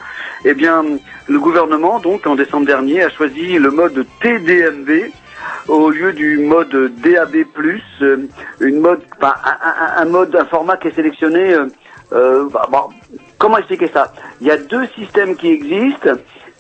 Eh 0.44 0.54
bien, 0.56 0.84
le 1.28 1.40
gouvernement 1.40 2.00
donc 2.00 2.26
en 2.26 2.36
décembre 2.36 2.66
dernier 2.66 3.04
a 3.04 3.10
choisi 3.10 3.60
le 3.60 3.70
mode 3.72 4.06
TDMV 4.22 5.12
au 5.68 5.90
lieu 5.90 6.14
du 6.14 6.38
mode 6.40 6.92
DAB+, 7.04 7.46
euh, 8.02 8.18
une 8.60 8.80
mode, 8.80 9.02
enfin, 9.22 9.34
un, 9.44 10.02
un- 10.02 10.06
mode, 10.06 10.36
un 10.36 10.46
format 10.46 10.78
qui 10.78 10.88
est 10.90 10.96
sélectionné. 10.96 11.54
euh, 11.54 11.66
euh, 12.14 12.48
bah, 12.52 12.68
bon, 12.72 12.90
comment 13.38 13.58
expliquer 13.58 13.90
ça? 13.94 14.12
Il 14.42 14.48
y 14.48 14.52
a 14.52 14.58
deux 14.58 14.86
systèmes 15.00 15.36
qui 15.36 15.50
existent 15.50 16.10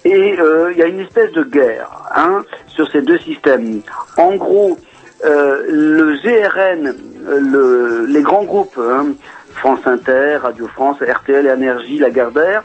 et 0.03 0.39
euh, 0.39 0.71
il 0.71 0.79
y 0.79 0.81
a 0.81 0.87
une 0.87 0.99
espèce 0.99 1.31
de 1.31 1.43
guerre 1.43 1.89
hein, 2.15 2.43
sur 2.67 2.89
ces 2.91 3.01
deux 3.01 3.19
systèmes. 3.19 3.81
En 4.17 4.35
gros, 4.35 4.77
euh, 5.23 5.63
le 5.69 6.15
GRN, 6.15 6.87
euh, 7.27 7.39
le, 7.39 8.05
les 8.07 8.21
grands 8.21 8.43
groupes, 8.43 8.79
hein, 8.79 9.13
France 9.53 9.81
Inter, 9.85 10.37
Radio 10.37 10.67
France, 10.67 10.97
RTL, 11.01 11.45
Énergie, 11.45 11.99
Lagardère, 11.99 12.63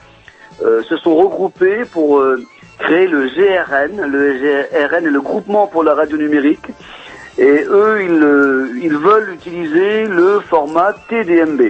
euh, 0.62 0.82
se 0.84 0.96
sont 0.96 1.14
regroupés 1.14 1.84
pour 1.84 2.18
euh, 2.18 2.42
créer 2.78 3.06
le 3.06 3.26
GRN. 3.26 4.00
Le 4.06 4.32
GRN 4.34 5.06
est 5.06 5.10
le 5.10 5.20
groupement 5.20 5.66
pour 5.66 5.84
la 5.84 5.94
radio 5.94 6.16
numérique. 6.16 6.66
Et 7.36 7.64
eux, 7.68 8.02
ils, 8.02 8.82
ils 8.84 8.96
veulent 8.96 9.34
utiliser 9.34 10.06
le 10.06 10.40
format 10.40 10.94
TDMB. 11.10 11.60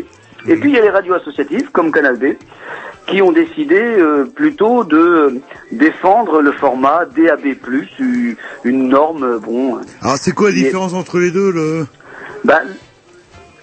Et 0.49 0.57
puis 0.57 0.71
il 0.71 0.75
y 0.77 0.79
a 0.79 0.83
les 0.83 0.91
radios 0.91 1.15
associatives, 1.15 1.71
comme 1.73 1.91
Canal 1.93 2.17
B, 2.17 2.35
qui 3.07 3.23
ont 3.23 3.33
décidé 3.33 3.81
euh, 3.81 4.25
plutôt 4.25 4.85
de 4.85 5.41
défendre 5.73 6.41
le 6.41 6.53
format 6.53 7.05
DAB+, 7.17 7.57
une 8.65 8.89
norme, 8.89 9.25
euh, 9.25 9.39
bon... 9.39 9.79
Alors 10.03 10.17
c'est 10.17 10.33
quoi 10.33 10.51
la 10.51 10.57
est- 10.57 10.61
différence 10.61 10.95
entre 10.95 11.19
les 11.19 11.31
deux 11.31 11.51
le... 11.53 11.87
bah, 12.45 12.61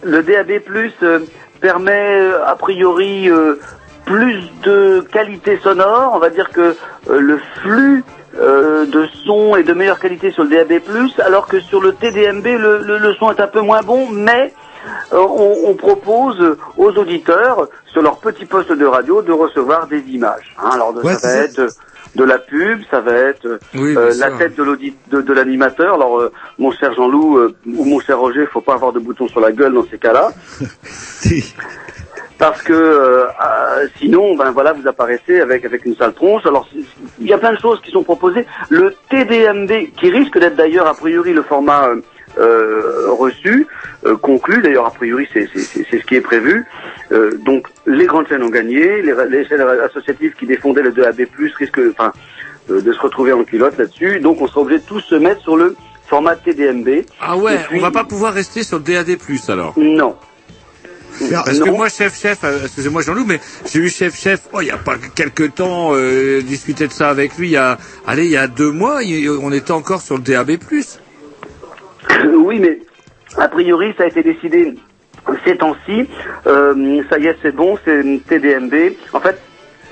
le 0.04 0.22
DAB+ 0.24 0.62
euh, 1.04 1.20
permet 1.62 2.20
euh, 2.20 2.46
a 2.46 2.56
priori 2.56 3.30
euh, 3.30 3.56
plus 4.06 4.44
de 4.64 5.06
qualité 5.12 5.58
sonore. 5.64 6.12
On 6.14 6.20
va 6.20 6.30
dire 6.30 6.50
que 6.52 6.76
euh, 7.10 7.20
le 7.20 7.40
flux 7.62 8.04
euh, 8.40 8.86
de 8.86 9.06
son 9.26 9.56
est 9.56 9.64
de 9.64 9.74
meilleure 9.74 10.00
qualité 10.00 10.32
sur 10.32 10.44
le 10.44 10.50
DAB+, 10.50 10.82
alors 11.26 11.48
que 11.48 11.60
sur 11.60 11.82
le 11.82 11.94
TDMB, 11.94 12.46
le, 12.46 12.80
le- 12.84 12.98
le 12.98 13.14
son 13.16 13.32
est 13.32 13.40
un 13.40 13.48
peu 13.48 13.62
moins 13.62 13.82
bon, 13.82 14.10
mais 14.12 14.54
on, 15.12 15.56
on 15.66 15.74
propose 15.76 16.58
aux 16.78 16.92
auditeurs, 16.92 17.68
sur 17.88 18.02
leur 18.02 18.18
petit 18.20 18.46
poste 18.46 18.72
de 18.72 18.86
radio, 18.86 19.22
de 19.22 19.32
recevoir 19.32 19.88
des 19.88 20.00
images. 20.10 20.56
hein. 20.60 20.70
alors 20.74 20.94
Ouais, 21.04 21.16
ça 21.16 21.28
va 21.28 21.34
être 21.44 21.62
de 22.16 22.24
la 22.24 22.38
pub, 22.38 22.82
ça 22.92 23.00
va 23.02 23.12
être 23.14 23.46
euh, 23.48 23.58
Oui, 23.74 23.96
euh, 23.98 24.14
la 24.20 24.30
tête 24.38 24.56
de 24.56 24.62
l'audit 24.64 24.96
de, 25.10 25.22
de 25.22 25.34
l'animateur. 25.34 25.96
Alors 25.96 26.20
euh, 26.20 26.32
mon 26.60 26.72
cher 26.72 26.94
Jean-Loup 26.94 27.38
euh, 27.38 27.56
ou 27.66 27.86
mon 27.86 28.00
cher 28.00 28.20
Roger, 28.20 28.46
faut 28.46 28.62
pas 28.62 28.76
avoir 28.76 28.94
de 28.94 29.00
bouton 29.00 29.28
sur 29.28 29.40
la 29.40 29.52
gueule 29.52 29.74
dans 29.74 29.86
ces 29.90 29.98
cas-là. 29.98 30.32
Parce 32.38 32.62
que 32.62 32.74
euh, 32.74 33.26
euh, 33.26 33.88
sinon, 34.00 34.36
ben 34.36 34.52
voilà, 34.52 34.74
vous 34.74 34.88
apparaissez 34.88 35.40
avec 35.40 35.66
avec 35.66 35.86
une 35.86 35.96
sale 35.96 36.14
tronche. 36.14 36.46
Alors 36.46 36.68
il 37.20 37.28
y 37.28 37.34
a 37.34 37.38
plein 37.38 37.54
de 37.54 37.60
choses 37.60 37.80
qui 37.82 37.92
sont 37.92 38.04
proposées. 38.04 38.46
Le 38.70 38.94
TDMD, 39.10 39.92
qui 39.98 40.10
risque 40.10 40.38
d'être 40.38 40.56
d'ailleurs 40.56 40.88
a 40.88 40.94
priori 40.94 41.32
le 41.34 41.42
format 41.44 41.90
euh, 42.40 43.10
reçu, 43.12 43.68
euh, 44.06 44.16
conclu. 44.18 44.62
D'ailleurs 44.62 44.86
a 44.88 44.92
priori 44.92 45.28
c'est 45.34 45.48
c'est 45.54 45.62
c'est- 45.62 45.86
c'est 45.90 46.00
ce 46.00 46.06
qui 46.06 46.16
est 46.16 46.22
prévu. 46.22 46.66
Euh, 47.12 47.32
donc 47.46 47.68
les 47.86 48.06
grandes 48.06 48.28
chaînes 48.28 48.44
ont 48.44 48.50
gagné. 48.50 49.02
Les, 49.02 49.14
les 49.30 49.46
chaînes 49.48 49.62
associatives 49.62 50.34
qui 50.40 50.46
défendaient 50.46 50.82
le 50.82 50.92
2AB+ 50.92 51.28
risquent, 51.58 51.80
enfin, 51.92 52.12
euh, 52.72 52.82
de 52.82 52.92
se 52.94 53.00
retrouver 53.00 53.34
en 53.34 53.44
culotte 53.44 53.78
là-dessus. 53.78 54.20
Donc 54.20 54.42
on 54.42 54.48
sera 54.48 54.62
obligé 54.62 54.80
de 54.82 54.86
tous 54.86 55.02
se 55.02 55.16
mettre 55.16 55.42
sur 55.42 55.58
le 55.58 55.76
format 56.08 56.36
TDMB. 56.36 57.06
Ah 57.22 57.38
ouais, 57.38 57.58
puis- 57.70 57.78
on 57.80 57.82
va 57.82 57.92
pas 57.92 58.04
pouvoir 58.04 58.34
rester 58.34 58.64
sur 58.64 58.78
le 58.78 58.84
DAD+, 58.84 59.18
alors. 59.50 59.74
Non. 59.78 60.16
Parce 61.46 61.60
que 61.60 61.70
moi, 61.70 61.90
chef 61.90 62.20
chef, 62.20 62.40
excusez-moi 62.66 63.04
Jean-Loup, 63.04 63.26
mais 63.28 63.40
j'ai 63.72 63.80
eu 63.80 63.88
chef 63.90 64.16
chef, 64.20 64.42
oh, 64.52 64.62
il 64.62 64.68
y 64.68 64.72
a 64.72 64.78
pas 64.78 64.96
quelque 65.14 65.44
temps, 65.44 65.92
euh, 65.94 66.42
discuté 66.42 66.88
de 66.88 66.92
ça 66.92 67.10
avec 67.10 67.38
lui, 67.38 67.50
il 67.50 67.52
y 67.52 67.58
a, 67.58 67.78
allez, 68.08 68.26
il 68.26 68.32
y 68.32 68.38
a 68.38 68.48
deux 68.48 68.72
mois, 68.72 69.04
il- 69.04 69.30
on 69.30 69.52
était 69.52 69.72
encore 69.74 70.02
sur 70.02 70.16
le 70.18 70.24
DAB+. 70.24 70.58
Oui, 72.36 72.60
mais 72.60 72.80
a 73.38 73.48
priori, 73.48 73.94
ça 73.98 74.04
a 74.04 74.08
été 74.08 74.24
décidé 74.24 74.74
ces 75.46 75.58
temps-ci. 75.58 76.08
Euh, 76.48 77.02
ça 77.10 77.20
y 77.20 77.28
est, 77.28 77.38
c'est 77.42 77.56
bon, 77.56 77.78
c'est 77.86 78.04
TDMB. 78.28 78.74
En 79.14 79.20
fait, 79.20 79.40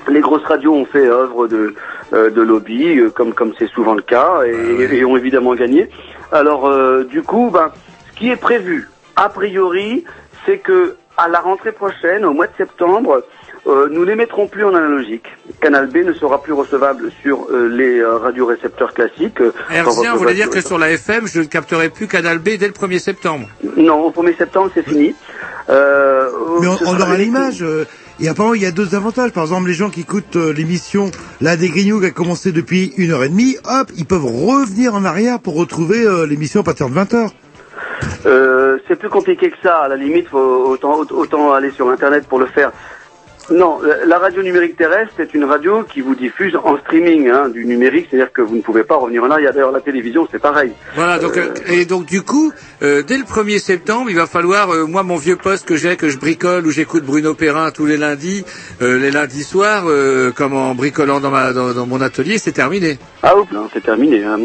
les 0.08 0.20
grosses 0.20 0.44
radios 0.44 0.74
ont 0.74 0.84
fait 0.84 1.06
œuvre 1.06 1.46
de, 1.48 1.74
euh, 2.12 2.30
de 2.30 2.42
lobby, 2.42 2.98
euh, 2.98 3.10
comme 3.10 3.32
comme 3.32 3.52
c'est 3.58 3.68
souvent 3.68 3.94
le 3.94 4.02
cas, 4.02 4.42
et, 4.44 4.96
et 4.96 5.04
ont 5.04 5.16
évidemment 5.16 5.54
gagné. 5.54 5.88
Alors 6.32 6.66
euh, 6.66 7.04
du 7.04 7.22
coup, 7.22 7.50
ben, 7.52 7.70
ce 8.10 8.18
qui 8.18 8.30
est 8.30 8.36
prévu, 8.36 8.88
a 9.16 9.28
priori, 9.28 10.04
c'est 10.44 10.58
que 10.58 10.96
à 11.16 11.28
la 11.28 11.40
rentrée 11.40 11.72
prochaine, 11.72 12.24
au 12.24 12.32
mois 12.32 12.46
de 12.46 12.52
septembre, 12.56 13.22
euh, 13.66 13.88
nous 13.90 14.04
n'émettrons 14.04 14.48
plus 14.48 14.64
en 14.64 14.74
analogique. 14.74 15.24
Canal 15.60 15.86
B 15.86 15.98
ne 15.98 16.12
sera 16.12 16.42
plus 16.42 16.52
recevable 16.52 17.10
sur 17.22 17.46
euh, 17.50 17.68
les 17.68 18.00
euh, 18.00 18.16
radiorécepteurs 18.18 18.92
classiques. 18.92 19.40
euh, 19.40 19.52
Hertzien 19.70 20.10
votre 20.12 20.18
voulait 20.18 20.34
dire 20.34 20.50
que 20.50 20.60
sur 20.60 20.78
la 20.78 20.90
FM, 20.90 21.26
je 21.26 21.40
ne 21.40 21.44
capterai 21.44 21.88
plus 21.88 22.06
Canal 22.08 22.38
B 22.38 22.50
dès 22.58 22.66
le 22.66 22.72
1er 22.72 22.98
septembre? 22.98 23.48
Non, 23.76 24.00
au 24.06 24.10
1er 24.10 24.36
septembre, 24.36 24.70
c'est 24.74 24.82
fini. 24.82 25.14
Euh, 25.70 26.28
Mais 26.60 26.66
on, 26.66 26.76
on 26.86 27.00
aura 27.00 27.16
l'image. 27.16 27.62
euh, 27.62 27.84
et 28.20 28.28
apparemment, 28.28 28.54
il 28.54 28.62
y 28.62 28.66
a 28.66 28.72
d'autres 28.72 28.94
avantages. 28.96 29.30
Par 29.32 29.44
exemple, 29.44 29.68
les 29.68 29.74
gens 29.74 29.90
qui 29.90 30.00
écoutent 30.00 30.36
euh, 30.36 30.52
l'émission, 30.52 31.10
là, 31.40 31.56
des 31.56 31.68
Grignoux 31.68 32.00
qui 32.00 32.06
a 32.06 32.10
commencé 32.10 32.52
depuis 32.52 32.92
une 32.96 33.12
heure 33.12 33.22
et 33.24 33.28
demie, 33.28 33.56
hop, 33.64 33.88
ils 33.96 34.06
peuvent 34.06 34.24
revenir 34.26 34.94
en 34.94 35.04
arrière 35.04 35.38
pour 35.40 35.54
retrouver 35.54 36.04
euh, 36.04 36.26
l'émission 36.26 36.60
à 36.60 36.64
partir 36.64 36.88
de 36.88 36.94
20 36.94 37.14
heures. 37.14 37.30
Euh, 38.26 38.78
c'est 38.88 38.96
plus 38.96 39.08
compliqué 39.08 39.50
que 39.50 39.56
ça. 39.62 39.78
À 39.78 39.88
la 39.88 39.96
limite, 39.96 40.28
faut 40.28 40.38
autant, 40.38 41.00
autant 41.10 41.52
aller 41.52 41.70
sur 41.70 41.88
Internet 41.88 42.26
pour 42.28 42.38
le 42.38 42.46
faire. 42.46 42.72
Non, 43.50 43.80
la- 44.06 44.18
radio 44.18 44.42
numérique 44.42 44.76
terrestre 44.76 45.18
est 45.18 45.34
une 45.34 45.44
radio 45.44 45.82
qui 45.82 46.00
vous 46.00 46.14
diffuse 46.14 46.56
en 46.62 46.78
streaming 46.78 47.28
hein, 47.28 47.48
du 47.48 47.64
numérique, 47.66 48.06
c'est-à-dire 48.08 48.32
que 48.32 48.40
vous 48.40 48.54
ne 48.56 48.62
pouvez 48.62 48.84
pas 48.84 48.94
revenir 48.94 49.24
en 49.24 49.30
arrière. 49.30 49.52
D'ailleurs, 49.52 49.72
la 49.72 49.80
télévision, 49.80 50.28
c'est 50.30 50.38
pareil. 50.40 50.72
Voilà, 50.94 51.18
donc 51.18 51.36
euh, 51.36 51.48
et 51.68 51.84
donc 51.84 52.06
du 52.06 52.22
coup, 52.22 52.52
euh, 52.82 53.02
dès 53.02 53.18
le 53.18 53.24
1er 53.24 53.58
septembre, 53.58 54.10
il 54.10 54.16
va 54.16 54.26
falloir 54.26 54.70
euh, 54.70 54.86
moi 54.86 55.02
mon 55.02 55.16
vieux 55.16 55.34
poste 55.36 55.66
que 55.66 55.74
j'ai 55.76 55.96
que 55.96 56.08
je 56.08 56.18
bricole 56.18 56.66
où 56.66 56.70
j'écoute 56.70 57.02
Bruno 57.04 57.34
Perrin 57.34 57.72
tous 57.72 57.84
les 57.84 57.96
lundis, 57.96 58.44
euh, 58.80 58.98
les 58.98 59.10
lundis 59.10 59.42
soirs, 59.42 59.84
euh, 59.88 60.30
comme 60.30 60.54
en 60.54 60.74
bricolant 60.76 61.18
dans 61.18 61.30
ma 61.30 61.52
dans, 61.52 61.72
dans 61.74 61.86
mon 61.86 62.00
atelier, 62.00 62.38
c'est 62.38 62.52
terminé. 62.52 62.98
Ah 63.24 63.34
non, 63.52 63.68
c'est 63.72 63.82
terminé. 63.82 64.22
hein. 64.24 64.38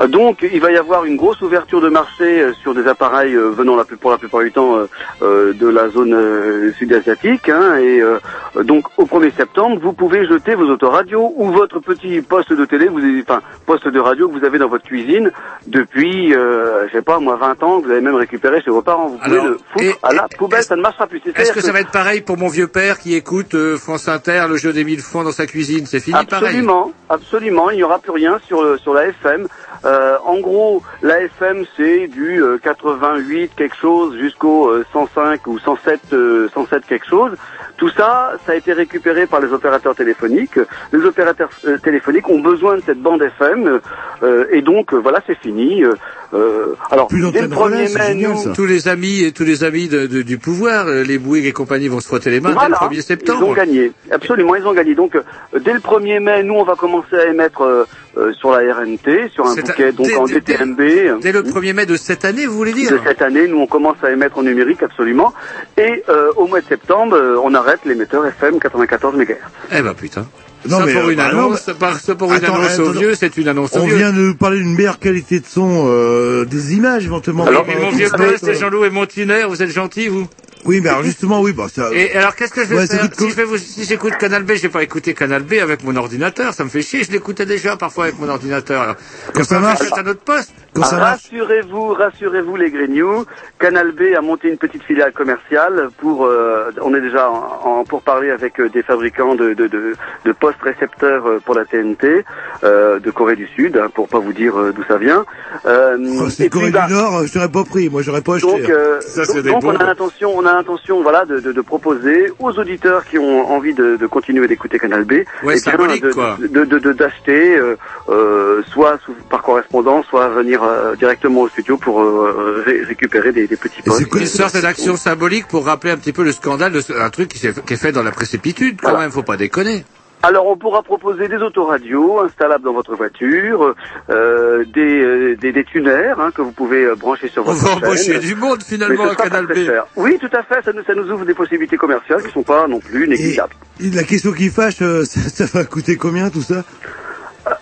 Euh, 0.00 0.08
Donc, 0.08 0.38
il 0.52 0.60
va 0.60 0.72
y 0.72 0.76
avoir 0.76 1.04
une 1.04 1.16
grosse 1.16 1.40
ouverture 1.42 1.80
de 1.80 1.88
marché 1.88 2.42
euh, 2.42 2.52
sur 2.54 2.74
des 2.74 2.86
appareils 2.88 3.34
euh, 3.34 3.50
venant 3.50 3.76
la 3.76 3.84
pour 3.84 4.10
la 4.10 4.18
plupart 4.18 4.40
du 4.42 4.50
temps 4.52 4.76
euh, 4.78 4.86
euh, 5.22 5.52
de 5.52 5.68
la 5.68 5.88
zone 5.90 6.12
euh, 6.14 6.72
sud-asiatique. 6.78 7.48
hein, 7.48 7.76
et 7.78 8.00
euh, 8.00 8.18
donc, 8.62 8.84
au 8.96 9.04
1er 9.04 9.32
septembre, 9.36 9.78
vous 9.82 9.92
pouvez 9.92 10.26
jeter 10.26 10.54
vos 10.54 10.68
autoradios 10.68 11.32
ou 11.36 11.50
votre 11.50 11.80
petit 11.80 12.20
poste 12.22 12.52
de 12.52 12.64
télé, 12.64 12.88
vous 12.88 12.98
avez, 12.98 13.22
enfin, 13.22 13.40
poste 13.66 13.88
de 13.88 13.98
radio 14.00 14.28
que 14.28 14.38
vous 14.38 14.44
avez 14.44 14.58
dans 14.58 14.68
votre 14.68 14.84
cuisine 14.84 15.30
depuis, 15.66 16.34
euh, 16.34 16.86
je 16.88 16.92
sais 16.92 17.02
pas, 17.02 17.18
moi, 17.18 17.36
20 17.36 17.62
ans, 17.62 17.80
que 17.80 17.86
vous 17.86 17.92
avez 17.92 18.00
même 18.00 18.14
récupéré 18.14 18.60
chez 18.62 18.70
vos 18.70 18.82
parents. 18.82 19.08
Vous 19.08 19.18
pouvez 19.18 19.36
Alors, 19.38 19.46
le 19.48 19.58
foutre 19.72 19.98
à 20.02 20.12
la 20.12 20.28
poubelle, 20.28 20.62
ça 20.62 20.76
ne 20.76 20.82
marchera 20.82 21.06
plus. 21.06 21.20
Est-ce 21.34 21.52
que 21.52 21.60
ça 21.60 21.72
va 21.72 21.80
être 21.80 21.90
pareil 21.90 22.20
pour 22.20 22.36
mon 22.36 22.48
vieux 22.48 22.66
père 22.68 22.98
qui 22.98 23.14
écoute 23.14 23.54
euh, 23.54 23.76
France 23.78 24.08
Inter, 24.08 24.44
le 24.48 24.56
jeu 24.56 24.72
des 24.72 24.84
mille 24.84 25.00
francs 25.00 25.24
dans 25.24 25.32
sa 25.32 25.46
cuisine? 25.46 25.86
C'est 25.86 26.00
fini 26.00 26.18
pareil. 26.26 26.46
Absolument, 26.48 26.92
absolument. 27.08 27.70
Il 27.70 27.76
n'y 27.76 27.82
aura 27.82 27.98
plus 27.98 28.12
rien 28.12 28.38
sur 28.46 28.62
le- 28.62 28.78
sur 28.78 28.92
la 28.94 29.06
FM. 29.06 29.46
Euh, 29.84 30.16
en 30.24 30.38
gros, 30.40 30.82
la 31.02 31.22
FM 31.22 31.64
c'est 31.76 32.06
du 32.08 32.42
euh, 32.42 32.58
88 32.62 33.50
quelque 33.56 33.76
chose 33.76 34.16
jusqu'au 34.18 34.68
euh, 34.68 34.84
105 34.92 35.46
ou 35.46 35.58
107 35.58 36.00
euh, 36.12 36.48
107 36.54 36.86
quelque 36.86 37.06
chose. 37.06 37.32
Tout 37.76 37.88
ça, 37.88 38.32
ça 38.46 38.52
a 38.52 38.54
été 38.54 38.72
récupéré 38.72 39.26
par 39.26 39.40
les 39.40 39.52
opérateurs 39.52 39.94
téléphoniques. 39.96 40.58
Les 40.92 41.04
opérateurs 41.04 41.50
euh, 41.66 41.78
téléphoniques 41.78 42.28
ont 42.28 42.40
besoin 42.40 42.76
de 42.76 42.82
cette 42.86 43.00
bande 43.00 43.22
FM 43.22 43.80
euh, 44.22 44.44
et 44.52 44.62
donc 44.62 44.92
euh, 44.94 44.98
voilà, 44.98 45.20
c'est 45.26 45.38
fini. 45.38 45.82
Euh, 45.82 45.94
euh, 46.34 46.74
alors 46.90 47.08
dès 47.08 47.42
le 47.42 47.48
1er 47.48 47.98
mai, 47.98 48.14
nous, 48.14 48.54
Tous 48.54 48.66
les 48.66 48.88
amis 48.88 49.22
et 49.24 49.32
tous 49.32 49.44
les 49.44 49.64
amis 49.64 49.88
de- 49.88 50.06
de- 50.06 50.22
du 50.22 50.38
pouvoir, 50.38 50.86
euh, 50.86 51.02
les 51.02 51.18
Bouygues 51.18 51.46
et 51.46 51.52
compagnie 51.52 51.88
vont 51.88 52.00
se 52.00 52.06
frotter 52.06 52.30
les 52.30 52.40
mains 52.40 52.52
Voilà, 52.52 52.78
dès 52.88 52.96
le 52.96 53.00
1er 53.00 53.02
septembre. 53.02 53.40
Ils 53.42 53.50
ont 53.50 53.52
gagné, 53.52 53.92
absolument, 54.10 54.54
ils 54.54 54.66
ont 54.66 54.72
gagné. 54.72 54.94
Donc, 54.94 55.16
euh, 55.16 55.22
dès 55.60 55.72
le 55.74 55.80
1er 55.80 56.20
mai, 56.20 56.42
nous, 56.44 56.54
on 56.54 56.64
va 56.64 56.74
commencer 56.76 57.16
à 57.16 57.26
émettre 57.26 57.86
euh, 58.16 58.20
euh, 58.28 58.32
sur 58.34 58.50
la 58.50 58.58
RNT, 58.74 59.30
sur 59.32 59.46
un 59.46 59.54
bouquet, 59.54 59.92
donc 59.92 60.06
dès- 60.06 60.16
en 60.16 60.26
DTMB. 60.26 60.80
Dès 61.20 61.32
le 61.32 61.42
1er 61.42 61.72
mai 61.72 61.86
de 61.86 61.96
cette 61.96 62.24
année, 62.24 62.46
vous 62.46 62.56
voulez 62.56 62.72
dire 62.72 62.90
De 62.92 62.98
cette 63.06 63.22
année, 63.22 63.46
nous, 63.48 63.58
on 63.58 63.66
commence 63.66 63.96
à 64.02 64.10
émettre 64.10 64.38
en 64.38 64.42
numérique, 64.42 64.82
absolument. 64.82 65.32
Et 65.78 66.04
euh, 66.08 66.26
au 66.36 66.46
mois 66.46 66.60
de 66.60 66.66
septembre, 66.66 67.16
euh, 67.16 67.36
on 67.42 67.54
arrête 67.54 67.80
l'émetteur 67.84 68.26
FM 68.26 68.58
94 68.60 69.16
MHz. 69.16 69.36
Eh 69.72 69.82
ben 69.82 69.94
putain. 69.94 70.26
Non, 70.68 70.78
ça 70.78 70.86
mais, 70.86 70.92
pour 70.94 71.06
euh, 71.06 71.10
une 71.10 71.16
bah, 71.16 71.32
non, 71.32 71.38
annonce, 71.46 71.70
par- 71.78 71.98
ça 71.98 72.14
pour 72.14 72.32
une 72.32 72.44
annonce 72.44 72.74
attends, 72.74 72.82
au 72.84 72.90
vieux, 72.92 73.14
c'est 73.16 73.36
une 73.36 73.48
annonce 73.48 73.74
au 73.74 73.80
On 73.80 73.86
vieux. 73.86 73.96
vient 73.96 74.12
de 74.12 74.18
nous 74.18 74.34
parler 74.36 74.58
d'une 74.58 74.76
meilleure 74.76 75.00
qualité 75.00 75.40
de 75.40 75.46
son, 75.46 75.86
euh, 75.88 76.44
des 76.44 76.74
images 76.76 77.04
éventuellement. 77.04 77.44
Alors, 77.46 77.66
mon 77.66 77.72
rapport 77.72 77.90
vieux 77.90 78.08
c'est 78.40 78.54
Jean-Loup 78.54 78.84
et 78.84 78.90
Montuner, 78.90 79.44
vous 79.48 79.60
êtes 79.62 79.70
gentils, 79.70 80.06
vous? 80.06 80.28
Oui, 80.64 80.80
mais 80.80 80.88
alors 80.90 81.02
justement, 81.02 81.40
oui, 81.40 81.52
bah 81.52 81.66
ça. 81.72 81.88
Et 81.92 82.14
alors, 82.14 82.36
qu'est-ce 82.36 82.52
que 82.52 82.62
je 82.64 82.68
vais 82.68 82.76
Ouais, 82.76 82.86
faire 82.86 83.08
si, 83.18 83.30
je 83.30 83.34
vais 83.34 83.44
vous- 83.44 83.58
si 83.58 83.84
j'écoute 83.84 84.16
Canal 84.18 84.44
B, 84.44 84.52
je 84.54 84.62
vais 84.62 84.68
pas 84.68 84.82
écouter 84.82 85.12
Canal 85.14 85.42
B 85.42 85.54
avec 85.54 85.82
mon 85.84 85.96
ordinateur, 85.96 86.54
ça 86.54 86.62
me 86.64 86.68
fait 86.68 86.82
chier, 86.82 87.02
je 87.02 87.10
l'écoutais 87.10 87.46
déjà 87.46 87.76
parfois 87.76 88.04
avec 88.04 88.18
mon 88.18 88.28
ordinateur. 88.28 88.82
Alors, 88.82 88.96
Quand 89.34 89.44
ça 89.44 89.58
marche- 89.58 89.80
à 89.92 90.02
notre 90.02 90.20
poste. 90.20 90.52
Quand 90.74 90.84
ça 90.84 90.96
marche. 90.96 91.24
Rassurez-vous, 91.30 91.88
rassurez-vous 91.94 92.56
les 92.56 92.70
Grignoux, 92.70 93.26
Canal 93.58 93.92
B 93.92 94.14
a 94.16 94.20
monté 94.22 94.48
une 94.48 94.56
petite 94.56 94.82
filiale 94.84 95.12
commerciale 95.12 95.88
pour, 95.98 96.24
euh, 96.26 96.70
on 96.80 96.94
est 96.94 97.00
déjà 97.00 97.28
en, 97.30 97.60
en 97.80 97.84
pour 97.84 98.02
parler 98.02 98.30
avec 98.30 98.58
euh, 98.58 98.68
des 98.70 98.82
fabricants 98.82 99.34
de, 99.34 99.52
de, 99.54 99.66
de, 99.66 99.94
de 100.24 100.32
postes 100.32 100.62
récepteurs 100.62 101.26
euh, 101.26 101.40
pour 101.44 101.54
la 101.54 101.64
TNT 101.66 102.24
euh, 102.64 103.00
de 103.00 103.10
Corée 103.10 103.36
du 103.36 103.46
Sud, 103.48 103.76
hein, 103.76 103.88
pour 103.94 104.08
pas 104.08 104.18
vous 104.18 104.32
dire 104.32 104.58
euh, 104.58 104.72
d'où 104.72 104.82
ça 104.84 104.96
vient. 104.96 105.26
Euh, 105.66 105.98
Oh, 106.20 106.30
c'est 106.30 106.44
puis, 106.44 106.50
Corée 106.50 106.70
bah, 106.70 106.86
du 106.86 106.94
Nord, 106.94 107.26
je 107.26 107.32
t'aurais 107.32 107.48
pas 107.50 107.64
pris, 107.64 107.90
moi 107.90 108.00
j'aurais 108.02 108.22
pas 108.22 108.36
acheté. 108.36 108.46
donc, 108.60 108.68
euh, 108.70 109.00
ça, 109.02 109.24
donc, 109.26 109.42
donc 109.44 109.64
on 109.64 109.76
a 109.76 109.84
l'intention, 109.84 110.32
on 110.34 110.46
a 110.52 110.56
l'intention, 110.56 111.02
voilà, 111.02 111.24
de, 111.24 111.40
de, 111.40 111.52
de 111.52 111.60
proposer 111.60 112.32
aux 112.38 112.52
auditeurs 112.58 113.04
qui 113.04 113.18
ont 113.18 113.50
envie 113.50 113.74
de, 113.74 113.96
de 113.96 114.06
continuer 114.06 114.46
d'écouter 114.46 114.78
Canal 114.78 115.04
B, 115.04 115.12
Ouais, 115.12 115.24
eh 115.42 115.44
bien, 115.44 115.56
symbolique, 115.56 116.02
de, 116.04 116.12
quoi. 116.12 116.36
de, 116.40 116.64
de, 116.64 116.78
de- 116.78 116.92
d'acheter, 116.92 117.56
euh, 117.56 117.76
euh, 118.08 118.62
soit 118.72 118.98
sous- 119.04 119.14
par 119.30 119.42
correspondance, 119.42 120.06
soit 120.06 120.28
venir 120.28 120.62
euh, 120.62 120.94
directement 120.96 121.42
au 121.42 121.48
studio 121.48 121.76
pour 121.76 122.00
euh, 122.02 122.62
ré- 122.66 122.82
récupérer 122.84 123.32
des, 123.32 123.46
des 123.46 123.56
petits 123.56 123.82
postes. 123.82 124.06
Une 124.14 124.26
sorte 124.26 124.56
d'action 124.60 124.96
symbolique 124.96 125.48
pour 125.48 125.64
rappeler 125.66 125.90
un 125.92 125.96
petit 125.96 126.12
peu 126.12 126.24
le 126.24 126.32
scandale 126.32 126.72
de 126.72 126.80
ce- 126.80 126.92
un 126.92 127.10
truc 127.10 127.28
qui, 127.28 127.38
s'est- 127.38 127.54
qui 127.64 127.74
est 127.74 127.76
fait 127.76 127.92
dans 127.92 128.02
la 128.02 128.12
précipitude, 128.12 128.80
quand 128.82 128.98
même, 128.98 129.10
faut 129.10 129.22
pas 129.22 129.36
déconner. 129.36 129.84
Alors 130.24 130.46
on 130.46 130.56
pourra 130.56 130.82
proposer 130.82 131.26
des 131.26 131.38
autoradios 131.38 132.20
installables 132.20 132.64
dans 132.64 132.72
votre 132.72 132.94
voiture, 132.94 133.74
euh, 134.08 134.64
des, 134.72 135.00
euh, 135.02 135.36
des, 135.36 135.50
des 135.50 135.64
tuners 135.64 136.14
hein, 136.16 136.30
que 136.32 136.42
vous 136.42 136.52
pouvez 136.52 136.84
euh, 136.84 136.94
brancher 136.94 137.28
sur 137.28 137.42
On 137.42 137.52
votre 137.52 137.64
va 137.64 137.70
chaîne. 137.74 137.84
embaucher 137.84 138.18
du 138.20 138.34
monde 138.36 138.62
finalement 138.62 139.08
à 139.08 139.16
Canal 139.16 139.46
B. 139.46 139.52
Oui, 139.96 140.18
tout 140.20 140.30
à 140.32 140.42
fait, 140.44 140.62
ça 140.64 140.72
nous, 140.72 140.84
ça 140.84 140.94
nous 140.94 141.10
ouvre 141.10 141.24
des 141.24 141.34
possibilités 141.34 141.76
commerciales 141.76 142.22
qui 142.22 142.30
sont 142.30 142.44
pas 142.44 142.68
non 142.68 142.78
plus 142.78 143.08
négligeables. 143.08 143.54
Et 143.80 143.90
La 143.90 144.04
question 144.04 144.32
qui 144.32 144.48
fâche, 144.48 144.80
euh, 144.82 145.04
ça, 145.04 145.20
ça 145.46 145.58
va 145.58 145.64
coûter 145.64 145.96
combien 145.96 146.30
tout 146.30 146.42
ça? 146.42 146.62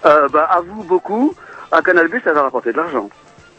Euh, 0.05 0.29
bah, 0.29 0.47
à 0.51 0.61
vous 0.61 0.85
beaucoup, 0.85 1.35
à 1.73 1.81
Canal 1.81 2.09
B 2.09 2.17
ça 2.23 2.35
va 2.35 2.43
rapporter 2.43 2.73
de 2.73 2.77
l'argent. 2.77 3.09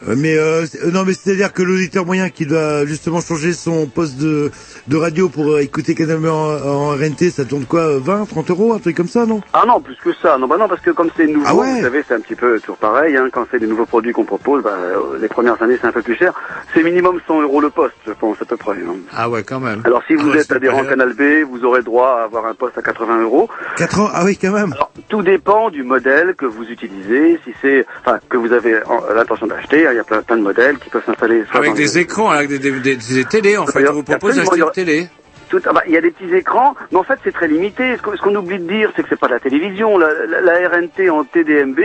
Euh, 0.07 0.15
Mais 0.17 0.35
euh, 0.37 0.65
euh, 0.83 0.91
non, 0.91 1.03
mais 1.05 1.13
c'est-à-dire 1.13 1.53
que 1.53 1.61
l'auditeur 1.61 2.05
moyen 2.05 2.29
qui 2.29 2.45
doit 2.45 2.85
justement 2.85 3.21
changer 3.21 3.53
son 3.53 3.85
poste 3.87 4.17
de, 4.17 4.51
de 4.87 4.97
radio 4.97 5.29
pour 5.29 5.51
euh, 5.51 5.59
écouter 5.61 5.93
Canal 5.95 6.17
B 6.17 6.25
en, 6.25 6.29
en 6.57 6.87
RNT, 6.95 7.29
ça 7.29 7.45
tourne 7.45 7.65
quoi, 7.65 7.81
euh, 7.81 7.99
20, 8.01 8.25
30 8.27 8.49
euros, 8.51 8.73
un 8.73 8.79
truc 8.79 8.97
comme 8.97 9.07
ça, 9.07 9.25
non? 9.25 9.41
Ah 9.53 9.63
non, 9.67 9.79
plus 9.79 9.95
que 10.03 10.11
ça. 10.21 10.37
Non, 10.37 10.47
bah 10.47 10.57
non, 10.57 10.67
parce 10.67 10.81
que 10.81 10.91
comme 10.91 11.09
c'est 11.15 11.27
nouveau, 11.27 11.45
Ah 11.47 11.55
ouais 11.55 11.75
vous 11.75 11.81
savez, 11.81 12.03
c'est 12.07 12.15
un 12.15 12.19
petit 12.19 12.35
peu 12.35 12.59
toujours 12.59 12.77
pareil. 12.77 13.15
Hein, 13.15 13.27
quand 13.31 13.45
c'est 13.51 13.59
des 13.59 13.67
nouveaux 13.67 13.85
produits 13.85 14.11
qu'on 14.13 14.23
propose, 14.25 14.63
bah, 14.63 14.75
les 15.21 15.27
premières 15.27 15.61
années 15.61 15.77
c'est 15.79 15.87
un 15.87 15.91
peu 15.91 16.01
plus 16.01 16.15
cher. 16.15 16.33
C'est 16.73 16.83
minimum 16.83 17.19
100 17.27 17.41
euros 17.41 17.61
le 17.61 17.69
poste, 17.69 17.93
je 18.07 18.11
pense 18.13 18.37
à 18.41 18.45
peu 18.45 18.57
près. 18.57 18.71
hein. 18.73 18.95
Ah 19.15 19.29
ouais, 19.29 19.43
quand 19.43 19.59
même. 19.59 19.81
Alors 19.85 20.01
si 20.07 20.15
vous 20.15 20.29
Ah 20.29 20.35
ouais, 20.35 20.39
êtes 20.41 20.51
adhérent 20.51 20.83
Canal 20.83 21.13
B, 21.13 21.47
vous 21.49 21.63
aurez 21.63 21.83
droit 21.83 22.19
à 22.21 22.23
avoir 22.23 22.45
un 22.47 22.53
poste 22.55 22.77
à 22.77 22.81
80 22.81 23.21
euros. 23.21 23.49
4 23.77 23.99
ans 23.99 24.09
Ah 24.13 24.23
oui, 24.25 24.37
quand 24.41 24.51
même. 24.51 24.73
Tout 25.09 25.21
dépend 25.21 25.69
du 25.69 25.83
modèle 25.83 26.33
que 26.35 26.45
vous 26.45 26.63
utilisez, 26.63 27.39
si 27.45 27.53
c'est, 27.61 27.85
enfin, 28.03 28.19
que 28.29 28.37
vous 28.37 28.51
avez 28.53 28.77
en- 28.85 29.01
l'intention 29.13 29.45
d'acheter. 29.47 29.85
Hein, 29.91 29.93
Il 29.93 29.97
y 29.97 29.99
a 29.99 30.03
plein, 30.03 30.21
plein 30.21 30.37
de 30.37 30.41
modèles 30.43 30.77
qui 30.79 30.89
peuvent 30.89 31.05
s'installer. 31.05 31.43
soit 31.49 31.59
Avec 31.59 31.73
des 31.73 31.83
les- 31.83 31.97
écrans, 31.99 32.29
avec 32.29 32.49
des, 32.49 32.59
des, 32.59 32.71
des- 32.79 32.95
des 32.95 33.25
télés, 33.25 33.57
en 33.57 33.65
fait. 33.67 33.87
On 33.89 33.93
vous 33.93 34.03
propose 34.03 34.35
d'acheter 34.35 34.59
une 34.59 34.71
télé. 34.71 35.07
Tout, 35.49 35.59
ah 35.65 35.73
bah, 35.73 35.83
il 35.85 35.91
y 35.91 35.97
a 35.97 36.01
des 36.01 36.11
petits 36.11 36.33
écrans, 36.33 36.75
mais 36.93 36.97
en 36.99 37.03
fait 37.03 37.19
c'est 37.25 37.33
très 37.33 37.49
limité. 37.49 37.97
Ce 37.97 38.01
qu'on 38.01 38.15
ce 38.15 38.21
qu'on 38.21 38.33
oublie 38.37 38.57
de 38.57 38.63
dire, 38.69 38.89
c'est 38.95 39.03
que 39.03 39.09
c'est 39.09 39.19
pas 39.19 39.27
de 39.27 39.33
la 39.33 39.39
télévision. 39.41 39.97
La, 39.97 40.07
la- 40.25 40.39
la 40.39 40.69
RNT 40.69 41.09
en 41.09 41.25
TDMB, 41.25 41.77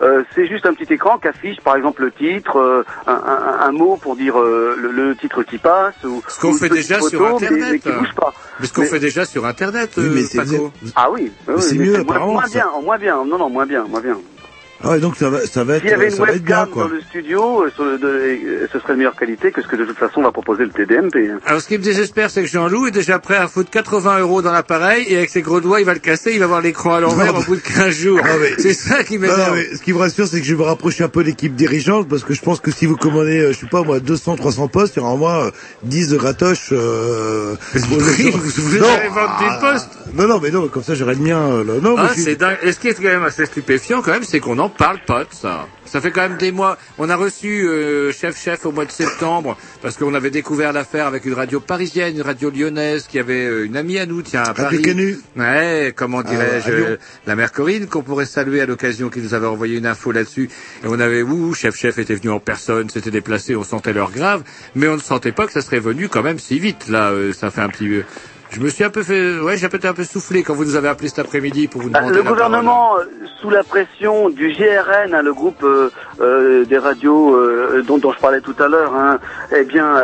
euh, 0.00 0.22
c'est 0.34 0.46
juste 0.46 0.64
un 0.64 0.72
petit 0.72 0.90
écran 0.90 1.18
qui 1.18 1.28
affiche 1.28 1.60
par 1.60 1.76
exemple 1.76 2.00
le 2.02 2.12
titre, 2.12 2.56
euh, 2.58 2.82
un, 3.06 3.12
un- 3.12 3.66
un 3.68 3.72
mot 3.72 3.98
pour 4.00 4.16
dire 4.16 4.40
euh, 4.40 4.74
le, 4.80 4.90
le 4.90 5.14
titre 5.16 5.42
qui 5.42 5.58
passe, 5.58 5.96
ou 6.02 6.22
Ce 6.28 6.40
qu'on 6.40 6.54
fait 6.54 6.70
déjà 6.70 6.94
photo, 6.96 7.08
sur 7.10 7.26
Internet. 7.26 7.68
mais 7.72 7.78
qui 7.78 7.90
bouge 7.92 8.14
pas. 8.16 8.32
Mais 8.58 8.66
ce 8.66 8.72
qu'on 8.72 8.80
Mais- 8.80 8.86
fait 8.86 9.00
déjà 9.00 9.26
sur 9.26 9.44
Internet, 9.44 9.90
Oui, 9.98 10.04
euh, 10.06 10.10
mais 10.14 10.22
c'est- 10.22 10.38
Paco. 10.38 10.72
Ah 10.96 11.10
oui, 11.10 11.30
c'est 11.58 11.74
mais 11.76 11.84
mieux, 11.84 11.92
moins, 11.92 12.00
apparemment, 12.00 12.32
moins 12.32 12.46
ça. 12.46 12.52
bien, 12.54 12.68
moins 12.82 12.96
bien. 12.96 13.16
Non, 13.26 13.36
non, 13.36 13.50
moins 13.50 13.66
bien, 13.66 13.84
moins 13.84 14.00
bien. 14.00 14.16
Ah 14.82 14.90
ouais, 14.92 14.98
donc 15.00 15.16
ça 15.16 15.28
va, 15.28 15.44
ça 15.46 15.62
va 15.62 15.76
être, 15.76 15.82
S'il 15.82 15.90
y 15.90 15.94
avait 15.94 16.06
une 16.06 16.10
ça 16.10 16.24
va 16.24 16.32
être 16.32 16.42
bien, 16.42 16.66
quoi. 16.66 16.84
dans 16.84 16.88
le 16.88 17.02
studio, 17.02 17.64
euh, 17.64 17.70
sur 17.74 17.84
le, 17.84 17.98
de- 17.98 18.06
euh, 18.06 18.66
ce 18.72 18.78
serait 18.78 18.94
de 18.94 18.98
meilleure 18.98 19.14
qualité 19.14 19.52
que 19.52 19.60
ce 19.60 19.68
que 19.68 19.76
de 19.76 19.84
toute 19.84 19.98
façon 19.98 20.22
va 20.22 20.32
proposer 20.32 20.64
le 20.64 20.70
TDMP. 20.70 21.16
hein. 21.30 21.38
Alors, 21.44 21.60
ce 21.60 21.68
qui 21.68 21.76
me 21.76 21.82
désespère, 21.82 22.30
c'est 22.30 22.40
que 22.42 22.48
Jean-Loup 22.48 22.86
est 22.86 22.90
déjà 22.90 23.18
prêt 23.18 23.36
à 23.36 23.46
foutre 23.46 23.70
80 23.70 24.20
euros 24.20 24.40
dans 24.40 24.52
l'appareil 24.52 25.04
et 25.08 25.18
avec 25.18 25.28
ses 25.28 25.42
gros 25.42 25.60
doigts, 25.60 25.80
il 25.80 25.84
va 25.86 25.92
le 25.92 25.98
casser, 26.00 26.30
il 26.32 26.38
va 26.38 26.46
avoir 26.46 26.62
l'écran 26.62 26.94
à 26.94 27.00
l'envers 27.00 27.34
au 27.36 27.42
bout 27.42 27.56
de 27.56 27.60
15 27.60 27.90
jours. 27.94 28.20
Ah 28.24 28.38
ouais. 28.38 28.54
C'est 28.58 28.72
ça 28.72 29.04
qui 29.04 29.18
Non, 29.18 29.26
non, 29.28 29.32
m'énerve. 29.36 29.54
mais 29.56 29.76
ce 29.76 29.82
qui 29.82 29.92
me 29.92 29.98
rassure, 29.98 30.26
c'est 30.26 30.40
que 30.40 30.46
je 30.46 30.54
vais 30.54 30.60
me 30.62 30.66
rapprocher 30.66 31.04
un 31.04 31.08
peu 31.08 31.22
de 31.22 31.28
l'équipe 31.28 31.54
dirigeante 31.54 32.08
parce 32.08 32.24
que 32.24 32.32
je 32.32 32.40
pense 32.40 32.60
que 32.60 32.70
si 32.70 32.86
vous 32.86 32.96
commandez, 32.96 33.38
euh, 33.38 33.52
je 33.52 33.58
sais 33.58 33.66
pas 33.66 33.82
moi, 33.82 34.00
200, 34.00 34.36
300 34.36 34.68
postes, 34.68 34.96
il 34.96 35.00
y 35.00 35.02
aura 35.02 35.12
au 35.12 35.18
moins 35.18 35.44
euh, 35.46 35.50
10 35.82 36.08
de 36.08 36.16
gratoche. 36.16 36.70
Euh, 36.72 37.54
pour 37.88 37.98
le- 37.98 38.04
Oui, 38.04 38.30
vous 38.32 38.40
voulez 38.62 38.80
Non, 38.80 38.86
aller 38.88 39.08
vendre 39.08 39.36
des 39.40 39.46
ah, 39.46 39.58
postes 39.60 39.88
Non, 40.14 40.26
non, 40.26 40.40
mais 40.42 40.50
non, 40.50 40.68
comme 40.68 40.82
ça 40.82 40.94
j'aurai 40.94 41.16
le 41.16 41.20
mien. 41.20 41.38
euh, 41.50 41.64
là. 41.64 41.74
Non, 41.82 41.96
mais 41.96 42.02
Ah, 42.04 42.06
je 42.08 42.12
suis- 42.14 42.22
c'est 42.22 42.36
dingue. 42.36 42.56
Et 42.62 42.72
ce 42.72 42.78
qui 42.80 42.88
est 42.88 42.94
quand 42.94 43.02
même 43.02 43.24
assez 43.24 43.44
stupéfiant, 43.44 44.00
quand 44.00 44.12
même, 44.12 44.24
c'est 44.24 44.40
qu'on 44.40 44.54
n'en 44.54 44.69
parle 44.70 44.98
pas 45.06 45.24
de 45.24 45.32
ça. 45.32 45.66
Ça 45.84 46.00
fait 46.00 46.12
quand 46.12 46.22
même 46.22 46.36
des 46.36 46.52
mois. 46.52 46.78
On 46.98 47.08
a 47.10 47.16
reçu 47.16 47.66
euh, 47.66 48.12
Chef 48.12 48.40
Chef 48.40 48.64
au 48.64 48.70
mois 48.72 48.84
de 48.84 48.92
septembre 48.92 49.56
parce 49.82 49.96
qu'on 49.96 50.14
avait 50.14 50.30
découvert 50.30 50.72
l'affaire 50.72 51.06
avec 51.06 51.24
une 51.24 51.32
radio 51.34 51.58
parisienne, 51.58 52.14
une 52.16 52.22
radio 52.22 52.48
lyonnaise 52.50 53.06
qui 53.08 53.18
avait 53.18 53.44
euh, 53.46 53.66
une 53.66 53.76
amie 53.76 53.98
à 53.98 54.06
nous, 54.06 54.22
tiens, 54.22 54.42
à 54.44 54.54
Paris. 54.54 54.82
Canu. 54.82 55.18
Ouais, 55.36 55.92
comment 55.96 56.22
dirais-je, 56.22 56.70
à 56.70 56.76
Lyon. 56.76 56.86
euh, 56.90 56.96
la 57.26 57.34
mère 57.34 57.50
Corinne 57.50 57.86
qu'on 57.86 58.02
pourrait 58.02 58.26
saluer 58.26 58.60
à 58.60 58.66
l'occasion 58.66 59.08
qui 59.08 59.18
nous 59.18 59.34
avait 59.34 59.48
envoyé 59.48 59.78
une 59.78 59.86
info 59.86 60.12
là-dessus. 60.12 60.48
Et 60.84 60.86
on 60.86 61.00
avait, 61.00 61.22
ouh, 61.22 61.54
Chef 61.54 61.76
Chef 61.76 61.98
était 61.98 62.14
venu 62.14 62.30
en 62.30 62.38
personne, 62.38 62.88
s'était 62.88 63.10
déplacé, 63.10 63.56
on 63.56 63.64
sentait 63.64 63.92
l'heure 63.92 64.12
grave, 64.12 64.44
mais 64.76 64.86
on 64.86 64.94
ne 64.94 65.00
sentait 65.00 65.32
pas 65.32 65.46
que 65.46 65.52
ça 65.52 65.60
serait 65.60 65.80
venu 65.80 66.08
quand 66.08 66.22
même 66.22 66.38
si 66.38 66.60
vite. 66.60 66.88
Là, 66.88 67.10
euh, 67.10 67.32
ça 67.32 67.50
fait 67.50 67.62
un 67.62 67.68
petit. 67.68 68.02
Je 68.50 68.60
me 68.60 68.68
suis 68.68 68.84
un 68.84 68.90
peu 68.90 69.02
fait, 69.02 69.38
ouais, 69.40 69.56
j'ai 69.56 69.68
peut-être 69.68 69.84
un 69.86 69.94
peu 69.94 70.04
soufflé 70.04 70.42
quand 70.42 70.54
vous 70.54 70.64
nous 70.64 70.76
avez 70.76 70.88
appelé 70.88 71.08
cet 71.08 71.20
après-midi 71.20 71.68
pour 71.68 71.82
vous 71.82 71.90
Bah, 71.90 72.00
demander 72.00 72.18
le 72.18 72.22
la 72.24 72.30
gouvernement, 72.30 72.98
euh, 72.98 73.04
sous 73.40 73.50
la 73.50 73.62
pression 73.62 74.28
du 74.28 74.48
GRN, 74.52 75.14
hein, 75.14 75.22
le 75.22 75.32
groupe 75.32 75.62
euh, 75.62 75.90
euh, 76.20 76.64
des 76.64 76.78
radios 76.78 77.34
euh, 77.36 77.82
dont, 77.86 77.98
dont 77.98 78.12
je 78.12 78.18
parlais 78.18 78.40
tout 78.40 78.56
à 78.58 78.68
l'heure, 78.68 78.94
hein, 78.94 79.18
eh 79.56 79.64
bien, 79.64 79.94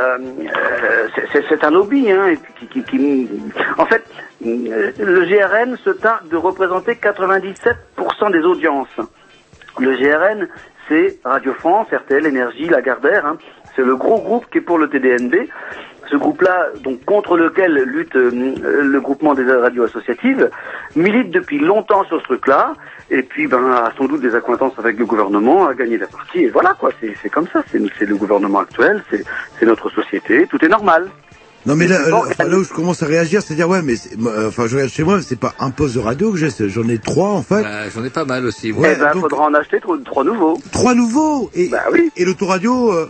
c'est- 1.32 1.64
un 1.64 1.70
lobby. 1.70 2.10
Hein, 2.10 2.26
et 2.28 2.38
qui, 2.60 2.66
qui- 2.68 2.82
qui- 2.84 3.28
en 3.78 3.86
fait, 3.86 4.04
le 4.44 5.24
GRN 5.24 5.76
se 5.84 5.90
targue 5.90 6.28
de 6.28 6.36
représenter 6.36 6.94
97% 6.96 8.30
des 8.30 8.40
audiences. 8.40 8.88
Le 9.78 9.92
GRN, 9.96 10.48
c'est 10.88 11.18
Radio 11.24 11.52
France, 11.54 11.88
RTL, 11.92 12.24
Énergie, 12.26 12.68
Lagardère. 12.68 13.26
Hein, 13.26 13.38
c'est 13.74 13.82
le 13.82 13.96
gros 13.96 14.20
groupe 14.20 14.46
qui 14.50 14.58
est 14.58 14.62
pour 14.62 14.78
le 14.78 14.88
TDNB. 14.88 15.34
Ce 16.10 16.16
groupe-là, 16.16 16.68
donc 16.84 17.04
contre 17.04 17.36
lequel 17.36 17.72
lutte 17.74 18.14
euh, 18.16 18.30
le 18.82 19.00
groupement 19.00 19.34
des 19.34 19.44
radios 19.44 19.84
associatives, 19.84 20.50
milite 20.94 21.30
depuis 21.30 21.58
longtemps 21.58 22.04
sur 22.04 22.18
ce 22.20 22.24
truc-là, 22.24 22.74
et 23.10 23.22
puis 23.22 23.46
ben 23.48 23.64
a 23.72 23.92
sans 23.98 24.04
doute 24.06 24.20
des 24.20 24.34
accointances 24.34 24.74
avec 24.78 24.98
le 24.98 25.04
gouvernement, 25.06 25.66
a 25.66 25.74
gagné 25.74 25.98
la 25.98 26.06
partie, 26.06 26.44
et 26.44 26.48
voilà 26.48 26.74
quoi, 26.78 26.90
c'est 27.00 27.14
c'est 27.22 27.28
comme 27.30 27.48
ça, 27.52 27.62
c'est 27.72 27.80
c'est 27.98 28.06
le 28.06 28.16
gouvernement 28.16 28.60
actuel, 28.60 29.02
c'est 29.10 29.24
c'est 29.58 29.66
notre 29.66 29.90
société, 29.90 30.46
tout 30.48 30.64
est 30.64 30.68
normal. 30.68 31.08
Non 31.64 31.74
mais 31.74 31.88
là, 31.88 31.98
C'est 32.36 32.44
là, 32.48 32.56
où 32.58 32.62
je 32.62 32.72
commence 32.72 33.02
à 33.02 33.06
réagir, 33.06 33.42
c'est 33.42 33.54
dire 33.56 33.68
ouais, 33.68 33.82
mais 33.82 33.94
euh, 34.24 34.46
enfin 34.46 34.68
je 34.68 34.76
regarde 34.76 34.90
chez 34.92 35.02
moi, 35.02 35.20
c'est 35.20 35.38
pas 35.40 35.52
un 35.58 35.70
poste 35.70 35.96
de 35.96 36.00
radio 36.00 36.30
que 36.30 36.36
j'ai, 36.38 36.48
j'en 36.68 36.88
ai 36.88 36.98
trois 36.98 37.30
en 37.30 37.42
fait. 37.42 37.60
Bah, 37.62 37.88
J'en 37.92 38.04
ai 38.04 38.10
pas 38.10 38.24
mal 38.24 38.46
aussi. 38.46 38.70
Ouais, 38.70 38.94
eh 38.96 39.00
ben, 39.00 39.10
donc- 39.12 39.22
faudra 39.22 39.46
en 39.46 39.54
acheter 39.54 39.80
trois, 39.80 39.96
trois 40.04 40.22
nouveaux. 40.22 40.56
Trois 40.70 40.94
nouveaux 40.94 41.50
et 41.54 41.68
Bah 41.68 41.82
oui. 41.92 42.12
et 42.16 42.24
l'autoradio. 42.24 42.92
euh, 42.92 43.06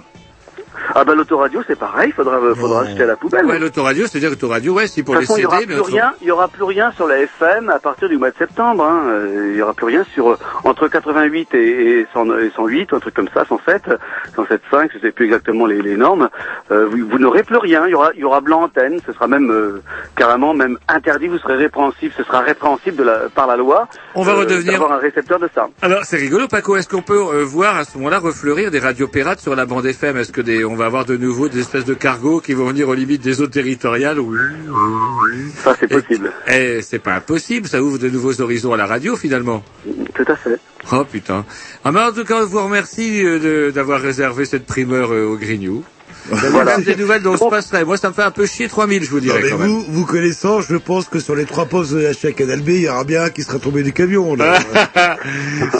Ah 0.94 1.05
ben 1.05 1.15
l'autoradio 1.15 1.62
c'est 1.66 1.78
pareil, 1.78 2.12
faudra 2.12 2.39
faudra 2.55 2.82
acheter 2.82 3.03
à 3.03 3.07
la 3.07 3.16
poubelle. 3.16 3.44
Ouais, 3.47 3.59
l'autoradio, 3.59 4.07
c'est-à-dire 4.07 4.31
l'autoradio, 4.31 4.74
ouais, 4.74 4.86
c'est 4.86 5.03
pour 5.03 5.15
de 5.15 5.20
les 5.20 5.27
toute 5.27 5.36
façon, 5.36 5.39
il 5.39 5.43
y 5.43 5.44
CD, 5.44 5.47
aura 5.47 5.61
mais 5.61 5.66
plus 5.66 5.74
autrement- 5.81 5.97
rien, 5.97 6.12
il 6.23 6.27
y 6.27 6.31
aura 6.31 6.48
plus 6.48 6.65
rien 6.65 6.93
sur 6.93 7.07
la 7.07 7.19
FM 7.20 7.70
à 7.70 7.78
partir 7.78 8.09
du 8.09 8.16
mois 8.19 8.31
de 8.31 8.36
septembre. 8.36 8.85
Hein. 8.85 9.03
Euh, 9.09 9.51
Il 9.53 9.59
y 9.59 9.62
aura 9.62 9.73
plus 9.74 9.86
rien 9.86 10.05
sur 10.15 10.31
euh, 10.32 10.36
entre 10.65 10.89
88 10.89 11.55
et, 11.55 12.01
et 12.01 12.07
100 12.12 12.39
et 12.39 12.51
108, 12.55 12.93
un 12.93 12.98
truc 13.01 13.15
comme 13.15 13.28
ça, 13.32 13.44
107, 13.47 13.82
107.5, 14.36 14.90
je 14.94 14.98
sais 15.01 15.12
plus 15.12 15.24
exactement 15.27 15.66
les, 15.66 15.81
les 15.82 15.97
normes. 15.97 16.28
Euh, 16.70 16.86
vous 16.90 17.07
vous 17.09 17.19
n'aurez 17.19 17.43
plus 17.43 17.57
rien. 17.57 17.86
Il 17.86 17.90
y 17.90 17.94
aura, 17.94 18.11
il 18.15 18.20
y 18.20 18.24
aura 18.24 18.40
blanc 18.40 18.62
antenne. 18.65 18.98
Ce 19.07 19.12
sera 19.12 19.27
même 19.28 19.51
euh, 19.51 19.82
carrément 20.16 20.55
même 20.55 20.78
interdit. 20.89 21.28
Vous 21.28 21.39
serez 21.39 21.55
répréhensible. 21.57 22.12
Ce 22.16 22.23
sera 22.24 22.40
répréhensible 22.40 22.97
de 22.97 23.05
la, 23.05 23.19
par 23.35 23.47
la 23.47 23.57
loi. 23.57 23.89
On 24.15 24.23
va 24.23 24.32
euh, 24.32 24.36
redevenir- 24.40 24.73
d'avoir 24.73 24.93
un 24.93 24.98
récepteur 24.98 25.39
de 25.39 25.48
ça. 25.55 25.69
Alors, 25.82 26.05
c'est 26.05 26.16
rigolo, 26.16 26.48
Paco. 26.48 26.77
Est-ce 26.77 26.89
qu'on 26.89 27.03
peut 27.03 27.15
euh, 27.19 27.44
voir 27.44 27.77
à 27.77 27.85
ce 27.85 27.97
moment-là 27.98 28.19
refleurir 28.19 28.70
des 28.70 28.78
radios 28.81 29.09
pirates 29.09 29.40
sur 29.40 29.55
la 29.57 29.65
bande 29.66 29.86
FM 29.86 30.16
Est-ce 30.16 30.32
que 30.32 30.40
des, 30.40 30.65
on 30.66 30.76
va 30.76 30.86
avoir 30.86 31.05
de 31.05 31.16
nouveau 31.16 31.48
des 31.48 31.60
espèces 31.60 31.84
de 31.84 31.94
cargos 31.94 32.40
qui 32.40 32.55
vont 32.55 32.66
venir 32.66 32.88
aux 32.88 32.94
limites 32.94 33.22
des 33.22 33.40
eaux 33.40 33.47
territoriales 33.47 34.20
Oui, 34.20 34.38
oui, 34.68 34.72
oui. 35.24 35.52
Ça 35.62 35.74
c'est 35.78 35.88
possible. 35.88 36.32
Eh, 36.48 36.80
c'est 36.82 36.98
pas 36.98 37.14
impossible. 37.14 37.68
Ça 37.68 37.82
ouvre 37.82 37.98
de 37.98 38.09
nouveaux 38.09 38.40
horizons 38.40 38.72
à 38.72 38.76
la 38.76 38.86
radio, 38.86 39.16
finalement. 39.16 39.64
Tout 40.14 40.24
à 40.26 40.36
fait. 40.36 40.59
Oh 40.93 41.05
putain. 41.05 41.44
Ah, 41.84 41.93
mais 41.93 42.01
en 42.01 42.12
tout 42.12 42.24
cas, 42.24 42.43
on 42.43 42.47
vous 42.47 42.62
remercie 42.62 43.24
euh, 43.24 43.70
d'avoir 43.72 44.01
réservé 44.01 44.44
cette 44.44 44.66
primeur 44.66 45.12
euh, 45.12 45.26
au 45.26 45.36
Grignou. 45.36 45.84
Voilà. 46.31 46.78
Des 46.78 46.97
nouvelles 46.97 47.23
dont 47.23 47.35
on 47.35 47.36
se 47.36 47.51
passerait. 47.51 47.85
Moi, 47.85 47.97
ça 47.97 48.09
me 48.09 48.15
fait 48.15 48.23
un 48.23 48.31
peu 48.31 48.47
chier 48.47 48.69
3000, 48.69 49.05
je 49.05 49.11
vous 49.11 49.16
Non, 49.16 49.23
dirais 49.23 49.40
mais 49.43 49.51
quand 49.51 49.59
même. 49.59 49.69
vous, 49.69 49.85
vous 49.89 50.05
connaissant, 50.07 50.61
je 50.61 50.77
pense 50.77 51.07
que 51.09 51.19
sur 51.20 51.35
les 51.35 51.44
trois 51.44 51.66
postes 51.66 51.93
de 51.93 51.98
l'achat 52.01 52.32
Canal 52.32 52.61
B, 52.61 52.69
il 52.70 52.81
y 52.82 52.89
aura 52.89 53.05
bien 53.05 53.24
un 53.24 53.31
qui 53.31 53.43
sera 53.43 53.59
tombé 53.59 53.82
du 53.82 53.93
camion. 53.93 54.35
Là. 54.35 54.59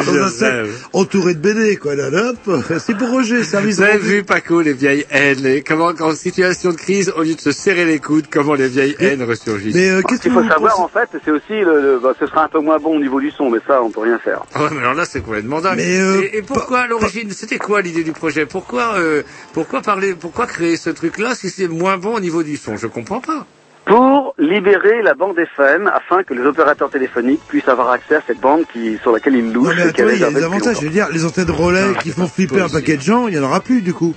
Dans 0.07 0.15
un 0.23 0.29
sac 0.29 0.53
rêve. 0.53 0.87
entouré 0.93 1.35
de 1.35 1.41
BD, 1.41 1.77
quoi. 1.77 1.95
Là, 1.95 2.11
là, 2.11 2.33
hop. 2.47 2.63
C'est 2.79 2.97
pour 2.97 3.11
Roger, 3.11 3.43
service 3.45 3.77
Vous 3.77 3.83
avez 3.83 3.99
vu, 3.99 4.23
Paco, 4.23 4.61
les 4.61 4.73
vieilles 4.73 5.07
haines, 5.11 5.39
les- 5.43 5.63
comment, 5.63 5.93
en 6.01 6.15
situation 6.15 6.71
de 6.71 6.77
crise, 6.77 7.13
au 7.17 7.23
lieu 7.23 7.35
de 7.35 7.41
se 7.41 7.53
serrer 7.53 7.85
les 7.85 7.99
coudes, 7.99 8.27
comment 8.31 8.55
les 8.55 8.69
vieilles 8.69 8.97
haines 8.99 9.23
ressurgissent. 9.23 9.75
Mais 9.75 9.91
euh, 9.91 10.01
Ce 10.01 10.07
qu'est-ce 10.07 10.21
qu'il 10.23 10.33
faut 10.33 10.43
savoir 10.47 10.75
pensez 10.77 10.83
en 10.83 10.89
fait, 10.89 11.09
c'est 11.25 11.31
aussi 11.31 11.43
le, 11.61 11.81
le- 11.81 11.99
bah, 12.03 12.13
ce 12.19 12.27
sera 12.27 12.45
un 12.45 12.49
peu 12.49 12.61
moins 12.61 12.79
bon 12.79 12.97
au 12.97 13.01
niveau 13.01 13.21
du 13.21 13.31
son, 13.31 13.51
mais 13.51 13.59
ça 13.67 13.83
on 13.83 13.91
peut 13.91 14.01
rien 14.01 14.19
faire. 14.19 14.43
Oh, 14.59 14.65
mais 14.73 14.79
alors 14.81 14.95
là, 14.95 15.05
c'est 15.05 15.21
complètement 15.21 15.61
dingue. 15.61 15.77
Mais, 15.79 15.99
euh, 16.01 16.23
et, 16.33 16.39
et 16.39 16.43
pourquoi, 16.43 16.81
à 16.81 16.87
l'origine, 16.87 17.31
c'était 17.33 17.59
quoi 17.59 17.81
l'idée 17.83 18.05
du 18.05 18.13
projet? 18.13 18.47
Pourquoi, 18.47 18.95
euh, 18.97 19.23
pourquoi 19.53 19.81
parler, 19.83 20.15
pourquoi 20.15 20.36
créer 20.45 20.77
ce 20.77 20.91
truc-là 20.91 21.35
si 21.35 21.49
c'est 21.49 21.69
moins 21.69 21.97
bon 21.97 22.17
au 22.17 22.21
niveau 22.21 22.43
du 22.43 22.59
son? 22.59 22.77
Je 22.77 22.87
comprends 22.87 23.21
pas. 23.21 23.47
pour 23.87 24.35
libérer 24.39 25.01
la 25.03 25.15
bande 25.15 25.39
FM 25.39 25.87
afin 25.87 26.23
que 26.25 26.35
les 26.35 26.43
opérateurs 26.45 26.91
téléphoniques 26.91 27.41
puissent 27.49 27.69
avoir 27.69 27.91
accès 27.91 28.17
à 28.17 28.21
cette 28.27 28.41
bande 28.41 28.65
qui, 28.73 28.99
sur 29.01 29.13
laquelle 29.13 29.37
ils 29.37 29.47
Non, 29.47 29.63
louchent 29.63 29.77
mais 29.77 29.83
attendez, 29.83 30.15
il 30.17 30.21
y 30.21 30.25
a 30.25 30.31
des 30.31 30.43
avantages. 30.43 30.77
Je 30.81 30.85
veux 30.87 30.91
dire, 30.91 31.09
les 31.11 31.25
antennes 31.25 31.51
relais 31.51 31.95
qui 32.03 32.11
font 32.11 32.27
flipper 32.27 32.61
un 32.61 32.69
paquet 32.69 32.97
de 32.99 33.03
gens, 33.03 33.29
il 33.29 33.35
y 33.35 33.39
en 33.39 33.45
aura 33.45 33.61
plus, 33.61 33.81
du 33.81 33.95
coup. 33.95 34.15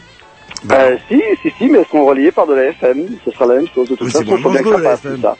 longtemps. 0.67 0.75
Euh, 0.75 0.97
si, 1.07 1.21
si, 1.41 1.51
si, 1.57 1.67
mais 1.69 1.77
elles 1.79 1.85
seront 1.85 2.05
reliées 2.05 2.31
par 2.31 2.47
de 2.47 2.55
la 2.55 2.63
FM. 2.69 3.05
Ce 3.23 3.31
sera 3.31 3.45
la 3.45 3.55
même 3.55 3.67
chose. 3.73 3.87
De 3.89 3.95
toute 3.95 4.07
Oui, 4.07 4.11
façon, 4.11 4.25
il 4.35 4.41
faut 4.41 4.49
bien 4.49 4.59
que 4.63 4.69
vraiment 4.69 4.77
ça 4.77 4.83
la 4.83 4.89
passe 4.89 4.99
FM. 5.05 5.15
tout 5.15 5.21
ça. 5.21 5.37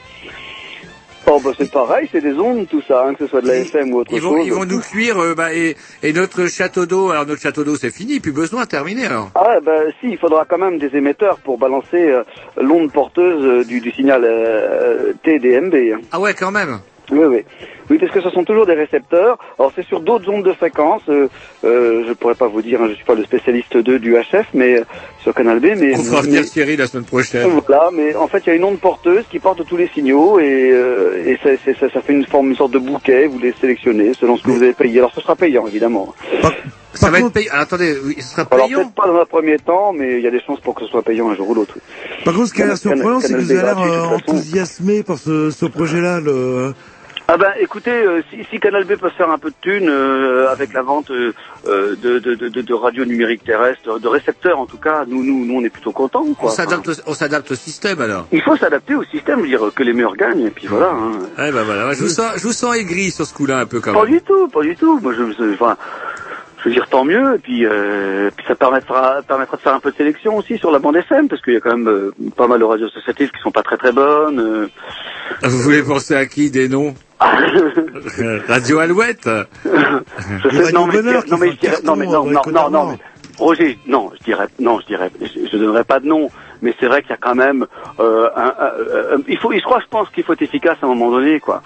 Oh, 1.32 1.40
bah, 1.44 1.52
c'est 1.58 1.72
pareil, 1.72 2.10
c'est 2.12 2.22
des 2.22 2.34
ondes, 2.34 2.68
tout 2.68 2.82
ça, 2.88 3.06
hein, 3.06 3.14
que 3.14 3.26
ce 3.26 3.30
soit 3.30 3.42
de 3.42 3.48
la 3.48 3.58
FM 3.58 3.94
ou 3.94 4.00
autre 4.00 4.12
Ils 4.14 4.20
vont, 4.22 4.38
chose. 4.38 4.46
ils 4.48 4.54
vont 4.54 4.66
nous 4.66 4.80
cuire, 4.80 5.20
euh, 5.22 5.36
bah, 5.36 5.54
et, 5.54 5.76
et 6.02 6.12
notre 6.12 6.48
château 6.48 6.88
d'eau, 6.88 7.12
alors 7.12 7.26
notre 7.28 7.42
château 7.42 7.64
d'eau, 7.64 7.76
c'est 7.76 7.92
fini, 7.94 8.20
plus 8.20 8.32
besoin, 8.32 8.66
terminé 8.66 9.06
alors. 9.06 9.30
Ah 9.36 9.48
ouais, 9.50 9.62
bah 9.64 9.74
si, 10.02 10.08
il 10.10 10.18
faudra 10.18 10.46
quand 10.50 10.58
même 10.58 10.80
des 10.80 10.96
émetteurs 10.96 11.38
pour 11.38 11.60
balancer 11.60 11.98
euh, 12.10 12.24
l'onde 12.60 12.92
porteuse 12.92 13.44
euh, 13.46 13.64
du, 13.64 13.80
du 13.80 13.92
signal 13.92 14.24
euh, 14.26 15.14
TDMB. 15.24 15.76
hein. 15.94 16.02
Ah 16.12 16.20
ouais, 16.20 16.34
quand 16.34 16.52
même. 16.52 16.80
Oui, 17.12 17.26
oui. 17.26 17.44
Oui, 17.90 17.98
parce 17.98 18.12
que 18.12 18.22
ce 18.22 18.30
sont 18.30 18.44
toujours 18.44 18.68
des 18.68 18.74
récepteurs. 18.76 19.38
Alors 19.58 19.72
c'est 19.76 19.86
sur 19.86 20.00
d'autres 20.02 20.30
ondes 20.30 20.44
de 20.46 20.54
fréquence. 20.54 21.02
Euh, 21.10 21.28
euh, 21.64 22.04
je 22.08 22.14
pourrais 22.14 22.36
pas 22.36 22.48
vous 22.48 22.62
dire, 22.62 22.80
hein, 22.82 22.88
je 22.90 22.94
suis 22.94 23.04
pas 23.04 23.16
le 23.16 23.24
spécialiste 23.24 23.76
de, 23.78 23.98
du 23.98 24.14
HF, 24.16 24.46
mais 24.54 24.80
euh, 24.80 24.84
sur 25.24 25.34
Canal 25.34 25.60
B. 25.60 25.70
Mais, 25.76 25.96
On 25.96 26.04
fera 26.04 26.22
mais- 26.22 26.28
venir 26.28 26.46
Thierry 26.46 26.78
la 26.78 26.86
semaine 26.86 27.06
prochaine. 27.06 27.50
voilà, 27.68 27.90
mais 27.92 28.16
en 28.16 28.28
fait, 28.28 28.44
il 28.46 28.50
y 28.50 28.52
a 28.52 28.56
une 28.56 28.64
onde 28.64 28.80
porteuse 28.80 29.26
qui 29.32 29.40
porte 29.40 29.66
tous 29.66 29.76
les 29.78 29.88
signaux 29.88 30.40
et, 30.40 30.70
euh, 30.72 31.24
et 31.26 31.38
ça, 31.44 31.50
ça, 31.80 31.90
ça 31.90 32.02
fait 32.02 32.14
une 32.14 32.26
forme, 32.26 32.50
une 32.50 32.56
sorte 32.56 32.72
de 32.74 32.80
bouquet. 32.80 33.26
Vous 33.26 33.40
les 33.40 33.54
sélectionnez 33.60 34.14
selon 34.14 34.38
ce 34.38 34.44
que 34.44 34.52
vous 34.52 34.62
avez 34.62 34.74
payé. 34.74 35.00
Alors, 35.00 35.12
ce 35.16 35.22
sera 35.22 35.36
payant, 35.36 35.66
évidemment. 35.66 36.14
Ça 36.94 37.10
va 37.10 37.20
être 37.20 37.30
payant. 37.32 37.52
Alors, 37.54 37.64
attendez, 37.64 37.96
oui, 38.06 38.16
ce 38.20 38.34
sera 38.36 38.48
Alors, 38.52 38.68
payant. 38.68 38.80
peut-être 38.80 38.94
pas 38.94 39.08
dans 39.08 39.20
un 39.20 39.26
premier 39.26 39.58
temps, 39.58 39.94
mais 39.94 40.18
il 40.18 40.22
y 40.22 40.28
a 40.28 40.32
des 40.32 40.42
chances 40.42 40.60
pour 40.60 40.76
que 40.76 40.82
ce 40.86 40.88
soit 40.92 41.02
payant 41.04 41.30
un 41.30 41.36
jour 41.36 41.50
ou 41.50 41.54
l'autre. 41.56 41.76
Par 42.26 42.34
contre, 42.36 42.48
ce 42.50 42.54
qui 42.54 42.62
a 42.62 42.66
l'air 42.68 42.80
Canal- 42.80 42.98
surprenant, 42.98 43.20
c'est 43.20 43.34
que 43.34 43.40
vous 43.40 43.52
avez 43.52 43.62
l'air 43.62 44.12
enthousiasmé 44.12 45.02
par 45.04 45.18
ce, 45.18 45.50
ce 45.50 45.66
projet-là. 45.66 46.20
Le... 46.20 46.74
Ah 47.32 47.38
ben, 47.38 47.52
écoutez, 47.60 47.92
euh, 47.92 48.24
si, 48.32 48.44
si 48.50 48.60
Canal 48.60 48.86
B 48.86 48.96
peut 48.96 49.10
se 49.10 49.14
faire 49.16 49.30
un 49.30 49.38
peu 49.38 49.52
de 49.52 49.56
thunes 49.62 49.88
euh, 49.88 50.50
avec 50.52 50.74
la 50.74 50.82
vente 50.82 51.12
euh, 51.12 51.32
de, 51.68 52.18
de, 52.18 52.34
de, 52.34 52.50
de, 52.50 52.74
radios 52.74 53.06
numériques 53.06 53.44
terrestres, 53.44 54.00
de 54.00 54.08
récepteurs 54.08 54.58
en 54.58 54.66
tout 54.66 54.78
cas, 54.80 55.04
nous, 55.08 55.24
nous, 55.24 55.46
nous, 55.46 55.54
on 55.60 55.64
est 55.64 55.70
plutôt 55.70 55.92
contents. 55.92 56.26
On 56.28 56.34
Quoi. 56.34 56.50
s'adapte, 56.50 56.88
au- 56.88 56.94
on 57.06 57.14
s'adapte 57.14 57.52
au 57.52 57.56
système 57.56 58.02
alors. 58.02 58.26
Il 58.32 58.42
faut 58.42 58.58
s'adapter 58.58 58.96
au 58.96 59.04
système, 59.04 59.46
dire 59.46 59.62
que 59.76 59.84
les 59.84 59.94
meilleurs 59.94 60.16
gagnent, 60.16 60.48
et 60.48 60.50
puis 60.50 60.66
voilà. 60.66 60.90
Hein. 60.90 61.12
Eh 61.38 61.52
ben 61.52 61.62
voilà, 61.64 61.94
je 61.94 62.02
vous 62.02 62.10
sens, 62.10 62.32
je 62.38 62.44
vous 62.48 62.52
sens 62.54 62.76
aigri 62.76 63.12
sur 63.12 63.26
ce 63.28 63.34
coup-là 63.36 63.60
un 63.60 63.66
peu 63.68 63.80
quand 63.80 63.94
Pas 63.94 64.06
même. 64.06 64.14
du 64.14 64.22
tout, 64.22 64.48
pas 64.48 64.62
du 64.64 64.76
tout. 64.76 65.00
Moi, 65.00 65.14
je, 65.16 65.32
je- 65.38 65.54
enfin, 65.54 65.78
je 66.58 66.70
veux 66.70 66.74
dire 66.74 66.88
tant 66.90 67.06
mieux, 67.06 67.36
et 67.36 67.38
puis, 67.38 67.64
euh, 67.64 68.32
puis 68.36 68.44
ça 68.48 68.56
permettra, 68.56 69.22
permettra 69.28 69.56
de 69.58 69.62
faire 69.62 69.76
un 69.76 69.80
peu 69.80 69.92
de 69.92 69.98
sélection 69.98 70.36
aussi 70.36 70.58
sur 70.58 70.72
la 70.72 70.80
bande 70.80 70.96
FM, 70.96 71.28
parce 71.30 71.44
qu'il 71.44 71.54
y 71.54 71.58
a 71.58 71.60
quand 71.60 71.78
même 71.78 71.88
euh, 71.88 72.12
pas 72.36 72.48
mal 72.48 72.58
de 72.60 72.64
radios 72.66 72.88
associatives 72.88 73.30
qui 73.30 73.40
sont 73.44 73.52
pas 73.52 73.62
très 73.64 73.78
très 73.78 73.92
bonnes. 73.92 74.40
euh. 74.40 74.68
Vous 75.44 75.60
voulez 75.60 75.84
penser 75.84 76.16
à 76.16 76.26
qui 76.26 76.50
des 76.50 76.68
noms? 76.68 76.96
Radio 78.48 78.80
Alouette. 78.80 79.30
Je 79.66 80.50
sais, 80.50 80.72
non, 80.72 80.88
mais, 80.88 81.02
non, 81.02 81.38
mais 81.38 81.52
je 81.52 81.58
dirais, 81.58 81.78
non, 81.84 81.96
non, 81.96 82.26
non, 82.26 82.42
non, 82.52 82.70
non, 82.70 82.98
Roger, 83.38 83.78
non, 83.88 84.12
je 84.20 84.24
dirais, 84.24 84.48
non, 84.60 84.80
je 84.82 84.86
dirais, 84.88 85.12
je, 85.22 85.48
je 85.52 85.58
donnerai 85.58 85.84
pas 85.84 86.00
de 86.00 86.08
nom, 86.08 86.30
mais 86.62 86.74
c'est 86.80 86.88
vrai 86.88 87.02
qu'il 87.02 87.12
y 87.12 87.14
a 87.14 87.18
quand 87.18 87.36
même, 87.36 87.66
euh, 88.00 88.30
un, 88.36 88.42
un- 88.46 89.16
un- 89.18 89.22
il 89.28 89.38
faut, 89.38 89.52
je 89.52 89.62
crois, 89.64 89.80
je 89.80 89.88
pense 89.90 90.10
qu'il 90.10 90.24
faut 90.24 90.34
être 90.34 90.42
efficace 90.42 90.78
à 90.82 90.86
un 90.86 90.90
moment 90.90 91.12
donné, 91.12 91.40
quoi. 91.40 91.62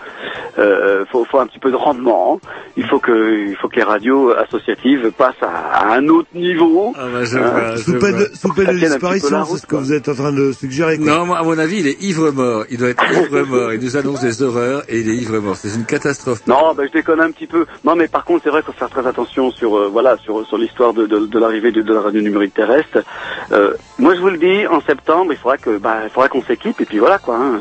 Euh, 0.60 1.04
faut, 1.12 1.26
faut 1.26 1.40
un 1.40 1.48
petit 1.48 1.60
peu 1.60 1.72
de 1.72 1.76
rendement. 1.76 2.40
Il 2.78 2.86
faut 2.86 3.00
que, 3.00 3.48
il 3.48 3.56
faut 3.56 3.68
que 3.70 3.76
les 3.78 3.84
radios 3.84 4.32
associatives 4.36 5.12
passent 5.18 5.42
à, 5.42 5.48
à 5.48 5.96
un 5.96 6.08
autre 6.08 6.30
niveau. 6.34 6.94
Ah 6.98 7.06
bah, 7.12 7.24
je 7.24 7.38
Hein, 7.38 7.42
vois, 7.52 7.76
je 7.76 7.82
Sous 7.84 8.00
peine 8.00 8.18
de, 8.18 8.30
sous 8.34 8.54
peine 8.54 8.78
disparition, 8.78 9.46
c'est 9.46 9.58
ce 9.58 9.68
que 9.68 9.76
vous 9.76 9.94
êtes 9.94 10.10
en 10.10 10.14
train 10.16 10.32
de 10.32 10.52
suggérer. 10.52 10.98
quoi. 10.98 11.06
Non, 11.08 11.26
moi, 11.26 11.40
à 11.40 11.44
mon 11.44 11.58
avis, 11.58 11.80
il 11.80 11.88
est 11.88 12.02
ivre-mort. 12.04 12.66
Il 12.70 12.78
doit 12.78 12.90
être 12.90 13.04
ivre-mort. 13.12 13.74
Il 13.74 13.80
nous 13.82 13.98
annonce 13.98 14.22
des 14.22 14.42
horreurs 14.44 14.84
et 14.88 15.00
il 15.00 15.10
est 15.10 15.16
ivre-mort. 15.16 15.56
C'est 15.56 15.74
une 15.76 15.86
catastrophe. 15.86 16.46
Non, 16.48 16.74
ben, 16.76 16.88
je 16.88 16.92
déconne 16.92 17.22
un 17.22 17.32
petit 17.32 17.48
peu. 17.48 17.66
Non, 17.84 17.96
mais 17.96 18.08
par 18.08 18.24
contre, 18.26 18.42
c'est 18.44 18.50
vrai 18.50 18.62
qu'il 18.62 18.72
faut 18.74 18.80
faire 18.80 18.90
très 18.90 19.06
attention 19.08 19.52
sur, 19.52 19.76
euh, 19.78 19.90
voilà, 19.92 20.18
sur, 20.18 20.46
sur 20.48 20.58
l'histoire 20.58 20.94
de, 20.94 21.06
de, 21.08 21.26
de 21.26 21.40
l'arrivée 21.40 21.72
de, 21.72 21.82
de 21.82 21.94
la 21.94 22.02
radio 22.02 22.22
numérique 22.22 22.54
terrestre. 22.54 23.00
Euh, 23.52 23.74
moi, 24.00 24.16
je 24.16 24.20
vous 24.22 24.30
le 24.30 24.38
dis, 24.38 24.68
en 24.68 24.82
septembre, 24.86 25.32
il 25.34 25.38
faudra 25.38 25.58
que, 25.58 25.78
bah, 25.78 26.00
il 26.04 26.10
faudra 26.10 26.30
qu'on 26.30 26.44
s'équipe 26.44 26.80
et 26.82 26.86
puis 26.86 27.00
voilà, 27.00 27.20
quoi. 27.20 27.38
hein. 27.38 27.60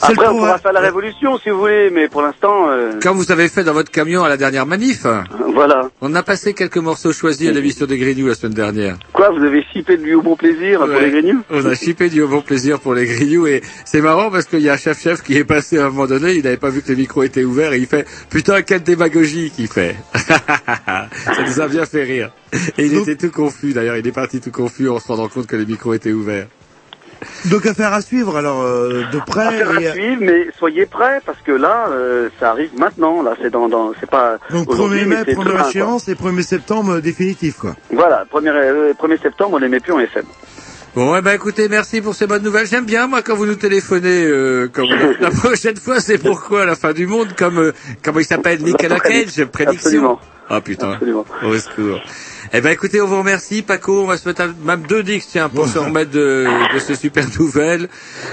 C'est 0.00 0.12
Après, 0.12 0.26
le 0.26 0.32
on 0.32 0.38
pourra 0.38 0.58
faire 0.58 0.72
la 0.72 0.80
révolution 0.80 1.38
si 1.38 1.50
vous 1.50 1.58
voulez, 1.58 1.90
mais 1.90 2.08
pour 2.08 2.22
l'instant, 2.22 2.70
euh, 2.70 2.92
Quand 3.02 3.14
vous 3.14 3.32
avez 3.32 3.48
fait 3.48 3.64
dans 3.64 3.72
votre 3.72 3.90
camion 3.90 4.22
à 4.22 4.28
la 4.28 4.36
dernière 4.36 4.66
manif, 4.66 5.06
voilà. 5.54 5.90
on 6.00 6.14
a 6.14 6.22
passé 6.22 6.54
quelques 6.54 6.78
morceaux 6.78 7.12
choisis 7.12 7.48
à 7.48 7.52
l'émission 7.52 7.86
des 7.86 7.98
Grignoux 7.98 8.28
la 8.28 8.34
semaine 8.34 8.54
dernière. 8.54 8.96
Quoi, 9.12 9.30
vous 9.30 9.44
avez 9.44 9.62
chipé 9.72 9.96
du 9.96 10.14
au 10.14 10.22
bon 10.22 10.36
plaisir 10.36 10.80
pour 10.80 11.00
les 11.00 11.10
grignoux 11.10 11.42
On 11.50 11.64
a 11.64 11.74
chippé 11.74 12.08
du 12.08 12.24
bon 12.24 12.40
plaisir 12.40 12.80
pour 12.80 12.94
les 12.94 13.06
Grignoux 13.06 13.46
et 13.46 13.62
c'est 13.84 14.00
marrant 14.00 14.30
parce 14.30 14.44
qu'il 14.44 14.60
y 14.60 14.70
a 14.70 14.76
Chef 14.76 15.00
Chef 15.00 15.22
qui 15.22 15.36
est 15.36 15.44
passé 15.44 15.78
à 15.78 15.86
un 15.86 15.88
moment 15.88 16.06
donné, 16.06 16.34
il 16.34 16.44
n'avait 16.44 16.56
pas 16.56 16.70
vu 16.70 16.82
que 16.82 16.88
les 16.88 16.96
micros 16.96 17.24
étaient 17.24 17.44
ouverts 17.44 17.72
et 17.72 17.78
il 17.78 17.86
fait 17.86 18.06
putain 18.30 18.62
quelle 18.62 18.82
démagogie 18.82 19.50
qu'il 19.50 19.68
fait. 19.68 19.96
Ça 20.14 21.42
nous 21.46 21.60
a 21.60 21.68
bien 21.68 21.84
fait 21.84 22.04
rire. 22.04 22.30
Et 22.78 22.86
il 22.86 22.96
était 22.96 23.16
tout 23.16 23.30
confus 23.30 23.72
d'ailleurs, 23.72 23.96
il 23.96 24.06
est 24.06 24.12
parti 24.12 24.40
tout 24.40 24.50
confus 24.50 24.88
en 24.88 25.00
se 25.00 25.08
rendant 25.08 25.28
compte 25.28 25.46
que 25.46 25.56
les 25.56 25.66
micros 25.66 25.94
étaient 25.94 26.12
ouverts. 26.12 26.46
Donc 27.50 27.66
affaire 27.66 27.92
à 27.92 28.00
suivre, 28.00 28.36
alors 28.36 28.62
euh, 28.62 29.02
de 29.12 29.18
près. 29.26 29.46
Affaire 29.46 29.70
à 29.70 29.80
et- 29.82 29.92
suivre, 29.92 30.18
mais 30.20 30.46
soyez 30.58 30.86
prêts 30.86 31.20
parce 31.26 31.38
que 31.40 31.52
là, 31.52 31.86
euh, 31.90 32.28
ça 32.38 32.50
arrive 32.50 32.70
maintenant. 32.78 33.22
Là, 33.22 33.34
c'est 33.42 33.50
dans, 33.50 33.68
dans, 33.68 33.92
c'est 34.00 34.08
pas 34.10 34.38
Donc 34.50 34.70
aujourd'hui, 34.70 35.00
1er 35.00 35.06
mais 35.06 35.16
mai, 35.24 35.34
première 35.34 35.44
demain, 35.52 35.60
quoi. 35.62 35.68
échéance, 35.70 36.08
et 36.08 36.14
1er 36.14 36.42
septembre 36.42 36.92
euh, 36.96 37.00
définitif, 37.00 37.58
quoi. 37.58 37.74
Voilà, 37.92 38.24
1er, 38.32 38.48
euh, 38.48 38.92
1er 38.94 39.20
septembre, 39.20 39.54
on 39.54 39.58
les 39.58 39.68
met 39.68 39.80
plus 39.80 39.92
en 39.92 39.98
FM. 40.00 40.24
Bon, 40.94 41.14
eh 41.16 41.20
ben 41.20 41.32
écoutez, 41.32 41.68
merci 41.68 42.00
pour 42.00 42.14
ces 42.14 42.26
bonnes 42.26 42.42
nouvelles. 42.42 42.66
J'aime 42.66 42.86
bien 42.86 43.06
moi 43.06 43.22
quand 43.22 43.36
vous 43.36 43.46
nous 43.46 43.54
téléphonez. 43.56 44.24
Euh, 44.24 44.68
comme 44.72 44.86
la 45.20 45.30
prochaine 45.30 45.76
fois, 45.76 46.00
c'est 46.00 46.18
pourquoi 46.18 46.64
la 46.66 46.74
fin 46.76 46.92
du 46.92 47.06
monde, 47.06 47.28
comme 47.36 47.58
euh, 47.58 47.72
comment 48.02 48.18
il 48.20 48.24
s'appelle, 48.24 48.62
Nicolas 48.62 48.98
Cage, 48.98 49.44
prédiction. 49.44 49.86
Absolument. 49.88 50.20
Ah 50.48 50.60
putain, 50.62 50.92
Absolument. 50.92 51.24
au 51.44 51.56
secours. 51.58 52.00
Eh 52.54 52.62
ben 52.62 52.70
écoutez, 52.70 53.00
on 53.02 53.06
vous 53.06 53.18
remercie, 53.18 53.60
Paco. 53.62 54.02
On 54.02 54.06
va 54.06 54.16
se 54.16 54.26
mettre 54.26 54.40
un- 54.40 54.54
même 54.64 54.82
deux 54.88 55.02
dix, 55.02 55.26
tiens, 55.30 55.50
pour 55.50 55.68
se 55.68 55.78
remettre 55.78 56.10
de, 56.10 56.46
de 56.74 56.78
ces 56.78 56.94
super 56.94 57.26
nouvelles. 57.38 57.88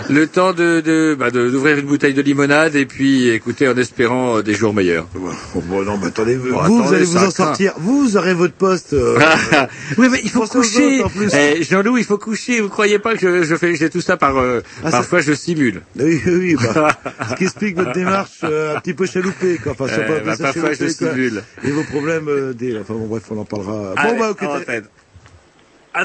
Le 0.10 0.26
temps 0.28 0.54
de 0.54 0.80
de 0.80 1.16
bah, 1.20 1.32
de- 1.32 1.50
d'ouvrir 1.50 1.78
une 1.80 1.86
bouteille 1.86 2.14
de 2.14 2.22
limonade 2.22 2.76
et 2.76 2.86
puis 2.86 3.28
écoutez, 3.30 3.68
en 3.68 3.76
espérant 3.78 4.38
euh, 4.38 4.42
des 4.42 4.54
jours 4.54 4.74
meilleurs. 4.74 5.08
Bon, 5.14 5.62
bon, 5.68 5.84
non, 5.84 5.98
mais 5.98 6.08
attendez, 6.08 6.38
vous, 6.38 6.58
attendez, 6.58 6.82
vous 6.88 6.94
allez 6.94 7.04
vous 7.06 7.18
en 7.18 7.30
sortir. 7.32 7.74
Vous 7.78 8.16
aurez 8.16 8.34
votre 8.34 8.54
poste. 8.54 8.94
euh, 8.94 9.20
oui, 9.98 10.08
mais 10.10 10.22
il 10.24 10.30
faut 10.30 10.42
pensez 10.42 10.58
aux 10.58 10.62
coucher. 10.62 10.96
autres, 11.00 11.06
en 11.08 11.10
plus. 11.10 11.30
Eh, 11.34 11.64
Jean-Loup, 11.64 11.98
il 11.98 12.06
faut 12.06 12.18
coucher. 12.18 12.62
Vous 12.62 12.70
croyez 12.70 13.00
pas 13.00 13.16
que 13.16 13.20
je, 13.20 13.44
je 13.44 13.56
fais 13.56 13.76
j'ai 13.76 13.90
tout 13.90 14.02
ça 14.02 14.16
par 14.16 14.38
euh, 14.38 14.62
Ah, 14.84 14.92
ça- 14.92 14.98
parfois 15.00 15.20
je 15.20 15.34
simule. 15.34 15.82
Oui, 16.00 16.22
oui, 16.26 16.34
oui, 16.38 16.56
bah, 16.74 16.98
ce 17.32 17.36
qui 17.36 17.44
explique 17.44 17.76
votre 17.76 17.92
démarche 17.92 18.40
euh, 18.46 18.78
un 18.78 18.80
petit 18.80 18.94
peu 18.94 19.06
chaloupée, 19.06 19.58
quoi. 19.62 19.74
Enfin, 19.74 19.88
si 19.88 19.96
on 19.96 19.98
Eh, 19.98 20.04
appeler 20.04 20.22
bah, 20.26 20.36
ça 20.38 20.44
parfois, 20.46 20.72
je 20.72 20.78
chaloupée, 20.78 20.96
quoi. 21.06 21.12
simule. 21.14 21.44
Et 21.66 21.72
vos 21.72 21.84
problèmes 21.84 22.28
euh, 22.30 22.54
des... 22.54 22.78
Enfin, 22.80 22.94
bon, 22.94 23.08
bref, 23.08 23.24
on 23.32 23.40
en 23.40 23.46
parlera. 23.46 23.94
Allez, 24.06 24.19
bon, 24.19 24.19
bah, 24.19 24.30
ok. 24.32 24.40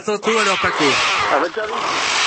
tantôt 0.00 0.38
alors, 0.38 0.58
Paco. 0.58 0.84
À 0.84 1.38
votre 1.38 1.54
service. 1.54 2.19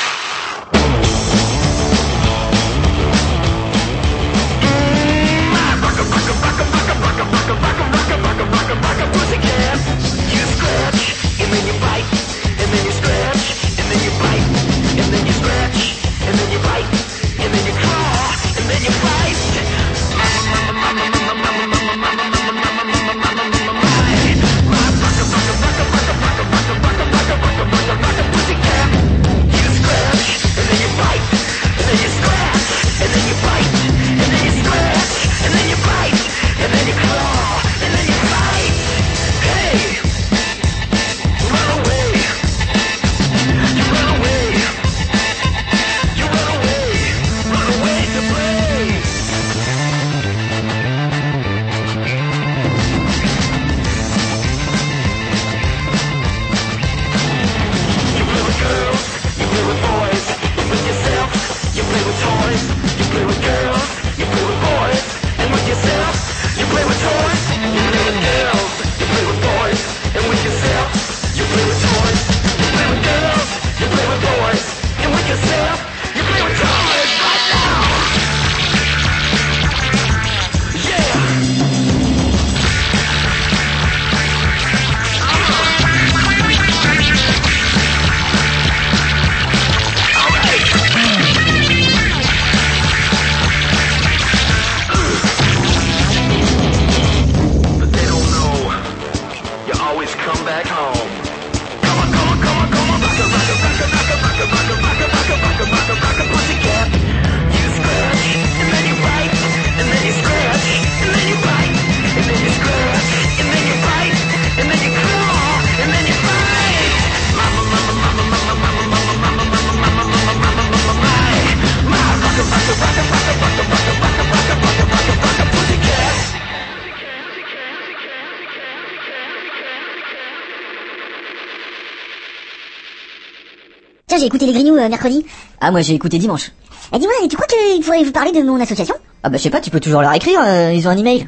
J'ai 134.23 134.27
écouté 134.27 134.45
les 134.45 134.53
Grignoux 134.53 134.77
euh, 134.77 134.87
mercredi. 134.87 135.25
Ah, 135.59 135.69
moi 135.69 135.81
j'ai 135.81 135.95
écouté 135.95 136.17
dimanche. 136.17 136.51
Eh 136.93 136.97
dis-moi, 136.97 137.13
tu 137.29 137.35
crois 137.35 137.45
qu'il 137.45 137.83
faudrait 137.83 138.03
vous 138.05 138.13
parler 138.13 138.31
de 138.31 138.41
mon 138.41 138.57
association? 138.61 138.95
Ah 139.21 139.29
bah 139.29 139.35
je 139.37 139.43
sais 139.43 139.49
pas, 139.49 139.59
tu 139.59 139.69
peux 139.69 139.81
toujours 139.81 140.01
leur 140.01 140.13
écrire, 140.13 140.39
euh, 140.45 140.71
ils 140.73 140.87
ont 140.87 140.91
un 140.91 140.97
email. 140.97 141.27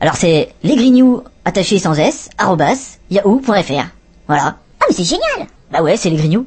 Alors 0.00 0.16
c'est 0.16 0.48
lesgrignoux 0.64 1.22
attaché 1.44 1.78
sans 1.78 1.94
s, 1.94 2.28
arrobas, 2.36 2.98
yahoo.fr. 3.10 3.86
Voilà. 4.26 4.56
Ah 4.80 4.84
mais 4.88 4.96
c'est 4.96 5.04
génial 5.04 5.46
Bah 5.70 5.80
ouais, 5.82 5.96
c'est 5.96 6.10
les 6.10 6.16
Grignoux. 6.16 6.46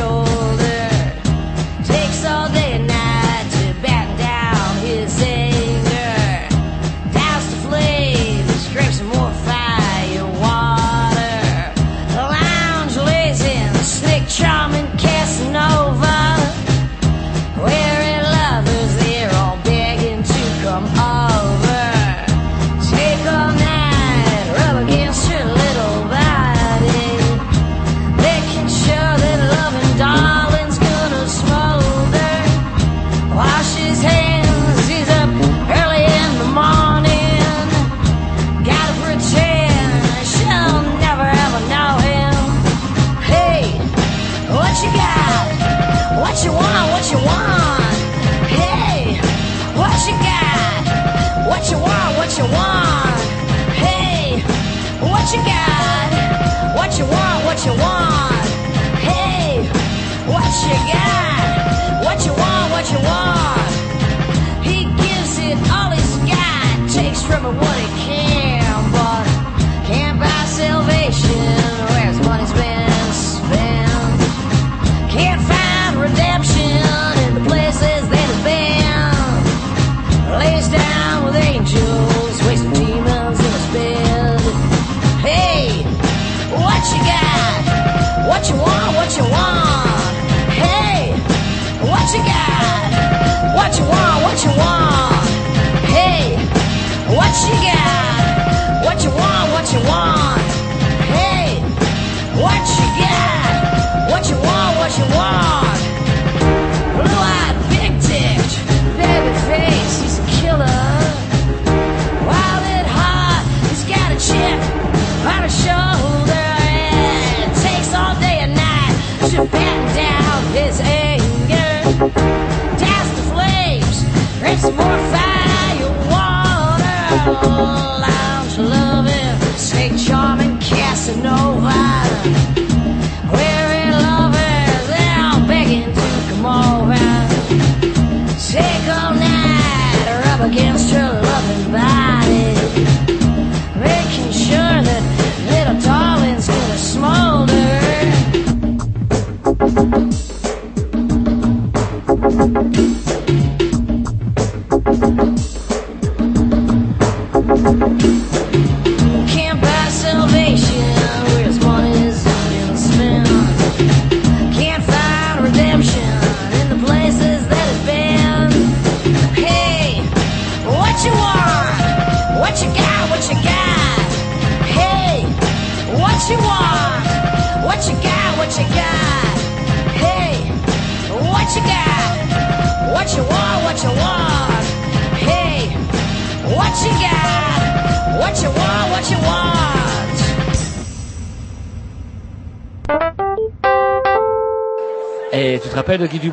On 0.00 0.29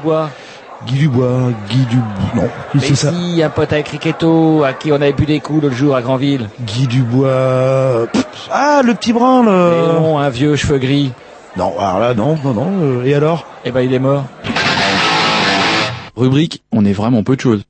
Dubois 0.07 0.29
Guy 0.88 0.99
Dubois, 0.99 1.51
Guy 1.69 1.85
Dubois, 1.89 2.05
non, 2.35 2.49
Mais 2.73 2.79
c'est 2.81 2.95
ça 2.95 3.11
si, 3.11 3.43
un 3.43 3.49
pote 3.49 3.73
avec 3.73 3.89
Riquetto, 3.89 4.63
à 4.63 4.71
qui 4.71 4.91
on 4.91 4.95
avait 4.95 5.11
bu 5.11 5.25
des 5.25 5.41
coups 5.41 5.63
l'autre 5.63 5.75
jour 5.75 5.95
à 5.95 6.01
Granville. 6.01 6.47
Guy 6.61 6.88
Dubois, 6.88 8.07
pff, 8.13 8.25
ah, 8.51 8.81
le 8.85 8.93
petit 8.93 9.11
brun, 9.11 9.43
là. 9.43 9.71
Mais 9.71 9.99
non, 9.99 10.17
un 10.17 10.29
vieux 10.29 10.55
cheveux 10.55 10.77
gris. 10.77 11.11
Non, 11.57 11.73
alors 11.77 11.99
là, 11.99 12.13
non, 12.13 12.38
non, 12.41 12.53
non, 12.53 12.71
euh, 12.81 13.03
et 13.03 13.15
alors? 13.15 13.45
Eh 13.65 13.71
ben, 13.71 13.81
il 13.81 13.93
est 13.93 13.99
mort. 13.99 14.23
Rubrique, 16.15 16.63
on 16.71 16.85
est 16.85 16.93
vraiment 16.93 17.23
peu 17.23 17.35
de 17.35 17.41
choses. 17.41 17.63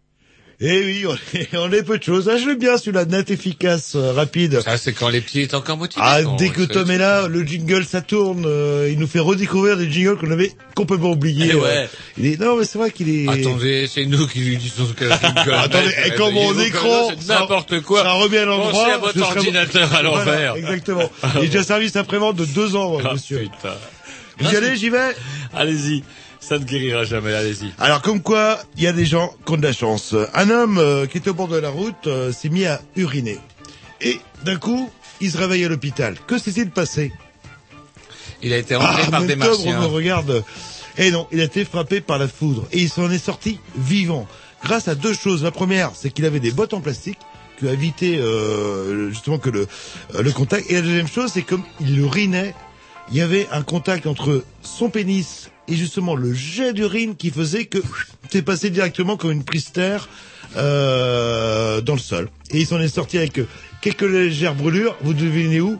Eh 0.59 0.83
oui, 0.83 1.05
on 1.07 1.13
est, 1.37 1.49
on 1.55 1.71
est 1.71 1.83
peu 1.83 1.99
de 1.99 2.03
choses. 2.03 2.27
Ah, 2.33 2.37
je 2.37 2.47
l'aime 2.47 2.57
bien 2.57 2.77
celui-là, 2.79 3.05
net, 3.05 3.29
efficace, 3.29 3.93
euh, 3.95 4.11
rapide. 4.11 4.59
Ça, 4.61 4.75
c'est 4.77 4.91
quand 4.91 5.09
les 5.09 5.21
petits 5.21 5.41
étaient 5.41 5.53
encore 5.53 5.77
motivés. 5.77 6.03
Ah, 6.03 6.21
dès 6.39 6.49
que 6.49 6.63
Tom 6.63 6.89
est 6.89 6.97
là, 6.97 7.27
le 7.27 7.43
jingle 7.43 7.85
ça 7.85 8.01
tourne, 8.01 8.43
euh, 8.47 8.89
il 8.91 8.97
nous 8.97 9.05
fait 9.05 9.19
redécouvrir 9.19 9.77
des 9.77 9.89
jingles 9.91 10.17
qu'on 10.17 10.31
avait 10.31 10.51
complètement 10.75 11.11
oubliés. 11.11 11.49
Eh 11.51 11.55
ouais. 11.55 11.61
euh. 11.63 11.85
Il 12.17 12.25
est, 12.25 12.39
non 12.39 12.57
mais 12.57 12.65
c'est 12.65 12.79
vrai 12.79 12.89
qu'il 12.89 13.07
est. 13.07 13.29
Attendez, 13.29 13.87
c'est 13.87 14.05
nous 14.07 14.25
qui 14.27 14.39
lui 14.39 14.57
disons 14.57 14.87
que 14.95 15.05
Attendez, 15.53 15.91
et 16.07 16.11
comme 16.15 16.33
mon 16.33 16.59
écran, 16.59 17.11
n'importe 17.27 17.81
quoi. 17.81 18.01
Ça 18.01 18.13
remet 18.13 18.39
à 18.39 18.45
l'endroit. 18.45 18.71
Pensez 18.71 18.91
à 18.91 18.97
votre 18.97 19.13
ce 19.13 19.19
ordinateur 19.19 19.93
à 19.93 20.01
l'envers. 20.01 20.23
Voilà, 20.23 20.57
exactement. 20.57 21.11
Il 21.35 21.43
est 21.43 21.47
déjà 21.49 21.63
service 21.63 21.95
après-vente 21.95 22.35
de 22.35 22.45
deux 22.45 22.75
ans, 22.75 22.97
Ah, 23.05 23.13
monsieur. 23.13 23.41
putain. 23.41 23.75
Vous 24.39 24.51
y 24.51 24.55
allez, 24.55 24.75
j'y 24.75 24.89
vais 24.89 25.15
Allez-y. 25.55 26.03
Ça 26.47 26.57
ne 26.59 26.63
guérira 26.63 27.03
jamais, 27.03 27.33
allez-y. 27.33 27.73
Alors 27.77 28.01
comme 28.01 28.21
quoi, 28.21 28.57
il 28.77 28.83
y 28.83 28.87
a 28.87 28.93
des 28.93 29.05
gens 29.05 29.33
qui 29.45 29.51
ont 29.51 29.57
de 29.57 29.63
la 29.63 29.73
chance. 29.73 30.15
Un 30.33 30.49
homme 30.49 30.77
euh, 30.77 31.05
qui 31.05 31.17
était 31.17 31.29
au 31.29 31.33
bord 31.33 31.49
de 31.49 31.57
la 31.57 31.69
route 31.69 32.07
euh, 32.07 32.31
s'est 32.31 32.47
mis 32.49 32.65
à 32.65 32.81
uriner. 32.95 33.37
Et 33.99 34.19
d'un 34.45 34.55
coup, 34.55 34.89
il 35.19 35.29
se 35.31 35.37
réveille 35.37 35.65
à 35.65 35.69
l'hôpital. 35.69 36.15
Que 36.25 36.37
s'est-il 36.37 36.69
passé? 36.71 37.11
Il 38.41 38.53
a 38.53 38.57
été 38.57 38.75
rentré 38.75 39.03
Ah, 39.07 39.11
par 39.11 39.23
des 39.23 39.33
octobre, 39.33 39.49
martiens. 39.65 39.77
on 39.79 39.81
me 39.81 39.87
regarde. 39.87 40.43
Et 40.97 41.11
non, 41.11 41.27
il 41.31 41.41
a 41.41 41.43
été 41.43 41.65
frappé 41.65 41.99
par 41.99 42.17
la 42.17 42.27
foudre. 42.29 42.65
Et 42.71 42.79
il 42.79 42.89
s'en 42.89 43.11
est 43.11 43.17
sorti 43.17 43.59
vivant. 43.75 44.25
Grâce 44.63 44.87
à 44.87 44.95
deux 44.95 45.13
choses. 45.13 45.43
La 45.43 45.51
première, 45.51 45.91
c'est 45.95 46.11
qu'il 46.11 46.25
avait 46.25 46.39
des 46.39 46.51
bottes 46.51 46.73
en 46.73 46.79
plastique 46.81 47.19
qui 47.59 47.67
a 47.67 47.73
évité 47.73 48.17
euh, 48.19 49.09
justement 49.09 49.37
que 49.39 49.49
le, 49.49 49.67
euh, 50.15 50.21
le 50.23 50.31
contact. 50.31 50.69
Et 50.71 50.75
la 50.75 50.81
deuxième 50.81 51.07
chose, 51.09 51.31
c'est 51.33 51.41
comme 51.41 51.63
il 51.81 51.99
urinait, 51.99 52.53
il 53.11 53.17
y 53.17 53.21
avait 53.21 53.47
un 53.51 53.63
contact 53.63 54.05
entre 54.07 54.45
son 54.61 54.89
pénis 54.89 55.49
et 55.67 55.75
justement 55.75 56.15
le 56.15 56.33
jet 56.33 56.73
d'urine 56.73 57.15
qui 57.15 57.29
faisait 57.31 57.65
que 57.65 57.79
c'est 58.29 58.41
passé 58.41 58.69
directement 58.69 59.17
comme 59.17 59.31
une 59.31 59.43
prise 59.43 59.71
terre 59.71 60.07
euh, 60.55 61.81
dans 61.81 61.93
le 61.93 61.99
sol. 61.99 62.29
Et 62.51 62.59
il 62.59 62.65
s'en 62.65 62.79
est 62.79 62.87
sorti 62.87 63.17
avec 63.17 63.37
euh, 63.39 63.47
quelques 63.81 64.01
légères 64.03 64.55
brûlures. 64.55 64.95
Vous 65.01 65.13
devinez 65.13 65.59
où? 65.61 65.79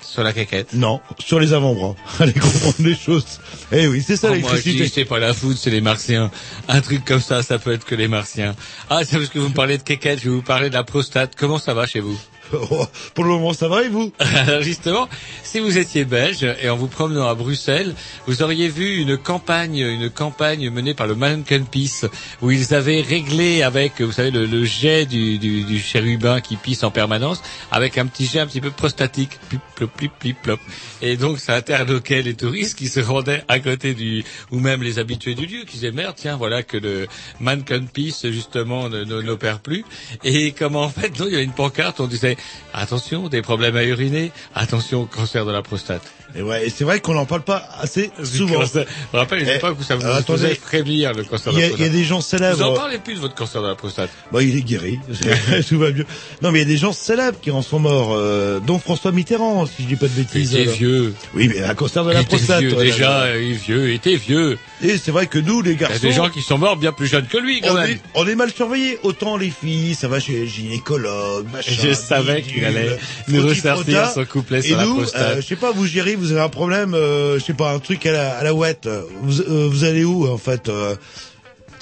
Sur 0.00 0.24
la 0.24 0.32
caquette. 0.32 0.74
Non, 0.74 1.00
sur 1.24 1.38
les 1.38 1.52
avant-bras. 1.52 1.94
Allez 2.18 2.32
comprendre 2.32 2.74
les 2.80 2.96
choses. 2.96 3.38
Eh 3.70 3.86
oui, 3.86 4.02
c'est 4.04 4.16
ça 4.16 4.30
Oh, 4.32 4.38
moi, 4.40 4.50
je 4.56 4.62
dis, 4.62 4.68
l'électricité. 4.72 5.00
c'est 5.02 5.04
pas 5.04 5.20
la 5.20 5.32
foudre, 5.32 5.56
c'est 5.56 5.70
les 5.70 5.80
martiens. 5.80 6.30
Un 6.68 6.80
truc 6.80 7.04
comme 7.04 7.20
ça, 7.20 7.42
ça 7.42 7.58
peut 7.60 7.72
être 7.72 7.84
que 7.84 7.94
les 7.94 8.08
martiens. 8.08 8.56
Ah, 8.90 9.00
c'est 9.04 9.16
parce 9.16 9.28
que 9.28 9.38
vous 9.38 9.48
me 9.50 9.54
parlez 9.54 9.78
de 9.78 9.84
quéquette, 9.84 10.18
je 10.18 10.24
vais 10.24 10.34
vous 10.34 10.42
parler 10.42 10.68
de 10.68 10.74
la 10.74 10.82
prostate. 10.84 11.34
Comment 11.36 11.58
ça 11.58 11.72
va 11.72 11.86
chez 11.86 12.00
vous? 12.00 12.18
Pour 13.14 13.24
le 13.24 13.30
moment, 13.30 13.52
ça 13.52 13.68
va 13.68 13.82
et 13.82 13.88
vous 13.88 14.12
Alors 14.18 14.62
justement, 14.62 15.08
si 15.42 15.60
vous 15.60 15.78
étiez 15.78 16.04
belge 16.04 16.46
et 16.62 16.68
en 16.68 16.76
vous 16.76 16.86
promenant 16.86 17.26
à 17.26 17.34
Bruxelles, 17.34 17.94
vous 18.26 18.42
auriez 18.42 18.68
vu 18.68 18.96
une 18.96 19.16
campagne, 19.16 19.78
une 19.78 20.10
campagne 20.10 20.70
menée 20.70 20.94
par 20.94 21.06
le 21.06 21.14
Mannequin 21.14 21.62
Peace, 21.62 22.04
où 22.42 22.50
ils 22.50 22.74
avaient 22.74 23.00
réglé 23.00 23.62
avec, 23.62 24.00
vous 24.00 24.12
savez, 24.12 24.30
le, 24.30 24.64
jet 24.64 25.06
du, 25.06 25.38
du, 25.38 25.64
du 25.64 25.78
chérubin 25.78 26.40
qui 26.40 26.56
pisse 26.56 26.84
en 26.84 26.90
permanence, 26.90 27.42
avec 27.70 27.96
un 27.98 28.06
petit 28.06 28.26
jet 28.26 28.40
un 28.40 28.46
petit 28.46 28.60
peu 28.60 28.70
prostatique, 28.70 29.38
plip, 29.48 29.62
plop, 29.74 29.90
plip, 29.90 30.12
plip, 30.18 30.42
plop. 30.42 30.60
Et 31.00 31.16
donc 31.16 31.38
ça 31.38 31.54
interloquait 31.54 32.22
les 32.22 32.34
touristes 32.34 32.78
qui 32.78 32.88
se 32.88 33.00
rendaient 33.00 33.44
à 33.48 33.58
côté 33.60 33.94
du, 33.94 34.24
ou 34.50 34.58
même 34.58 34.82
les 34.82 34.98
habitués 34.98 35.34
du 35.34 35.46
lieu, 35.46 35.64
qui 35.64 35.74
disaient 35.74 35.92
merde, 35.92 36.14
tiens, 36.16 36.36
voilà 36.36 36.62
que 36.62 36.76
le 36.76 37.06
Mannequin 37.40 37.84
Peace 37.92 38.26
justement 38.30 38.88
n'opère 38.88 39.60
plus. 39.60 39.84
Et 40.22 40.52
comme 40.52 40.76
en 40.76 40.88
fait, 40.88 41.18
non, 41.18 41.26
il 41.26 41.32
y 41.32 41.34
avait 41.36 41.44
une 41.44 41.52
pancarte, 41.52 42.00
on 42.00 42.06
disait 42.06 42.36
Attention, 42.74 43.28
des 43.28 43.42
problèmes 43.42 43.76
à 43.76 43.84
uriner. 43.84 44.32
Attention 44.54 45.02
au 45.02 45.06
cancer 45.06 45.44
de 45.44 45.52
la 45.52 45.62
prostate. 45.62 46.02
Et 46.36 46.42
ouais, 46.42 46.66
et 46.66 46.70
c'est 46.70 46.84
vrai 46.84 47.00
qu'on 47.00 47.14
n'en 47.14 47.26
parle 47.26 47.42
pas 47.42 47.62
assez 47.80 48.10
souvent. 48.24 48.60
Cancer- 48.60 48.86
Je 48.88 49.16
me 49.16 49.18
rappelle 49.20 49.40
une 49.40 49.48
Eh, 49.48 49.56
époque 49.56 49.76
où 49.78 49.82
ça 49.82 49.96
vous 49.96 50.04
euh, 50.06 50.14
attendez. 50.18 50.42
faisait 50.42 50.54
frémir 50.54 51.12
le 51.12 51.24
cancer 51.24 51.52
de 51.52 51.58
la 51.58 51.66
prostate. 51.68 51.78
il 51.80 51.84
y 51.86 51.88
a 51.88 51.92
des 51.92 52.04
gens 52.04 52.20
célèbres. 52.20 52.56
Vous 52.56 52.62
en 52.62 52.74
parlez 52.74 52.98
plus 52.98 53.14
de 53.14 53.20
votre 53.20 53.34
cancer 53.34 53.62
de 53.62 53.66
la 53.68 53.74
prostate. 53.74 54.10
Bon, 54.32 54.40
il 54.40 54.56
est 54.56 54.62
guéri, 54.62 54.98
tout 55.68 55.78
va 55.78 55.90
mieux. 55.90 56.06
Non, 56.42 56.50
mais 56.52 56.60
il 56.60 56.62
y 56.62 56.64
a 56.64 56.68
des 56.68 56.76
gens 56.78 56.92
célèbres 56.92 57.38
qui 57.40 57.50
en 57.50 57.62
sont 57.62 57.78
morts, 57.78 58.14
euh, 58.14 58.60
dont 58.60 58.78
François 58.78 59.12
Mitterrand, 59.12 59.66
si 59.66 59.82
je 59.82 59.88
dis 59.88 59.96
pas 59.96 60.06
de 60.08 60.12
bêtises. 60.14 60.52
Il 60.52 60.60
était 60.60 60.70
vieux. 60.72 61.14
Oui, 61.34 61.48
mais 61.48 61.62
un 61.62 61.74
cancer 61.74 62.04
de 62.04 62.10
la 62.12 62.20
Il 62.20 62.22
était 62.22 62.36
prostate. 62.36 62.60
vieux, 62.60 62.74
ouais, 62.76 62.84
déjà, 62.84 63.20
euh, 63.22 63.42
il 63.42 63.54
vieux, 63.54 63.88
il 63.90 63.94
était 63.94 64.16
vieux. 64.16 64.58
Et 64.82 64.96
c'est 64.98 65.10
vrai 65.10 65.26
que 65.26 65.38
nous, 65.38 65.60
les 65.62 65.72
Il 65.72 65.80
y 65.80 65.84
a 65.84 65.88
garçons, 65.88 66.06
des 66.06 66.12
gens 66.12 66.28
qui 66.30 66.42
sont 66.42 66.58
morts 66.58 66.76
bien 66.76 66.92
plus 66.92 67.06
jeunes 67.06 67.26
que 67.26 67.38
lui, 67.38 67.60
quand 67.60 67.70
on 67.72 67.74
même. 67.74 67.90
est, 67.90 68.00
on 68.14 68.26
est 68.26 68.34
mal 68.34 68.50
surveillés. 68.52 68.98
Autant 69.02 69.36
les 69.36 69.50
filles, 69.50 69.94
ça 69.94 70.08
va 70.08 70.18
chez 70.18 70.32
les 70.32 70.46
gynécologues, 70.46 71.46
machin. 71.52 71.72
Je 71.82 71.92
savais 71.92 72.42
qu'il 72.42 72.64
allait 72.64 72.98
nous 73.28 73.46
ressortir 73.46 74.10
son 74.10 74.24
couplet 74.24 74.58
Et 74.60 74.62
sur 74.62 74.76
la 74.78 74.84
nous, 74.84 74.96
prostate. 74.96 75.22
euh, 75.22 75.36
je 75.40 75.46
sais 75.46 75.56
pas, 75.56 75.70
vous 75.72 75.86
Géry, 75.86 76.16
vous 76.22 76.32
avez 76.32 76.40
un 76.40 76.48
problème, 76.48 76.94
euh, 76.94 77.38
je 77.38 77.44
sais 77.44 77.54
pas, 77.54 77.72
un 77.72 77.78
truc 77.78 78.06
à 78.06 78.12
la, 78.12 78.38
à 78.38 78.44
la 78.44 78.54
ouette. 78.54 78.88
Vous, 79.22 79.40
euh, 79.40 79.68
vous 79.70 79.84
allez 79.84 80.04
où, 80.04 80.28
en 80.28 80.38
fait 80.38 80.70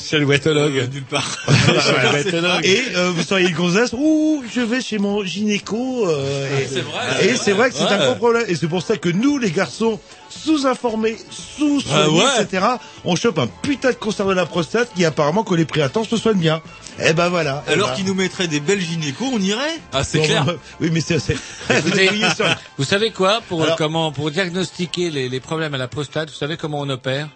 Chez 0.09 0.19
le 0.19 0.25
wetologue. 0.27 0.77
Euh, 0.79 0.87
nulle 0.87 1.05
part. 1.05 1.37
Et 2.65 2.83
euh, 2.97 3.11
vous 3.15 3.23
seriez 3.23 3.49
une 3.49 3.55
gonzesse, 3.55 3.93
ouh, 3.93 4.43
je 4.53 4.61
vais 4.61 4.81
chez 4.81 4.99
mon 4.99 5.25
gynéco. 5.25 6.09
euh, 6.09 6.61
et 6.61 6.67
c'est 6.67 6.81
vrai. 6.81 7.27
Et 7.29 7.37
c'est 7.37 7.53
vrai 7.53 7.71
que 7.71 7.77
c'est 7.77 7.85
Ouais. 7.85 7.93
un 7.93 8.07
gros 8.07 8.15
problème. 8.17 8.45
Et 8.49 8.55
c'est 8.57 8.67
pour 8.69 8.83
ça 8.83 8.97
que 8.97 9.09
nous, 9.09 9.39
les 9.39 9.51
garçons, 9.51 10.01
sous-informés, 10.29 11.17
sous-soignés, 11.31 12.23
Ah 12.25 12.37
ouais. 12.39 12.43
etc., 12.43 12.67
on 13.05 13.17
chope 13.17 13.39
un 13.39 13.47
putain 13.47 13.91
de 13.91 13.95
cancer 13.97 14.27
de 14.27 14.33
la 14.35 14.47
prostate 14.47 14.91
qui 14.95 15.05
apparemment, 15.05 15.45
qu'on 15.45 15.55
les 15.55 15.65
pris 15.65 15.83
à 15.83 15.89
temps, 15.89 16.05
se 16.05 16.17
soigne 16.17 16.39
bien. 16.39 16.63
Eh 17.03 17.13
ben 17.13 17.29
voilà. 17.29 17.65
Eh 17.69 17.73
Alors 17.73 17.91
ben. 17.91 17.95
qu'ils 17.97 18.05
nous 18.07 18.15
mettraient 18.15 18.49
des 18.49 18.61
belles 18.61 18.81
gynécos, 18.81 19.29
on 19.33 19.41
irait? 19.41 19.79
Ah, 19.93 20.05
c'est 20.05 20.21
clair. 20.21 20.45
bah, 20.45 20.55
Oui, 20.81 20.91
mais 20.93 21.01
c'est... 21.01 21.17
Écoutez, 21.71 22.11
Vous 22.79 22.85
savez 22.85 23.11
quoi? 23.11 23.41
Pour 23.49 23.61
euh, 23.61 23.65
Alors- 23.65 23.77
comment 23.79 24.13
pour 24.13 24.31
diagnostiquer 24.31 25.11
les, 25.11 25.29
les 25.29 25.41
problèmes 25.41 25.75
à 25.75 25.79
la 25.79 25.89
prostate 25.89 26.29
Vous 26.31 26.37
savez 26.37 26.57
comment 26.57 26.81
on 26.81 26.89
opère? 26.91 27.29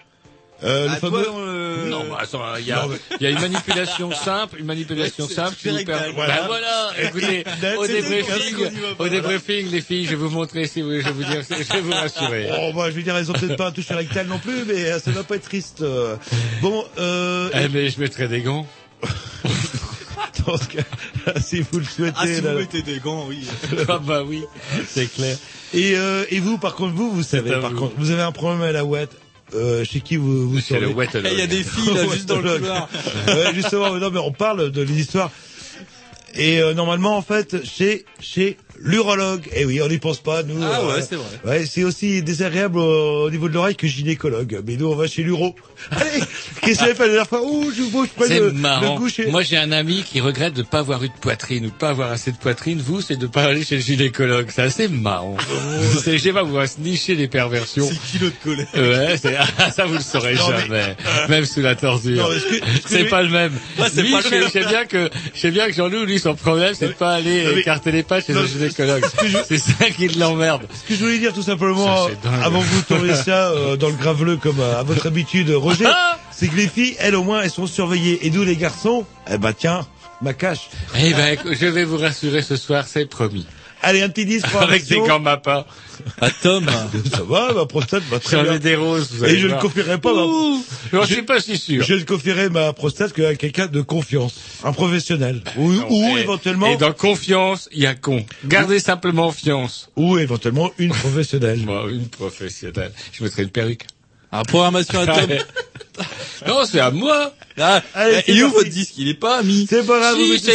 Euh, 0.65 0.85
le 0.87 0.91
Ah, 0.93 0.97
fameux... 0.97 1.23
toi, 1.25 1.35
euh, 1.39 1.89
Non, 1.89 2.05
bah, 2.09 2.19
attends, 2.21 2.43
il 2.59 2.67
y 2.67 2.73
a 2.73 2.87
y 3.21 3.27
a 3.27 3.31
une 3.31 3.41
manipulation 3.41 4.11
simple, 4.13 4.59
une 4.59 4.67
manipulation 4.67 5.29
simple 5.29 5.57
qui 5.57 5.69
vous 5.69 5.85
permet. 5.85 6.13
Voilà. 6.15 6.41
Ben 6.41 6.47
voilà, 6.47 6.91
écoutez, 7.03 7.45
au 7.79 7.87
débriefing, 7.87 8.57
au 8.99 9.09
débriefing, 9.09 9.71
les 9.71 9.81
filles, 9.83 10.05
je 10.07 10.11
vais 10.11 10.17
vous 10.17 10.31
montrer 10.31 10.67
si 10.67 10.81
vous, 10.81 10.93
je 10.93 11.05
vais 11.05 11.11
vous 11.13 11.25
dire, 11.25 11.43
je 11.49 11.73
vais 11.75 11.81
vous 11.81 11.93
rassurer. 11.93 12.49
Oh, 12.61 12.73
bah, 12.75 12.91
je 12.91 12.97
veux 12.97 13.03
dire, 13.03 13.15
elles 13.17 13.31
ont 13.31 13.35
peut-être 13.35 13.57
pas 13.57 13.69
un 13.69 13.73
touche 13.73 13.89
rectal 13.91 14.27
non 14.27 14.39
plus, 14.39 14.65
mais 14.67 14.87
euh, 14.93 14.99
ça 15.01 15.11
doit 15.13 15.25
pas 15.25 15.37
être 15.37 15.45
triste. 15.45 15.83
euh. 15.83 16.17
Bon, 16.63 16.85
euh... 16.99 17.51
Eh 17.55 17.69
mais 17.69 17.91
je 17.91 18.01
mettrai 18.01 18.29
des 18.29 18.41
gants. 18.41 18.67
dans 20.47 20.57
ce 20.59 20.65
cas, 20.69 20.83
si 21.41 21.61
vous 21.61 21.79
le 21.79 21.85
souhaitez... 21.85 22.17
Ah, 22.19 22.27
si 22.27 22.41
là. 22.41 22.53
vous 22.53 22.59
mettez 22.59 22.83
des 22.83 22.99
gants, 23.01 23.27
oui. 23.29 23.47
ah 23.89 23.99
bah 23.99 24.23
oui, 24.27 24.45
c'est 24.89 25.13
clair. 25.13 25.37
Et, 25.73 25.97
euh, 25.97 26.25
et 26.31 26.41
vous, 26.41 26.59
par 26.59 26.75
contre, 26.75 26.95
vous, 26.95 27.11
vous 27.11 27.23
savez, 27.23 27.51
par 27.61 27.71
vous. 27.71 27.77
contre, 27.79 27.95
vous 27.99 28.11
avez 28.11 28.23
un 28.23 28.33
problème 28.33 28.63
à 28.63 28.73
la 28.73 28.85
ouette. 28.85 29.13
Euh, 29.55 29.85
chez 29.85 30.01
qui 30.01 30.17
vous 30.17 30.51
vous 30.51 30.61
C'est 30.61 30.81
le. 30.81 30.89
Eh, 30.91 31.33
Il 31.33 31.39
y 31.39 31.43
a 31.43 31.47
des 31.47 31.63
filles, 31.63 31.95
là, 31.95 32.07
juste 32.13 32.27
dans 32.27 32.41
le 32.41 32.59
couloir. 32.59 32.89
ouais, 33.29 33.55
justement, 33.55 33.95
non 33.95 34.11
mais 34.11 34.19
on 34.19 34.33
parle 34.33 34.71
de 34.71 34.83
l'histoire. 34.83 35.31
Et 36.35 36.61
euh, 36.61 36.75
normalement, 36.75 37.17
en 37.17 37.23
fait, 37.23 37.65
chez 37.65 38.05
chez 38.21 38.57
l'urologue. 38.81 39.43
Eh 39.55 39.65
oui, 39.65 39.81
on 39.83 39.89
n'y 39.89 39.99
pense 39.99 40.19
pas, 40.19 40.43
nous. 40.43 40.63
Ah 40.63 40.81
euh, 40.81 40.95
ouais, 40.95 41.03
c'est 41.09 41.17
vrai. 41.17 41.27
Ouais, 41.45 41.67
c'est 41.67 41.85
aussi 41.85 42.23
désagréable 42.23 42.79
au, 42.79 43.25
au 43.27 43.31
niveau 43.31 43.49
de 43.49 43.55
l'oreille 43.55 43.77
que 43.77 43.87
gynécologue. 43.87 44.61
Mais 44.67 44.77
nous, 44.77 44.87
on 44.87 44.95
va 44.95 45.07
chez 45.07 45.23
l'uro. 45.23 45.55
Allez, 45.91 46.21
qu'est-ce 46.63 46.81
que 46.81 46.87
j'ai 46.87 46.95
fait 46.95 47.03
la 47.03 47.09
dernière 47.09 47.27
fois? 47.29 47.43
Ouh, 47.43 47.71
je 47.77 47.83
vous 47.83 48.05
je 48.05 48.11
prends 48.15 48.25
C'est 48.27 48.41
le, 48.41 48.53
marrant. 48.53 48.99
le. 48.99 49.31
Moi, 49.31 49.43
j'ai 49.43 49.57
un 49.57 49.73
ami 49.73 50.03
qui 50.03 50.21
regrette 50.21 50.55
de 50.55 50.63
pas 50.63 50.79
avoir 50.81 51.03
eu 51.05 51.09
de 51.09 51.15
poitrine 51.21 51.67
ou 51.67 51.71
de 51.71 51.75
pas 51.75 51.91
avoir 51.91 52.11
assez 52.13 52.33
de 52.33 52.37
poitrine. 52.37 52.81
Vous, 52.81 53.01
c'est 53.01 53.17
de 53.17 53.27
pas 53.27 53.45
aller 53.45 53.65
chez 53.65 53.77
le 53.77 53.83
gynécologue. 53.83 54.49
C'est 54.51 54.63
assez 54.63 54.89
marrant. 54.89 55.37
c'est, 56.03 56.19
je 56.19 56.23
sais 56.23 56.33
pas, 56.33 56.43
vous 56.43 56.55
va 56.55 56.67
se 56.67 56.81
nicher 56.81 57.17
des 57.17 57.29
perversions. 57.29 57.89
C'est 57.89 58.19
kilo 58.19 58.29
de 58.31 58.35
colère. 58.43 58.67
Ouais, 58.75 59.17
c'est, 59.21 59.37
ah, 59.59 59.71
ça 59.71 59.85
vous 59.87 59.95
le 59.95 60.01
saurez 60.01 60.35
Non, 60.35 60.49
mais- 60.51 60.61
jamais. 60.61 60.97
Même 61.29 61.45
sous 61.45 61.61
la 61.61 61.75
tordure. 61.75 62.31
C'est 62.87 63.05
pas 63.05 63.23
le 63.23 63.29
même. 63.31 63.53
Ouais, 63.79 63.87
c'est 63.93 64.03
pas 64.11 64.21
le 64.23 64.31
même. 64.31 64.45
je 64.45 64.51
sais 64.51 64.65
bien 64.65 64.85
que, 64.85 65.11
je 65.35 65.41
sais 65.41 65.51
bien 65.51 65.67
que 65.69 65.73
Jean-Loup, 65.75 66.05
lui, 66.05 66.19
son 66.19 66.35
problème, 66.35 66.75
c'est 66.79 66.89
de 66.89 66.93
pas 66.93 67.15
aller 67.15 67.59
écarter 67.59 67.93
les 67.93 68.03
pattes 68.03 68.27
chez 68.27 68.33
Non, 68.33 68.41
un 68.41 68.64
C'est 69.49 69.59
ça 69.59 69.91
qui 69.91 70.09
l'emmerde. 70.09 70.67
Ce 70.73 70.89
que 70.89 70.95
je 70.95 71.05
voulais 71.05 71.19
dire 71.19 71.33
tout 71.33 71.43
simplement, 71.43 72.09
avant 72.43 72.61
que 72.61 72.67
vous 72.67 72.83
tourniez 72.83 73.15
ça 73.15 73.51
euh, 73.51 73.77
dans 73.79 73.89
le 73.89 73.95
graveleux 73.95 74.37
comme 74.37 74.61
euh, 74.61 74.81
à 74.81 74.83
votre 74.83 75.07
habitude, 75.07 75.51
Roger, 75.51 75.89
c'est 76.31 76.49
que 76.49 76.57
les 76.57 76.69
filles, 76.69 76.97
elles 76.99 77.15
au 77.15 77.23
moins, 77.23 77.43
elles 77.43 77.51
sont 77.51 77.67
surveillées. 77.67 78.27
Et 78.27 78.31
nous, 78.31 78.45
les 78.45 78.57
garçons, 78.57 79.05
eh 79.31 79.39
ben 79.39 79.53
tiens, 79.53 79.87
ma 80.23 80.33
cache. 80.33 80.69
Eh 80.99 81.13
ben, 81.13 81.39
je 81.45 81.67
vais 81.67 81.85
vous 81.85 81.99
rassurer 81.99 82.43
ce 82.43 82.57
soir, 82.57 82.85
c'est 82.87 83.07
promis. 83.07 83.47
Allez, 83.85 84.03
un 84.03 84.09
petit 84.09 84.25
disque 84.27 84.49
pour 84.49 84.63
Avec 84.63 84.87
des 84.87 84.97
gants 84.97 85.21
Mappa. 85.21 85.67
Ah, 86.21 86.29
Tom. 86.43 86.67
Ça 87.13 87.23
va, 87.23 87.53
ma 87.55 87.67
prostate 87.67 88.03
va 88.11 88.19
très 88.19 88.37
J'en 88.37 88.43
bien. 88.43 88.55
ai 88.55 88.59
des 88.59 88.75
roses, 88.77 89.11
vous 89.13 89.25
Et 89.25 89.37
je 89.39 89.45
ne 89.45 89.51
voir. 89.51 89.61
confierai 89.63 89.99
pas 89.99 90.13
ma... 90.13 90.27
Je 90.93 91.07
suis 91.07 91.23
pas 91.23 91.41
si 91.41 91.57
sûr. 91.57 91.85
Je 91.85 91.95
ne 91.95 92.03
confierai 92.03 92.49
ma 92.51 92.73
prostate 92.73 93.13
qu'à 93.13 93.35
quelqu'un 93.37 93.67
de 93.69 93.81
confiance, 93.81 94.35
un 94.65 94.73
professionnel, 94.73 95.43
ou, 95.57 95.71
ou 95.89 96.17
Et- 96.19 96.21
éventuellement, 96.23 96.73
Et 96.73 96.77
dans 96.77 96.93
confiance, 96.93 97.69
il 97.73 97.83
y 97.83 97.87
a 97.87 97.95
con. 97.95 98.25
Gardez 98.45 98.81
simplement 98.81 99.31
fiance. 99.33 99.89
ou 99.97 100.19
éventuellement 100.19 100.71
une 100.79 100.91
professionnelle. 100.93 101.61
Moi, 101.65 101.87
une 101.91 102.09
professionnelle. 102.09 102.93
Je 103.13 103.23
mettrai 103.25 103.43
une 103.45 103.51
perruque. 103.51 103.83
Ah, 104.33 104.43
programmation 104.43 104.99
à 105.01 105.07
Tom. 105.07 105.31
non, 106.49 106.65
c'est 106.69 106.81
à 106.81 106.91
moi. 106.91 107.33
Ah, 107.57 107.81
Allez, 107.95 108.21
eh, 108.27 108.33
il 108.33 108.39
est 108.41 108.43
où 108.43 108.51
votre 108.51 108.69
disque? 108.69 108.95
Il 108.99 109.09
est 109.09 109.15
pas 109.15 109.45
mis. 109.45 109.67
C'est 109.71 109.87
pas 109.87 110.01
grave, 110.01 110.17
vous 110.17 110.27
mettez 110.27 110.51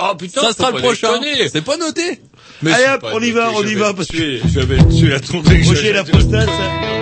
oh 0.00 0.14
putain, 0.14 0.40
Ça 0.42 0.52
sera 0.52 0.68
le 0.70 0.76
pas 0.76 0.82
prochain. 0.82 1.20
C'est 1.52 1.64
pas 1.64 1.76
noté. 1.76 2.20
Mais 2.64 2.72
Allez, 2.72 2.86
hop, 2.94 3.06
on 3.12 3.20
y 3.20 3.30
va, 3.30 3.50
on 3.54 3.62
y 3.62 3.74
va, 3.74 3.92
parce 3.92 4.08
que- 4.08 4.38
Je 4.48 4.60
vais 4.60 4.78
tuer 4.88 5.16
je- 5.22 5.68
Roger, 5.68 5.92
la 5.92 6.02
prostate, 6.02 6.48
ça... 6.48 6.94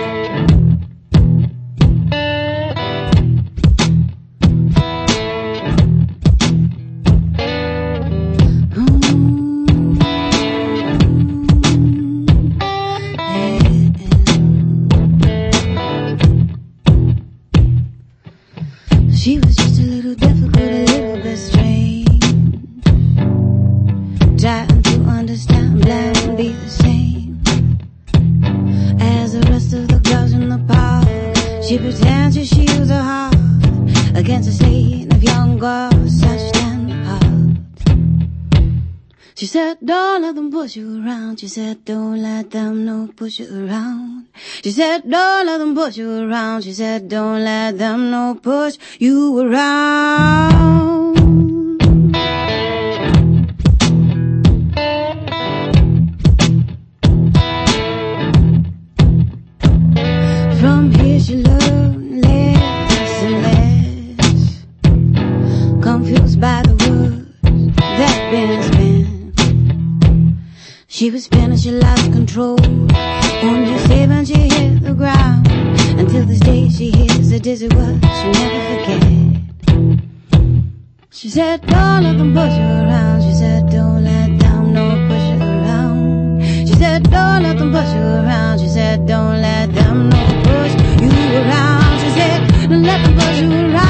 She 19.15 19.39
was 19.39 19.55
just 19.55 19.79
a 19.79 19.83
little 19.83 20.15
difficult, 20.15 20.57
a 20.57 20.83
little 20.85 21.17
bit 21.23 21.37
strange. 21.37 22.19
Trying 24.39 24.81
to 24.83 25.02
understand, 25.33 25.81
blind 25.81 26.17
and 26.17 26.37
be 26.37 26.49
the 26.49 26.69
same 26.69 27.41
as 29.01 29.33
the 29.33 29.41
rest 29.49 29.73
of 29.73 29.87
the 29.87 29.97
girls 30.07 30.31
in 30.31 30.47
the 30.47 30.61
park. 30.71 31.07
She 31.63 31.79
pretends 31.79 32.35
that 32.35 32.45
she 32.45 32.65
was 32.79 32.91
a 32.91 33.01
heart 33.01 33.33
against 34.15 34.47
the 34.47 34.53
scene 34.53 35.11
of 35.11 35.23
young 35.23 35.57
girls, 35.57 36.19
such 36.19 36.39
stand 36.39 36.93
apart. 36.93 37.57
She 39.33 39.47
said, 39.47 39.79
don't 39.83 40.21
let 40.21 40.35
them 40.35 40.51
push 40.51 40.75
you 40.75 41.03
around. 41.03 41.39
She 41.39 41.47
said, 41.47 41.83
don't 41.83 42.21
let 42.21 42.51
them 42.51 42.85
no 42.85 43.07
push 43.07 43.39
you 43.39 43.49
around. 43.65 44.27
She 44.63 44.69
said, 44.69 45.09
don't 45.09 45.47
let 45.47 45.57
them 45.57 45.73
push 45.73 45.97
you 45.97 46.11
around. 46.29 46.61
She 46.61 46.73
said, 46.73 47.09
don't 47.09 47.43
let 47.43 47.79
them 47.79 48.11
no 48.11 48.35
push 48.35 48.77
you 48.99 49.39
around. 49.39 50.92
She 71.63 71.71
lost 71.71 72.11
control. 72.11 72.59
Only 72.61 73.77
say 73.87 74.05
when 74.07 74.25
she 74.25 74.33
hit 74.33 74.83
the 74.83 74.93
ground. 74.93 75.47
Until 75.97 76.25
this 76.25 76.39
day 76.39 76.67
she 76.67 76.91
hears 76.91 77.31
a 77.31 77.39
dizzy 77.39 77.67
word 77.69 78.01
she'll 78.01 78.31
never 78.31 78.61
forget. 78.69 79.03
She 81.11 81.29
said, 81.29 81.61
don't 81.67 82.03
let 82.03 82.17
them 82.17 82.33
push 82.33 82.53
you 82.53 82.71
around. 82.83 83.21
She 83.21 83.33
said, 83.33 83.69
don't 83.69 84.03
let 84.03 84.39
them 84.39 84.73
no 84.73 84.85
push 85.07 85.25
you 85.31 85.39
around. 85.39 86.67
She 86.67 86.73
said, 86.75 87.03
don't 87.03 87.43
let 87.43 87.57
them 87.57 87.71
push 87.71 87.93
you 87.93 88.01
around. 88.01 88.59
She 88.59 88.67
said, 88.67 89.05
don't 89.07 89.41
let 89.41 89.73
them 89.73 90.09
no 90.09 90.21
push 90.43 90.73
you 91.01 91.09
around. 91.39 91.99
She 92.01 92.09
said, 92.17 92.69
don't 92.69 92.83
let 92.83 93.01
them 93.03 93.15
push 93.15 93.39
you 93.39 93.51
around. 93.51 93.82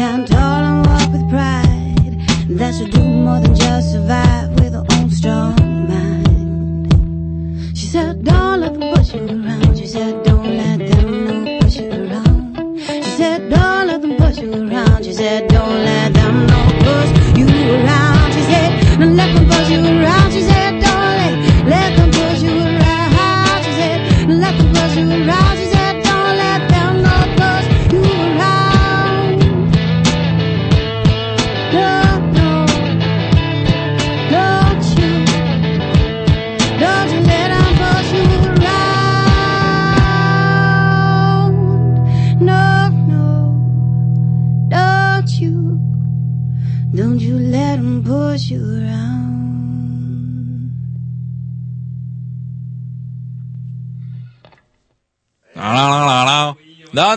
Stand 0.00 0.26
tall 0.28 0.62
and 0.64 0.86
walk 0.86 1.12
with 1.12 1.28
pride. 1.28 2.16
That 2.58 2.74
should 2.74 2.90
do 2.90 3.04
more 3.04 3.38
than 3.38 3.54
just 3.54 3.92
survive 3.92 4.48
with 4.58 4.72
her 4.72 4.86
own 4.92 5.10
strong 5.10 5.54
mind. 5.90 6.88
She 7.76 7.84
said, 7.84 8.24
don't 8.24 8.60
let 8.60 8.72
them 8.80 8.94
push 8.94 9.12
you 9.12 9.26
around. 9.26 9.76
She 9.76 9.86
said, 9.86 10.19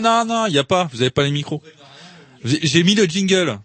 non, 0.00 0.24
non, 0.24 0.46
y 0.46 0.58
a 0.58 0.64
pas. 0.64 0.88
Vous 0.92 1.02
avez 1.02 1.10
pas 1.10 1.22
les 1.22 1.30
micros. 1.30 1.62
J'ai 2.44 2.82
mis 2.82 2.94
le 2.94 3.04
jingle. 3.04 3.58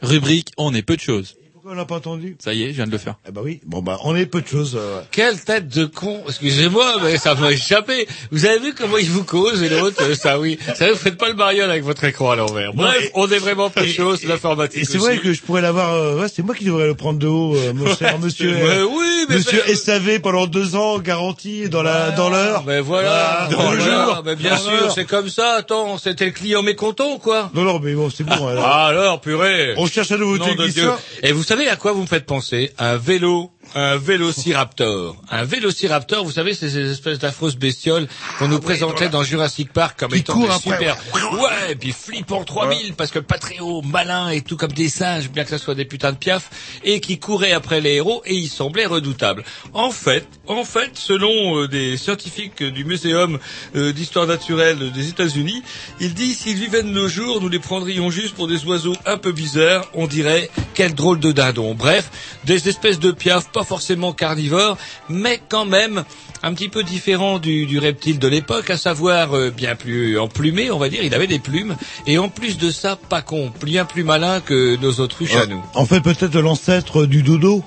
Rubrique, 0.00 0.52
on 0.56 0.74
est 0.74 0.82
peu 0.82 0.96
de 0.96 1.00
choses. 1.00 1.36
Pourquoi 1.62 1.72
on 1.76 1.78
l'a 1.78 1.84
pas 1.84 1.96
entendu 1.96 2.38
Ça 2.42 2.54
y 2.54 2.62
est, 2.62 2.68
je 2.68 2.76
viens 2.76 2.86
de 2.86 2.90
le 2.90 2.96
faire. 2.96 3.16
Eh 3.28 3.32
bah 3.32 3.42
oui. 3.44 3.60
Bon 3.66 3.82
bah 3.82 3.98
on 4.04 4.16
est 4.16 4.24
peu 4.24 4.40
de 4.40 4.46
choses. 4.46 4.78
euh. 4.80 5.02
Quelle 5.10 5.38
tête 5.38 5.68
de 5.68 5.84
con 5.84 6.22
Excusez-moi, 6.26 6.94
mais 7.02 7.18
ça 7.18 7.34
m'a 7.34 7.52
échappé. 7.52 8.08
Vous 8.30 8.46
avez 8.46 8.58
vu 8.60 8.72
comment 8.74 8.96
il 8.96 9.10
vous 9.10 9.24
cause 9.24 9.62
et 9.62 9.68
l'autre, 9.68 10.02
euh, 10.02 10.14
ça 10.14 10.38
oui. 10.40 10.58
Ça 10.74 10.88
vous 10.90 10.96
faites 10.96 11.18
pas 11.18 11.28
le 11.28 11.34
mariole 11.34 11.70
avec 11.70 11.84
votre 11.84 12.02
écran 12.04 12.30
à 12.30 12.36
l'envers. 12.36 12.72
Bref, 12.72 13.10
on 13.12 13.28
est 13.28 13.36
vraiment 13.36 13.68
peu 13.68 13.82
de 13.82 13.88
choses, 13.88 14.24
l'informatique 14.24 14.80
Et 14.80 14.84
c'est 14.86 14.96
vrai 14.96 15.14
aussi. 15.16 15.20
que 15.20 15.34
je 15.34 15.42
pourrais 15.42 15.60
l'avoir. 15.60 15.92
euh, 15.92 16.18
ouais, 16.22 16.28
c'est 16.34 16.42
moi 16.42 16.54
qui 16.54 16.64
devrais 16.64 16.86
le 16.86 16.94
prendre 16.94 17.18
de 17.18 17.26
haut, 17.26 17.54
euh, 17.54 17.74
mon 17.74 17.94
cher 17.94 18.18
monsieur. 18.20 18.54
Ouais, 18.54 18.62
euh, 18.78 18.84
oui, 18.90 19.26
mais 19.28 19.34
Monsieur 19.36 19.60
SAV 19.74 20.20
pendant 20.20 20.46
deux 20.46 20.76
ans, 20.76 20.98
garanti 20.98 21.68
dans 21.68 21.82
la 21.82 22.10
dans 22.12 22.30
l'heure. 22.30 22.64
Mais 22.66 22.80
voilà, 22.80 23.48
Voilà, 23.50 23.64
dans 23.64 23.70
le 23.72 23.78
voilà, 23.80 24.04
jour. 24.06 24.22
mais 24.24 24.34
bien 24.34 24.52
Dans 24.52 24.56
sûr, 24.62 24.70
l'heure. 24.70 24.92
c'est 24.94 25.04
comme 25.04 25.28
ça. 25.28 25.56
Attends, 25.58 25.98
c'était 25.98 26.24
le 26.24 26.30
client 26.30 26.62
mécontent 26.62 27.12
ou 27.16 27.18
quoi? 27.18 27.50
Non, 27.52 27.64
non, 27.64 27.80
mais 27.80 27.92
bon, 27.92 28.08
c'est 28.08 28.24
bon. 28.24 28.46
alors. 28.48 28.64
Ah 28.66 28.86
alors, 28.86 29.20
purée. 29.20 29.74
On 29.76 29.86
cherche 29.86 30.10
un 30.10 30.16
nouveau 30.16 30.38
Nom 30.38 30.46
de 30.46 30.50
technicien. 30.52 30.84
Dieu. 30.84 31.28
Et 31.28 31.32
vous 31.32 31.42
savez 31.50 31.68
à 31.68 31.74
quoi 31.74 31.90
vous 31.90 32.02
me 32.02 32.06
faites 32.06 32.26
penser? 32.26 32.70
Un 32.78 32.96
vélo, 32.96 33.50
un 33.74 33.96
vélociraptor. 33.96 35.16
Un 35.30 35.44
vélociraptor, 35.44 36.24
vous 36.24 36.32
savez, 36.32 36.54
c'est 36.54 36.68
ces 36.68 36.90
espèces 36.90 37.18
d'affreuses 37.18 37.56
bestioles 37.56 38.08
qu'on 38.38 38.48
nous 38.48 38.60
présentait 38.60 39.08
dans 39.08 39.22
Jurassic 39.22 39.72
Park 39.72 39.98
comme 39.98 40.14
étant 40.14 40.36
des 40.38 40.46
après, 40.46 40.58
super. 40.58 40.96
Ouais, 41.32 41.72
et 41.72 41.74
puis 41.76 41.92
flippant 41.92 42.44
3000 42.44 42.94
parce 42.94 43.10
que 43.10 43.18
pas 43.18 43.38
très 43.38 43.60
haut, 43.60 43.82
malin 43.82 44.30
et 44.30 44.40
tout 44.40 44.56
comme 44.56 44.72
des 44.72 44.88
singes, 44.88 45.30
bien 45.30 45.44
que 45.44 45.50
ça 45.50 45.58
soit 45.58 45.74
des 45.74 45.84
putains 45.84 46.12
de 46.12 46.16
piafs, 46.16 46.50
et 46.84 47.00
qui 47.00 47.18
couraient 47.18 47.52
après 47.52 47.80
les 47.80 47.94
héros 47.94 48.22
et 48.26 48.34
ils 48.34 48.48
semblaient 48.48 48.86
redoutables. 48.86 49.44
En 49.72 49.90
fait, 49.90 50.26
en 50.46 50.64
fait, 50.64 50.92
selon 50.94 51.58
euh, 51.58 51.68
des 51.68 51.96
scientifiques 51.96 52.62
du 52.62 52.84
Muséum 52.84 53.38
euh, 53.76 53.92
d'histoire 53.92 54.26
naturelle 54.26 54.90
des 54.92 55.08
États-Unis, 55.08 55.62
il 56.00 56.14
dit 56.14 56.34
s'ils 56.34 56.56
vivaient 56.56 56.82
de 56.82 56.88
nos 56.88 57.08
jours, 57.08 57.40
nous 57.40 57.48
les 57.48 57.58
prendrions 57.58 58.10
juste 58.10 58.34
pour 58.34 58.48
des 58.48 58.64
oiseaux 58.64 58.96
un 59.06 59.16
peu 59.16 59.32
bizarres, 59.32 59.88
on 59.94 60.06
dirait 60.06 60.50
quel 60.74 60.94
drôle 60.94 61.20
de 61.20 61.32
dindon. 61.32 61.74
Bref, 61.74 62.10
des 62.44 62.68
espèces 62.68 62.98
de 62.98 63.12
piafs, 63.12 63.50
pas 63.52 63.59
forcément 63.64 64.12
carnivores, 64.12 64.76
mais 65.08 65.40
quand 65.48 65.64
même 65.64 66.04
un 66.42 66.54
petit 66.54 66.68
peu 66.68 66.82
différents 66.82 67.38
du, 67.38 67.66
du 67.66 67.78
reptile 67.78 68.18
de 68.18 68.28
l'époque, 68.28 68.70
à 68.70 68.76
savoir 68.76 69.36
euh, 69.36 69.50
bien 69.50 69.76
plus 69.76 70.18
emplumé, 70.18 70.70
on 70.70 70.78
va 70.78 70.88
dire, 70.88 71.02
il 71.02 71.14
avait 71.14 71.26
des 71.26 71.38
plumes, 71.38 71.76
et 72.06 72.18
en 72.18 72.28
plus 72.28 72.58
de 72.58 72.70
ça, 72.70 72.96
pas 72.96 73.22
con, 73.22 73.52
bien 73.62 73.84
plus 73.84 74.04
malin 74.04 74.40
que 74.40 74.76
nos 74.76 75.00
autruches 75.00 75.36
à 75.36 75.46
nous. 75.46 75.62
En 75.74 75.86
fait, 75.86 76.00
peut-être 76.00 76.38
l'ancêtre 76.38 77.06
du 77.06 77.22
dodo 77.22 77.62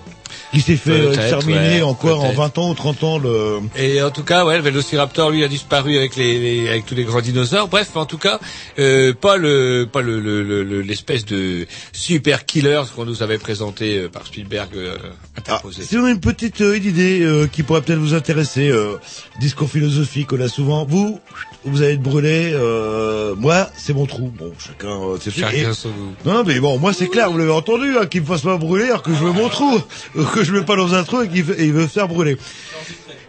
qui 0.54 0.62
s'est 0.62 0.76
fait 0.78 0.92
euh, 0.92 1.14
exterminer 1.14 1.78
ouais, 1.78 1.82
en 1.82 1.94
peut-être. 1.96 2.36
20 2.36 2.58
ans 2.60 2.70
ou 2.70 2.74
30 2.74 3.04
ans 3.04 3.18
le. 3.20 3.60
Et 3.78 4.02
en 4.02 4.12
tout 4.12 4.24
cas, 4.24 4.46
ouais, 4.46 4.56
le 4.58 4.64
Vélociraptor, 4.64 5.32
lui, 5.32 5.44
a 5.44 5.48
disparu 5.48 5.98
avec 5.98 6.16
les, 6.16 6.38
les- 6.40 6.70
avec 6.70 6.86
tous 6.86 6.96
les 6.96 7.04
grands 7.04 7.22
dinosaures. 7.22 7.68
Bref, 7.68 7.90
en 7.96 8.06
tout 8.06 8.18
cas, 8.18 8.40
euh, 8.80 9.14
pas 9.14 9.38
le, 9.38 9.88
pas 9.92 10.02
le, 10.02 10.20
le- 10.20 10.44
le- 10.44 10.64
le- 10.64 10.82
l'espèce 10.82 11.26
de 11.26 11.66
super 11.92 12.46
killer 12.46 12.82
qu'on 12.96 13.06
nous 13.06 13.24
avait 13.24 13.38
présenté 13.38 13.98
euh, 13.98 14.10
par 14.10 14.26
Spielberg 14.28 14.70
euh, 14.76 14.96
interposé. 15.38 15.84
Si 15.84 15.98
on 15.98 16.06
a 16.06 16.12
une 16.12 16.20
petite 16.20 16.62
euh, 16.62 16.76
une 16.78 16.86
idée 16.86 17.22
euh, 17.22 17.48
qui 17.48 17.64
pourrait 17.64 17.82
peut-être 17.82 18.00
vous 18.00 18.14
intéresser, 18.14 18.70
euh, 18.70 18.98
discours 19.40 19.70
philosophique, 19.70 20.32
on 20.34 20.40
a 20.42 20.48
souvent. 20.48 20.86
Vous, 20.86 21.20
vous 21.66 21.82
allez 21.82 21.94
être 21.94 22.02
brûlé. 22.02 22.52
Euh, 22.54 23.36
moi, 23.36 23.70
c'est 23.78 23.94
mon 23.94 24.06
trou. 24.06 24.32
Bon, 24.38 24.52
chacun, 24.60 24.90
euh, 24.90 25.18
c'est 25.20 25.32
Chacun 25.32 25.74
son. 25.74 25.90
Non, 26.26 26.44
mais 26.46 26.60
bon, 26.60 26.78
moi 26.78 26.94
c'est 26.94 27.08
clair, 27.08 27.32
vous 27.32 27.38
l'avez 27.38 27.52
entendu, 27.52 27.98
hein, 27.98 28.06
qu'il 28.06 28.22
me 28.22 28.26
fasse 28.28 28.42
pas 28.42 28.58
brûler, 28.58 28.86
alors 28.86 29.02
que 29.04 29.12
je 29.14 29.20
veux 29.24 29.32
mon 29.32 29.50
trou, 29.50 29.80
euh, 30.18 30.24
que 30.34 30.43
je 30.44 30.54
mets 30.54 30.64
pas 30.64 30.76
dans 30.76 30.94
un 30.94 31.04
trou 31.04 31.22
et 31.22 31.72
veut 31.72 31.88
faire 31.88 32.08
brûler. 32.08 32.38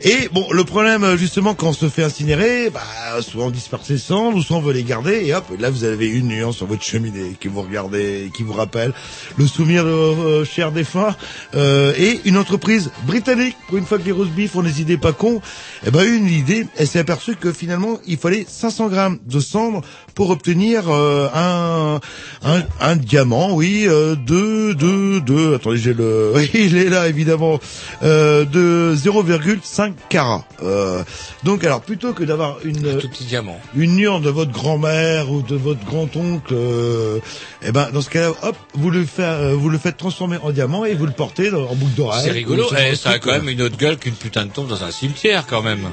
Et 0.07 0.29
bon, 0.31 0.47
le 0.53 0.65
problème 0.65 1.03
euh, 1.03 1.17
justement 1.17 1.55
quand 1.55 1.69
on 1.69 1.73
se 1.73 1.89
fait 1.89 2.03
incinérer, 2.05 2.69
bah, 2.69 2.83
soit 3.23 3.45
on 3.45 3.51
disperse 3.51 3.87
ses 3.87 3.97
cendres, 3.97 4.37
ou 4.37 4.43
soit 4.43 4.59
on 4.59 4.61
veut 4.61 4.75
les 4.75 4.83
garder, 4.83 5.25
et 5.25 5.35
hop, 5.35 5.47
là 5.59 5.71
vous 5.71 5.85
avez 5.85 6.09
une 6.09 6.29
nuance 6.29 6.59
sur 6.59 6.67
votre 6.67 6.83
cheminée 6.83 7.37
qui 7.41 7.49
vous 7.49 7.63
regardez, 7.63 8.31
qui 8.37 8.43
vous 8.43 8.53
rappelle 8.53 8.93
le 9.39 9.47
souvenir 9.47 9.83
de 9.83 9.89
vos 9.89 10.23
euh, 10.23 10.45
chers 10.45 10.73
défunts, 10.73 11.17
euh, 11.55 11.95
et 11.97 12.21
une 12.27 12.37
entreprise 12.37 12.91
britannique, 13.07 13.57
pour 13.69 13.79
une 13.79 13.87
fois 13.87 13.97
que 13.97 14.05
les 14.05 14.13
roast 14.13 14.31
beef 14.33 14.55
ont 14.57 14.63
des 14.63 14.83
idées 14.83 14.99
pas 14.99 15.15
cons, 15.15 15.41
eh 15.87 15.91
ben 15.91 16.05
une 16.07 16.29
idée, 16.29 16.67
elle 16.77 16.87
s'est 16.87 16.99
aperçue 16.99 17.37
que 17.37 17.51
finalement 17.51 17.99
il 18.07 18.19
fallait 18.19 18.45
500 18.47 18.89
grammes 18.89 19.19
de 19.25 19.41
cendres 19.41 19.81
pour 20.15 20.29
obtenir 20.29 20.83
euh, 20.91 21.29
un, 21.35 22.01
un 22.45 22.63
un 22.79 22.97
diamant, 22.97 23.55
oui, 23.55 23.85
de 23.85 24.75
de 24.75 25.21
de, 25.21 25.55
attendez 25.55 25.79
j'ai 25.79 25.95
le, 25.95 26.35
il 26.53 26.77
est 26.77 26.91
là 26.91 27.09
évidemment, 27.09 27.59
euh, 28.03 28.45
de 28.45 28.95
0,5 28.95 29.94
carats. 30.09 30.45
Euh, 30.63 31.03
donc 31.43 31.65
alors 31.65 31.81
plutôt 31.81 32.13
que 32.13 32.25
d'avoir 32.25 32.59
une 32.65 32.99
tout 32.99 33.09
petit 33.09 33.25
diamant, 33.25 33.59
une 33.75 33.97
nuance 33.97 34.23
de 34.23 34.31
votre 34.31 34.53
grand-mère 34.53 35.31
ou 35.31 35.43
de 35.43 35.57
votre 35.57 35.85
grand-oncle, 35.85 36.53
euh, 36.55 37.19
eh 37.63 37.73
ben 37.73 37.91
dans 37.93 38.01
ce 38.01 38.11
cas-là, 38.11 38.33
hop, 38.43 38.57
vous 38.75 38.91
le 38.91 39.05
faites 39.05 39.25
euh, 39.25 39.55
vous 39.55 39.69
le 39.69 39.79
faites 39.79 39.97
transformer 39.97 40.39
en 40.43 40.51
diamant 40.51 40.85
et 40.85 40.95
vous 40.95 41.07
le 41.07 41.13
portez 41.13 41.51
dans- 41.51 41.69
en 41.69 41.75
boucle 41.75 41.95
d'oreille. 41.95 42.25
C'est 42.25 42.31
rigolo. 42.31 42.67
Eh, 42.79 42.97
ça 42.97 43.11
a 43.11 43.19
quand 43.19 43.31
euh, 43.31 43.39
même 43.39 43.49
une 43.49 43.63
autre 43.63 43.77
gueule 43.77 43.97
qu'une 43.99 44.15
putain 44.15 44.47
de 44.47 44.51
tombe 44.51 44.69
dans 44.69 44.83
un 44.85 44.91
cimetière, 44.91 45.47
quand 45.47 45.63
même. 45.63 45.85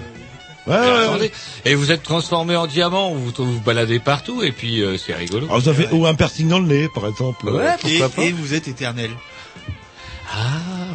Ouais, 0.67 0.75
Mais 0.79 1.19
ouais. 1.21 1.31
Et 1.65 1.73
vous 1.73 1.91
êtes 1.91 2.03
transformé 2.03 2.55
en 2.55 2.67
diamant, 2.67 3.11
vous 3.11 3.31
vous 3.35 3.59
baladez 3.61 3.99
partout, 3.99 4.43
et 4.43 4.51
puis 4.51 4.83
euh, 4.83 4.95
c'est 4.95 5.15
rigolo. 5.15 5.47
Alors 5.49 5.63
ça 5.63 5.73
fait 5.73 5.89
ou 5.91 6.05
un 6.05 6.13
piercing 6.13 6.47
dans 6.49 6.59
le 6.59 6.67
nez, 6.67 6.87
par 6.93 7.07
exemple. 7.07 7.49
Ouais, 7.49 7.65
Et, 7.87 7.97
et 8.27 8.31
vous 8.31 8.53
êtes 8.53 8.67
éternel. 8.67 9.09
Ah, 10.33 10.47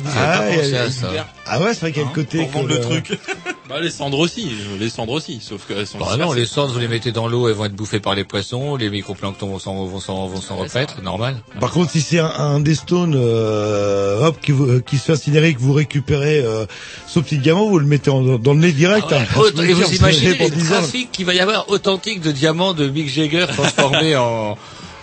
vous 0.02 0.10
Ah, 0.16 0.38
avez 0.38 0.56
pas 0.56 0.62
pensé 0.62 0.76
à 0.76 0.90
ça. 0.90 1.26
Ah 1.46 1.60
ouais, 1.60 1.74
c'est 1.74 1.80
vrai 1.80 1.92
qu'il 1.92 2.02
y 2.02 2.04
a 2.04 2.08
le 2.08 2.14
côté 2.14 2.38
Pour 2.38 2.50
vendre 2.62 2.68
que 2.68 2.72
le 2.72 2.78
le- 2.78 2.84
truc. 3.02 3.18
bah, 3.68 3.80
les 3.80 3.90
cendres 3.90 4.18
aussi, 4.18 4.50
les 4.80 4.88
cendres 4.90 5.12
aussi, 5.12 5.40
sauf 5.42 5.66
qu'elles 5.66 5.86
sont 5.86 5.98
Bah 5.98 6.16
non, 6.18 6.32
les 6.32 6.46
cendres, 6.46 6.72
vous 6.72 6.78
les 6.78 6.88
mettez 6.88 7.12
dans 7.12 7.28
l'eau, 7.28 7.48
elles 7.48 7.54
vont 7.54 7.66
être 7.66 7.74
bouffées 7.74 8.00
par 8.00 8.14
les 8.14 8.24
poissons, 8.24 8.76
les 8.76 8.88
microplanctons 8.90 9.46
vont 9.48 9.58
s'en, 9.58 9.84
vont 9.86 10.00
s'en, 10.00 10.26
vont 10.26 10.40
s'en 10.40 10.56
repaître, 10.56 11.02
normal. 11.02 11.36
Par 11.60 11.70
contre, 11.70 11.90
si 11.90 12.00
c'est 12.00 12.18
un, 12.18 12.26
un 12.38 12.60
des 12.60 12.74
stones, 12.74 13.14
euh, 13.16 14.26
hop, 14.26 14.38
qui, 14.40 14.52
vous, 14.52 14.80
qui 14.80 14.96
se 14.98 15.04
fait 15.04 15.12
incinérer, 15.12 15.54
que 15.54 15.60
vous 15.60 15.72
récupérez 15.74 16.40
euh, 16.44 16.64
ce 17.06 17.20
petit 17.20 17.38
diamant, 17.38 17.68
vous 17.68 17.78
le 17.78 17.86
mettez 17.86 18.10
en- 18.10 18.22
dans 18.38 18.54
le 18.54 18.60
nez 18.60 18.72
direct. 18.72 19.12
hein. 19.12 19.24
Je 19.34 19.38
veux 19.56 19.68
et 19.70 19.72
vous 19.74 19.94
imaginez 19.94 20.34
pour 20.34 20.48
les 20.48 20.56
10 20.56 20.72
ans. 20.72 20.76
trafics 20.76 21.12
qu'il 21.12 21.26
va 21.26 21.34
y 21.34 21.40
avoir 21.40 21.68
authentique 21.68 22.20
de 22.22 22.32
diamants 22.32 22.72
de 22.74 22.88
Mick 22.88 23.08
Jagger 23.10 23.46
transformés 23.48 24.16
en... 24.16 24.56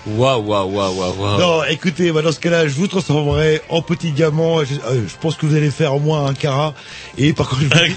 Waouh, 0.05 0.41
waouh, 0.41 0.69
waouh, 0.69 0.95
waouh, 0.97 1.15
waouh. 1.17 1.39
Non, 1.39 1.63
écoutez, 1.63 2.11
bah, 2.11 2.21
dans 2.21 2.33
ce 2.33 2.39
cas-là, 2.39 2.67
je 2.67 2.73
vous 2.73 2.87
transformerai 2.87 3.61
en 3.69 3.81
petit 3.81 4.11
diamant. 4.11 4.63
Je, 4.65 4.75
euh, 4.75 5.07
je 5.07 5.15
pense 5.21 5.37
que 5.37 5.45
vous 5.45 5.55
allez 5.55 5.71
faire 5.71 5.95
au 5.95 5.99
moins 5.99 6.25
un 6.25 6.33
carat. 6.33 6.73
Et 7.17 7.31
par 7.31 7.47
contre, 7.47 7.61
je 7.61 7.67
vous, 7.67 7.95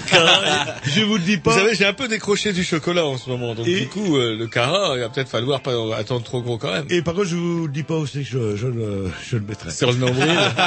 je 0.85 1.01
vous 1.01 1.15
le 1.15 1.23
dis 1.23 1.37
pas. 1.37 1.51
Vous 1.51 1.59
savez, 1.59 1.74
j'ai 1.74 1.85
un 1.85 1.93
peu 1.93 2.07
décroché 2.07 2.53
du 2.53 2.62
chocolat 2.62 3.05
en 3.05 3.19
ce 3.19 3.28
moment, 3.28 3.55
donc 3.55 3.66
du 3.66 3.89
coup, 3.89 4.16
euh, 4.16 4.37
le 4.37 4.47
carat, 4.47 4.93
il 4.95 5.01
va 5.01 5.09
peut-être 5.09 5.28
falloir 5.28 5.61
pas 5.61 5.73
attendre 5.97 6.23
trop 6.23 6.43
gros 6.43 6.59
quand 6.59 6.70
même. 6.70 6.87
Et 6.91 7.03
par 7.03 7.15
contre, 7.15 7.27
je 7.27 7.37
vous 7.37 7.66
le 7.66 7.73
dis 7.73 7.83
pas 7.83 7.97
aussi 7.97 8.20
que 8.20 8.24
je, 8.24 8.57
je, 8.57 8.66
le, 8.69 9.11
je 9.28 9.37
le 9.37 9.43
mettrai. 9.49 9.73
Sur 9.73 9.91
le 9.91 9.99
nombril. 9.99 10.31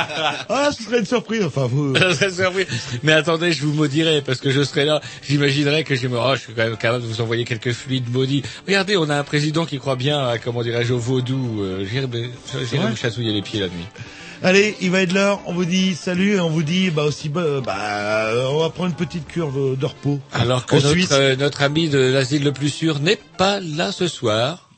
ah, 0.50 0.70
ce 0.76 0.84
serait 0.84 1.00
une 1.00 1.06
surprise. 1.06 1.44
Enfin, 1.46 1.68
vous. 1.68 1.96
Je 2.00 2.14
serais 2.16 2.32
surpris. 2.32 2.66
Mais 3.04 3.14
attendez, 3.14 3.54
je 3.54 3.64
vous 3.66 3.74
maudirai 3.74 4.22
parce 4.22 4.40
que 4.40 4.52
je 4.52 4.64
serai 4.64 4.86
là. 4.86 5.02
J'imaginerais 5.28 5.84
que 5.84 5.96
je 5.96 6.08
me, 6.08 6.18
oh, 6.18 6.36
je 6.36 6.42
suis 6.42 6.54
quand 6.54 6.64
même 6.64 6.78
capable 6.78 7.04
de 7.04 7.08
vous 7.08 7.22
envoyer 7.22 7.46
quelques 7.46 7.72
fluides 7.72 8.12
maudits. 8.12 8.44
Regardez, 8.68 8.98
on 8.98 9.10
a 9.10 9.16
un 9.16 9.24
président 9.24 9.66
qui 9.66 9.78
croit 9.80 9.96
bien 9.96 10.20
à, 10.20 10.38
comment 10.38 10.64
dirais-je, 10.64 10.94
au 10.94 10.98
vaudou. 11.00 11.29
Euh, 11.36 11.86
J'irai 11.86 12.96
chatouiller 12.96 13.34
les 13.34 13.42
pieds 13.42 13.60
la 13.60 13.68
nuit. 13.68 13.86
Allez, 14.42 14.76
il 14.80 14.90
va 14.90 15.02
être 15.02 15.12
l'heure. 15.12 15.42
On 15.48 15.54
vous 15.54 15.66
dit 15.66 15.96
salut 15.96 16.36
et 16.36 16.40
on 16.40 16.50
vous 16.50 16.64
dit 16.64 16.92
bah 16.92 17.04
aussi 17.04 17.28
bah, 17.28 17.62
bah, 17.64 18.30
on 18.50 18.60
va 18.60 18.70
prendre 18.70 18.90
une 18.90 18.96
petite 18.96 19.28
cure 19.28 19.52
de, 19.52 19.86
repos. 19.86 20.20
Alors 20.32 20.66
que 20.66 20.76
notre, 20.76 21.14
euh, 21.14 21.36
notre 21.36 21.62
ami 21.62 21.90
de 21.90 22.00
l'asile 22.00 22.44
le 22.44 22.54
plus 22.54 22.70
sûr 22.70 23.00
n'est 23.00 23.20
pas 23.38 23.60
là 23.60 23.92
ce 23.92 24.08
soir. 24.08 24.70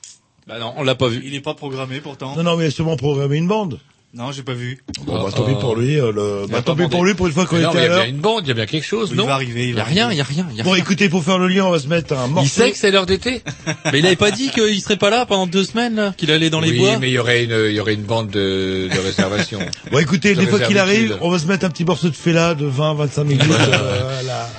Bah 0.48 0.58
non, 0.60 0.74
on 0.78 0.84
l'a 0.84 0.96
pas 0.96 1.08
vu. 1.08 1.22
Il 1.24 1.36
est 1.36 1.42
pas 1.42 1.54
programmé 1.54 2.02
pourtant. 2.02 2.36
Non, 2.36 2.44
non, 2.44 2.58
mais 2.58 2.66
il 2.66 2.68
a 2.68 2.72
sûrement 2.72 2.98
programmé 2.98 3.38
une 3.38 3.48
bande. 3.48 3.80
Non, 4.14 4.34
j'ai 4.34 4.44
pas 4.44 4.54
vu. 4.54 4.84
Bon, 5.06 5.24
bah, 5.24 5.30
tant 5.34 5.44
pis 5.46 5.54
pour 5.54 5.74
lui, 5.78 5.98
euh, 5.98 6.12
le... 6.12 6.42
Il 6.48 6.54
a 6.54 6.58
bah, 6.58 6.62
tant 6.62 6.76
pas 6.76 6.84
pis 6.84 6.90
pour 6.90 7.06
lui 7.06 7.14
pour 7.14 7.28
une 7.28 7.34
fois 7.34 7.46
qu'on 7.46 7.56
Mais 7.56 7.62
non, 7.62 7.70
était 7.70 7.78
mais 7.80 7.84
à 7.84 7.86
il 7.86 7.90
y 7.90 7.92
a 7.92 7.96
l'heure. 7.96 8.04
bien 8.06 8.14
une 8.14 8.20
bande, 8.20 8.42
il 8.44 8.48
y 8.50 8.52
a 8.52 8.54
bien 8.56 8.66
quelque 8.66 8.86
chose, 8.86 9.10
Il 9.12 9.18
non 9.18 9.26
va 9.26 9.36
arriver, 9.36 9.62
il 9.64 9.68
Il 9.68 9.70
y 9.70 9.74
va 9.74 9.82
a 9.84 9.86
rien, 9.86 10.12
il 10.12 10.18
y 10.18 10.22
a 10.22 10.26
rien, 10.26 10.48
il 10.52 10.58
y 10.58 10.60
a 10.60 10.64
Bon, 10.66 10.72
rien. 10.72 10.82
écoutez, 10.84 11.08
pour 11.08 11.24
faire 11.24 11.40
le 11.40 11.48
lien, 11.48 11.64
on 11.66 11.72
va 11.72 11.80
se 11.80 11.88
mettre 11.88 12.14
un 12.18 12.28
morceau. 12.28 12.46
Il 12.46 12.50
sait 12.50 12.72
que 12.72 12.78
c'est 12.78 12.92
l'heure 12.92 13.06
d'été. 13.06 13.42
Mais 13.92 14.00
il 14.00 14.06
avait 14.06 14.18
pas 14.18 14.32
dit 14.32 14.50
qu'il 14.50 14.82
serait 14.82 14.98
pas 14.98 15.10
là 15.10 15.26
pendant 15.26 15.48
deux 15.48 15.64
semaines, 15.64 15.96
là, 15.96 16.14
qu'il 16.18 16.30
allait 16.32 16.50
dans 16.50 16.60
les 16.60 16.72
oui, 16.72 16.80
bois. 16.80 17.00
mais 17.00 17.10
il 17.10 17.14
y 17.14 17.20
aurait 17.20 17.46
une, 17.46 17.68
il 17.70 17.74
y 17.76 17.80
aurait 17.80 17.94
une 17.94 18.04
bande 18.04 18.30
de, 18.30 18.90
de 18.94 19.00
réservation. 19.00 19.60
Bon, 19.92 20.00
écoutez, 20.00 20.36
De 20.36 20.42
des 20.42 20.48
fois 20.48 20.60
qu'il 20.60 20.78
arrive, 20.78 21.18
on 21.22 21.30
va 21.30 21.40
se 21.40 21.46
mettre 21.48 21.66
un 21.66 21.70
petit 21.70 21.86
morceau 21.86 22.10
de 22.10 22.16
Fela 22.16 22.54
de 22.54 22.66
20, 22.66 22.96
25 22.96 23.24
minutes. 23.24 23.44
euh, 23.50 24.20
voilà. 24.22 24.50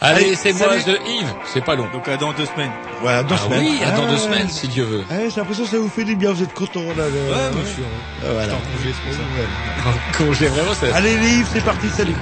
Allez, 0.00 0.36
c'est 0.36 0.52
moi 0.52 0.68
de 0.76 0.92
Yves. 0.92 1.34
C'est 1.44 1.64
pas 1.64 1.74
long. 1.74 1.88
Donc 1.92 2.06
à 2.06 2.16
dans 2.16 2.32
deux 2.32 2.46
semaines. 2.46 2.70
Voilà, 3.00 3.24
dans 3.24 3.34
Ah 3.34 3.38
semaines. 3.38 3.60
oui, 3.66 3.78
à 3.84 3.90
dans 3.96 4.06
deux 4.06 4.14
Ah. 4.16 4.18
semaines, 4.18 4.48
si 4.48 4.68
Dieu 4.68 4.84
veut. 4.84 4.98
Ouais, 5.10 5.28
j'ai 5.28 5.40
l'impression 5.40 5.64
que 5.64 5.70
ça 5.70 5.78
vous 5.78 5.88
fait 5.88 6.04
du 6.04 6.14
bien, 6.14 6.32
vous 6.32 6.42
êtes 6.42 6.54
content 6.54 6.82
là. 6.96 7.08
le- 7.08 7.32
Ouais, 7.58 7.64
suis 7.66 7.82
Ah, 8.22 8.26
voilà. 8.32 8.54
en 8.54 8.58
congé, 8.58 8.94
c'est 8.94 9.10
pour 9.10 9.92
ça. 9.92 10.18
Congé, 10.18 10.46
vraiment, 10.46 10.72
c'est... 10.78 10.92
Allez, 10.92 11.16
les 11.18 11.28
Yves, 11.38 11.48
c'est 11.52 11.64
parti, 11.64 11.88
salut. 11.90 12.14